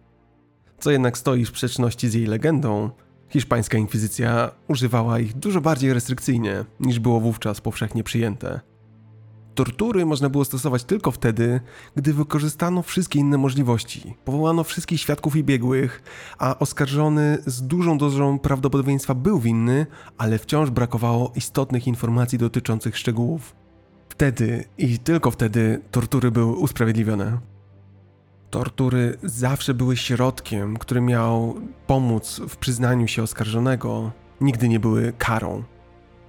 Co 0.80 0.92
jednak 0.92 1.18
stoi 1.18 1.46
w 1.46 1.50
sprzeczności 1.50 2.10
z 2.10 2.14
jej 2.14 2.26
legendą, 2.26 2.90
hiszpańska 3.30 3.78
inkwizycja 3.78 4.52
używała 4.68 5.20
ich 5.20 5.34
dużo 5.34 5.62
bardziej 5.62 5.94
restrykcyjnie 5.94 6.66
niż 6.80 7.00
było 7.00 7.20
wówczas 7.20 7.62
powszechnie 7.62 8.04
przyjęte. 8.04 8.60
Tortury 9.56 10.06
można 10.06 10.30
było 10.30 10.46
stosować 10.46 10.84
tylko 10.84 11.12
wtedy, 11.12 11.60
gdy 11.96 12.14
wykorzystano 12.14 12.82
wszystkie 12.82 13.20
inne 13.20 13.38
możliwości, 13.38 14.16
powołano 14.26 14.64
wszystkich 14.64 15.02
świadków 15.02 15.36
i 15.36 15.44
biegłych, 15.44 16.04
a 16.38 16.60
oskarżony 16.60 17.38
z 17.46 17.62
dużą 17.62 17.98
dozą 17.98 18.40
prawdopodobieństwa 18.40 19.14
był 19.14 19.40
winny, 19.40 19.86
ale 20.18 20.40
wciąż 20.40 20.70
brakowało 20.70 21.32
istotnych 21.36 21.88
informacji 21.88 22.38
dotyczących 22.38 22.98
szczegółów. 22.98 23.56
Wtedy 24.10 24.66
i 24.78 25.00
tylko 25.00 25.32
wtedy 25.32 25.82
tortury 25.92 26.32
były 26.32 26.56
usprawiedliwione. 26.56 27.38
Tortury 28.50 29.18
zawsze 29.24 29.74
były 29.74 29.98
środkiem, 29.98 30.78
który 30.78 31.02
miał 31.02 31.56
pomóc 31.88 32.42
w 32.50 32.58
przyznaniu 32.58 33.08
się 33.08 33.24
oskarżonego, 33.24 34.12
nigdy 34.42 34.70
nie 34.70 34.80
były 34.80 35.14
karą. 35.18 35.64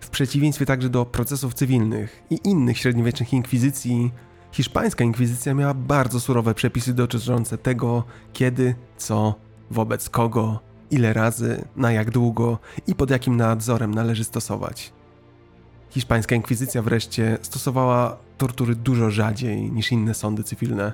W 0.02 0.10
przeciwieństwie 0.10 0.66
także 0.66 0.88
do 0.88 1.04
procesów 1.04 1.54
cywilnych 1.54 2.22
i 2.30 2.38
innych 2.44 2.78
średniowiecznych 2.78 3.32
inkwizycji, 3.32 4.12
hiszpańska 4.52 5.04
inkwizycja 5.04 5.54
miała 5.54 5.74
bardzo 5.74 6.20
surowe 6.20 6.54
przepisy 6.54 6.94
dotyczące 6.94 7.58
tego, 7.58 8.04
kiedy, 8.32 8.74
co, 8.96 9.34
wobec 9.70 10.10
kogo, 10.10 10.60
ile 10.90 11.12
razy, 11.12 11.64
na 11.76 11.92
jak 11.92 12.10
długo 12.10 12.58
i 12.86 12.94
pod 12.94 13.10
jakim 13.10 13.36
nadzorem 13.36 13.94
należy 13.94 14.24
stosować. 14.24 14.92
Hiszpańska 15.90 16.34
inkwizycja 16.34 16.82
wreszcie 16.82 17.38
stosowała 17.42 18.16
tortury 18.38 18.74
dużo 18.74 19.10
rzadziej 19.10 19.72
niż 19.72 19.92
inne 19.92 20.14
sądy 20.14 20.44
cywilne. 20.44 20.92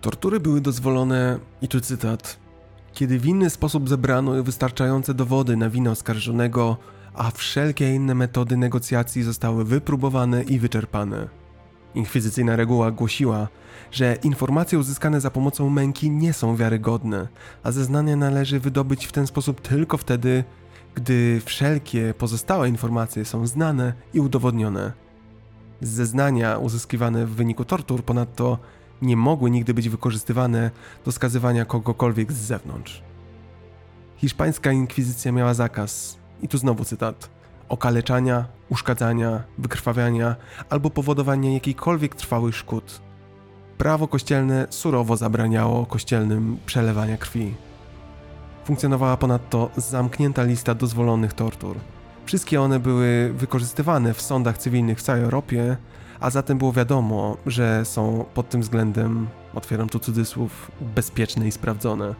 Tortury 0.00 0.40
były 0.40 0.60
dozwolone, 0.60 1.38
i 1.62 1.68
tu 1.68 1.80
cytat, 1.80 2.38
kiedy 2.92 3.18
w 3.18 3.26
inny 3.26 3.50
sposób 3.50 3.88
zebrano 3.88 4.42
wystarczające 4.42 5.14
dowody 5.14 5.56
na 5.56 5.70
winę 5.70 5.90
oskarżonego 5.90 6.76
a 7.18 7.30
wszelkie 7.30 7.94
inne 7.94 8.14
metody 8.14 8.56
negocjacji 8.56 9.22
zostały 9.22 9.64
wypróbowane 9.64 10.42
i 10.42 10.58
wyczerpane. 10.58 11.28
Inkwizycyjna 11.94 12.56
reguła 12.56 12.90
głosiła, 12.90 13.48
że 13.90 14.18
informacje 14.22 14.78
uzyskane 14.78 15.20
za 15.20 15.30
pomocą 15.30 15.70
męki 15.70 16.10
nie 16.10 16.32
są 16.32 16.56
wiarygodne, 16.56 17.28
a 17.62 17.72
zeznania 17.72 18.16
należy 18.16 18.60
wydobyć 18.60 19.06
w 19.06 19.12
ten 19.12 19.26
sposób 19.26 19.60
tylko 19.60 19.96
wtedy, 19.96 20.44
gdy 20.94 21.40
wszelkie 21.44 22.14
pozostałe 22.18 22.68
informacje 22.68 23.24
są 23.24 23.46
znane 23.46 23.92
i 24.14 24.20
udowodnione. 24.20 24.92
Zeznania 25.80 26.58
uzyskiwane 26.58 27.26
w 27.26 27.30
wyniku 27.30 27.64
tortur 27.64 28.04
ponadto 28.04 28.58
nie 29.02 29.16
mogły 29.16 29.50
nigdy 29.50 29.74
być 29.74 29.88
wykorzystywane 29.88 30.70
do 31.04 31.12
skazywania 31.12 31.64
kogokolwiek 31.64 32.32
z 32.32 32.36
zewnątrz. 32.36 33.02
Hiszpańska 34.16 34.72
inkwizycja 34.72 35.32
miała 35.32 35.54
zakaz 35.54 36.17
i 36.42 36.48
tu 36.48 36.58
znowu 36.58 36.84
cytat, 36.84 37.30
okaleczania, 37.68 38.44
uszkadzania, 38.68 39.42
wykrwawiania 39.58 40.36
albo 40.70 40.90
powodowania 40.90 41.52
jakichkolwiek 41.52 42.14
trwałych 42.14 42.56
szkód. 42.56 43.00
Prawo 43.78 44.08
kościelne 44.08 44.66
surowo 44.70 45.16
zabraniało 45.16 45.86
kościelnym 45.86 46.58
przelewania 46.66 47.16
krwi. 47.16 47.54
Funkcjonowała 48.64 49.16
ponadto 49.16 49.70
zamknięta 49.76 50.42
lista 50.42 50.74
dozwolonych 50.74 51.32
tortur. 51.32 51.76
Wszystkie 52.26 52.62
one 52.62 52.80
były 52.80 53.32
wykorzystywane 53.32 54.14
w 54.14 54.20
sądach 54.22 54.58
cywilnych 54.58 54.98
w 54.98 55.02
całej 55.02 55.22
Europie, 55.22 55.76
a 56.20 56.30
zatem 56.30 56.58
było 56.58 56.72
wiadomo, 56.72 57.36
że 57.46 57.84
są 57.84 58.24
pod 58.34 58.48
tym 58.48 58.60
względem, 58.60 59.28
otwieram 59.54 59.88
tu 59.88 59.98
cudzysłów, 59.98 60.70
bezpieczne 60.80 61.48
i 61.48 61.52
sprawdzone. 61.52 62.14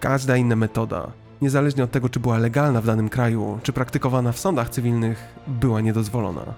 Każda 0.00 0.36
inna 0.36 0.56
metoda, 0.56 1.12
niezależnie 1.42 1.84
od 1.84 1.90
tego, 1.90 2.08
czy 2.08 2.20
była 2.20 2.38
legalna 2.38 2.80
w 2.80 2.86
danym 2.86 3.08
kraju, 3.08 3.58
czy 3.62 3.72
praktykowana 3.72 4.32
w 4.32 4.38
sądach 4.38 4.68
cywilnych, 4.68 5.34
była 5.46 5.80
niedozwolona. 5.80 6.54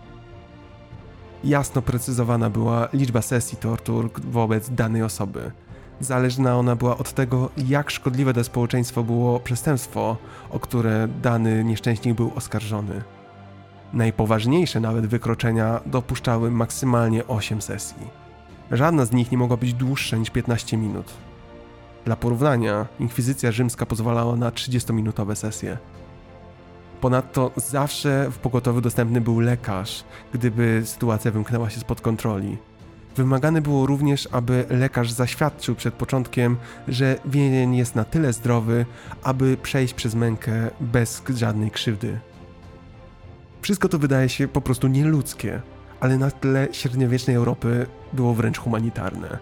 Jasno 1.44 1.82
precyzowana 1.82 2.50
była 2.50 2.88
liczba 2.92 3.22
sesji 3.22 3.58
tortur 3.58 4.10
wobec 4.24 4.70
danej 4.70 5.02
osoby. 5.02 5.50
Zależna 6.00 6.56
ona 6.56 6.76
była 6.76 6.98
od 6.98 7.12
tego, 7.12 7.50
jak 7.56 7.90
szkodliwe 7.90 8.32
dla 8.32 8.44
społeczeństwa 8.44 9.02
było 9.02 9.40
przestępstwo, 9.40 10.16
o 10.50 10.60
które 10.60 11.08
dany 11.22 11.64
nieszczęśnik 11.64 12.14
był 12.14 12.32
oskarżony. 12.36 13.02
Najpoważniejsze 13.92 14.80
nawet 14.80 15.06
wykroczenia 15.06 15.80
dopuszczały 15.86 16.50
maksymalnie 16.50 17.26
8 17.26 17.62
sesji. 17.62 18.06
Żadna 18.70 19.04
z 19.04 19.12
nich 19.12 19.32
nie 19.32 19.38
mogła 19.38 19.56
być 19.56 19.74
dłuższa 19.74 20.16
niż 20.16 20.30
15 20.30 20.76
minut. 20.76 21.14
Dla 22.04 22.16
porównania, 22.16 22.86
inkwizycja 23.00 23.52
rzymska 23.52 23.86
pozwalała 23.86 24.36
na 24.36 24.50
30-minutowe 24.50 25.34
sesje. 25.34 25.78
Ponadto 27.00 27.50
zawsze 27.56 28.30
w 28.30 28.38
pogotowiu 28.38 28.80
dostępny 28.80 29.20
był 29.20 29.40
lekarz, 29.40 30.04
gdyby 30.32 30.82
sytuacja 30.84 31.30
wymknęła 31.30 31.70
się 31.70 31.80
spod 31.80 32.00
kontroli. 32.00 32.58
Wymagane 33.16 33.60
było 33.60 33.86
również, 33.86 34.28
aby 34.32 34.64
lekarz 34.70 35.10
zaświadczył 35.10 35.74
przed 35.74 35.94
początkiem, 35.94 36.56
że 36.88 37.18
więzień 37.24 37.76
jest 37.76 37.94
na 37.94 38.04
tyle 38.04 38.32
zdrowy, 38.32 38.86
aby 39.22 39.56
przejść 39.56 39.94
przez 39.94 40.14
mękę 40.14 40.70
bez 40.80 41.22
żadnej 41.34 41.70
krzywdy. 41.70 42.18
Wszystko 43.62 43.88
to 43.88 43.98
wydaje 43.98 44.28
się 44.28 44.48
po 44.48 44.60
prostu 44.60 44.88
nieludzkie, 44.88 45.62
ale 46.00 46.18
na 46.18 46.30
tle 46.30 46.68
średniowiecznej 46.72 47.36
Europy 47.36 47.86
było 48.12 48.34
wręcz 48.34 48.58
humanitarne. 48.58 49.38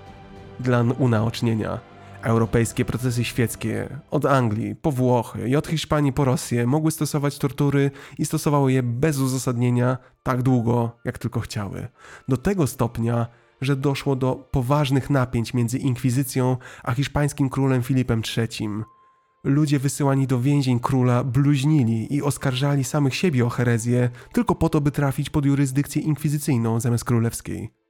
Dla 0.60 0.84
unaocznienia 0.98 1.91
Europejskie 2.22 2.84
procesy 2.84 3.24
świeckie, 3.24 3.98
od 4.10 4.26
Anglii 4.26 4.74
po 4.74 4.92
Włochy 4.92 5.48
i 5.48 5.56
od 5.56 5.66
Hiszpanii 5.66 6.12
po 6.12 6.24
Rosję, 6.24 6.66
mogły 6.66 6.90
stosować 6.90 7.38
tortury 7.38 7.90
i 8.18 8.26
stosowały 8.26 8.72
je 8.72 8.82
bez 8.82 9.18
uzasadnienia 9.18 9.98
tak 10.22 10.42
długo, 10.42 10.98
jak 11.04 11.18
tylko 11.18 11.40
chciały. 11.40 11.88
Do 12.28 12.36
tego 12.36 12.66
stopnia, 12.66 13.26
że 13.60 13.76
doszło 13.76 14.16
do 14.16 14.34
poważnych 14.50 15.10
napięć 15.10 15.54
między 15.54 15.78
inkwizycją 15.78 16.56
a 16.82 16.94
hiszpańskim 16.94 17.50
królem 17.50 17.82
Filipem 17.82 18.22
III. 18.36 18.68
Ludzie 19.44 19.78
wysyłani 19.78 20.26
do 20.26 20.40
więzień 20.40 20.80
króla 20.80 21.24
bluźnili 21.24 22.14
i 22.14 22.22
oskarżali 22.22 22.84
samych 22.84 23.14
siebie 23.14 23.46
o 23.46 23.48
herezję, 23.48 24.10
tylko 24.32 24.54
po 24.54 24.68
to, 24.68 24.80
by 24.80 24.90
trafić 24.90 25.30
pod 25.30 25.46
jurysdykcję 25.46 26.02
inkwizycyjną 26.02 26.80
zamiast 26.80 27.04
królewskiej. 27.04 27.81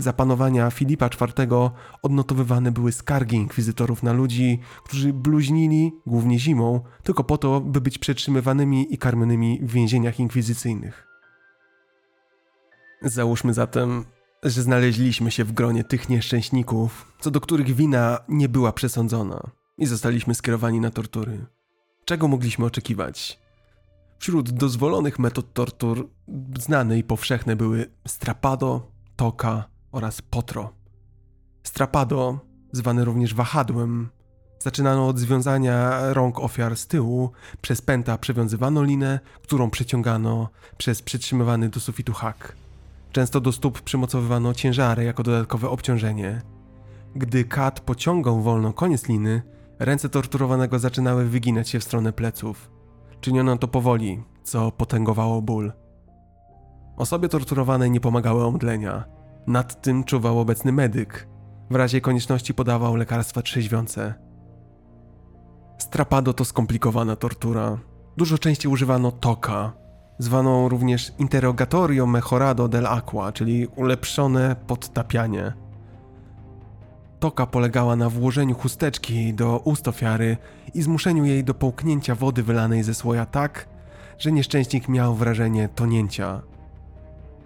Za 0.00 0.12
panowania 0.12 0.70
Filipa 0.70 1.06
IV 1.06 1.70
odnotowywane 2.02 2.72
były 2.72 2.92
skargi 2.92 3.36
inkwizytorów 3.36 4.02
na 4.02 4.12
ludzi, 4.12 4.60
którzy 4.84 5.12
bluźnili, 5.12 5.92
głównie 6.06 6.38
zimą, 6.38 6.80
tylko 7.02 7.24
po 7.24 7.38
to, 7.38 7.60
by 7.60 7.80
być 7.80 7.98
przetrzymywanymi 7.98 8.94
i 8.94 8.98
karmionymi 8.98 9.60
w 9.62 9.72
więzieniach 9.72 10.20
inkwizycyjnych. 10.20 11.06
Załóżmy 13.02 13.54
zatem, 13.54 14.04
że 14.42 14.62
znaleźliśmy 14.62 15.30
się 15.30 15.44
w 15.44 15.52
gronie 15.52 15.84
tych 15.84 16.08
nieszczęśników, 16.08 17.12
co 17.20 17.30
do 17.30 17.40
których 17.40 17.74
wina 17.74 18.18
nie 18.28 18.48
była 18.48 18.72
przesądzona 18.72 19.40
i 19.78 19.86
zostaliśmy 19.86 20.34
skierowani 20.34 20.80
na 20.80 20.90
tortury. 20.90 21.46
Czego 22.04 22.28
mogliśmy 22.28 22.64
oczekiwać? 22.64 23.38
Wśród 24.18 24.50
dozwolonych 24.50 25.18
metod 25.18 25.52
tortur 25.52 26.08
znane 26.58 26.98
i 26.98 27.04
powszechne 27.04 27.56
były 27.56 27.90
strapado, 28.06 28.92
toka, 29.16 29.77
oraz 29.98 30.22
potro. 30.22 30.72
Strapado, 31.62 32.38
zwane 32.72 33.04
również 33.04 33.34
wahadłem, 33.34 34.08
zaczynano 34.58 35.08
od 35.08 35.18
związania 35.18 36.00
rąk 36.12 36.38
ofiar 36.38 36.76
z 36.76 36.86
tyłu, 36.86 37.30
przez 37.60 37.82
pęta 37.82 38.18
przewiązywano 38.18 38.82
linę, 38.82 39.20
którą 39.42 39.70
przeciągano 39.70 40.48
przez 40.76 41.02
przytrzymywany 41.02 41.68
do 41.68 41.80
sufitu 41.80 42.12
hak. 42.12 42.56
Często 43.12 43.40
do 43.40 43.52
stóp 43.52 43.80
przymocowywano 43.80 44.54
ciężary 44.54 45.04
jako 45.04 45.22
dodatkowe 45.22 45.68
obciążenie. 45.68 46.42
Gdy 47.16 47.44
kat 47.44 47.80
pociągał 47.80 48.42
wolno 48.42 48.72
koniec 48.72 49.08
liny, 49.08 49.42
ręce 49.78 50.08
torturowanego 50.08 50.78
zaczynały 50.78 51.24
wyginać 51.24 51.68
się 51.68 51.80
w 51.80 51.84
stronę 51.84 52.12
pleców. 52.12 52.70
Czyniono 53.20 53.56
to 53.56 53.68
powoli, 53.68 54.22
co 54.44 54.72
potęgowało 54.72 55.42
ból. 55.42 55.72
Osobie 56.96 57.28
torturowanej 57.28 57.90
nie 57.90 58.00
pomagały 58.00 58.44
omdlenia. 58.44 59.17
Nad 59.48 59.82
tym 59.82 60.04
czuwał 60.04 60.40
obecny 60.40 60.72
medyk. 60.72 61.28
W 61.70 61.74
razie 61.74 62.00
konieczności 62.00 62.54
podawał 62.54 62.96
lekarstwa 62.96 63.42
trzeźwiące. 63.42 64.14
Strapado 65.78 66.32
to 66.32 66.44
skomplikowana 66.44 67.16
tortura. 67.16 67.78
Dużo 68.16 68.38
częściej 68.38 68.72
używano 68.72 69.10
toka, 69.12 69.72
zwaną 70.18 70.68
również 70.68 71.12
interrogatorio 71.18 72.06
mejorado 72.06 72.68
del 72.68 72.86
aqua, 72.86 73.32
czyli 73.32 73.66
ulepszone 73.66 74.56
podtapianie. 74.66 75.52
Toka 77.20 77.46
polegała 77.46 77.96
na 77.96 78.10
włożeniu 78.10 78.54
chusteczki 78.54 79.34
do 79.34 79.58
ust 79.58 79.88
ofiary 79.88 80.36
i 80.74 80.82
zmuszeniu 80.82 81.24
jej 81.24 81.44
do 81.44 81.54
połknięcia 81.54 82.14
wody 82.14 82.42
wylanej 82.42 82.82
ze 82.82 82.94
słoja 82.94 83.26
tak, 83.26 83.68
że 84.18 84.32
nieszczęśnik 84.32 84.88
miał 84.88 85.14
wrażenie 85.14 85.68
tonięcia. 85.68 86.42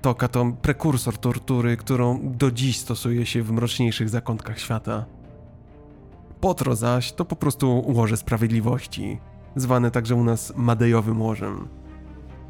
Toka 0.03 0.29
to 0.29 0.53
prekursor 0.63 1.19
tortury, 1.19 1.77
którą 1.77 2.21
do 2.23 2.51
dziś 2.51 2.79
stosuje 2.79 3.27
się 3.27 3.43
w 3.43 3.53
mroczniejszych 3.53 4.09
zakątkach 4.09 4.59
świata. 4.59 5.05
Potro 6.41 6.77
zaś 6.77 7.13
to 7.13 7.25
po 7.25 7.37
prostu 7.37 7.85
łoże 7.87 8.17
sprawiedliwości, 8.17 9.19
zwane 9.57 9.91
także 9.91 10.15
u 10.15 10.25
nas 10.25 10.53
Madejowym 10.57 11.23
łożem. 11.23 11.69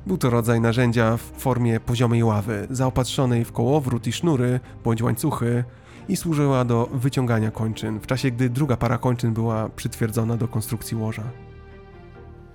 Był 0.07 0.19
to 0.19 0.31
rodzaj 0.31 0.61
narzędzia 0.61 1.17
w 1.17 1.21
formie 1.21 1.81
poziomej 1.81 2.25
ławy, 2.25 2.67
zaopatrzonej 2.71 3.45
w 3.45 3.53
kołowrót 3.53 4.07
i 4.07 4.13
sznury 4.13 4.61
bądź 4.85 5.03
łańcuchy 5.03 5.65
i 6.09 6.17
służyła 6.17 6.65
do 6.65 6.89
wyciągania 6.93 7.51
kończyn, 7.51 8.01
w 8.01 8.07
czasie 8.07 8.31
gdy 8.31 8.51
druga 8.51 8.77
para 8.77 8.99
kończyn 8.99 9.33
była 9.33 9.69
przytwierdzona 9.69 10.37
do 10.37 10.49
konstrukcji 10.49 10.97
łoża. 10.97 11.25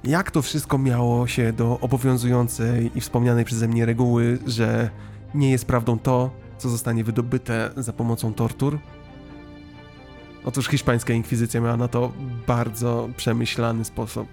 Jak 0.04 0.32
to 0.32 0.42
wszystko 0.42 0.78
miało 0.78 1.28
się 1.28 1.54
do 1.54 1.80
obowiązującej 1.80 2.92
i 2.96 3.02
wspomnianej 3.02 3.46
przeze 3.46 3.68
mnie 3.68 3.86
reguły, 3.86 4.40
że 4.46 4.90
nie 5.34 5.52
jest 5.52 5.66
prawdą 5.66 6.00
to, 6.00 6.30
co 6.58 6.70
zostanie 6.70 7.04
wydobyte 7.04 7.72
za 7.78 7.94
pomocą 7.94 8.34
tortur? 8.34 8.80
Otóż 10.46 10.68
hiszpańska 10.68 11.14
inkwizycja 11.14 11.62
miała 11.62 11.78
na 11.78 11.88
to 11.88 12.12
bardzo 12.48 13.10
przemyślany 13.18 13.86
sposób. 13.86 14.28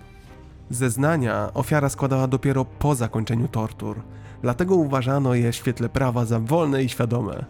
Zeznania 0.70 1.50
ofiara 1.54 1.88
składała 1.88 2.28
dopiero 2.28 2.64
po 2.64 2.94
zakończeniu 2.94 3.48
tortur, 3.48 4.02
dlatego 4.42 4.74
uważano 4.74 5.34
je 5.34 5.52
w 5.52 5.56
świetle 5.56 5.88
prawa 5.88 6.24
za 6.24 6.40
wolne 6.40 6.84
i 6.84 6.88
świadome. 6.88 7.44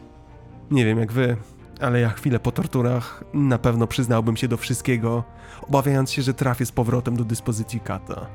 Nie 0.71 0.85
wiem 0.85 0.99
jak 0.99 1.13
wy, 1.13 1.37
ale 1.81 2.01
ja 2.01 2.11
chwilę 2.11 2.41
po 2.41 2.53
torturach 2.53 3.25
na 3.35 3.59
pewno 3.59 3.87
przyznałbym 3.87 4.37
się 4.37 4.49
do 4.49 4.57
wszystkiego, 4.57 5.25
obawiając 5.69 6.11
się, 6.13 6.23
że 6.23 6.35
trafię 6.35 6.67
z 6.67 6.73
powrotem 6.73 7.17
do 7.17 7.25
dyspozycji 7.25 7.81
kata. 7.81 8.27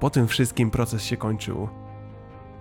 Po 0.00 0.10
tym 0.10 0.28
wszystkim 0.28 0.70
proces 0.70 1.02
się 1.02 1.16
kończył. 1.16 1.68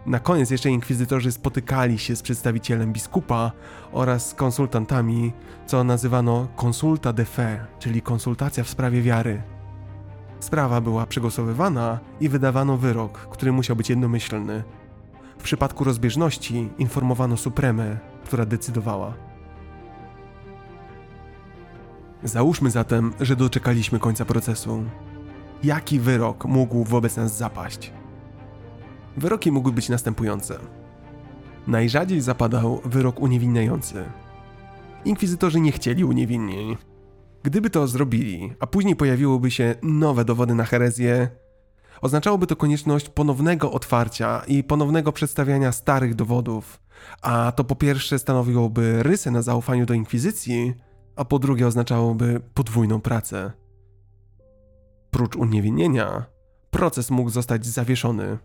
Na 0.06 0.20
koniec 0.20 0.52
jeszcze 0.52 0.70
inkwizytorzy 0.70 1.32
spotykali 1.32 2.00
się 2.00 2.16
z 2.16 2.22
przedstawicielem 2.22 2.94
biskupa 2.94 3.52
oraz 3.92 4.34
konsultantami, 4.34 5.34
co 5.66 5.84
nazywano 5.84 6.48
konsulta 6.56 7.14
de 7.14 7.26
fe, 7.26 7.66
czyli 7.80 8.02
konsultacja 8.02 8.64
w 8.64 8.70
sprawie 8.70 9.02
wiary. 9.02 9.42
Sprawa 10.40 10.82
była 10.82 11.06
przegłosowywana 11.06 12.00
i 12.20 12.30
wydawano 12.30 12.78
wyrok, 12.78 13.18
który 13.18 13.52
musiał 13.52 13.76
być 13.76 13.90
jednomyślny. 13.90 14.64
W 15.38 15.44
przypadku 15.44 15.84
rozbieżności 15.84 16.70
informowano 16.78 17.38
Supremę, 17.38 17.98
która 18.26 18.46
decydowała. 18.46 19.14
Załóżmy 22.24 22.72
zatem, 22.72 23.14
że 23.20 23.36
doczekaliśmy 23.36 24.00
końca 24.00 24.26
procesu. 24.26 24.84
Jaki 25.64 26.00
wyrok 26.00 26.46
mógł 26.46 26.84
wobec 26.84 27.18
nas 27.18 27.38
zapaść? 27.38 27.94
Wyroki 29.18 29.52
mogły 29.52 29.72
być 29.72 29.90
następujące. 29.90 30.60
Najrzadziej 31.68 32.22
zapadał 32.22 32.82
wyrok 32.86 33.20
uniewinniający. 33.20 34.06
Inkwizytorzy 35.06 35.60
nie 35.60 35.72
chcieli 35.72 36.04
uniewinnień. 36.04 36.78
Gdyby 37.44 37.70
to 37.70 37.88
zrobili, 37.88 38.54
a 38.60 38.68
później 38.68 38.96
pojawiłyby 38.96 39.52
się 39.52 39.76
nowe 39.84 40.26
dowody 40.26 40.56
na 40.56 40.64
herezję, 40.66 41.30
oznaczałoby 42.02 42.48
to 42.48 42.56
konieczność 42.56 43.10
ponownego 43.10 43.72
otwarcia 43.72 44.42
i 44.48 44.64
ponownego 44.64 45.12
przedstawiania 45.12 45.72
starych 45.72 46.16
dowodów, 46.16 46.80
a 47.22 47.52
to 47.56 47.64
po 47.64 47.76
pierwsze 47.76 48.20
stanowiłoby 48.20 49.04
rysę 49.04 49.32
na 49.32 49.42
zaufaniu 49.42 49.86
do 49.86 49.94
inkwizycji, 49.94 50.74
a 51.16 51.26
po 51.26 51.40
drugie 51.40 51.68
oznaczałoby 51.68 52.42
podwójną 52.54 53.02
pracę. 53.02 53.52
Prócz 55.12 55.36
uniewinnienia, 55.36 56.26
proces 56.72 57.12
mógł 57.12 57.30
zostać 57.30 57.66
zawieszony. 57.66 58.38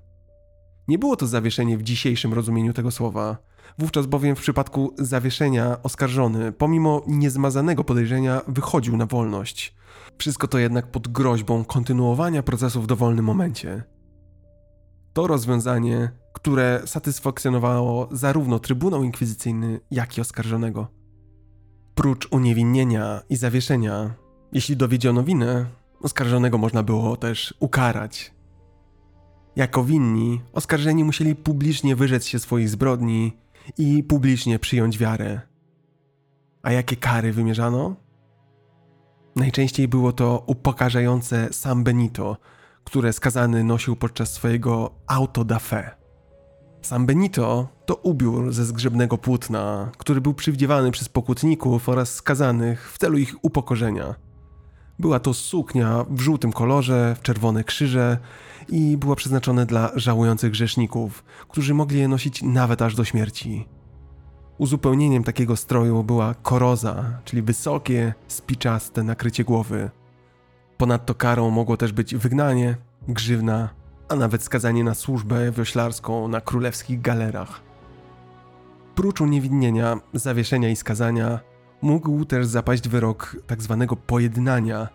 Nie 0.88 0.98
było 0.98 1.16
to 1.16 1.26
zawieszenie 1.26 1.78
w 1.78 1.82
dzisiejszym 1.82 2.34
rozumieniu 2.34 2.72
tego 2.72 2.90
słowa. 2.90 3.36
Wówczas 3.78 4.06
bowiem 4.06 4.36
w 4.36 4.40
przypadku 4.40 4.94
zawieszenia 4.98 5.82
oskarżony, 5.82 6.52
pomimo 6.52 7.02
niezmazanego 7.06 7.84
podejrzenia, 7.84 8.40
wychodził 8.48 8.96
na 8.96 9.06
wolność. 9.06 9.74
Wszystko 10.18 10.48
to 10.48 10.58
jednak 10.58 10.86
pod 10.86 11.08
groźbą 11.08 11.64
kontynuowania 11.64 12.42
procesu 12.42 12.82
w 12.82 12.86
dowolnym 12.86 13.24
momencie. 13.24 13.82
To 15.12 15.26
rozwiązanie, 15.26 16.10
które 16.32 16.82
satysfakcjonowało 16.86 18.08
zarówno 18.12 18.58
Trybunał 18.58 19.04
Inkwizycyjny, 19.04 19.80
jak 19.90 20.18
i 20.18 20.20
oskarżonego. 20.20 20.88
Prócz 21.94 22.28
uniewinnienia 22.30 23.22
i 23.28 23.36
zawieszenia, 23.36 24.14
jeśli 24.52 24.76
dowiedziono 24.76 25.22
winę, 25.22 25.66
oskarżonego 26.02 26.58
można 26.58 26.82
było 26.82 27.16
też 27.16 27.54
ukarać. 27.60 28.34
Jako 29.56 29.84
winni, 29.84 30.40
oskarżeni 30.52 31.04
musieli 31.04 31.34
publicznie 31.34 31.96
wyrzec 31.96 32.26
się 32.26 32.38
swoich 32.38 32.68
zbrodni 32.68 33.36
i 33.78 34.04
publicznie 34.04 34.58
przyjąć 34.58 34.98
wiarę. 34.98 35.40
A 36.62 36.72
jakie 36.72 36.96
kary 36.96 37.32
wymierzano? 37.32 37.96
Najczęściej 39.36 39.88
było 39.88 40.12
to 40.12 40.44
upokarzające 40.46 41.52
San 41.52 41.84
Benito, 41.84 42.36
które 42.90 43.12
skazany 43.12 43.64
nosił 43.64 43.96
podczas 43.96 44.32
swojego 44.32 44.90
auto 45.06 45.44
da 45.44 45.58
fe. 45.58 45.90
San 46.82 47.06
Benito 47.06 47.68
to 47.86 47.94
ubiór 47.94 48.52
ze 48.52 48.64
zgrzebnego 48.64 49.18
płótna, 49.18 49.92
który 49.98 50.20
był 50.20 50.34
przywdziewany 50.34 50.90
przez 50.90 51.08
pokutników 51.08 51.88
oraz 51.88 52.14
skazanych 52.14 52.92
w 52.92 52.98
celu 52.98 53.18
ich 53.18 53.34
upokorzenia. 53.42 54.14
Była 54.98 55.20
to 55.20 55.34
suknia 55.34 56.04
w 56.10 56.20
żółtym 56.20 56.52
kolorze, 56.52 57.16
w 57.18 57.22
czerwone 57.22 57.64
krzyże 57.64 58.18
i 58.68 58.96
była 58.96 59.16
przeznaczona 59.16 59.66
dla 59.66 59.90
żałujących 59.94 60.50
grzeszników, 60.50 61.24
którzy 61.48 61.74
mogli 61.74 61.98
je 61.98 62.08
nosić 62.08 62.42
nawet 62.42 62.82
aż 62.82 62.94
do 62.94 63.04
śmierci. 63.04 63.68
Uzupełnieniem 64.58 65.24
takiego 65.24 65.56
stroju 65.56 66.04
była 66.04 66.34
koroza, 66.34 67.18
czyli 67.24 67.42
wysokie, 67.42 68.14
spiczaste 68.28 69.02
nakrycie 69.02 69.44
głowy. 69.44 69.90
Ponadto 70.80 71.14
karą 71.14 71.50
mogło 71.50 71.76
też 71.76 71.92
być 71.92 72.14
wygnanie, 72.14 72.76
grzywna, 73.08 73.68
a 74.08 74.16
nawet 74.16 74.42
skazanie 74.42 74.84
na 74.84 74.94
służbę 74.94 75.52
wioślarską 75.52 76.28
na 76.28 76.40
królewskich 76.40 77.00
galerach. 77.00 77.60
Prócz 78.94 79.20
uniewinnienia, 79.20 80.00
zawieszenia 80.12 80.68
i 80.68 80.76
skazania, 80.76 81.40
mógł 81.82 82.24
też 82.24 82.46
zapaść 82.46 82.88
wyrok 82.88 83.36
tzw. 83.48 83.86
Tak 83.88 83.98
pojednania. 83.98 84.88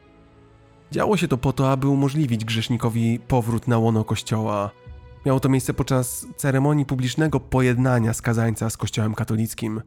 Działo 0.92 1.18
się 1.18 1.28
to 1.28 1.38
po 1.38 1.54
to, 1.54 1.72
aby 1.72 1.88
umożliwić 1.88 2.46
grzesznikowi 2.46 3.20
powrót 3.20 3.68
na 3.68 3.78
łono 3.78 4.04
kościoła. 4.04 4.72
Miało 5.26 5.40
to 5.40 5.50
miejsce 5.50 5.74
podczas 5.74 6.28
ceremonii 6.36 6.86
publicznego 6.86 7.40
pojednania 7.40 8.14
skazańca 8.14 8.70
z 8.70 8.78
kościołem 8.78 9.16
katolickim. 9.16 9.82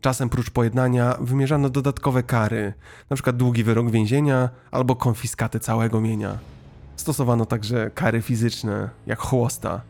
Czasem 0.00 0.28
prócz 0.28 0.50
pojednania 0.50 1.16
wymierzano 1.20 1.70
dodatkowe 1.70 2.22
kary, 2.22 2.72
np. 3.10 3.32
długi 3.32 3.64
wyrok 3.64 3.90
więzienia 3.90 4.48
albo 4.70 4.96
konfiskatę 4.96 5.60
całego 5.60 6.00
mienia. 6.00 6.38
Stosowano 6.96 7.46
także 7.46 7.90
kary 7.94 8.22
fizyczne, 8.22 8.90
jak 9.06 9.18
chłosta. 9.18 9.80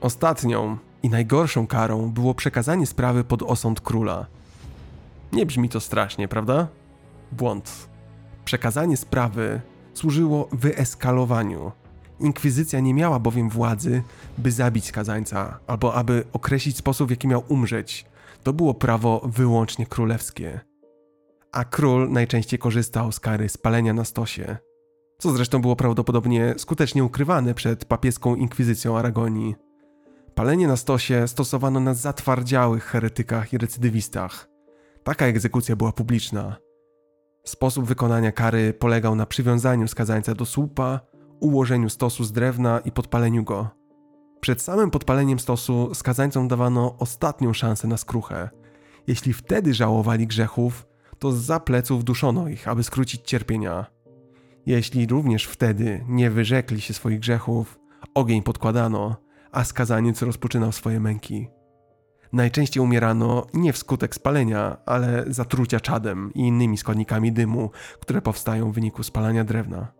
Ostatnią 0.00 0.78
i 1.02 1.08
najgorszą 1.08 1.66
karą 1.66 2.10
było 2.10 2.34
przekazanie 2.34 2.86
sprawy 2.86 3.24
pod 3.24 3.42
osąd 3.42 3.80
króla. 3.80 4.26
Nie 5.32 5.46
brzmi 5.46 5.68
to 5.68 5.80
strasznie, 5.80 6.28
prawda? 6.28 6.68
Błąd. 7.32 7.88
Przekazanie 8.44 8.96
sprawy 8.96 9.60
służyło 9.94 10.48
wyeskalowaniu. 10.52 11.72
Inkwizycja 12.20 12.80
nie 12.80 12.94
miała 12.94 13.18
bowiem 13.18 13.50
władzy, 13.50 14.02
by 14.38 14.50
zabić 14.52 14.86
skazańca 14.86 15.58
albo 15.66 15.94
aby 15.94 16.24
określić 16.32 16.76
sposób, 16.76 17.08
w 17.08 17.10
jaki 17.10 17.28
miał 17.28 17.44
umrzeć. 17.48 18.11
To 18.42 18.52
było 18.52 18.74
prawo 18.74 19.20
wyłącznie 19.24 19.86
królewskie. 19.86 20.60
A 21.52 21.64
król 21.64 22.12
najczęściej 22.12 22.58
korzystał 22.58 23.12
z 23.12 23.20
kary 23.20 23.48
spalenia 23.48 23.92
na 23.92 24.04
stosie, 24.04 24.56
co 25.18 25.32
zresztą 25.32 25.60
było 25.60 25.76
prawdopodobnie 25.76 26.54
skutecznie 26.56 27.04
ukrywane 27.04 27.54
przed 27.54 27.84
papieską 27.84 28.34
inkwizycją 28.34 28.98
Aragonii. 28.98 29.54
Palenie 30.34 30.68
na 30.68 30.76
stosie 30.76 31.28
stosowano 31.28 31.80
na 31.80 31.94
zatwardziałych 31.94 32.84
heretykach 32.84 33.52
i 33.52 33.58
recydywistach. 33.58 34.48
Taka 35.04 35.26
egzekucja 35.26 35.76
była 35.76 35.92
publiczna. 35.92 36.56
Sposób 37.44 37.84
wykonania 37.84 38.32
kary 38.32 38.72
polegał 38.72 39.14
na 39.14 39.26
przywiązaniu 39.26 39.88
skazańca 39.88 40.34
do 40.34 40.44
słupa, 40.44 41.00
ułożeniu 41.40 41.90
stosu 41.90 42.24
z 42.24 42.32
drewna 42.32 42.80
i 42.84 42.92
podpaleniu 42.92 43.44
go. 43.44 43.81
Przed 44.42 44.62
samym 44.62 44.90
podpaleniem 44.90 45.38
stosu 45.38 45.94
skazańcom 45.94 46.48
dawano 46.48 46.96
ostatnią 46.98 47.52
szansę 47.52 47.88
na 47.88 47.96
skruchę. 47.96 48.48
Jeśli 49.06 49.32
wtedy 49.32 49.74
żałowali 49.74 50.26
grzechów, 50.26 50.86
to 51.18 51.32
za 51.32 51.60
pleców 51.60 52.04
duszono 52.04 52.48
ich, 52.48 52.68
aby 52.68 52.84
skrócić 52.84 53.22
cierpienia. 53.24 53.86
Jeśli 54.66 55.06
również 55.06 55.44
wtedy 55.44 56.04
nie 56.08 56.30
wyrzekli 56.30 56.80
się 56.80 56.94
swoich 56.94 57.20
grzechów, 57.20 57.78
ogień 58.14 58.42
podkładano, 58.42 59.16
a 59.52 59.64
skazaniec 59.64 60.22
rozpoczynał 60.22 60.72
swoje 60.72 61.00
męki. 61.00 61.48
Najczęściej 62.32 62.82
umierano 62.82 63.46
nie 63.54 63.72
wskutek 63.72 64.14
spalenia, 64.14 64.76
ale 64.86 65.24
zatrucia 65.26 65.80
czadem 65.80 66.34
i 66.34 66.40
innymi 66.40 66.78
składnikami 66.78 67.32
dymu, 67.32 67.70
które 68.00 68.22
powstają 68.22 68.72
w 68.72 68.74
wyniku 68.74 69.02
spalania 69.02 69.44
drewna. 69.44 69.92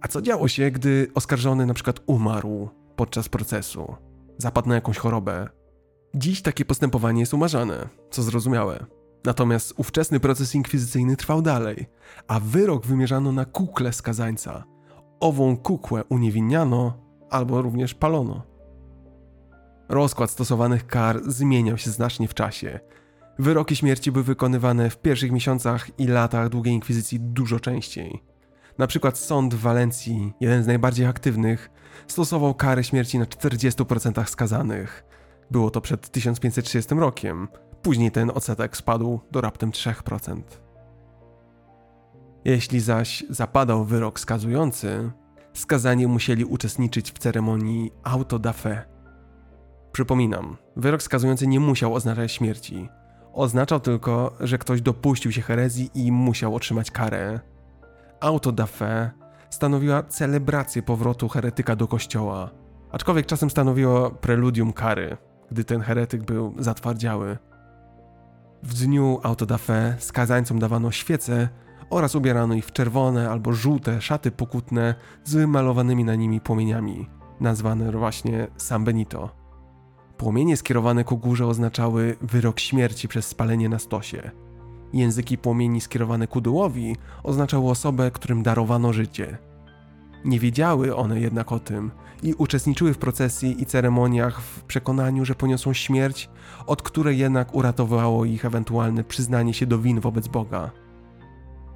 A 0.00 0.08
co 0.08 0.22
działo 0.22 0.48
się, 0.48 0.70
gdy 0.70 1.10
oskarżony 1.14 1.66
na 1.66 1.74
przykład 1.74 2.00
umarł 2.06 2.81
podczas 2.96 3.28
procesu, 3.28 3.96
zapadł 4.38 4.68
na 4.68 4.74
jakąś 4.74 4.98
chorobę? 4.98 5.48
Dziś 6.14 6.42
takie 6.42 6.64
postępowanie 6.64 7.20
jest 7.20 7.34
umarzane, 7.34 7.88
co 8.10 8.22
zrozumiałe. 8.22 8.86
Natomiast 9.24 9.74
ówczesny 9.76 10.20
proces 10.20 10.54
inkwizycyjny 10.54 11.16
trwał 11.16 11.42
dalej, 11.42 11.86
a 12.28 12.40
wyrok 12.40 12.86
wymierzano 12.86 13.32
na 13.32 13.44
kukle 13.44 13.92
skazańca. 13.92 14.64
Ową 15.20 15.56
kukłę 15.56 16.04
uniewinniano 16.04 16.98
albo 17.30 17.62
również 17.62 17.94
palono. 17.94 18.42
Rozkład 19.88 20.30
stosowanych 20.30 20.86
kar 20.86 21.20
zmieniał 21.26 21.78
się 21.78 21.90
znacznie 21.90 22.28
w 22.28 22.34
czasie. 22.34 22.80
Wyroki 23.38 23.76
śmierci 23.76 24.12
były 24.12 24.24
wykonywane 24.24 24.90
w 24.90 24.98
pierwszych 24.98 25.32
miesiącach 25.32 26.00
i 26.00 26.06
latach 26.06 26.48
długiej 26.48 26.74
inkwizycji 26.74 27.20
dużo 27.20 27.60
częściej. 27.60 28.22
Na 28.78 28.86
przykład 28.86 29.18
sąd 29.18 29.54
w 29.54 29.60
Walencji, 29.60 30.32
jeden 30.40 30.64
z 30.64 30.66
najbardziej 30.66 31.06
aktywnych, 31.06 31.70
stosował 32.06 32.54
kary 32.54 32.84
śmierci 32.84 33.18
na 33.18 33.24
40% 33.24 34.26
skazanych. 34.26 35.04
Było 35.50 35.70
to 35.70 35.80
przed 35.80 36.08
1530 36.08 36.94
rokiem. 36.94 37.48
Później 37.82 38.10
ten 38.10 38.30
odsetek 38.34 38.76
spadł 38.76 39.20
do 39.30 39.40
raptem 39.40 39.70
3%. 39.70 40.42
Jeśli 42.44 42.80
zaś 42.80 43.24
zapadał 43.30 43.84
wyrok 43.84 44.20
skazujący, 44.20 45.10
skazani 45.52 46.06
musieli 46.06 46.44
uczestniczyć 46.44 47.12
w 47.12 47.18
ceremonii 47.18 47.90
auto 48.02 48.38
da 48.38 48.52
fe. 48.52 48.84
Przypominam, 49.92 50.56
wyrok 50.76 51.02
skazujący 51.02 51.46
nie 51.46 51.60
musiał 51.60 51.94
oznaczać 51.94 52.32
śmierci. 52.32 52.88
Oznaczał 53.32 53.80
tylko, 53.80 54.36
że 54.40 54.58
ktoś 54.58 54.80
dopuścił 54.80 55.32
się 55.32 55.42
herezji 55.42 55.90
i 55.94 56.12
musiał 56.12 56.54
otrzymać 56.54 56.90
karę. 56.90 57.40
Auto 58.20 58.52
da 58.52 58.66
fe 58.66 59.10
stanowiła 59.54 60.02
celebrację 60.02 60.82
powrotu 60.82 61.28
heretyka 61.28 61.76
do 61.76 61.88
kościoła, 61.88 62.50
aczkolwiek 62.90 63.26
czasem 63.26 63.50
stanowiło 63.50 64.10
preludium 64.10 64.72
kary, 64.72 65.16
gdy 65.50 65.64
ten 65.64 65.80
heretyk 65.80 66.24
był 66.24 66.54
zatwardziały. 66.58 67.38
W 68.62 68.74
dniu 68.74 69.20
auto 69.22 69.46
da 69.46 69.58
fe 69.58 69.96
skazańcom 69.98 70.58
dawano 70.58 70.90
świece 70.90 71.48
oraz 71.90 72.14
ubierano 72.14 72.54
ich 72.54 72.66
w 72.66 72.72
czerwone 72.72 73.30
albo 73.30 73.52
żółte 73.52 74.00
szaty 74.00 74.30
pokutne 74.30 74.94
z 75.24 75.34
wymalowanymi 75.34 76.04
na 76.04 76.14
nimi 76.14 76.40
płomieniami, 76.40 77.08
nazwane 77.40 77.92
właśnie 77.92 78.46
San 78.56 78.84
Benito. 78.84 79.30
Płomienie 80.16 80.56
skierowane 80.56 81.04
ku 81.04 81.18
górze 81.18 81.46
oznaczały 81.46 82.16
wyrok 82.20 82.60
śmierci 82.60 83.08
przez 83.08 83.26
spalenie 83.26 83.68
na 83.68 83.78
stosie. 83.78 84.30
Języki 84.92 85.38
płomieni 85.38 85.80
skierowane 85.80 86.26
ku 86.26 86.40
dołowi 86.40 86.96
oznaczały 87.22 87.70
osobę, 87.70 88.10
którym 88.10 88.42
darowano 88.42 88.92
życie. 88.92 89.38
Nie 90.24 90.40
wiedziały 90.40 90.96
one 90.96 91.20
jednak 91.20 91.52
o 91.52 91.60
tym 91.60 91.90
i 92.22 92.34
uczestniczyły 92.34 92.94
w 92.94 92.98
procesji 92.98 93.62
i 93.62 93.66
ceremoniach 93.66 94.40
w 94.40 94.62
przekonaniu, 94.64 95.24
że 95.24 95.34
poniosą 95.34 95.72
śmierć, 95.72 96.30
od 96.66 96.82
której 96.82 97.18
jednak 97.18 97.54
uratowało 97.54 98.24
ich 98.24 98.44
ewentualne 98.44 99.04
przyznanie 99.04 99.54
się 99.54 99.66
do 99.66 99.78
win 99.78 100.00
wobec 100.00 100.28
Boga. 100.28 100.70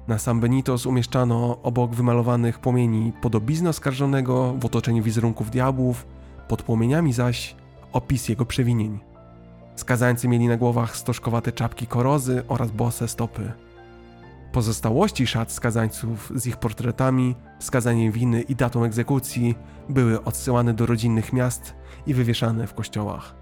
Na 0.07 0.17
San 0.17 0.39
Benitos 0.39 0.85
umieszczano 0.85 1.61
obok 1.63 1.95
wymalowanych 1.95 2.59
płomieni 2.59 3.13
podobizno 3.21 3.73
skarżonego 3.73 4.53
w 4.59 4.65
otoczeniu 4.65 5.03
wizerunków 5.03 5.51
diabłów, 5.51 6.05
pod 6.47 6.63
płomieniami 6.63 7.13
zaś 7.13 7.55
opis 7.93 8.29
jego 8.29 8.45
przewinień. 8.45 8.99
Skazańcy 9.77 10.27
mieli 10.27 10.47
na 10.47 10.57
głowach 10.57 10.97
stożkowate 10.97 11.51
czapki 11.51 11.87
korozy 11.87 12.43
oraz 12.47 12.71
bose 12.71 13.07
stopy. 13.07 13.51
Pozostałości 14.51 15.27
szat 15.27 15.51
skazańców 15.51 16.31
z 16.35 16.47
ich 16.47 16.57
portretami, 16.57 17.35
wskazaniem 17.59 18.11
winy 18.11 18.41
i 18.41 18.55
datą 18.55 18.83
egzekucji 18.83 19.55
były 19.89 20.23
odsyłane 20.23 20.73
do 20.73 20.85
rodzinnych 20.85 21.33
miast 21.33 21.75
i 22.07 22.13
wywieszane 22.13 22.67
w 22.67 22.73
kościołach. 22.73 23.35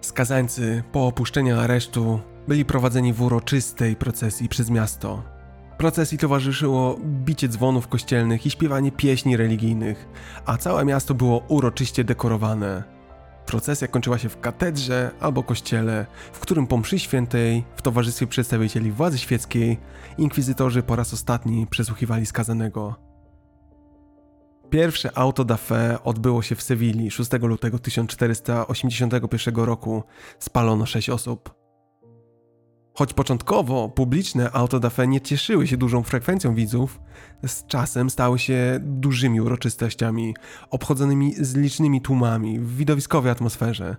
Skazańcy 0.00 0.82
po 0.92 1.06
opuszczeniu 1.06 1.60
aresztu 1.60 2.20
byli 2.48 2.64
prowadzeni 2.64 3.12
w 3.12 3.22
uroczystej 3.22 3.96
procesji 3.96 4.48
przez 4.48 4.70
miasto. 4.70 5.22
Procesji 5.78 6.18
towarzyszyło 6.18 6.96
bicie 7.04 7.48
dzwonów 7.48 7.88
kościelnych 7.88 8.46
i 8.46 8.50
śpiewanie 8.50 8.92
pieśni 8.92 9.36
religijnych, 9.36 10.08
a 10.46 10.56
całe 10.56 10.84
miasto 10.84 11.14
było 11.14 11.38
uroczyście 11.48 12.04
dekorowane. 12.04 12.99
Procesja 13.50 13.88
kończyła 13.88 14.18
się 14.18 14.28
w 14.28 14.40
katedrze 14.40 15.10
albo 15.20 15.42
kościele, 15.42 16.06
w 16.32 16.40
którym 16.40 16.66
po 16.66 16.76
mszy 16.76 16.98
świętej, 16.98 17.64
w 17.76 17.82
towarzystwie 17.82 18.26
przedstawicieli 18.26 18.92
władzy 18.92 19.18
świeckiej, 19.18 19.78
inkwizytorzy 20.18 20.82
po 20.82 20.96
raz 20.96 21.14
ostatni 21.14 21.66
przesłuchiwali 21.66 22.26
skazanego. 22.26 22.94
Pierwsze 24.70 25.18
auto 25.18 25.44
da 25.44 25.56
fe 25.56 25.98
odbyło 26.04 26.42
się 26.42 26.54
w 26.54 26.62
Sewilli 26.62 27.10
6 27.10 27.30
lutego 27.42 27.78
1481 27.78 29.54
roku. 29.54 30.02
Spalono 30.38 30.86
6 30.86 31.10
osób. 31.10 31.59
Choć 33.00 33.12
początkowo 33.12 33.88
publiczne 33.88 34.52
auto 34.52 34.80
da 34.80 34.90
fe 34.90 35.06
nie 35.06 35.20
cieszyły 35.20 35.66
się 35.66 35.76
dużą 35.76 36.02
frekwencją 36.02 36.54
widzów, 36.54 37.00
z 37.46 37.66
czasem 37.66 38.10
stały 38.10 38.38
się 38.38 38.80
dużymi 38.82 39.40
uroczystościami, 39.40 40.34
obchodzonymi 40.70 41.34
z 41.34 41.54
licznymi 41.54 42.00
tłumami 42.00 42.60
w 42.60 42.76
widowiskowej 42.76 43.32
atmosferze. 43.32 43.96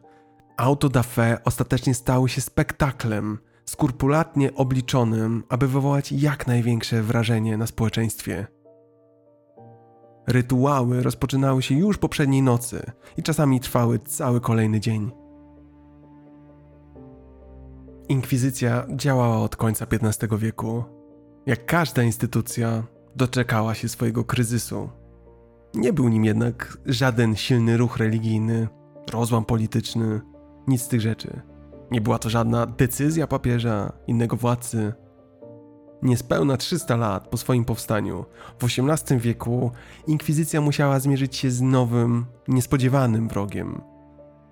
Auto 0.57 0.89
da 0.89 1.03
fe 1.03 1.37
ostatecznie 1.45 1.93
stały 1.93 2.29
się 2.29 2.41
spektaklem, 2.41 3.37
skrupulatnie 3.65 4.53
obliczonym, 4.55 5.43
aby 5.49 5.67
wywołać 5.67 6.11
jak 6.11 6.47
największe 6.47 7.03
wrażenie 7.03 7.57
na 7.57 7.67
społeczeństwie. 7.67 8.47
Rytuały 10.27 11.03
rozpoczynały 11.03 11.61
się 11.61 11.75
już 11.75 11.97
poprzedniej 11.97 12.41
nocy 12.41 12.91
i 13.17 13.23
czasami 13.23 13.59
trwały 13.59 13.99
cały 13.99 14.41
kolejny 14.41 14.79
dzień. 14.79 15.20
Inkwizycja 18.09 18.85
działała 18.95 19.37
od 19.39 19.55
końca 19.55 19.85
XV 19.91 20.37
wieku. 20.37 20.83
Jak 21.45 21.65
każda 21.65 22.03
instytucja, 22.03 22.83
doczekała 23.15 23.73
się 23.73 23.89
swojego 23.89 24.23
kryzysu. 24.23 24.89
Nie 25.75 25.93
był 25.93 26.09
nim 26.09 26.25
jednak 26.25 26.77
żaden 26.85 27.35
silny 27.35 27.77
ruch 27.77 27.97
religijny, 27.97 28.67
rozłam 29.11 29.45
polityczny, 29.45 30.21
nic 30.67 30.81
z 30.81 30.87
tych 30.87 31.01
rzeczy. 31.01 31.41
Nie 31.91 32.01
była 32.01 32.19
to 32.19 32.29
żadna 32.29 32.65
decyzja 32.65 33.27
papieża, 33.27 33.93
innego 34.07 34.35
władcy. 34.35 34.93
Niespełna 36.01 36.57
300 36.57 36.95
lat 36.95 37.27
po 37.27 37.37
swoim 37.37 37.65
powstaniu, 37.65 38.25
w 38.59 38.63
XVIII 38.63 39.19
wieku, 39.19 39.71
inkwizycja 40.07 40.61
musiała 40.61 40.99
zmierzyć 40.99 41.35
się 41.35 41.51
z 41.51 41.61
nowym, 41.61 42.25
niespodziewanym 42.47 43.27
wrogiem. 43.27 43.81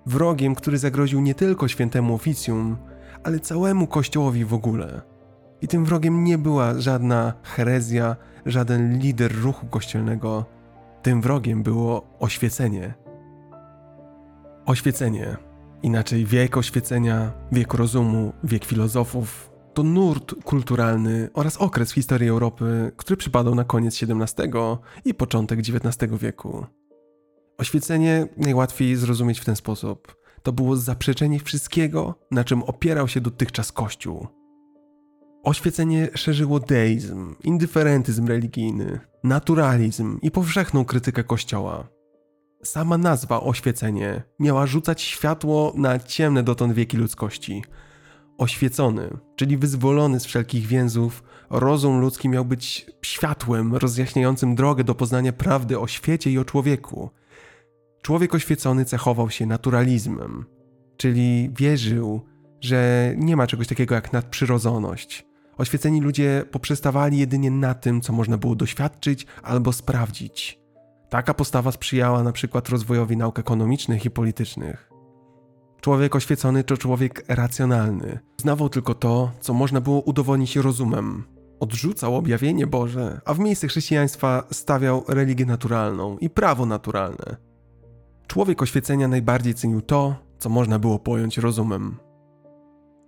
Wrogiem, 0.06 0.54
który 0.54 0.78
zagroził 0.78 1.20
nie 1.20 1.34
tylko 1.34 1.68
świętemu 1.68 2.14
oficjum, 2.14 2.76
ale 3.24 3.40
całemu 3.40 3.86
kościołowi 3.86 4.44
w 4.44 4.54
ogóle. 4.54 5.02
I 5.62 5.68
tym 5.68 5.84
wrogiem 5.84 6.24
nie 6.24 6.38
była 6.38 6.80
żadna 6.80 7.32
herezja, 7.42 8.16
żaden 8.46 8.98
lider 8.98 9.42
ruchu 9.42 9.66
kościelnego. 9.66 10.44
Tym 11.02 11.20
wrogiem 11.20 11.62
było 11.62 12.16
oświecenie. 12.18 12.94
Oświecenie, 14.66 15.36
inaczej 15.82 16.26
wiek 16.26 16.56
oświecenia, 16.56 17.32
wiek 17.52 17.74
rozumu, 17.74 18.32
wiek 18.44 18.64
filozofów, 18.64 19.50
to 19.74 19.82
nurt 19.82 20.34
kulturalny 20.44 21.28
oraz 21.34 21.56
okres 21.56 21.92
w 21.92 21.94
historii 21.94 22.28
Europy, 22.28 22.92
który 22.96 23.16
przypadał 23.16 23.54
na 23.54 23.64
koniec 23.64 24.02
XVII 24.02 24.50
i 25.04 25.14
początek 25.14 25.58
XIX 25.58 26.12
wieku. 26.20 26.66
Oświecenie 27.58 28.26
najłatwiej 28.36 28.96
zrozumieć 28.96 29.40
w 29.40 29.44
ten 29.44 29.56
sposób 29.56 30.19
to 30.42 30.52
było 30.52 30.76
zaprzeczenie 30.76 31.40
wszystkiego, 31.40 32.14
na 32.30 32.44
czym 32.44 32.62
opierał 32.62 33.08
się 33.08 33.20
dotychczas 33.20 33.72
Kościół. 33.72 34.26
Oświecenie 35.42 36.08
szerzyło 36.14 36.60
deizm, 36.60 37.34
indyferentyzm 37.44 38.26
religijny, 38.26 39.00
naturalizm 39.24 40.18
i 40.22 40.30
powszechną 40.30 40.84
krytykę 40.84 41.24
Kościoła. 41.24 41.88
Sama 42.64 42.98
nazwa 42.98 43.40
oświecenie 43.40 44.22
miała 44.38 44.66
rzucać 44.66 45.02
światło 45.02 45.72
na 45.76 45.98
ciemne 45.98 46.42
dotąd 46.42 46.72
wieki 46.72 46.96
ludzkości. 46.96 47.64
Oświecony, 48.38 49.18
czyli 49.36 49.56
wyzwolony 49.56 50.20
z 50.20 50.24
wszelkich 50.24 50.66
więzów, 50.66 51.22
rozum 51.50 52.00
ludzki 52.00 52.28
miał 52.28 52.44
być 52.44 52.86
światłem 53.02 53.76
rozjaśniającym 53.76 54.54
drogę 54.54 54.84
do 54.84 54.94
poznania 54.94 55.32
prawdy 55.32 55.78
o 55.78 55.86
świecie 55.86 56.30
i 56.30 56.38
o 56.38 56.44
człowieku. 56.44 57.10
Człowiek 58.02 58.34
oświecony 58.34 58.84
cechował 58.84 59.30
się 59.30 59.46
naturalizmem, 59.46 60.44
czyli 60.96 61.50
wierzył, 61.58 62.20
że 62.60 63.12
nie 63.16 63.36
ma 63.36 63.46
czegoś 63.46 63.66
takiego 63.66 63.94
jak 63.94 64.12
nadprzyrodzoność. 64.12 65.26
Oświeceni 65.58 66.00
ludzie 66.00 66.44
poprzestawali 66.50 67.18
jedynie 67.18 67.50
na 67.50 67.74
tym, 67.74 68.00
co 68.00 68.12
można 68.12 68.38
było 68.38 68.54
doświadczyć 68.54 69.26
albo 69.42 69.72
sprawdzić. 69.72 70.60
Taka 71.08 71.34
postawa 71.34 71.72
sprzyjała 71.72 72.22
na 72.22 72.32
przykład 72.32 72.68
rozwojowi 72.68 73.16
nauk 73.16 73.38
ekonomicznych 73.38 74.04
i 74.04 74.10
politycznych. 74.10 74.90
Człowiek 75.80 76.16
oświecony 76.16 76.64
to 76.64 76.76
człowiek 76.76 77.24
racjonalny. 77.28 78.18
Znawał 78.36 78.68
tylko 78.68 78.94
to, 78.94 79.30
co 79.40 79.54
można 79.54 79.80
było 79.80 80.00
udowodnić 80.00 80.56
rozumem. 80.56 81.24
Odrzucał 81.60 82.16
objawienie 82.16 82.66
Boże, 82.66 83.20
a 83.24 83.34
w 83.34 83.38
miejsce 83.38 83.68
chrześcijaństwa 83.68 84.46
stawiał 84.50 85.04
religię 85.08 85.46
naturalną 85.46 86.18
i 86.18 86.30
prawo 86.30 86.66
naturalne. 86.66 87.49
Człowiek 88.30 88.62
oświecenia 88.62 89.08
najbardziej 89.08 89.54
cenił 89.54 89.80
to, 89.80 90.16
co 90.38 90.48
można 90.48 90.78
było 90.78 90.98
pojąć 90.98 91.38
rozumem. 91.38 91.96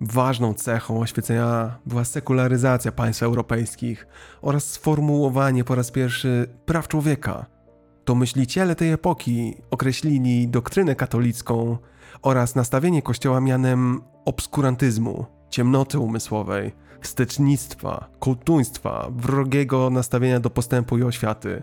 Ważną 0.01 0.55
cechą 0.55 1.01
oświecenia 1.01 1.79
była 1.87 2.05
sekularyzacja 2.05 2.93
państw 2.93 3.23
europejskich 3.23 4.07
oraz 4.41 4.65
sformułowanie 4.65 5.65
po 5.65 5.75
raz 5.75 5.91
pierwszy 5.91 6.49
praw 6.65 6.89
człowieka. 6.89 7.47
To 8.05 8.15
myśliciele 8.15 8.75
tej 8.75 8.93
epoki 8.93 9.55
określili 9.71 10.49
doktrynę 10.49 10.95
katolicką 10.95 11.79
oraz 12.23 12.55
nastawienie 12.55 13.03
Kościoła 13.03 13.41
mianem 13.41 14.01
obskurantyzmu, 14.25 15.27
ciemnoty 15.51 15.99
umysłowej, 15.99 16.73
stecznictwa, 17.03 18.09
kultuństwa, 18.19 19.09
wrogiego 19.17 19.91
nastawienia 19.91 20.41
do 20.41 20.51
postępu 20.51 20.99
i 20.99 21.03
oświaty. 21.03 21.63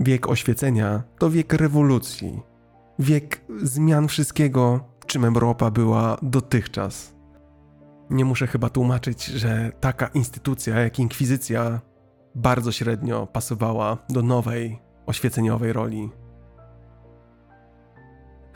Wiek 0.00 0.28
oświecenia 0.28 1.02
to 1.18 1.30
wiek 1.30 1.52
rewolucji, 1.52 2.42
wiek 2.98 3.40
zmian 3.62 4.08
wszystkiego, 4.08 4.80
czym 5.06 5.24
Europa 5.24 5.70
była 5.70 6.18
dotychczas. 6.22 7.14
Nie 8.10 8.24
muszę 8.24 8.46
chyba 8.46 8.70
tłumaczyć, 8.70 9.24
że 9.24 9.72
taka 9.80 10.06
instytucja 10.06 10.80
jak 10.80 10.98
inkwizycja 10.98 11.80
bardzo 12.34 12.72
średnio 12.72 13.26
pasowała 13.26 13.98
do 14.08 14.22
nowej, 14.22 14.78
oświeceniowej 15.06 15.72
roli. 15.72 16.10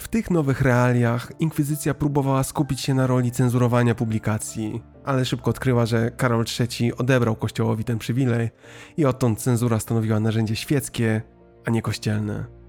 W 0.02 0.08
tych 0.08 0.30
nowych 0.30 0.60
realiach 0.60 1.32
inkwizycja 1.38 1.94
próbowała 1.94 2.42
skupić 2.42 2.80
się 2.80 2.94
na 2.94 3.06
roli 3.06 3.30
cenzurowania 3.30 3.94
publikacji, 3.94 4.82
ale 5.04 5.24
szybko 5.24 5.50
odkryła, 5.50 5.86
że 5.86 6.10
Karol 6.10 6.44
III 6.60 6.94
odebrał 6.94 7.36
kościołowi 7.36 7.84
ten 7.84 7.98
przywilej 7.98 8.50
i 8.96 9.04
odtąd 9.04 9.42
cenzura 9.42 9.80
stanowiła 9.80 10.20
narzędzie 10.20 10.56
świeckie, 10.56 11.22
a 11.64 11.70
nie 11.70 11.82
kościelne. 11.82 12.61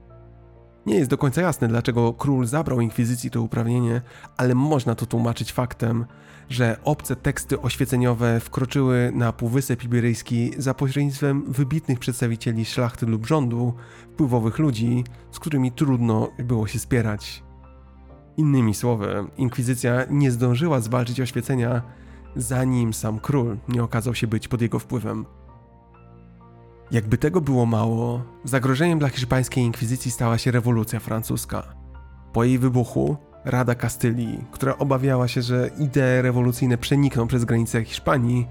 Nie 0.85 0.95
jest 0.95 1.09
do 1.09 1.17
końca 1.17 1.41
jasne, 1.41 1.67
dlaczego 1.67 2.13
król 2.13 2.45
zabrał 2.45 2.81
inkwizycji 2.81 3.31
to 3.31 3.41
uprawnienie, 3.41 4.01
ale 4.37 4.55
można 4.55 4.95
to 4.95 5.05
tłumaczyć 5.05 5.53
faktem, 5.53 6.05
że 6.49 6.77
obce 6.83 7.15
teksty 7.15 7.61
oświeceniowe 7.61 8.39
wkroczyły 8.39 9.11
na 9.15 9.33
Półwysep 9.33 9.83
Iberyjski 9.83 10.51
za 10.57 10.73
pośrednictwem 10.73 11.43
wybitnych 11.51 11.99
przedstawicieli 11.99 12.65
szlachty 12.65 13.05
lub 13.05 13.25
rządu, 13.25 13.73
wpływowych 14.13 14.59
ludzi, 14.59 15.03
z 15.31 15.39
którymi 15.39 15.71
trudno 15.71 16.29
było 16.39 16.67
się 16.67 16.79
spierać. 16.79 17.43
Innymi 18.37 18.73
słowy, 18.73 19.25
inkwizycja 19.37 20.05
nie 20.09 20.31
zdążyła 20.31 20.79
zwalczyć 20.79 21.21
oświecenia, 21.21 21.81
zanim 22.35 22.93
sam 22.93 23.19
król 23.19 23.57
nie 23.67 23.83
okazał 23.83 24.15
się 24.15 24.27
być 24.27 24.47
pod 24.47 24.61
jego 24.61 24.79
wpływem. 24.79 25.25
Jakby 26.93 27.17
tego 27.17 27.41
było 27.41 27.65
mało, 27.65 28.23
zagrożeniem 28.43 28.99
dla 28.99 29.09
hiszpańskiej 29.09 29.63
inkwizycji 29.63 30.11
stała 30.11 30.37
się 30.37 30.51
rewolucja 30.51 30.99
francuska. 30.99 31.63
Po 32.33 32.43
jej 32.43 32.59
wybuchu 32.59 33.17
Rada 33.45 33.75
Kastylii, 33.75 34.43
która 34.51 34.77
obawiała 34.77 35.27
się, 35.27 35.41
że 35.41 35.69
idee 35.79 36.21
rewolucyjne 36.21 36.77
przenikną 36.77 37.27
przez 37.27 37.45
granice 37.45 37.83
Hiszpanii, 37.83 38.47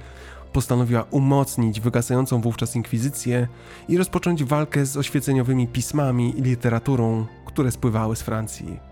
postanowiła 0.52 1.04
umocnić 1.10 1.80
wygasającą 1.80 2.40
wówczas 2.40 2.76
inkwizycję 2.76 3.48
i 3.88 3.98
rozpocząć 3.98 4.44
walkę 4.44 4.86
z 4.86 4.96
oświeceniowymi 4.96 5.68
pismami 5.68 6.38
i 6.38 6.42
literaturą, 6.42 7.26
które 7.46 7.70
spływały 7.70 8.16
z 8.16 8.22
Francji. 8.22 8.91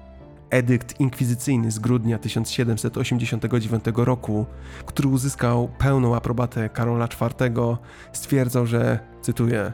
Edykt 0.51 1.01
inkwizycyjny 1.01 1.71
z 1.71 1.79
grudnia 1.79 2.19
1789 2.19 3.85
roku, 3.97 4.47
który 4.87 5.09
uzyskał 5.09 5.69
pełną 5.79 6.17
aprobatę 6.17 6.69
Karola 6.69 7.09
IV, 7.41 7.77
stwierdzał, 8.13 8.67
że, 8.67 8.99
cytuję, 9.23 9.73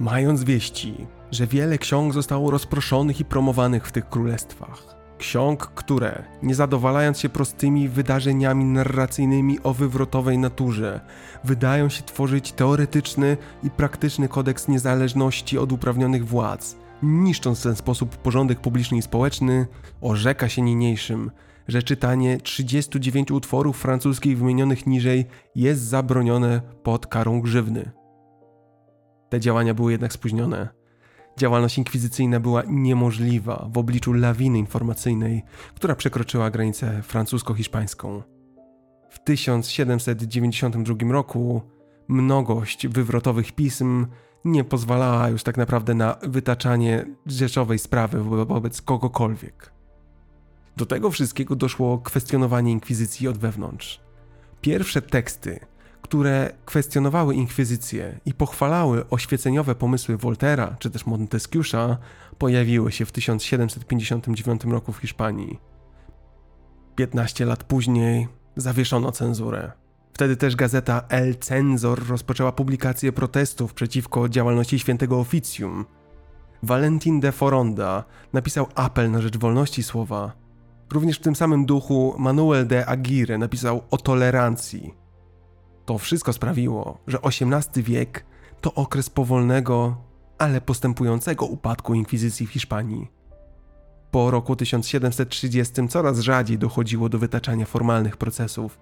Mając 0.00 0.44
wieści, 0.44 1.06
że 1.30 1.46
wiele 1.46 1.78
ksiąg 1.78 2.12
zostało 2.12 2.50
rozproszonych 2.50 3.20
i 3.20 3.24
promowanych 3.24 3.86
w 3.86 3.92
tych 3.92 4.08
królestwach, 4.08 4.96
ksiąg, 5.18 5.66
które, 5.66 6.24
nie 6.42 6.54
zadowalając 6.54 7.18
się 7.18 7.28
prostymi 7.28 7.88
wydarzeniami 7.88 8.64
narracyjnymi 8.64 9.58
o 9.62 9.74
wywrotowej 9.74 10.38
naturze, 10.38 11.00
wydają 11.44 11.88
się 11.88 12.02
tworzyć 12.02 12.52
teoretyczny 12.52 13.36
i 13.62 13.70
praktyczny 13.70 14.28
kodeks 14.28 14.68
niezależności 14.68 15.58
od 15.58 15.72
uprawnionych 15.72 16.26
władz, 16.26 16.76
niszcząc 17.04 17.60
w 17.60 17.62
ten 17.62 17.76
sposób 17.76 18.16
porządek 18.16 18.60
publiczny 18.60 18.98
i 18.98 19.02
społeczny, 19.02 19.66
orzeka 20.00 20.48
się 20.48 20.62
niniejszym, 20.62 21.30
że 21.68 21.82
czytanie 21.82 22.38
39 22.38 23.30
utworów 23.30 23.78
francuskich 23.78 24.38
wymienionych 24.38 24.86
niżej 24.86 25.24
jest 25.54 25.82
zabronione 25.82 26.60
pod 26.82 27.06
karą 27.06 27.40
grzywny. 27.40 27.90
Te 29.28 29.40
działania 29.40 29.74
były 29.74 29.92
jednak 29.92 30.12
spóźnione. 30.12 30.68
Działalność 31.38 31.78
inkwizycyjna 31.78 32.40
była 32.40 32.62
niemożliwa 32.66 33.68
w 33.72 33.78
obliczu 33.78 34.12
lawiny 34.12 34.58
informacyjnej, 34.58 35.42
która 35.74 35.94
przekroczyła 35.94 36.50
granicę 36.50 37.02
francusko-hiszpańską. 37.02 38.22
W 39.10 39.18
1792 39.24 41.12
roku 41.12 41.62
mnogość 42.08 42.88
wywrotowych 42.88 43.52
pism 43.52 44.06
nie 44.44 44.64
pozwalała 44.64 45.28
już 45.28 45.42
tak 45.42 45.56
naprawdę 45.56 45.94
na 45.94 46.16
wytaczanie 46.22 47.06
rzeczowej 47.26 47.78
sprawy 47.78 48.24
wobec 48.24 48.82
kogokolwiek. 48.82 49.72
Do 50.76 50.86
tego 50.86 51.10
wszystkiego 51.10 51.56
doszło 51.56 51.98
kwestionowanie 51.98 52.72
inkwizycji 52.72 53.28
od 53.28 53.38
wewnątrz. 53.38 54.00
Pierwsze 54.60 55.02
teksty, 55.02 55.60
które 56.02 56.52
kwestionowały 56.64 57.34
inkwizycję 57.34 58.20
i 58.26 58.34
pochwalały 58.34 59.08
oświeceniowe 59.10 59.74
pomysły 59.74 60.16
Voltera 60.16 60.76
czy 60.78 60.90
też 60.90 61.04
Montesquieu'a, 61.04 61.96
pojawiły 62.38 62.92
się 62.92 63.06
w 63.06 63.12
1759 63.12 64.64
roku 64.64 64.92
w 64.92 64.98
Hiszpanii. 64.98 65.58
15 66.96 67.44
lat 67.44 67.64
później 67.64 68.28
zawieszono 68.56 69.12
cenzurę. 69.12 69.83
Wtedy 70.14 70.36
też 70.36 70.56
gazeta 70.56 71.02
El 71.08 71.36
Cenzor 71.36 72.08
rozpoczęła 72.08 72.52
publikację 72.52 73.12
protestów 73.12 73.74
przeciwko 73.74 74.28
działalności 74.28 74.78
świętego 74.78 75.20
oficjum. 75.20 75.84
Valentin 76.62 77.20
de 77.20 77.32
Foronda 77.32 78.04
napisał 78.32 78.66
apel 78.74 79.10
na 79.10 79.20
rzecz 79.20 79.36
wolności 79.36 79.82
słowa. 79.82 80.32
Również 80.92 81.18
w 81.18 81.22
tym 81.22 81.36
samym 81.36 81.66
duchu 81.66 82.14
Manuel 82.18 82.66
de 82.66 82.86
Aguirre 82.86 83.38
napisał 83.38 83.82
o 83.90 83.96
tolerancji. 83.96 84.94
To 85.84 85.98
wszystko 85.98 86.32
sprawiło, 86.32 86.98
że 87.06 87.18
XVIII 87.22 87.82
wiek 87.82 88.24
to 88.60 88.74
okres 88.74 89.10
powolnego, 89.10 89.96
ale 90.38 90.60
postępującego 90.60 91.46
upadku 91.46 91.94
inkwizycji 91.94 92.46
w 92.46 92.50
Hiszpanii. 92.50 93.10
Po 94.10 94.30
roku 94.30 94.56
1730 94.56 95.88
coraz 95.88 96.18
rzadziej 96.18 96.58
dochodziło 96.58 97.08
do 97.08 97.18
wytaczania 97.18 97.66
formalnych 97.66 98.16
procesów 98.16 98.78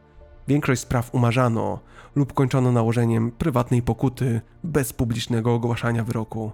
Większość 0.49 0.81
spraw 0.81 1.15
umarzano 1.15 1.79
lub 2.15 2.33
kończono 2.33 2.73
nałożeniem 2.73 3.31
prywatnej 3.31 3.83
pokuty 3.83 4.41
bez 4.65 4.93
publicznego 4.93 5.55
ogłaszania 5.55 6.05
wyroku. 6.05 6.53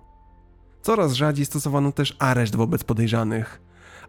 Coraz 0.82 1.12
rzadziej 1.12 1.46
stosowano 1.46 1.92
też 1.92 2.16
areszt 2.18 2.56
wobec 2.56 2.84
podejrzanych, 2.84 3.60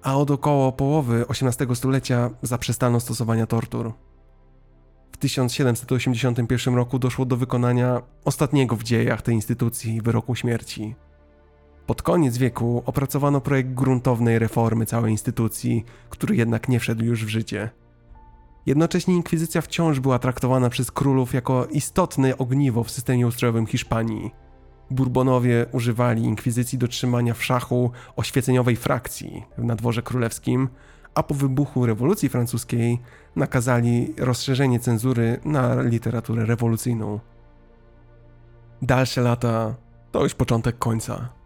a 0.02 0.18
od 0.18 0.32
około 0.32 0.72
połowy 0.72 1.26
XVIII 1.30 1.76
stulecia 1.76 2.30
zaprzestano 2.42 3.00
stosowania 3.00 3.48
tortur. 3.48 3.94
W 5.12 5.18
1781 5.18 6.76
roku 6.76 7.00
doszło 7.00 7.26
do 7.26 7.38
wykonania 7.38 8.02
ostatniego 8.26 8.76
w 8.76 8.84
dziejach 8.84 9.22
tej 9.22 9.36
instytucji 9.36 10.02
wyroku 10.02 10.36
śmierci. 10.36 10.96
Pod 11.86 12.02
koniec 12.02 12.38
wieku 12.38 12.84
opracowano 12.86 13.42
projekt 13.42 13.74
gruntownej 13.74 14.40
reformy 14.40 14.86
całej 14.86 15.12
instytucji, 15.12 15.86
który 16.10 16.36
jednak 16.36 16.70
nie 16.70 16.80
wszedł 16.80 17.04
już 17.04 17.26
w 17.26 17.30
życie. 17.30 17.70
Jednocześnie 18.70 19.16
inkwizycja 19.16 19.62
wciąż 19.62 20.00
była 20.00 20.20
traktowana 20.20 20.70
przez 20.70 20.92
królów 20.92 21.34
jako 21.34 21.66
istotne 21.66 22.38
ogniwo 22.38 22.84
w 22.84 22.92
systemie 22.92 23.28
ustrojowym 23.28 23.66
Hiszpanii. 23.66 24.32
Bourbonowie 24.92 25.66
używali 25.72 26.24
inkwizycji 26.24 26.78
do 26.78 26.88
trzymania 26.88 27.34
w 27.34 27.44
szachu 27.44 27.92
oświeceniowej 28.16 28.76
frakcji 28.76 29.44
na 29.58 29.76
dworze 29.76 30.02
królewskim, 30.02 30.70
a 31.16 31.24
po 31.24 31.34
wybuchu 31.34 31.86
rewolucji 31.86 32.30
francuskiej 32.30 33.00
nakazali 33.36 34.14
rozszerzenie 34.18 34.80
cenzury 34.80 35.40
na 35.46 35.82
literaturę 35.82 36.46
rewolucyjną. 36.46 37.20
Dalsze 38.82 39.22
lata 39.22 39.76
to 40.12 40.24
już 40.24 40.36
początek 40.36 40.78
końca. 40.78 41.39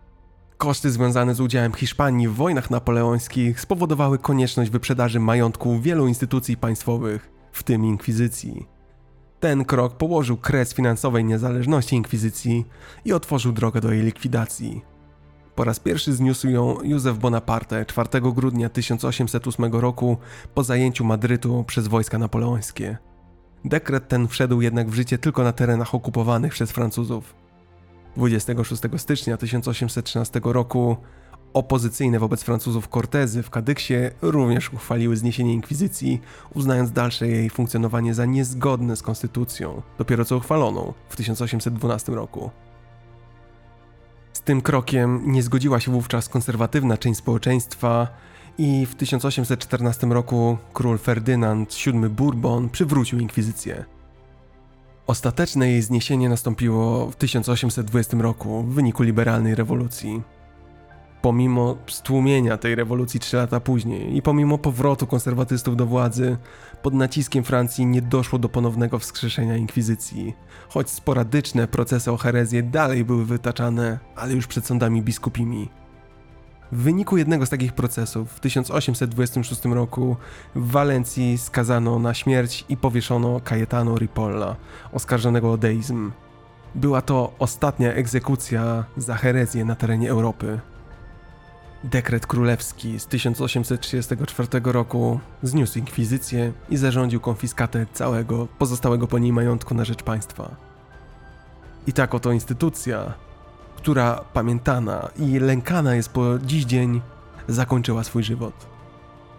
Koszty 0.64 0.92
związane 0.92 1.36
z 1.36 1.42
udziałem 1.42 1.74
Hiszpanii 1.74 2.28
w 2.28 2.34
wojnach 2.34 2.70
napoleońskich 2.70 3.62
spowodowały 3.62 4.18
konieczność 4.18 4.72
wyprzedaży 4.72 5.20
majątku 5.20 5.80
wielu 5.80 6.08
instytucji 6.08 6.58
państwowych, 6.58 7.32
w 7.52 7.64
tym 7.64 7.86
inkwizycji. 7.86 8.68
Ten 9.40 9.66
krok 9.66 9.98
położył 9.98 10.38
kres 10.38 10.74
finansowej 10.74 11.26
niezależności 11.26 11.96
inkwizycji 11.96 12.66
i 13.06 13.14
otworzył 13.14 13.52
drogę 13.52 13.82
do 13.82 13.92
jej 13.92 14.04
likwidacji. 14.04 14.82
Po 15.56 15.64
raz 15.64 15.80
pierwszy 15.80 16.14
zniósł 16.14 16.48
ją 16.48 16.82
Józef 16.84 17.18
Bonaparte 17.18 17.86
4 17.86 18.22
grudnia 18.22 18.70
1808 18.70 19.74
roku 19.74 20.18
po 20.54 20.64
zajęciu 20.64 21.06
Madrytu 21.06 21.64
przez 21.68 21.88
wojska 21.88 22.18
napoleońskie. 22.18 22.98
Dekret 23.66 24.08
ten 24.08 24.28
wszedł 24.28 24.62
jednak 24.62 24.90
w 24.90 24.94
życie 24.94 25.18
tylko 25.18 25.44
na 25.44 25.52
terenach 25.52 25.96
okupowanych 25.96 26.54
przez 26.54 26.72
Francuzów. 26.72 27.43
26 28.18 28.82
stycznia 28.98 29.38
1813 29.38 30.42
roku 30.44 30.98
opozycyjne 31.54 32.20
wobec 32.20 32.44
Francuzów 32.44 32.88
Cortezy 32.88 33.44
w 33.44 33.50
Kadyksie 33.50 33.94
również 34.22 34.74
uchwaliły 34.74 35.18
zniesienie 35.18 35.54
inkwizycji, 35.54 36.22
uznając 36.54 36.92
dalsze 36.92 37.28
jej 37.28 37.50
funkcjonowanie 37.50 38.14
za 38.14 38.26
niezgodne 38.26 38.96
z 38.96 39.02
konstytucją, 39.02 39.82
dopiero 39.98 40.26
co 40.26 40.38
uchwaloną 40.38 40.94
w 41.10 41.16
1812 41.16 42.12
roku. 42.12 42.52
Z 44.34 44.42
tym 44.42 44.62
krokiem 44.62 45.22
nie 45.32 45.44
zgodziła 45.44 45.80
się 45.80 45.92
wówczas 45.92 46.30
konserwatywna 46.30 46.98
część 46.98 47.20
społeczeństwa 47.20 48.08
i 48.58 48.86
w 48.86 48.96
1814 48.96 50.08
roku 50.08 50.58
król 50.74 50.98
Ferdynand 50.98 51.76
VII 51.86 52.10
Bourbon 52.10 52.70
przywrócił 52.70 53.20
inkwizycję. 53.20 53.86
Ostateczne 55.08 55.70
jej 55.70 55.82
zniesienie 55.82 56.30
nastąpiło 56.30 57.12
w 57.12 57.16
1820 57.16 58.18
roku 58.18 58.64
w 58.64 58.74
wyniku 58.74 59.04
liberalnej 59.04 59.56
rewolucji. 59.56 60.22
Pomimo 61.22 61.78
stłumienia 61.88 62.58
tej 62.58 62.76
rewolucji 62.76 63.20
trzy 63.20 63.38
lata 63.38 63.60
później 63.60 64.18
i 64.18 64.22
pomimo 64.22 64.58
powrotu 64.58 65.08
konserwatystów 65.08 65.76
do 65.76 65.86
władzy, 65.86 66.38
pod 66.82 66.94
naciskiem 66.94 67.44
Francji 67.44 67.86
nie 67.86 68.02
doszło 68.02 68.40
do 68.40 68.50
ponownego 68.50 69.00
wskrzeszenia 69.00 69.58
inkwizycji, 69.58 70.34
choć 70.70 70.90
sporadyczne 70.90 71.68
procesy 71.68 72.12
o 72.12 72.18
herezję 72.18 72.64
dalej 72.64 73.06
były 73.06 73.26
wytaczane, 73.26 74.00
ale 74.16 74.34
już 74.34 74.48
przed 74.48 74.66
sądami 74.66 75.02
biskupimi. 75.02 75.70
W 76.74 76.78
wyniku 76.78 77.18
jednego 77.18 77.46
z 77.46 77.50
takich 77.50 77.74
procesów 77.74 78.32
w 78.32 78.40
1826 78.40 79.66
roku 79.66 80.18
w 80.56 80.72
Walencji 80.72 81.38
skazano 81.38 82.00
na 82.00 82.14
śmierć 82.14 82.66
i 82.70 82.78
powieszono 82.78 83.40
Cayetano 83.40 83.98
Ripolla, 83.98 84.56
oskarżonego 84.92 85.52
o 85.52 85.58
deizm. 85.58 86.12
Była 86.76 87.02
to 87.02 87.34
ostatnia 87.40 87.94
egzekucja 87.94 88.84
za 88.98 89.16
herezję 89.16 89.66
na 89.66 89.76
terenie 89.76 90.10
Europy. 90.10 90.60
Dekret 91.84 92.28
królewski 92.28 93.00
z 93.00 93.06
1834 93.06 94.48
roku 94.64 95.20
zniósł 95.44 95.80
inkwizycję 95.80 96.54
i 96.70 96.78
zarządził 96.78 97.20
konfiskatę 97.20 97.86
całego 97.94 98.48
pozostałego 98.60 99.08
po 99.08 99.20
niej 99.20 99.34
majątku 99.34 99.76
na 99.76 99.86
rzecz 99.86 100.04
państwa. 100.04 100.56
I 101.88 101.94
tak 101.94 102.16
oto 102.16 102.32
instytucja, 102.32 103.14
która 103.84 104.24
pamiętana 104.34 105.10
i 105.20 105.40
lękana 105.40 105.96
jest 105.96 106.10
po 106.10 106.40
dziś 106.40 106.66
dzień, 106.66 107.02
zakończyła 107.48 108.04
swój 108.04 108.24
żywot. 108.24 108.54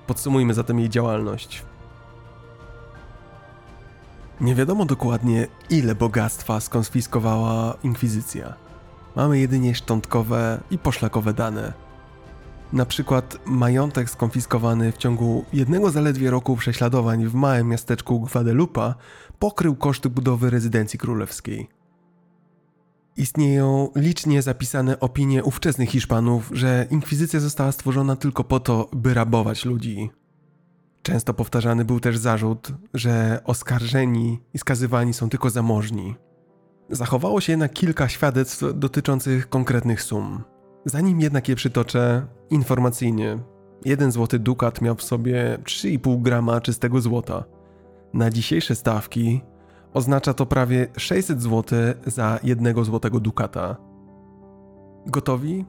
Podsumujmy 0.07 0.55
zatem 0.55 0.79
jej 0.79 0.91
działalność. 0.91 1.63
Nie 4.41 4.55
wiadomo 4.55 4.85
dokładnie, 4.85 5.47
ile 5.71 5.95
bogactwa 5.95 6.61
skonfiskowała 6.61 7.75
inkwizycja. 7.83 8.55
Mamy 9.17 9.39
jedynie 9.39 9.75
szczątkowe 9.75 10.61
i 10.71 10.79
poszlakowe 10.79 11.35
dane. 11.35 11.73
Na 12.73 12.87
przykład 12.87 13.39
majątek 13.47 14.11
skonfiskowany 14.11 14.93
w 14.93 14.97
ciągu 14.97 15.45
jednego 15.53 15.91
zaledwie 15.91 16.31
roku 16.31 16.57
prześladowań 16.57 17.27
w 17.27 17.35
małym 17.35 17.69
miasteczku 17.69 18.21
Guadalupe 18.21 18.95
pokrył 19.39 19.77
koszty 19.77 20.11
budowy 20.11 20.51
rezydencji 20.51 20.99
królewskiej. 20.99 21.74
Istnieją 23.17 23.89
licznie 23.97 24.43
zapisane 24.43 25.01
opinie 25.01 25.45
ówczesnych 25.45 25.91
Hiszpanów, 25.91 26.51
że 26.53 26.87
inkwizycja 26.91 27.41
została 27.41 27.73
stworzona 27.73 28.17
tylko 28.17 28.45
po 28.45 28.61
to, 28.61 28.91
by 28.93 29.15
rabować 29.15 29.65
ludzi. 29.65 30.11
Często 31.03 31.35
powtarzany 31.35 31.85
był 31.85 32.01
też 32.01 32.19
zarzut, 32.19 32.73
że 32.95 33.41
oskarżeni 33.45 34.41
i 34.55 34.59
skazywani 34.59 35.15
są 35.15 35.29
tylko 35.29 35.51
zamożni. 35.51 36.15
Zachowało 36.91 37.41
się 37.41 37.53
jednak 37.53 37.73
kilka 37.73 38.09
świadectw 38.09 38.63
dotyczących 38.75 39.49
konkretnych 39.49 40.03
sum. 40.03 40.43
Zanim 40.85 41.21
jednak 41.21 41.49
je 41.49 41.57
przytoczę, 41.57 42.27
informacyjnie, 42.51 43.39
jeden 43.85 44.13
złoty 44.13 44.39
dukat 44.39 44.81
miał 44.83 44.95
w 44.95 45.03
sobie 45.03 45.59
3,5 45.63 46.23
grama 46.23 46.61
czystego 46.61 47.01
złota. 47.01 47.45
Na 48.15 48.31
dzisiejsze 48.31 48.75
stawki 48.75 49.41
Oznacza 49.95 50.35
to 50.35 50.47
prawie 50.47 50.87
600 50.97 51.43
zł 51.43 51.79
za 52.07 52.39
jednego 52.43 52.85
złotego 52.85 53.21
dukata. 53.21 53.77
Gotowi? 55.07 55.65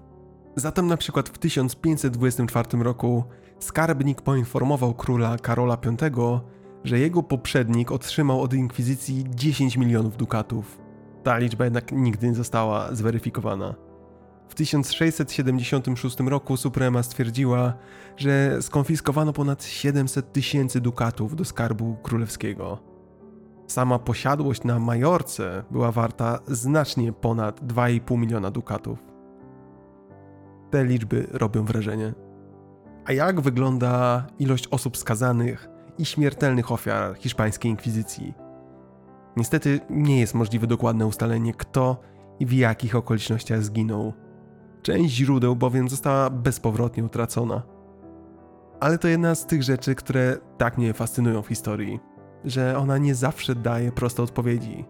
Zatem 0.56 0.88
na 0.88 0.98
przykład 0.98 1.30
w 1.30 1.38
1524 1.38 2.84
roku 2.84 3.24
skarbnik 3.60 4.22
poinformował 4.22 4.94
króla 4.94 5.38
Karola 5.38 5.78
V, 5.78 6.40
że 6.84 7.00
jego 7.00 7.24
poprzednik 7.24 7.92
otrzymał 7.92 8.42
od 8.42 8.54
inkwizycji 8.54 9.26
10 9.30 9.78
milionów 9.78 10.18
dukatów. 10.18 10.82
Ta 11.24 11.38
liczba 11.38 11.64
jednak 11.64 11.92
nigdy 11.92 12.28
nie 12.28 12.36
została 12.36 12.96
zweryfikowana. 12.96 13.76
W 14.50 14.56
1676 14.56 16.20
roku 16.20 16.58
Suprema 16.58 17.04
stwierdziła, 17.04 17.74
że 18.18 18.62
skonfiskowano 18.62 19.34
ponad 19.34 19.64
700 19.64 20.34
tysięcy 20.34 20.82
dukatów 20.82 21.36
do 21.36 21.46
skarbu 21.46 21.98
królewskiego. 22.04 22.95
Sama 23.68 24.00
posiadłość 24.00 24.64
na 24.64 24.80
Majorce 24.80 25.64
była 25.72 25.92
warta 25.92 26.40
znacznie 26.48 27.14
ponad 27.14 27.62
2,5 27.62 28.18
miliona 28.18 28.52
dukatów. 28.52 29.00
Te 30.72 30.86
liczby 30.86 31.28
robią 31.32 31.66
wrażenie. 31.66 32.14
A 33.06 33.12
jak 33.12 33.42
wygląda 33.42 34.26
ilość 34.40 34.68
osób 34.68 34.98
skazanych 34.98 35.70
i 35.98 36.06
śmiertelnych 36.06 36.72
ofiar 36.72 37.18
hiszpańskiej 37.18 37.72
inkwizycji? 37.72 38.34
Niestety 39.38 39.80
nie 39.90 40.20
jest 40.20 40.34
możliwe 40.34 40.68
dokładne 40.68 41.06
ustalenie, 41.06 41.54
kto 41.54 41.98
i 42.40 42.46
w 42.46 42.54
jakich 42.54 42.96
okolicznościach 42.96 43.64
zginął. 43.64 44.14
Część 44.82 45.16
źródeł 45.16 45.56
bowiem 45.56 45.90
została 45.90 46.30
bezpowrotnie 46.30 47.06
utracona. 47.06 47.62
Ale 48.80 48.98
to 48.98 49.08
jedna 49.08 49.36
z 49.36 49.46
tych 49.46 49.64
rzeczy, 49.64 49.96
które 49.96 50.38
tak 50.58 50.78
mnie 50.78 50.94
fascynują 50.94 51.42
w 51.42 51.48
historii 51.48 52.00
że 52.46 52.78
ona 52.78 52.98
nie 52.98 53.16
zawsze 53.16 53.56
daje 53.56 53.92
proste 53.92 54.24
odpowiedzi. 54.24 54.86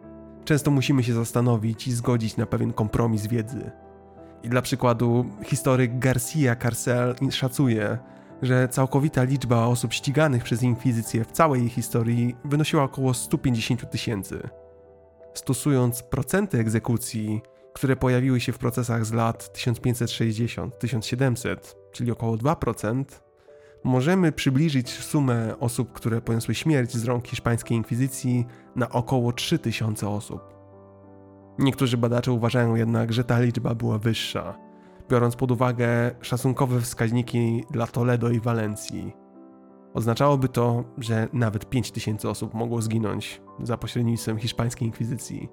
Często 0.46 0.72
musimy 0.72 1.04
się 1.04 1.14
zastanowić 1.14 1.88
i 1.88 1.92
zgodzić 1.92 2.38
na 2.38 2.46
pewien 2.46 2.74
kompromis 2.74 3.28
wiedzy. 3.28 3.72
I 4.44 4.50
dla 4.50 4.62
przykładu, 4.62 5.26
historyk 5.44 6.00
Garcia 6.00 6.56
Carcel 6.56 7.16
szacuje, 7.32 7.98
że 8.42 8.68
całkowita 8.68 9.24
liczba 9.24 9.66
osób 9.66 9.94
ściganych 9.94 10.44
przez 10.44 10.64
inkwizycję 10.64 11.24
w 11.26 11.32
całej 11.32 11.62
jej 11.62 11.70
historii 11.70 12.36
wynosiła 12.46 12.84
około 12.84 13.14
150 13.14 13.92
tysięcy. 13.92 14.50
Stosując 15.34 16.04
procenty 16.04 16.60
egzekucji, 16.60 17.42
które 17.74 17.96
pojawiły 17.96 18.40
się 18.40 18.52
w 18.52 18.58
procesach 18.58 19.06
z 19.06 19.14
lat 19.14 19.58
1560-1700, 19.58 21.56
czyli 21.92 22.12
około 22.12 22.36
2%, 22.36 23.06
możemy 23.86 24.32
przybliżyć 24.32 24.90
sumę 24.90 25.60
osób, 25.60 25.94
które 25.94 26.22
poniosły 26.22 26.56
śmierć 26.56 26.98
z 26.98 27.06
rąk 27.06 27.28
hiszpańskiej 27.28 27.78
inkwizycji 27.78 28.46
na 28.76 28.90
około 28.90 29.34
3000 29.34 30.10
osób. 30.10 30.42
Niektórzy 31.60 31.98
badacze 31.98 32.32
uważają 32.32 32.76
jednak, 32.76 33.14
że 33.14 33.24
ta 33.24 33.40
liczba 33.40 33.76
była 33.76 33.98
wyższa, 33.98 34.58
biorąc 35.10 35.36
pod 35.36 35.52
uwagę 35.52 36.12
szacunkowe 36.22 36.82
wskaźniki 36.82 37.64
dla 37.72 37.88
Toledo 37.88 38.30
i 38.30 38.40
Walencji. 38.40 39.14
Oznaczałoby 39.94 40.50
to, 40.50 40.84
że 40.98 41.28
nawet 41.34 41.70
5000 41.70 42.30
osób 42.30 42.54
mogło 42.54 42.82
zginąć 42.82 43.42
za 43.64 43.78
pośrednictwem 43.78 44.38
hiszpańskiej 44.38 44.88
inkwizycji. 44.88 45.50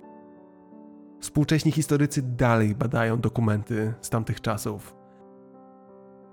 Współcześni 1.20 1.72
historycy 1.72 2.22
dalej 2.22 2.74
badają 2.74 3.20
dokumenty 3.20 3.94
z 4.00 4.10
tamtych 4.10 4.40
czasów 4.40 5.01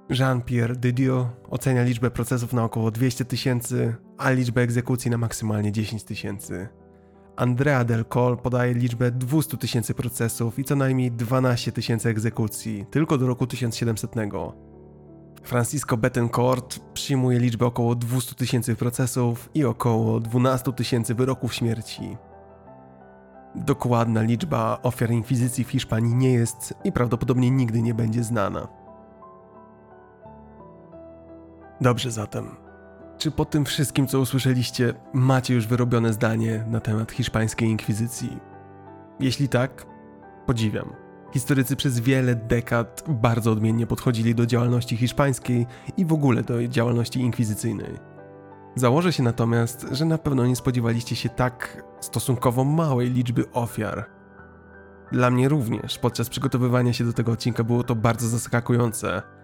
Jean-Pierre 0.09 0.75
Didier 0.75 1.25
ocenia 1.49 1.83
liczbę 1.83 2.11
procesów 2.11 2.53
na 2.53 2.63
około 2.63 2.91
200 2.91 3.25
tysięcy, 3.25 3.95
a 4.17 4.31
liczbę 4.31 4.61
egzekucji 4.61 5.11
na 5.11 5.17
maksymalnie 5.17 5.71
10 5.71 6.03
tysięcy. 6.03 6.67
Andrea 7.35 7.83
del 7.83 8.05
Col 8.05 8.37
podaje 8.37 8.73
liczbę 8.73 9.11
200 9.11 9.57
tysięcy 9.57 9.93
procesów 9.93 10.59
i 10.59 10.63
co 10.63 10.75
najmniej 10.75 11.11
12 11.11 11.71
tysięcy 11.71 12.09
egzekucji, 12.09 12.85
tylko 12.91 13.17
do 13.17 13.27
roku 13.27 13.47
1700. 13.47 14.11
Francisco 15.43 15.97
Bettencourt 15.97 16.79
przyjmuje 16.93 17.39
liczbę 17.39 17.65
około 17.65 17.95
200 17.95 18.35
tysięcy 18.35 18.75
procesów 18.75 19.49
i 19.53 19.65
około 19.65 20.19
12 20.19 20.73
tysięcy 20.73 21.15
wyroków 21.15 21.53
śmierci. 21.53 22.17
Dokładna 23.55 24.21
liczba 24.21 24.79
ofiar 24.83 25.11
inkwizycji 25.11 25.63
w 25.63 25.69
Hiszpanii 25.69 26.15
nie 26.15 26.33
jest 26.33 26.73
i 26.83 26.91
prawdopodobnie 26.91 27.51
nigdy 27.51 27.81
nie 27.81 27.93
będzie 27.93 28.23
znana. 28.23 28.78
Dobrze 31.81 32.11
zatem. 32.11 32.55
Czy 33.17 33.31
po 33.31 33.45
tym 33.45 33.65
wszystkim, 33.65 34.07
co 34.07 34.19
usłyszeliście, 34.19 34.93
macie 35.13 35.53
już 35.53 35.67
wyrobione 35.67 36.13
zdanie 36.13 36.65
na 36.69 36.79
temat 36.79 37.11
hiszpańskiej 37.11 37.69
inkwizycji? 37.69 38.37
Jeśli 39.19 39.49
tak, 39.49 39.85
podziwiam. 40.45 40.93
Historycy 41.33 41.75
przez 41.75 41.99
wiele 41.99 42.35
dekad 42.35 43.03
bardzo 43.07 43.51
odmiennie 43.51 43.87
podchodzili 43.87 44.35
do 44.35 44.45
działalności 44.45 44.97
hiszpańskiej 44.97 45.67
i 45.97 46.05
w 46.05 46.13
ogóle 46.13 46.43
do 46.43 46.67
działalności 46.67 47.19
inkwizycyjnej. 47.19 47.99
Założę 48.75 49.13
się 49.13 49.23
natomiast, 49.23 49.85
że 49.91 50.05
na 50.05 50.17
pewno 50.17 50.45
nie 50.45 50.55
spodziewaliście 50.55 51.15
się 51.15 51.29
tak 51.29 51.83
stosunkowo 51.99 52.63
małej 52.63 53.09
liczby 53.09 53.51
ofiar. 53.51 54.05
Dla 55.11 55.31
mnie 55.31 55.49
również 55.49 55.97
podczas 55.97 56.29
przygotowywania 56.29 56.93
się 56.93 57.03
do 57.03 57.13
tego 57.13 57.31
odcinka 57.31 57.63
było 57.63 57.83
to 57.83 57.95
bardzo 57.95 58.27
zaskakujące. 58.27 59.38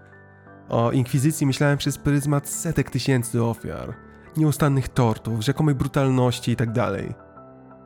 O 0.70 0.92
inkwizycji 0.92 1.48
myślałem 1.48 1.78
przez 1.78 1.98
pryzmat 1.98 2.50
setek 2.50 2.90
tysięcy 2.90 3.44
ofiar, 3.44 3.94
nieustannych 4.38 4.90
tortów, 4.90 5.42
rzekomej 5.42 5.76
brutalności 5.76 6.52
itd. 6.52 6.74
Tak 6.74 7.18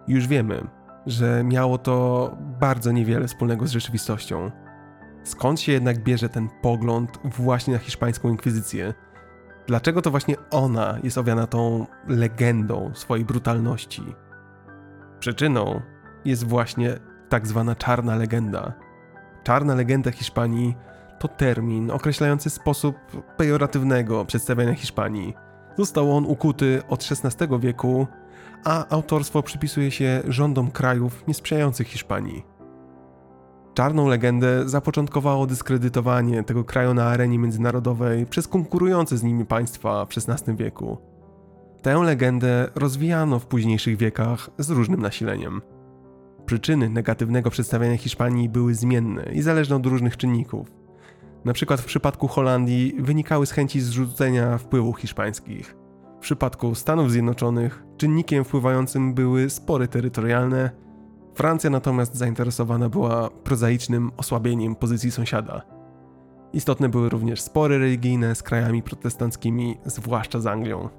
Już 0.08 0.28
wiemy, 0.28 0.68
że 1.06 1.44
miało 1.44 1.78
to 1.78 2.38
bardzo 2.60 2.92
niewiele 2.92 3.28
wspólnego 3.28 3.68
z 3.68 3.72
rzeczywistością. 3.72 4.52
Skąd 5.24 5.60
się 5.60 5.72
jednak 5.72 6.04
bierze 6.04 6.30
ten 6.30 6.50
pogląd 6.62 7.20
właśnie 7.24 7.74
na 7.74 7.80
hiszpańską 7.80 8.30
inkwizycję? 8.30 8.94
Dlaczego 9.68 10.02
to 10.02 10.12
właśnie 10.12 10.36
ona 10.52 11.00
jest 11.04 11.18
owiana 11.18 11.48
tą 11.48 11.86
legendą 12.08 12.92
swojej 12.94 13.26
brutalności? 13.26 14.16
Przyczyną 15.20 15.82
jest 16.26 16.48
właśnie 16.48 17.00
tak 17.30 17.48
zwana 17.48 17.76
czarna 17.76 18.16
legenda. 18.16 18.74
Czarna 19.44 19.76
legenda 19.76 20.12
Hiszpanii 20.12 20.76
to 21.20 21.28
termin 21.28 21.92
określający 21.92 22.50
sposób 22.50 22.96
pejoratywnego 23.38 24.26
przedstawiania 24.26 24.74
Hiszpanii. 24.74 25.34
Został 25.78 26.18
on 26.18 26.26
ukuty 26.26 26.82
od 26.90 27.08
XVI 27.12 27.60
wieku 27.60 28.08
a 28.64 28.86
autorstwo 28.90 29.44
przypisuje 29.44 29.92
się 29.92 30.22
rządom 30.28 30.72
krajów 30.72 31.24
niesprzyjających 31.28 31.88
Hiszpanii. 31.88 32.44
Czarną 33.74 34.08
legendę 34.08 34.70
zapoczątkowało 34.70 35.48
dyskredytowanie 35.48 36.44
tego 36.44 36.64
kraju 36.64 36.94
na 36.94 37.06
arenie 37.06 37.40
międzynarodowej 37.40 38.26
przez 38.26 38.48
konkurujące 38.48 39.18
z 39.18 39.24
nimi 39.24 39.46
państwa 39.46 40.06
w 40.06 40.10
XVI 40.18 40.56
wieku. 40.56 40.98
Tę 41.82 41.98
legendę 41.98 42.70
rozwijano 42.76 43.40
w 43.40 43.46
późniejszych 43.46 43.98
wiekach 43.98 44.50
z 44.58 44.70
różnym 44.70 45.02
nasileniem. 45.02 45.62
Przyczyny 46.46 46.90
negatywnego 46.90 47.50
przedstawiania 47.50 47.98
Hiszpanii 47.98 48.50
były 48.50 48.76
zmienne 48.76 49.24
i 49.34 49.42
zależne 49.42 49.76
od 49.76 49.86
różnych 49.86 50.18
czynników. 50.18 50.79
Na 51.46 51.54
przykład 51.54 51.82
w 51.82 51.86
przypadku 51.86 52.28
Holandii 52.28 52.96
wynikały 53.00 53.46
z 53.46 53.52
chęci 53.52 53.82
zrzucenia 53.82 54.58
wpływów 54.58 54.98
hiszpańskich. 55.00 55.76
W 56.18 56.22
przypadku 56.22 56.76
Stanów 56.76 57.12
Zjednoczonych 57.12 57.84
czynnikiem 57.98 58.44
wpływającym 58.44 59.14
były 59.14 59.50
spory 59.50 59.88
terytorialne, 59.88 60.72
Francja 61.36 61.70
natomiast 61.70 62.16
zainteresowana 62.16 62.90
była 62.90 63.30
prozaicznym 63.30 64.12
osłabieniem 64.18 64.76
pozycji 64.76 65.12
sąsiada. 65.12 65.62
Istotne 66.54 66.90
były 66.90 67.10
również 67.10 67.42
spory 67.42 67.78
religijne 67.78 68.36
z 68.36 68.44
krajami 68.44 68.84
protestanckimi, 68.84 69.78
zwłaszcza 69.86 70.40
z 70.40 70.48
Anglią. 70.48 70.90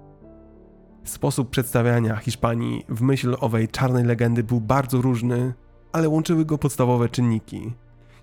Sposób 1.04 1.50
przedstawiania 1.50 2.16
Hiszpanii 2.16 2.84
w 2.88 3.02
myśl 3.02 3.36
owej 3.40 3.68
czarnej 3.68 4.04
legendy 4.04 4.44
był 4.44 4.60
bardzo 4.60 5.02
różny, 5.02 5.54
ale 5.92 6.08
łączyły 6.08 6.44
go 6.44 6.58
podstawowe 6.58 7.08
czynniki. 7.08 7.72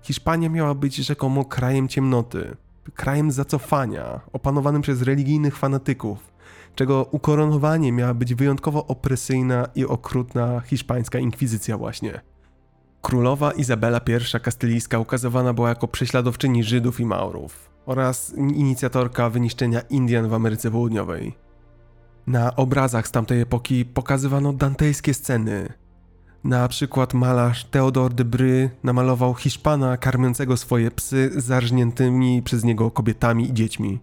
Hiszpania 0.02 0.48
miała 0.48 0.74
być 0.74 0.96
rzekomo 0.96 1.44
krajem 1.44 1.88
ciemnoty, 1.88 2.56
krajem 2.94 3.30
zacofania, 3.30 4.20
opanowanym 4.32 4.82
przez 4.82 5.02
religijnych 5.02 5.56
fanatyków, 5.56 6.32
czego 6.74 7.08
ukoronowanie 7.10 7.92
miała 7.92 8.14
być 8.14 8.34
wyjątkowo 8.34 8.86
opresyjna 8.86 9.68
i 9.74 9.84
okrutna 9.84 10.60
hiszpańska 10.60 11.18
inkwizycja 11.18 11.78
właśnie. 11.78 12.20
Królowa 13.02 13.52
Izabela 13.52 14.00
I 14.36 14.40
Kastylijska 14.40 14.98
ukazywana 14.98 15.52
była 15.52 15.68
jako 15.68 15.88
prześladowczyni 15.88 16.64
Żydów 16.64 17.00
i 17.00 17.04
Maurów 17.04 17.70
oraz 17.86 18.34
inicjatorka 18.36 19.30
wyniszczenia 19.30 19.80
Indian 19.80 20.28
w 20.28 20.34
Ameryce 20.34 20.70
Południowej. 20.70 21.34
Na 22.26 22.56
obrazach 22.56 23.08
z 23.08 23.10
tamtej 23.10 23.40
epoki 23.40 23.84
pokazywano 23.84 24.52
dantejskie 24.52 25.14
sceny. 25.14 25.72
Na 26.44 26.68
przykład 26.68 27.14
malarz 27.14 27.64
Theodor 27.64 28.14
de 28.14 28.24
Bry 28.24 28.70
namalował 28.84 29.34
Hiszpana 29.34 29.96
karmiącego 29.96 30.56
swoje 30.56 30.90
psy 30.90 31.30
zarżniętymi 31.36 32.42
przez 32.42 32.64
niego 32.64 32.90
kobietami 32.90 33.50
i 33.50 33.54
dziećmi. 33.54 34.00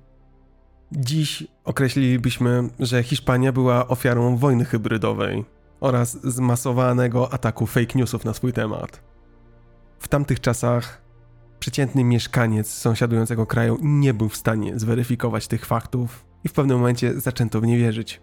Dziś 0.91 1.47
określilibyśmy, 1.63 2.69
że 2.79 3.03
Hiszpania 3.03 3.51
była 3.51 3.87
ofiarą 3.87 4.37
wojny 4.37 4.65
hybrydowej 4.65 5.45
oraz 5.79 6.17
zmasowanego 6.23 7.33
ataku 7.33 7.67
fake 7.67 7.99
newsów 7.99 8.25
na 8.25 8.33
swój 8.33 8.53
temat. 8.53 9.01
W 9.99 10.07
tamtych 10.07 10.39
czasach 10.39 11.01
przeciętny 11.59 12.03
mieszkaniec 12.03 12.67
sąsiadującego 12.67 13.45
kraju 13.45 13.77
nie 13.81 14.13
był 14.13 14.29
w 14.29 14.35
stanie 14.37 14.79
zweryfikować 14.79 15.47
tych 15.47 15.65
faktów 15.65 16.25
i 16.43 16.49
w 16.49 16.53
pewnym 16.53 16.77
momencie 16.77 17.21
zaczęto 17.21 17.61
w 17.61 17.67
nie 17.67 17.77
wierzyć. 17.77 18.21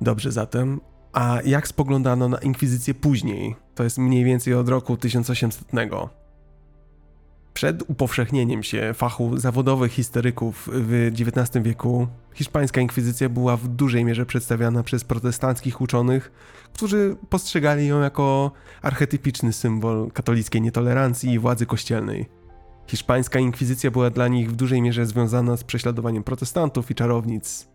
Dobrze 0.00 0.32
zatem, 0.32 0.80
a 1.12 1.38
jak 1.44 1.68
spoglądano 1.68 2.28
na 2.28 2.38
inkwizycję 2.38 2.94
później? 2.94 3.56
To 3.74 3.84
jest 3.84 3.98
mniej 3.98 4.24
więcej 4.24 4.54
od 4.54 4.68
roku 4.68 4.96
1800. 4.96 5.68
Przed 7.54 7.90
upowszechnieniem 7.90 8.62
się 8.62 8.94
fachu 8.94 9.38
zawodowych 9.38 9.92
historyków 9.92 10.68
w 10.72 11.10
XIX 11.12 11.64
wieku, 11.64 12.06
hiszpańska 12.34 12.80
inkwizycja 12.80 13.28
była 13.28 13.56
w 13.56 13.68
dużej 13.68 14.04
mierze 14.04 14.26
przedstawiana 14.26 14.82
przez 14.82 15.04
protestanckich 15.04 15.80
uczonych, 15.80 16.32
którzy 16.72 17.16
postrzegali 17.28 17.86
ją 17.86 18.00
jako 18.00 18.50
archetypiczny 18.82 19.52
symbol 19.52 20.10
katolickiej 20.12 20.62
nietolerancji 20.62 21.32
i 21.32 21.38
władzy 21.38 21.66
kościelnej. 21.66 22.28
Hiszpańska 22.86 23.38
inkwizycja 23.38 23.90
była 23.90 24.10
dla 24.10 24.28
nich 24.28 24.50
w 24.50 24.56
dużej 24.56 24.82
mierze 24.82 25.06
związana 25.06 25.56
z 25.56 25.64
prześladowaniem 25.64 26.22
protestantów 26.22 26.90
i 26.90 26.94
czarownic. 26.94 27.68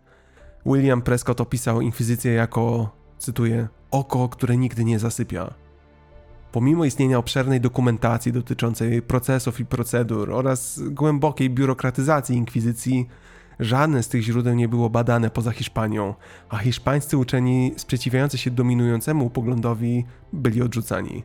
William 0.66 1.02
Prescott 1.02 1.40
opisał 1.40 1.80
inkwizycję 1.80 2.32
jako, 2.32 2.90
cytuję, 3.18 3.68
oko, 3.90 4.28
które 4.28 4.56
nigdy 4.56 4.84
nie 4.84 4.98
zasypia. 4.98 5.54
Pomimo 6.52 6.84
istnienia 6.84 7.18
obszernej 7.18 7.60
dokumentacji 7.60 8.32
dotyczącej 8.32 9.02
procesów 9.02 9.60
i 9.60 9.66
procedur 9.66 10.32
oraz 10.32 10.80
głębokiej 10.90 11.50
biurokratyzacji 11.50 12.36
inkwizycji, 12.36 13.08
żadne 13.60 14.02
z 14.02 14.08
tych 14.08 14.22
źródeł 14.22 14.54
nie 14.54 14.68
było 14.68 14.90
badane 14.90 15.30
poza 15.30 15.50
Hiszpanią, 15.50 16.14
a 16.48 16.58
hiszpańscy 16.58 17.16
uczeni 17.16 17.72
sprzeciwiający 17.76 18.38
się 18.38 18.50
dominującemu 18.50 19.30
poglądowi 19.30 20.04
byli 20.32 20.62
odrzucani. 20.62 21.24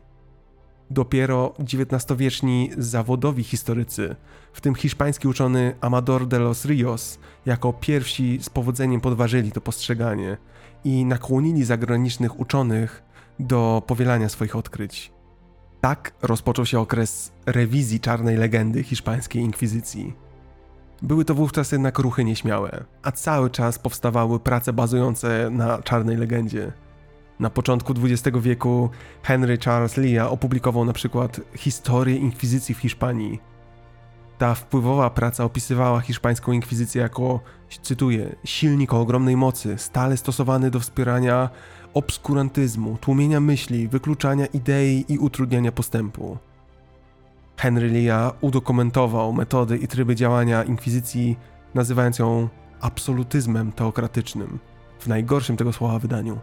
Dopiero 0.90 1.54
XIX-wieczni 1.58 2.70
zawodowi 2.78 3.44
historycy, 3.44 4.16
w 4.52 4.60
tym 4.60 4.74
hiszpański 4.74 5.28
uczony 5.28 5.74
Amador 5.80 6.26
de 6.26 6.38
los 6.38 6.64
Rios, 6.64 7.18
jako 7.46 7.72
pierwsi 7.72 8.38
z 8.42 8.50
powodzeniem 8.50 9.00
podważyli 9.00 9.52
to 9.52 9.60
postrzeganie 9.60 10.36
i 10.84 11.04
nakłonili 11.04 11.64
zagranicznych 11.64 12.40
uczonych 12.40 13.02
do 13.38 13.82
powielania 13.86 14.28
swoich 14.28 14.56
odkryć. 14.56 15.12
Tak 15.80 16.14
rozpoczął 16.22 16.66
się 16.66 16.80
okres 16.80 17.32
rewizji 17.46 18.00
czarnej 18.00 18.36
legendy 18.36 18.82
hiszpańskiej 18.82 19.42
inkwizycji. 19.42 20.14
Były 21.02 21.24
to 21.24 21.34
wówczas 21.34 21.72
jednak 21.72 21.98
ruchy 21.98 22.24
nieśmiałe, 22.24 22.84
a 23.02 23.12
cały 23.12 23.50
czas 23.50 23.78
powstawały 23.78 24.40
prace 24.40 24.72
bazujące 24.72 25.50
na 25.50 25.82
czarnej 25.82 26.16
legendzie. 26.16 26.72
Na 27.40 27.50
początku 27.50 27.94
XX 28.02 28.38
wieku 28.38 28.90
Henry 29.22 29.58
Charles 29.58 29.96
Lea 29.96 30.28
opublikował 30.30 30.84
na 30.84 30.92
przykład 30.92 31.40
Historię 31.56 32.16
Inkwizycji 32.16 32.74
w 32.74 32.78
Hiszpanii. 32.78 33.40
Ta 34.38 34.54
wpływowa 34.54 35.10
praca 35.10 35.44
opisywała 35.44 36.00
hiszpańską 36.00 36.52
inkwizycję 36.52 37.02
jako, 37.02 37.40
cytuję, 37.82 38.36
silnik 38.44 38.94
o 38.94 39.00
ogromnej 39.00 39.36
mocy, 39.36 39.78
stale 39.78 40.16
stosowany 40.16 40.70
do 40.70 40.80
wspierania 40.80 41.48
obskurantyzmu, 41.94 42.98
tłumienia 43.00 43.40
myśli, 43.40 43.88
wykluczania 43.88 44.46
idei 44.46 45.04
i 45.08 45.18
utrudniania 45.18 45.72
postępu. 45.72 46.38
Henry 47.56 47.90
Lea 47.90 48.32
udokumentował 48.40 49.32
metody 49.32 49.78
i 49.78 49.88
tryby 49.88 50.14
działania 50.14 50.64
inkwizycji, 50.64 51.36
nazywając 51.74 52.18
ją 52.18 52.48
absolutyzmem 52.80 53.72
teokratycznym, 53.72 54.58
w 54.98 55.06
najgorszym 55.06 55.56
tego 55.56 55.72
słowa 55.72 55.98
wydaniu. 55.98 56.38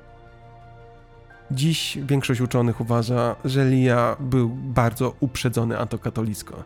Dziś 1.51 1.97
większość 2.03 2.41
uczonych 2.41 2.81
uważa, 2.81 3.35
że 3.45 3.65
Lia 3.65 4.15
był 4.19 4.49
bardzo 4.49 5.15
uprzedzony 5.19 5.79
antykatolicko. 5.79 6.63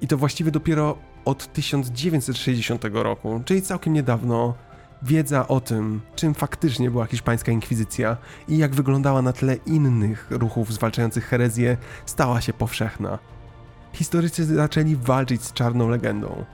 I 0.00 0.08
to 0.08 0.16
właściwie 0.16 0.50
dopiero 0.50 0.98
od 1.28 1.52
1960 1.52 2.84
roku, 2.92 3.42
czyli 3.44 3.62
całkiem 3.62 3.92
niedawno, 3.92 4.54
wiedza 5.02 5.48
o 5.48 5.60
tym, 5.60 6.00
czym 6.16 6.34
faktycznie 6.34 6.90
była 6.90 7.06
hiszpańska 7.06 7.52
inkwizycja 7.52 8.16
i 8.48 8.58
jak 8.58 8.74
wyglądała 8.74 9.22
na 9.22 9.32
tle 9.32 9.56
innych 9.66 10.26
ruchów 10.30 10.72
zwalczających 10.72 11.24
herezję, 11.24 11.76
stała 12.06 12.40
się 12.40 12.52
powszechna. 12.52 13.18
Historycy 13.92 14.44
zaczęli 14.44 14.96
walczyć 14.96 15.42
z 15.42 15.52
czarną 15.52 15.88
legendą. 15.88 16.44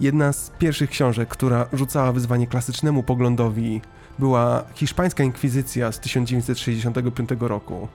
Jedna 0.00 0.32
z 0.32 0.50
pierwszych 0.58 0.90
książek, 0.90 1.28
która 1.28 1.66
rzucała 1.72 2.12
wyzwanie 2.12 2.46
klasycznemu 2.46 3.02
poglądowi, 3.02 3.80
była 4.18 4.64
Hiszpańska 4.74 5.24
Inkwizycja 5.24 5.92
z 5.92 6.00
1965 6.00 7.30
roku. 7.40 7.88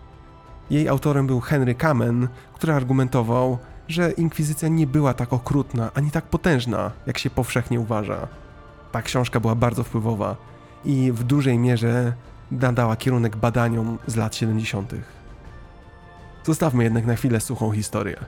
Jej 0.70 0.88
autorem 0.88 1.28
był 1.28 1.40
Henry 1.40 1.76
Kamen, 1.76 2.28
który 2.54 2.74
argumentował, 2.74 3.58
że 3.88 4.12
inkwizycja 4.12 4.70
nie 4.70 4.88
była 4.88 5.14
tak 5.14 5.34
okrutna 5.34 5.92
ani 5.94 6.12
tak 6.12 6.26
potężna, 6.26 6.92
jak 7.06 7.18
się 7.18 7.30
powszechnie 7.30 7.80
uważa. 7.80 8.28
Ta 8.92 9.02
książka 9.02 9.40
była 9.40 9.56
bardzo 9.56 9.84
wpływowa 9.84 10.36
i 10.86 11.12
w 11.12 11.24
dużej 11.24 11.58
mierze 11.58 12.14
nadała 12.52 12.96
kierunek 12.96 13.36
badaniom 13.36 13.98
z 14.08 14.16
lat 14.16 14.36
70. 14.36 14.94
Zostawmy 16.44 16.84
jednak 16.84 17.06
na 17.06 17.16
chwilę 17.16 17.42
suchą 17.42 17.72
historię. 17.72 18.26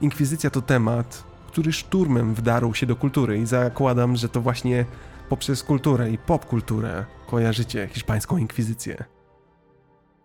Inkwizycja 0.00 0.50
to 0.50 0.62
temat, 0.62 1.24
który 1.46 1.72
szturmem 1.72 2.34
wdarł 2.34 2.74
się 2.74 2.86
do 2.86 2.96
kultury 2.96 3.38
i 3.38 3.46
zakładam, 3.46 4.16
że 4.16 4.28
to 4.28 4.40
właśnie 4.40 4.84
poprzez 5.28 5.62
kulturę 5.62 6.10
i 6.10 6.18
popkulturę 6.18 7.04
kojarzycie 7.26 7.88
hiszpańską 7.92 8.36
inkwizycję. 8.36 9.04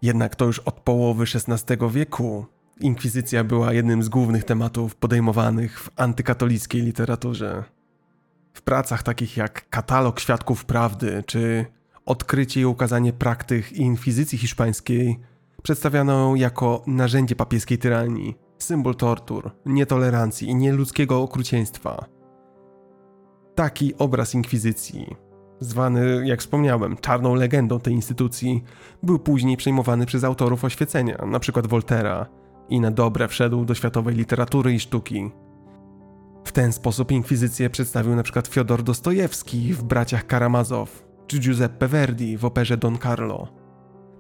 Jednak 0.02 0.36
to 0.36 0.46
już 0.46 0.60
od 0.60 0.80
połowy 0.80 1.24
XVI 1.24 1.78
wieku 1.92 2.46
inkwizycja 2.80 3.44
była 3.44 3.74
jednym 3.74 4.04
z 4.04 4.10
głównych 4.10 4.44
tematów 4.44 4.96
podejmowanych 4.96 5.80
w 5.80 5.90
antykatolickiej 5.96 6.82
literaturze. 6.82 7.64
W 8.54 8.62
pracach 8.62 9.04
takich 9.04 9.38
jak 9.38 9.70
Katalog 9.70 10.20
Świadków 10.20 10.66
Prawdy 10.66 11.24
czy 11.26 11.66
Odkrycie 12.06 12.62
i 12.62 12.66
ukazanie 12.66 13.14
praktyk 13.14 13.72
inkwizycji 13.72 14.38
hiszpańskiej 14.38 15.20
przedstawiano 15.64 16.14
ją 16.14 16.36
jako 16.36 16.84
narzędzie 16.88 17.36
papieskiej 17.36 17.78
tyranii, 17.78 18.36
symbol 18.58 18.96
tortur, 18.96 19.52
nietolerancji 19.66 20.48
i 20.50 20.56
nieludzkiego 20.56 21.22
okrucieństwa. 21.22 22.06
Taki 23.56 23.98
obraz 23.98 24.34
inkwizycji, 24.34 25.16
zwany, 25.60 26.28
jak 26.28 26.40
wspomniałem, 26.40 26.98
czarną 26.98 27.36
legendą 27.36 27.80
tej 27.80 27.94
instytucji, 27.94 28.64
był 29.04 29.20
później 29.20 29.58
przejmowany 29.58 30.06
przez 30.06 30.24
autorów 30.24 30.64
oświecenia, 30.64 31.18
np. 31.18 31.62
Voltera, 31.62 32.26
i 32.70 32.80
na 32.80 32.92
dobre 32.92 33.28
wszedł 33.28 33.66
do 33.66 33.76
światowej 33.76 34.16
literatury 34.16 34.74
i 34.74 34.80
sztuki. 34.80 35.32
W 36.44 36.52
ten 36.52 36.74
sposób 36.74 37.12
inkwizycję 37.12 37.70
przedstawił 37.70 38.14
np. 38.14 38.42
Fiodor 38.50 38.84
Dostojewski 38.84 39.74
w 39.74 39.84
Braciach 39.84 40.28
Karamazow, 40.28 41.04
czy 41.28 41.40
Giuseppe 41.40 41.88
Verdi 41.88 42.38
w 42.38 42.46
operze 42.46 42.78
Don 42.78 42.98
Carlo. 42.98 43.48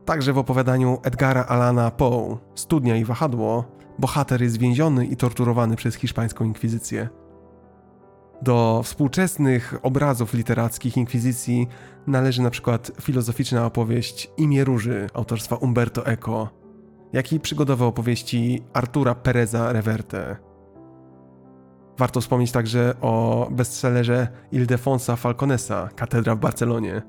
Także 0.05 0.33
w 0.33 0.37
opowiadaniu 0.37 0.97
Edgara 1.03 1.45
Alana 1.45 1.91
Poe, 1.91 2.37
Studnia 2.55 2.97
i 2.97 3.05
Wahadło, 3.05 3.65
bohater 3.99 4.41
jest 4.41 4.57
więziony 4.57 5.05
i 5.05 5.17
torturowany 5.17 5.75
przez 5.75 5.95
hiszpańską 5.95 6.45
inkwizycję. 6.45 7.09
Do 8.41 8.81
współczesnych 8.83 9.75
obrazów 9.83 10.33
literackich 10.33 10.97
inkwizycji 10.97 11.67
należy 12.07 12.41
na 12.41 12.49
przykład 12.49 12.91
filozoficzna 13.01 13.65
opowieść 13.65 14.31
Imię 14.37 14.63
Róży 14.63 15.09
autorstwa 15.13 15.55
Umberto 15.55 16.05
Eco, 16.05 16.49
jak 17.13 17.33
i 17.33 17.39
przygodowe 17.39 17.85
opowieści 17.85 18.63
Artura 18.73 19.15
Pereza 19.15 19.73
Reverte. 19.73 20.35
Warto 21.97 22.21
wspomnieć 22.21 22.51
także 22.51 22.93
o 23.01 23.47
bestsellerze 23.51 24.27
Ildefonsa 24.51 25.15
Falconesa 25.15 25.89
Katedra 25.95 26.35
w 26.35 26.39
Barcelonie. 26.39 27.01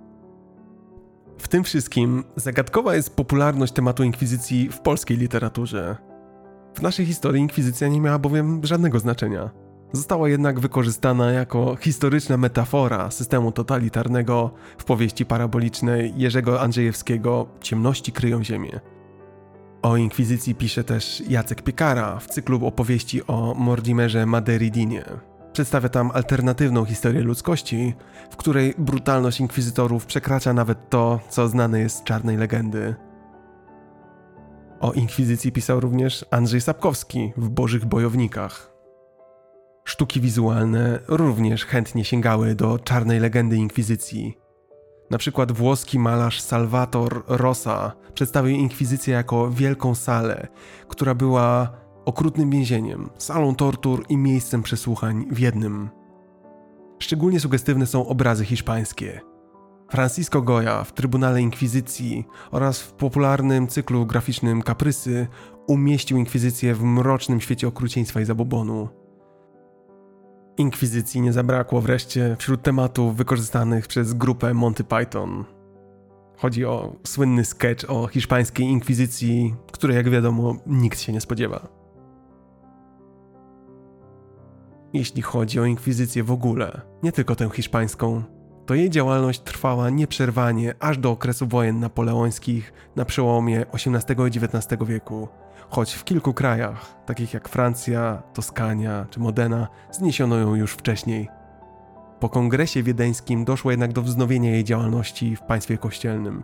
W 1.39 1.49
tym 1.49 1.65
wszystkim 1.65 2.25
zagadkowa 2.37 2.95
jest 2.95 3.16
popularność 3.16 3.73
tematu 3.73 4.05
inkwizycji 4.05 4.69
w 4.69 4.81
polskiej 4.81 5.16
literaturze. 5.16 5.97
W 6.75 6.83
naszej 6.83 7.07
historii 7.07 7.43
inkwizycja 7.43 7.89
nie 7.89 8.01
miała 8.01 8.19
bowiem 8.19 8.61
żadnego 8.65 8.99
znaczenia. 8.99 9.51
Została 9.93 10.29
jednak 10.29 10.61
wykorzystana 10.61 11.33
jako 11.33 11.77
historyczna 11.77 12.37
metafora 12.37 13.11
systemu 13.11 13.53
totalitarnego 13.53 14.51
w 14.79 14.85
powieści 14.85 15.27
parabolicznej 15.27 16.12
Jerzego 16.16 16.61
Andrzejewskiego 16.61 17.47
Ciemności 17.61 18.12
kryją 18.12 18.45
ziemię. 18.45 18.81
O 19.83 19.97
inkwizycji 19.97 20.55
pisze 20.55 20.85
też 20.85 21.23
Jacek 21.29 21.63
Piekara 21.63 22.19
w 22.19 22.27
cyklu 22.27 22.67
opowieści 22.67 23.27
o 23.27 23.55
Mortimerze 23.55 24.27
Maderidinie. 24.27 25.05
Przedstawia 25.53 25.89
tam 25.89 26.11
alternatywną 26.15 26.85
historię 26.85 27.21
ludzkości, 27.21 27.95
w 28.31 28.37
której 28.37 28.75
brutalność 28.79 29.41
inkwizytorów 29.41 30.07
przekracza 30.07 30.53
nawet 30.53 30.91
to, 30.91 31.21
co 31.29 31.49
znane 31.49 31.81
jest 31.81 31.97
z 31.97 32.03
czarnej 32.03 32.37
legendy. 32.37 32.95
O 34.81 34.93
inkwizycji 34.93 35.53
pisał 35.53 35.81
również 35.81 36.25
Andrzej 36.31 36.61
Sapkowski 36.61 37.33
w 37.37 37.49
Bożych 37.49 37.85
Bojownikach. 37.85 38.73
Sztuki 39.85 40.21
wizualne 40.21 40.99
również 41.09 41.65
chętnie 41.65 42.05
sięgały 42.05 42.55
do 42.55 42.79
czarnej 42.79 43.21
legendy 43.21 43.57
inkwizycji. 43.57 44.39
Na 45.11 45.19
przykład 45.19 45.53
włoski 45.53 45.99
malarz 45.99 46.41
Salvator 46.41 47.25
Rosa 47.27 47.93
przedstawił 48.15 48.57
inkwizycję 48.57 49.15
jako 49.15 49.51
wielką 49.51 49.95
salę, 49.95 50.49
która 50.89 51.15
była 51.15 51.71
okrutnym 52.05 52.51
więzieniem, 52.51 53.11
salą 53.19 53.55
tortur 53.55 54.05
i 54.09 54.17
miejscem 54.17 54.63
przesłuchań 54.63 55.27
w 55.31 55.39
jednym. 55.39 55.89
Szczególnie 56.99 57.41
sugestywne 57.41 57.87
są 57.87 58.07
obrazy 58.07 58.45
hiszpańskie. 58.45 59.21
Francisco 59.91 60.43
Goya 60.43 60.85
w 60.85 60.93
Trybunale 60.93 61.43
Inkwizycji 61.43 62.25
oraz 62.51 62.81
w 62.81 62.93
popularnym 62.93 63.69
cyklu 63.69 64.07
graficznym 64.07 64.63
Kaprysy 64.63 65.27
umieścił 65.67 66.19
inkwizycję 66.19 66.75
w 66.75 66.83
mrocznym 66.83 67.41
świecie 67.41 67.69
okrucieństwa 67.69 68.21
i 68.21 68.25
zabobonu. 68.25 68.89
Inkwizycji 70.59 71.21
nie 71.21 71.33
zabrakło 71.33 71.81
wreszcie 71.81 72.37
wśród 72.39 72.63
tematów 72.63 73.17
wykorzystanych 73.17 73.87
przez 73.87 74.15
grupę 74.15 74.55
Monty 74.55 74.85
Python. 74.85 75.45
Chodzi 76.37 76.65
o 76.65 76.97
słynny 77.07 77.45
sketch 77.45 77.91
o 77.91 78.07
hiszpańskiej 78.07 78.67
inkwizycji, 78.67 79.55
której 79.73 79.97
jak 79.97 80.11
wiadomo 80.11 80.57
nikt 80.67 81.01
się 81.01 81.13
nie 81.13 81.21
spodziewa. 81.21 81.69
Jeśli 84.93 85.23
chodzi 85.23 85.61
o 85.61 85.65
inkwizycję 85.65 86.25
w 86.25 86.31
ogóle, 86.31 86.81
nie 87.03 87.13
tylko 87.13 87.37
tę 87.37 87.51
hiszpańską, 87.51 88.23
to 88.67 88.75
jej 88.75 88.91
działalność 88.91 89.41
trwała 89.41 89.91
nieprzerwanie 89.91 90.75
aż 90.81 90.99
do 90.99 91.11
okresu 91.11 91.47
wojen 91.47 91.81
napoleońskich 91.81 92.73
na 92.97 93.05
przełomie 93.05 93.67
XVIII 93.73 94.27
i 94.27 94.45
XIX 94.45 94.83
wieku, 94.87 95.29
choć 95.70 95.95
w 95.95 96.05
kilku 96.05 96.35
krajach, 96.35 96.95
takich 97.07 97.35
jak 97.35 97.49
Francja, 97.49 98.23
Toskania 98.35 99.07
czy 99.11 99.20
Modena, 99.20 99.69
zniesiono 99.90 100.36
ją 100.36 100.55
już 100.55 100.73
wcześniej. 100.73 101.28
Po 102.20 102.28
kongresie 102.28 102.82
wiedeńskim 102.82 103.45
doszło 103.45 103.70
jednak 103.70 103.93
do 103.93 104.03
wznowienia 104.03 104.51
jej 104.51 104.65
działalności 104.65 105.36
w 105.36 105.43
państwie 105.43 105.78
kościelnym. 105.78 106.43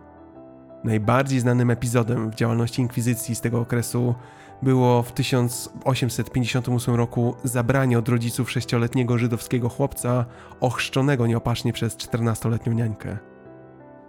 Najbardziej 0.84 1.40
znanym 1.40 1.70
epizodem 1.70 2.30
w 2.30 2.34
działalności 2.34 2.82
inkwizycji 2.82 3.34
z 3.34 3.40
tego 3.40 3.60
okresu 3.60 4.14
było 4.62 5.02
w 5.02 5.12
1858 5.12 6.94
roku 6.94 7.34
zabranie 7.44 7.98
od 7.98 8.08
rodziców 8.08 8.50
sześcioletniego 8.50 9.18
żydowskiego 9.18 9.68
chłopca 9.68 10.24
ochrzczonego 10.60 11.26
nieopatrznie 11.26 11.72
przez 11.72 11.96
14-letnią 11.96 12.74
niańkę. 12.74 13.18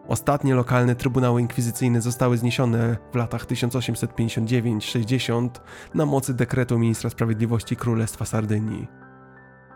Ostatnie 0.08 0.56
lokalne 0.56 0.96
trybunały 0.96 1.42
inkwizycyjne 1.42 2.02
zostały 2.02 2.38
zniesione 2.38 2.98
w 3.12 3.16
latach 3.16 3.46
1859-60 3.46 5.50
na 5.94 6.06
mocy 6.06 6.34
dekretu 6.34 6.80
ministra 6.80 7.10
sprawiedliwości 7.10 7.76
Królestwa 7.76 8.26
Sardynii. 8.26 8.88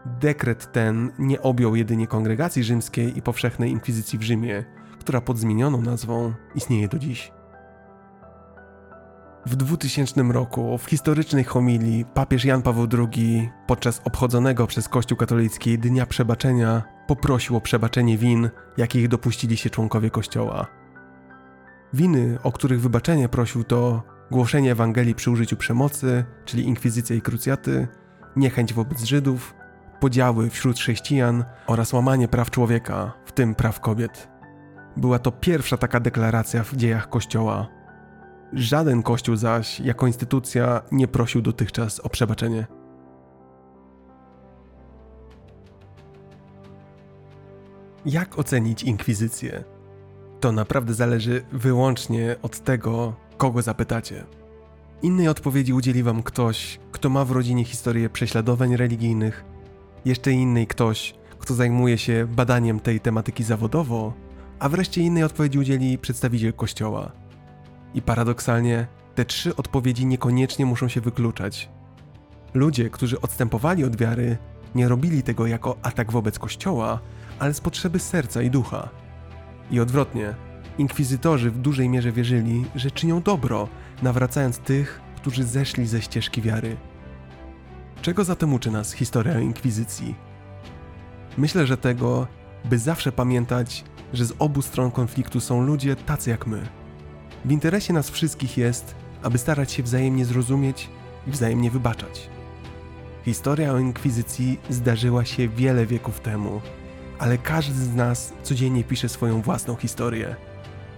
Dekret 0.06 0.72
ten 0.72 1.12
nie 1.20 1.42
objął 1.42 1.76
jedynie 1.76 2.08
kongregacji 2.08 2.64
rzymskiej 2.64 3.18
i 3.18 3.22
powszechnej 3.22 3.72
inkwizycji 3.72 4.20
w 4.20 4.24
Rzymie, 4.24 4.66
która 5.00 5.22
pod 5.22 5.38
zmienioną 5.38 5.82
nazwą 5.82 6.34
istnieje 6.56 6.88
do 6.88 7.00
dziś. 7.00 7.32
W 9.46 9.56
2000 9.56 10.24
roku 10.24 10.78
w 10.78 10.86
historycznej 10.86 11.44
homilii 11.44 12.06
papież 12.06 12.46
Jan 12.46 12.62
Paweł 12.62 12.88
II 12.98 13.50
podczas 13.68 14.02
obchodzonego 14.04 14.68
przez 14.68 14.90
Kościół 14.90 15.18
katolicki 15.18 15.80
Dnia 15.80 16.06
Przebaczenia 16.06 16.99
poprosił 17.10 17.56
o 17.56 17.62
przebaczenie 17.62 18.18
win, 18.18 18.50
jakich 18.78 19.08
dopuścili 19.08 19.58
się 19.58 19.70
członkowie 19.70 20.10
Kościoła. 20.10 20.68
Winy, 21.94 22.38
o 22.44 22.52
których 22.52 22.82
wybaczenie 22.82 23.30
prosił 23.30 23.64
to 23.64 24.04
głoszenie 24.32 24.72
Ewangelii 24.72 25.16
przy 25.16 25.32
użyciu 25.32 25.58
przemocy, 25.58 26.26
czyli 26.46 26.68
inkwizycja 26.68 27.16
i 27.16 27.22
krucjaty, 27.22 27.88
niechęć 28.36 28.74
wobec 28.74 29.04
Żydów, 29.04 29.56
podziały 30.00 30.50
wśród 30.50 30.78
chrześcijan 30.78 31.46
oraz 31.68 31.94
łamanie 31.94 32.28
praw 32.28 32.52
człowieka, 32.52 33.14
w 33.26 33.32
tym 33.32 33.56
praw 33.56 33.80
kobiet. 33.80 34.30
Była 34.98 35.20
to 35.20 35.32
pierwsza 35.32 35.78
taka 35.78 36.00
deklaracja 36.00 36.64
w 36.64 36.76
dziejach 36.76 37.10
Kościoła. 37.10 37.68
Żaden 38.54 39.04
Kościół 39.04 39.36
zaś, 39.36 39.80
jako 39.80 40.08
instytucja, 40.08 40.82
nie 40.92 41.08
prosił 41.08 41.42
dotychczas 41.42 42.00
o 42.00 42.10
przebaczenie. 42.10 42.79
Jak 48.06 48.40
ocenić 48.40 48.84
inkwizycję? 48.84 49.64
To 50.40 50.52
naprawdę 50.52 50.94
zależy 50.94 51.46
wyłącznie 51.52 52.36
od 52.42 52.60
tego, 52.60 53.14
kogo 53.38 53.62
zapytacie. 53.62 54.24
Innej 55.02 55.28
odpowiedzi 55.28 55.74
udzieli 55.74 56.04
wam 56.04 56.24
ktoś, 56.24 56.80
kto 56.92 57.10
ma 57.10 57.26
w 57.26 57.32
rodzinie 57.32 57.66
historię 57.66 58.10
prześladowań 58.10 58.76
religijnych, 58.76 59.46
jeszcze 60.06 60.32
innej 60.32 60.68
ktoś, 60.68 61.14
kto 61.40 61.54
zajmuje 61.54 61.98
się 61.98 62.28
badaniem 62.36 62.80
tej 62.80 63.00
tematyki 63.00 63.44
zawodowo, 63.44 64.14
a 64.60 64.70
wreszcie 64.70 65.02
innej 65.02 65.24
odpowiedzi 65.24 65.60
udzieli 65.60 65.98
przedstawiciel 65.98 66.54
kościoła. 66.54 67.12
I 67.94 68.02
paradoksalnie, 68.02 68.88
te 69.16 69.26
trzy 69.26 69.56
odpowiedzi 69.56 70.06
niekoniecznie 70.06 70.66
muszą 70.66 70.88
się 70.88 71.02
wykluczać. 71.02 71.70
Ludzie, 72.54 72.90
którzy 72.90 73.22
odstępowali 73.22 73.84
od 73.84 73.96
wiary, 73.96 74.38
nie 74.76 74.88
robili 74.88 75.24
tego 75.24 75.48
jako 75.48 75.78
atak 75.82 76.12
wobec 76.12 76.40
kościoła, 76.40 77.00
ale 77.40 77.54
z 77.54 77.62
potrzeby 77.62 78.00
serca 78.00 78.42
i 78.42 78.50
ducha. 78.50 78.90
I 79.72 79.80
odwrotnie, 79.80 80.36
inkwizytorzy 80.78 81.52
w 81.52 81.58
dużej 81.58 81.90
mierze 81.90 82.12
wierzyli, 82.12 82.66
że 82.76 82.92
czynią 82.92 83.22
dobro, 83.22 83.68
nawracając 84.02 84.58
tych, 84.58 85.02
którzy 85.16 85.44
zeszli 85.44 85.88
ze 85.88 86.02
ścieżki 86.02 86.42
wiary. 86.42 86.78
Czego 88.02 88.24
zatem 88.24 88.54
uczy 88.54 88.72
nas 88.72 88.94
historia 88.94 89.40
inkwizycji? 89.40 90.16
Myślę, 91.38 91.68
że 91.68 91.78
tego, 91.78 92.28
by 92.66 92.78
zawsze 92.80 93.12
pamiętać, 93.12 93.84
że 94.14 94.26
z 94.26 94.34
obu 94.40 94.62
stron 94.62 94.92
konfliktu 94.92 95.40
są 95.40 95.62
ludzie 95.62 95.96
tacy 95.96 96.30
jak 96.30 96.48
my. 96.48 96.68
W 97.46 97.52
interesie 97.52 97.94
nas 97.94 98.10
wszystkich 98.10 98.58
jest, 98.58 98.96
aby 99.24 99.38
starać 99.38 99.72
się 99.72 99.84
wzajemnie 99.84 100.26
zrozumieć 100.26 100.90
i 101.28 101.32
wzajemnie 101.32 101.72
wybaczać. 101.72 102.30
Historia 103.26 103.74
o 103.74 103.80
inkwizycji 103.80 104.60
zdarzyła 104.70 105.26
się 105.26 105.48
wiele 105.48 105.86
wieków 105.86 106.20
temu, 106.20 106.62
ale 107.20 107.38
każdy 107.38 107.74
z 107.74 107.96
nas 107.96 108.34
codziennie 108.44 108.84
pisze 108.84 109.10
swoją 109.10 109.42
własną 109.42 109.76
historię. 109.76 110.36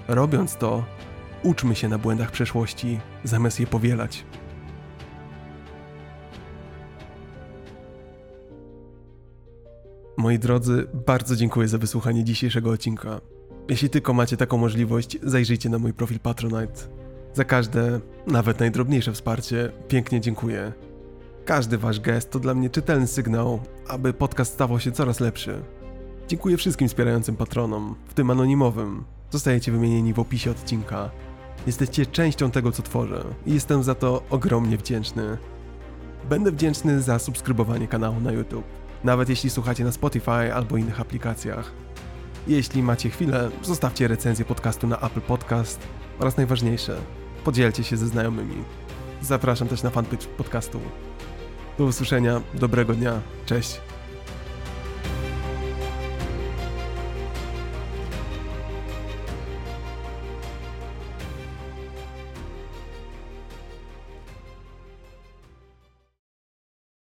Robiąc 0.08 0.56
to, 0.56 0.84
uczmy 1.44 1.76
się 1.76 1.90
na 1.90 1.98
błędach 1.98 2.32
przeszłości, 2.32 3.00
zamiast 3.24 3.60
je 3.60 3.68
powielać. 3.68 4.26
Moi 10.18 10.40
drodzy, 10.40 10.88
bardzo 11.08 11.36
dziękuję 11.36 11.68
za 11.68 11.78
wysłuchanie 11.78 12.24
dzisiejszego 12.24 12.72
odcinka. 12.72 13.22
Jeśli 13.70 13.90
tylko 13.90 14.14
macie 14.14 14.38
taką 14.38 14.58
możliwość, 14.58 15.18
zajrzyjcie 15.24 15.70
na 15.70 15.80
mój 15.80 15.94
profil 15.94 16.20
Patronite. 16.20 16.74
Za 17.34 17.44
każde, 17.44 18.00
nawet 18.28 18.60
najdrobniejsze 18.60 19.14
wsparcie, 19.14 19.72
pięknie 19.88 20.22
dziękuję. 20.22 20.74
Każdy 21.46 21.78
wasz 21.78 22.00
gest 22.00 22.32
to 22.32 22.40
dla 22.40 22.54
mnie 22.54 22.70
czytelny 22.70 23.08
sygnał, 23.08 23.60
aby 23.88 24.14
podcast 24.14 24.54
stawał 24.54 24.80
się 24.80 24.92
coraz 24.92 25.20
lepszy. 25.20 25.62
Dziękuję 26.28 26.58
wszystkim 26.58 26.88
wspierającym 26.88 27.36
patronom, 27.36 27.96
w 28.08 28.14
tym 28.14 28.30
anonimowym. 28.30 29.04
Zostajecie 29.32 29.72
wymienieni 29.72 30.14
w 30.14 30.20
opisie 30.20 30.52
odcinka. 30.52 31.10
Jesteście 31.68 32.06
częścią 32.06 32.52
tego, 32.52 32.72
co 32.72 32.84
tworzę 32.84 33.24
i 33.46 33.54
jestem 33.54 33.84
za 33.84 33.96
to 33.96 34.24
ogromnie 34.30 34.78
wdzięczny. 34.78 35.38
Będę 36.30 36.52
wdzięczny 36.52 37.02
za 37.02 37.20
subskrybowanie 37.20 37.88
kanału 37.88 38.20
na 38.20 38.32
YouTube, 38.32 38.66
nawet 39.04 39.30
jeśli 39.30 39.50
słuchacie 39.50 39.84
na 39.84 39.92
Spotify 39.92 40.54
albo 40.54 40.78
innych 40.78 41.02
aplikacjach. 41.02 41.72
Jeśli 42.48 42.84
macie 42.84 43.10
chwilę, 43.10 43.50
zostawcie 43.62 44.08
recenzję 44.08 44.46
podcastu 44.46 44.88
na 44.88 45.00
Apple 45.00 45.22
Podcast 45.22 45.80
oraz 46.20 46.38
najważniejsze, 46.38 46.98
podzielcie 47.44 47.84
się 47.84 47.98
ze 47.98 48.08
znajomymi. 48.08 48.64
Zapraszam 49.22 49.68
też 49.68 49.84
na 49.84 49.90
fanpage 49.90 50.28
podcastu. 50.38 50.80
Do 51.78 51.86
usłyszenia, 51.86 52.42
dobrego 52.54 52.94
dnia, 52.94 53.22
cześć. 53.46 53.91